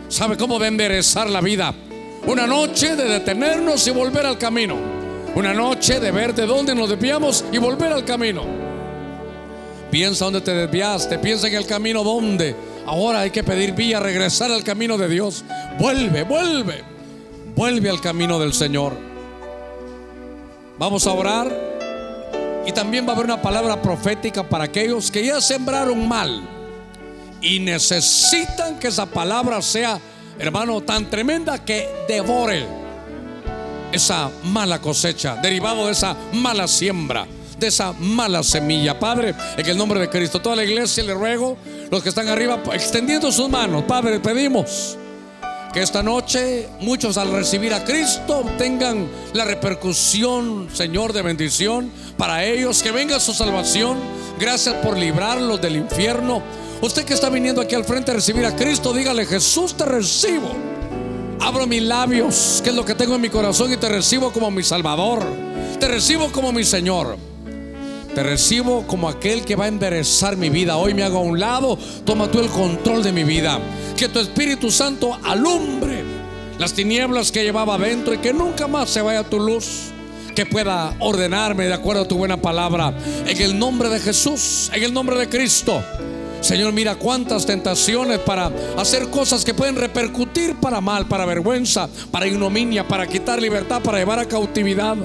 ¿sabe 0.09 0.37
cómo 0.37 0.57
de 0.57 0.69
enderezar 0.69 1.29
la 1.29 1.39
vida? 1.39 1.75
Una 2.27 2.45
noche 2.45 2.95
de 2.95 3.05
detenernos 3.05 3.87
y 3.87 3.91
volver 3.91 4.25
al 4.25 4.37
camino. 4.37 4.75
Una 5.33 5.53
noche 5.53 5.99
de 5.99 6.11
ver 6.11 6.35
de 6.35 6.45
dónde 6.45 6.75
nos 6.75 6.89
desviamos 6.89 7.43
y 7.51 7.57
volver 7.57 7.91
al 7.91 8.05
camino. 8.05 8.43
Piensa 9.89 10.25
dónde 10.25 10.41
te 10.41 10.53
desviaste, 10.53 11.17
piensa 11.19 11.47
en 11.47 11.55
el 11.55 11.65
camino 11.65 12.03
donde. 12.03 12.55
Ahora 12.85 13.21
hay 13.21 13.31
que 13.31 13.43
pedir 13.43 13.73
vía, 13.73 13.99
regresar 13.99 14.51
al 14.51 14.63
camino 14.63 14.97
de 14.97 15.07
Dios. 15.09 15.43
Vuelve, 15.79 16.23
vuelve, 16.23 16.83
vuelve 17.55 17.89
al 17.89 18.01
camino 18.01 18.39
del 18.39 18.53
Señor. 18.53 18.93
Vamos 20.77 21.07
a 21.07 21.13
orar 21.13 21.51
y 22.65 22.71
también 22.71 23.05
va 23.05 23.11
a 23.11 23.15
haber 23.15 23.25
una 23.25 23.41
palabra 23.41 23.81
profética 23.81 24.47
para 24.47 24.65
aquellos 24.65 25.09
que 25.09 25.25
ya 25.25 25.41
sembraron 25.41 26.07
mal 26.07 26.41
y 27.41 27.59
necesitan 27.59 28.79
que 28.79 28.87
esa 28.87 29.05
palabra 29.05 29.61
sea 29.61 29.99
hermano, 30.41 30.81
tan 30.81 31.09
tremenda 31.09 31.63
que 31.63 31.87
devore 32.07 32.65
esa 33.91 34.31
mala 34.43 34.79
cosecha, 34.79 35.35
derivado 35.35 35.85
de 35.85 35.91
esa 35.91 36.15
mala 36.33 36.67
siembra, 36.67 37.27
de 37.59 37.67
esa 37.67 37.93
mala 37.93 38.41
semilla. 38.41 38.97
Padre, 38.99 39.35
en 39.57 39.65
el 39.65 39.77
nombre 39.77 39.99
de 39.99 40.09
Cristo, 40.09 40.41
toda 40.41 40.55
la 40.55 40.63
iglesia 40.63 41.03
le 41.03 41.13
ruego, 41.13 41.57
los 41.89 42.01
que 42.01 42.09
están 42.09 42.27
arriba, 42.27 42.59
extendiendo 42.73 43.31
sus 43.31 43.49
manos, 43.49 43.83
Padre, 43.83 44.19
pedimos 44.19 44.97
que 45.73 45.81
esta 45.81 46.03
noche 46.03 46.67
muchos 46.81 47.17
al 47.17 47.31
recibir 47.31 47.73
a 47.73 47.85
Cristo 47.85 48.43
tengan 48.57 49.07
la 49.33 49.45
repercusión, 49.45 50.69
Señor, 50.73 51.13
de 51.13 51.21
bendición 51.21 51.91
para 52.17 52.43
ellos, 52.43 52.83
que 52.83 52.91
venga 52.91 53.19
su 53.19 53.33
salvación. 53.33 53.97
Gracias 54.37 54.75
por 54.75 54.97
librarlos 54.97 55.61
del 55.61 55.77
infierno. 55.77 56.41
Usted 56.81 57.05
que 57.05 57.13
está 57.13 57.29
viniendo 57.29 57.61
aquí 57.61 57.75
al 57.75 57.85
frente 57.85 58.09
a 58.09 58.15
recibir 58.15 58.43
a 58.43 58.55
Cristo, 58.55 58.91
dígale, 58.91 59.27
Jesús 59.27 59.75
te 59.75 59.85
recibo. 59.85 60.51
Abro 61.39 61.67
mis 61.67 61.83
labios, 61.83 62.59
que 62.63 62.71
es 62.71 62.75
lo 62.75 62.83
que 62.83 62.95
tengo 62.95 63.15
en 63.15 63.21
mi 63.21 63.29
corazón, 63.29 63.71
y 63.71 63.77
te 63.77 63.87
recibo 63.87 64.31
como 64.31 64.49
mi 64.49 64.63
Salvador. 64.63 65.23
Te 65.79 65.87
recibo 65.87 66.31
como 66.31 66.51
mi 66.51 66.63
Señor. 66.63 67.17
Te 68.15 68.23
recibo 68.23 68.85
como 68.87 69.07
aquel 69.07 69.45
que 69.45 69.55
va 69.55 69.65
a 69.65 69.67
enderezar 69.67 70.37
mi 70.37 70.49
vida. 70.49 70.77
Hoy 70.77 70.95
me 70.95 71.03
hago 71.03 71.19
a 71.19 71.21
un 71.21 71.39
lado. 71.39 71.77
Toma 72.03 72.29
tú 72.29 72.39
el 72.39 72.49
control 72.49 73.03
de 73.03 73.11
mi 73.11 73.23
vida. 73.23 73.59
Que 73.95 74.09
tu 74.09 74.19
Espíritu 74.19 74.71
Santo 74.71 75.17
alumbre 75.23 76.03
las 76.57 76.73
tinieblas 76.73 77.31
que 77.31 77.43
llevaba 77.43 77.75
adentro 77.75 78.13
y 78.13 78.17
que 78.17 78.33
nunca 78.33 78.67
más 78.67 78.89
se 78.89 79.01
vaya 79.01 79.23
tu 79.23 79.39
luz. 79.39 79.91
Que 80.35 80.45
pueda 80.45 80.95
ordenarme 80.99 81.67
de 81.67 81.73
acuerdo 81.73 82.03
a 82.03 82.07
tu 82.07 82.17
buena 82.17 82.37
palabra. 82.41 82.93
En 83.27 83.41
el 83.41 83.57
nombre 83.57 83.89
de 83.89 83.99
Jesús, 83.99 84.71
en 84.73 84.83
el 84.83 84.93
nombre 84.93 85.17
de 85.17 85.29
Cristo. 85.29 85.83
Señor, 86.41 86.73
mira 86.73 86.95
cuántas 86.95 87.45
tentaciones 87.45 88.19
para 88.19 88.51
hacer 88.77 89.09
cosas 89.09 89.45
que 89.45 89.53
pueden 89.53 89.75
repercutir 89.75 90.55
para 90.55 90.81
mal, 90.81 91.07
para 91.07 91.25
vergüenza, 91.25 91.87
para 92.09 92.27
ignominia, 92.27 92.87
para 92.87 93.07
quitar 93.07 93.39
libertad, 93.39 93.81
para 93.81 93.99
llevar 93.99 94.19
a 94.19 94.27
cautividad. 94.27 94.97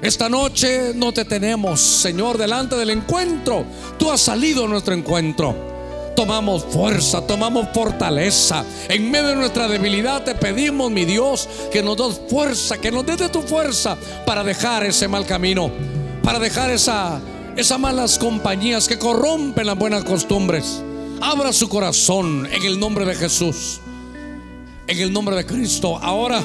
Esta 0.00 0.30
noche 0.30 0.92
no 0.94 1.12
te 1.12 1.26
tenemos, 1.26 1.78
Señor, 1.78 2.38
delante 2.38 2.76
del 2.76 2.88
encuentro. 2.88 3.66
Tú 3.98 4.10
has 4.10 4.22
salido 4.22 4.64
a 4.64 4.68
nuestro 4.68 4.94
encuentro. 4.94 5.54
Tomamos 6.16 6.64
fuerza, 6.64 7.26
tomamos 7.26 7.68
fortaleza. 7.74 8.64
En 8.88 9.10
medio 9.10 9.28
de 9.28 9.36
nuestra 9.36 9.68
debilidad 9.68 10.22
te 10.24 10.34
pedimos, 10.34 10.90
mi 10.90 11.04
Dios, 11.04 11.46
que 11.70 11.82
nos 11.82 11.98
des 11.98 12.20
fuerza, 12.28 12.78
que 12.78 12.90
nos 12.90 13.04
des 13.04 13.18
de 13.18 13.28
tu 13.28 13.42
fuerza 13.42 13.98
para 14.24 14.42
dejar 14.42 14.84
ese 14.84 15.06
mal 15.06 15.26
camino, 15.26 15.70
para 16.22 16.38
dejar 16.38 16.70
esa 16.70 17.20
esas 17.60 17.78
malas 17.78 18.18
compañías 18.18 18.88
que 18.88 18.98
corrompen 18.98 19.66
las 19.66 19.76
buenas 19.76 20.02
costumbres. 20.04 20.82
Abra 21.20 21.52
su 21.52 21.68
corazón 21.68 22.48
en 22.50 22.64
el 22.64 22.80
nombre 22.80 23.04
de 23.04 23.14
Jesús, 23.14 23.82
en 24.86 24.98
el 24.98 25.12
nombre 25.12 25.36
de 25.36 25.44
Cristo. 25.44 25.98
Ahora, 25.98 26.42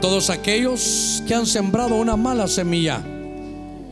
todos 0.00 0.30
aquellos 0.30 1.22
que 1.28 1.34
han 1.34 1.44
sembrado 1.44 1.96
una 1.96 2.16
mala 2.16 2.48
semilla 2.48 3.02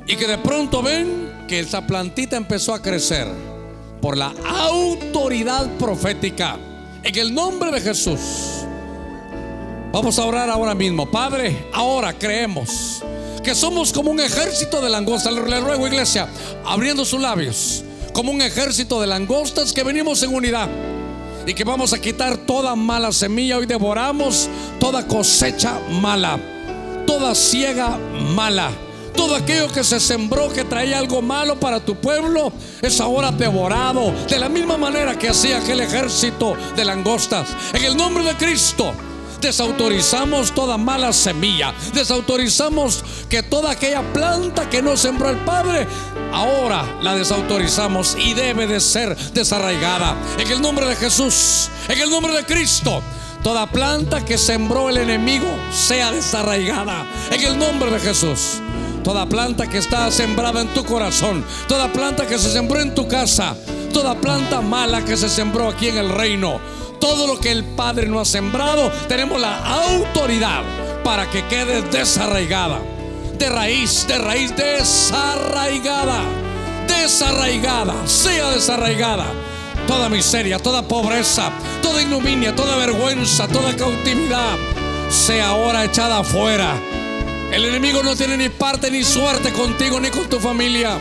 y 0.06 0.16
que 0.16 0.26
de 0.26 0.38
pronto 0.38 0.82
ven 0.82 1.30
que 1.46 1.60
esa 1.60 1.86
plantita 1.86 2.38
empezó 2.38 2.72
a 2.72 2.80
crecer 2.80 3.28
por 4.00 4.16
la 4.16 4.32
autoridad 4.46 5.70
profética, 5.76 6.56
en 7.02 7.18
el 7.18 7.34
nombre 7.34 7.70
de 7.70 7.82
Jesús. 7.82 8.64
Vamos 9.92 10.18
a 10.18 10.24
orar 10.24 10.48
ahora 10.48 10.74
mismo. 10.74 11.10
Padre, 11.10 11.66
ahora 11.74 12.14
creemos 12.14 13.04
que 13.44 13.54
somos 13.54 13.92
como 13.92 14.10
un 14.10 14.18
ejército 14.18 14.80
de 14.80 14.88
langostas. 14.88 15.32
Le 15.32 15.60
ruego, 15.60 15.86
iglesia, 15.86 16.26
abriendo 16.64 17.04
sus 17.04 17.20
labios, 17.20 17.84
como 18.12 18.32
un 18.32 18.40
ejército 18.40 19.00
de 19.00 19.06
langostas 19.06 19.72
que 19.72 19.84
venimos 19.84 20.22
en 20.22 20.34
unidad 20.34 20.68
y 21.46 21.52
que 21.52 21.62
vamos 21.62 21.92
a 21.92 22.00
quitar 22.00 22.38
toda 22.38 22.74
mala 22.74 23.12
semilla. 23.12 23.58
Hoy 23.58 23.66
devoramos 23.66 24.48
toda 24.80 25.06
cosecha 25.06 25.78
mala, 25.90 26.40
toda 27.06 27.34
ciega 27.34 27.98
mala. 28.34 28.70
Todo 29.14 29.36
aquello 29.36 29.68
que 29.68 29.84
se 29.84 30.00
sembró 30.00 30.48
que 30.48 30.64
traía 30.64 30.98
algo 30.98 31.22
malo 31.22 31.60
para 31.60 31.78
tu 31.78 31.94
pueblo 31.94 32.52
es 32.82 33.00
ahora 33.00 33.30
devorado 33.30 34.12
de 34.28 34.38
la 34.40 34.48
misma 34.48 34.76
manera 34.76 35.16
que 35.16 35.28
hacía 35.28 35.58
aquel 35.58 35.80
ejército 35.80 36.56
de 36.74 36.84
langostas. 36.84 37.48
En 37.74 37.84
el 37.84 37.96
nombre 37.96 38.24
de 38.24 38.34
Cristo. 38.34 38.92
Desautorizamos 39.44 40.54
toda 40.54 40.78
mala 40.78 41.12
semilla. 41.12 41.74
Desautorizamos 41.92 43.04
que 43.28 43.42
toda 43.42 43.72
aquella 43.72 44.00
planta 44.14 44.70
que 44.70 44.80
no 44.80 44.96
sembró 44.96 45.28
el 45.28 45.36
Padre, 45.36 45.86
ahora 46.32 46.86
la 47.02 47.14
desautorizamos 47.14 48.16
y 48.18 48.32
debe 48.32 48.66
de 48.66 48.80
ser 48.80 49.14
desarraigada. 49.34 50.16
En 50.38 50.50
el 50.50 50.62
nombre 50.62 50.86
de 50.86 50.96
Jesús, 50.96 51.68
en 51.90 52.00
el 52.00 52.08
nombre 52.08 52.32
de 52.32 52.44
Cristo. 52.44 53.02
Toda 53.42 53.66
planta 53.66 54.24
que 54.24 54.38
sembró 54.38 54.88
el 54.88 54.96
enemigo 54.96 55.48
sea 55.70 56.10
desarraigada. 56.10 57.04
En 57.30 57.42
el 57.42 57.58
nombre 57.58 57.90
de 57.90 58.00
Jesús. 58.00 58.62
Toda 59.04 59.26
planta 59.26 59.66
que 59.66 59.76
está 59.76 60.10
sembrada 60.10 60.62
en 60.62 60.68
tu 60.68 60.86
corazón. 60.86 61.44
Toda 61.68 61.92
planta 61.92 62.26
que 62.26 62.38
se 62.38 62.50
sembró 62.50 62.80
en 62.80 62.94
tu 62.94 63.06
casa. 63.08 63.54
Toda 63.92 64.14
planta 64.14 64.62
mala 64.62 65.04
que 65.04 65.18
se 65.18 65.28
sembró 65.28 65.68
aquí 65.68 65.88
en 65.88 65.98
el 65.98 66.08
reino 66.08 66.58
todo 67.04 67.26
lo 67.26 67.38
que 67.38 67.52
el 67.52 67.64
Padre 67.64 68.06
no 68.06 68.18
ha 68.18 68.24
sembrado, 68.24 68.90
tenemos 69.08 69.38
la 69.38 69.58
autoridad 69.58 70.62
para 71.04 71.30
que 71.30 71.44
quede 71.48 71.82
desarraigada. 71.82 72.80
De 73.36 73.50
raíz, 73.50 74.06
de 74.08 74.16
raíz, 74.16 74.56
desarraigada. 74.56 76.22
Desarraigada, 76.88 77.94
sea 78.06 78.52
desarraigada. 78.52 79.26
Toda 79.86 80.08
miseria, 80.08 80.58
toda 80.58 80.88
pobreza, 80.88 81.52
toda 81.82 82.00
ignominia, 82.00 82.56
toda 82.56 82.74
vergüenza, 82.78 83.48
toda 83.48 83.76
cautividad, 83.76 84.56
sea 85.10 85.48
ahora 85.48 85.84
echada 85.84 86.20
afuera. 86.20 86.72
El 87.52 87.66
enemigo 87.66 88.02
no 88.02 88.16
tiene 88.16 88.38
ni 88.38 88.48
parte 88.48 88.90
ni 88.90 89.04
suerte 89.04 89.52
contigo 89.52 90.00
ni 90.00 90.08
con 90.08 90.26
tu 90.30 90.40
familia. 90.40 90.98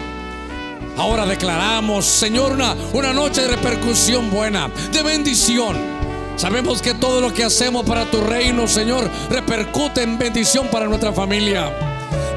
Ahora 0.98 1.26
declaramos, 1.26 2.06
Señor, 2.06 2.52
una, 2.53 2.76
una 2.94 3.14
noche 3.14 3.41
de 3.41 3.48
repercusión 3.48 4.30
buena, 4.30 4.70
de 4.91 5.03
bendición 5.03 5.94
Sabemos 6.36 6.82
que 6.82 6.94
todo 6.94 7.22
lo 7.22 7.34
que 7.34 7.44
hacemos 7.44 7.86
para 7.86 8.10
tu 8.10 8.20
reino, 8.20 8.68
Señor, 8.68 9.10
repercute 9.30 10.02
en 10.02 10.18
bendición 10.18 10.68
para 10.68 10.88
nuestra 10.88 11.14
familia. 11.14 11.72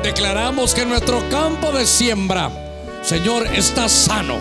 Declaramos 0.03 0.75
que 0.75 0.85
nuestro 0.85 1.27
campo 1.31 1.73
de 1.73 1.87
siembra, 1.87 2.51
Señor, 3.03 3.47
está 3.47 3.89
sano. 3.89 4.37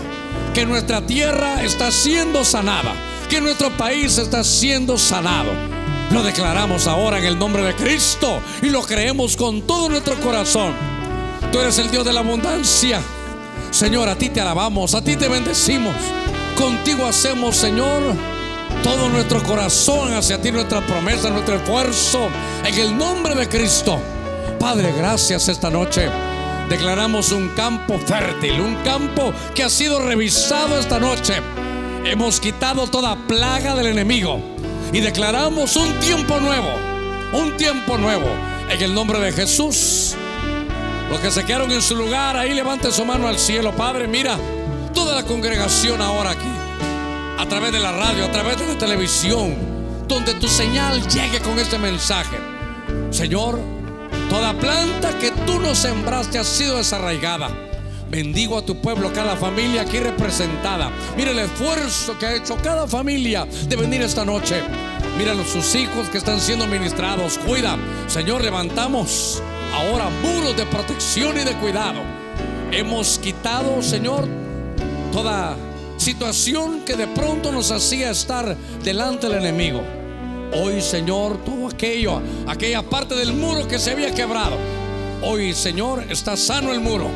Que 0.54 0.66
nuestra 0.66 1.02
tierra 1.02 1.64
está 1.64 1.90
siendo 1.90 2.44
sanada. 2.44 2.94
Que 3.30 3.42
nuestro 3.42 3.72
país 3.72 4.18
está 4.18 4.44
siendo 4.44 4.98
sanado. 4.98 5.52
Lo 6.12 6.22
declaramos 6.22 6.86
ahora 6.86 7.18
en 7.18 7.26
el 7.26 7.40
nombre 7.40 7.64
de 7.64 7.76
Cristo 7.76 8.42
y 8.62 8.70
lo 8.70 8.82
creemos 8.84 9.36
con 9.36 9.62
todo 9.64 9.90
nuestro 9.90 10.20
corazón. 10.20 10.74
Tú 11.52 11.60
eres 11.60 11.78
el 11.80 11.90
Dios 11.90 12.06
de 12.06 12.14
la 12.14 12.20
abundancia. 12.20 13.02
Señor, 13.76 14.08
a 14.08 14.16
ti 14.16 14.30
te 14.30 14.40
alabamos, 14.40 14.96
a 14.96 15.02
ti 15.02 15.18
te 15.18 15.28
bendecimos. 15.28 15.94
Contigo 16.58 17.06
hacemos, 17.06 17.58
Señor, 17.58 18.16
todo 18.82 19.10
nuestro 19.10 19.44
corazón 19.44 20.14
hacia 20.14 20.42
ti, 20.42 20.50
nuestra 20.50 20.80
promesa, 20.80 21.30
nuestro 21.30 21.58
esfuerzo, 21.58 22.30
en 22.64 22.74
el 22.74 22.98
nombre 22.98 23.36
de 23.36 23.50
Cristo. 23.50 24.00
Padre, 24.62 24.94
gracias 24.98 25.50
esta 25.50 25.70
noche. 25.70 26.08
Declaramos 26.70 27.34
un 27.34 27.50
campo 27.50 28.00
fértil, 28.00 28.62
un 28.62 28.76
campo 28.76 29.34
que 29.54 29.66
ha 29.66 29.70
sido 29.70 30.00
revisado 30.00 30.80
esta 30.80 30.98
noche. 30.98 31.34
Hemos 32.06 32.40
quitado 32.40 32.88
toda 32.88 33.18
plaga 33.28 33.76
del 33.76 33.88
enemigo 33.88 34.40
y 34.94 35.02
declaramos 35.02 35.76
un 35.76 35.92
tiempo 36.00 36.40
nuevo, 36.40 36.70
un 37.34 37.58
tiempo 37.58 37.98
nuevo. 37.98 38.28
En 38.70 38.82
el 38.82 38.94
nombre 38.94 39.20
de 39.20 39.34
Jesús. 39.34 40.16
Los 41.10 41.20
que 41.20 41.32
se 41.32 41.46
quedaron 41.46 41.72
en 41.72 41.82
su 41.82 41.96
lugar, 41.96 42.36
ahí 42.36 42.54
levante 42.54 42.92
su 42.92 43.06
mano 43.06 43.28
al 43.28 43.38
cielo. 43.38 43.76
Padre, 43.76 44.08
mira 44.08 44.38
toda 44.94 45.16
la 45.16 45.24
congregación 45.24 46.02
ahora 46.02 46.32
aquí. 46.32 46.48
A 47.38 47.46
través 47.48 47.72
de 47.72 47.80
la 47.80 47.92
radio, 47.92 48.26
a 48.26 48.32
través 48.32 48.60
de 48.60 48.68
la 48.68 48.78
televisión. 48.78 49.56
Donde 50.08 50.34
tu 50.36 50.48
señal 50.48 51.08
llegue 51.08 51.40
con 51.40 51.58
este 51.60 51.78
mensaje. 51.78 52.38
Señor, 53.12 53.60
toda 54.30 54.54
planta 54.54 55.18
que 55.20 55.32
tú 55.46 55.60
nos 55.60 55.78
sembraste 55.78 56.40
ha 56.40 56.44
sido 56.44 56.78
desarraigada. 56.78 57.50
Bendigo 58.10 58.58
a 58.58 58.62
tu 58.62 58.80
pueblo, 58.82 59.12
cada 59.14 59.36
familia 59.36 59.82
aquí 59.82 60.00
representada. 60.00 60.92
Mira 61.18 61.32
el 61.32 61.40
esfuerzo 61.40 62.18
que 62.18 62.26
ha 62.26 62.36
hecho 62.36 62.56
cada 62.58 62.88
familia 62.88 63.46
de 63.46 63.76
venir 63.76 64.02
esta 64.02 64.24
noche. 64.24 64.62
Mira 65.18 65.34
sus 65.46 65.76
hijos 65.76 66.10
que 66.10 66.18
están 66.18 66.40
siendo 66.40 66.68
ministrados. 66.68 67.38
Cuida, 67.40 67.78
Señor, 68.08 68.44
levantamos 68.44 69.42
ahora 69.76 70.10
muros 70.10 70.56
de 70.56 70.66
protección 70.66 71.38
y 71.38 71.44
de 71.44 71.54
cuidado. 71.56 72.00
Hemos 72.72 73.20
quitado, 73.20 73.82
Señor, 73.82 74.26
toda 75.12 75.56
situación 75.98 76.82
que 76.86 76.96
de 76.96 77.08
pronto 77.08 77.52
nos 77.52 77.72
hacía 77.72 78.10
estar 78.12 78.56
delante 78.84 79.28
del 79.28 79.40
enemigo. 79.40 79.82
Hoy, 80.54 80.82
Señor, 80.82 81.44
todo 81.44 81.68
aquello, 81.68 82.22
aquella 82.48 82.82
parte 82.84 83.16
del 83.16 83.34
muro 83.34 83.68
que 83.68 83.78
se 83.78 83.92
había 83.92 84.14
quebrado. 84.14 84.58
Hoy, 85.22 85.54
Señor, 85.54 86.06
está 86.10 86.38
sano 86.38 86.72
el 86.72 86.80
muro. 86.80 87.10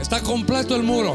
Está 0.00 0.20
completo 0.20 0.74
el 0.74 0.82
muro. 0.82 1.14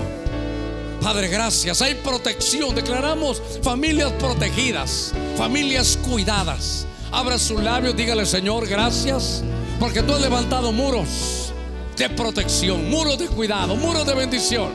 Padre, 1.02 1.28
gracias. 1.28 1.82
Hay 1.82 1.96
protección. 1.96 2.74
Declaramos 2.74 3.42
familias 3.62 4.14
protegidas, 4.14 5.14
familias 5.38 5.98
cuidadas. 6.08 6.86
Abra 7.12 7.38
su 7.38 7.60
labio, 7.60 7.92
dígale, 7.92 8.26
Señor, 8.26 8.68
gracias 8.68 9.44
porque 9.80 10.04
tú 10.04 10.14
has 10.14 10.22
levantado 10.22 10.72
muros 10.72 11.54
de 11.98 12.10
protección, 12.10 12.90
muros 12.90 13.18
de 13.18 13.28
cuidado, 13.28 13.76
muros 13.76 14.06
de 14.06 14.14
bendición. 14.14 14.72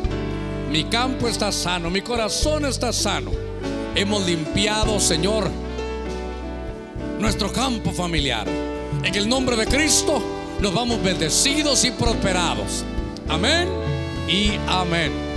Mi 0.71 0.85
campo 0.85 1.29
está 1.29 1.53
sano, 1.53 1.91
mi 1.91 2.01
corazón 2.01 2.65
está 2.65 2.93
sano. 2.93 3.31
Hemos 3.95 4.27
limpiado, 4.27 4.99
Señor, 4.99 5.51
nuestro 7.21 7.53
campo 7.53 7.93
familiar. 7.93 8.47
En 9.03 9.15
el 9.15 9.29
nombre 9.29 9.57
de 9.57 9.67
Cristo 9.67 10.23
nos 10.61 10.75
vamos 10.75 11.03
bendecidos 11.03 11.85
y 11.85 11.91
prosperados. 11.91 12.85
Amén 13.29 13.69
y 14.29 14.53
amén. 14.67 15.34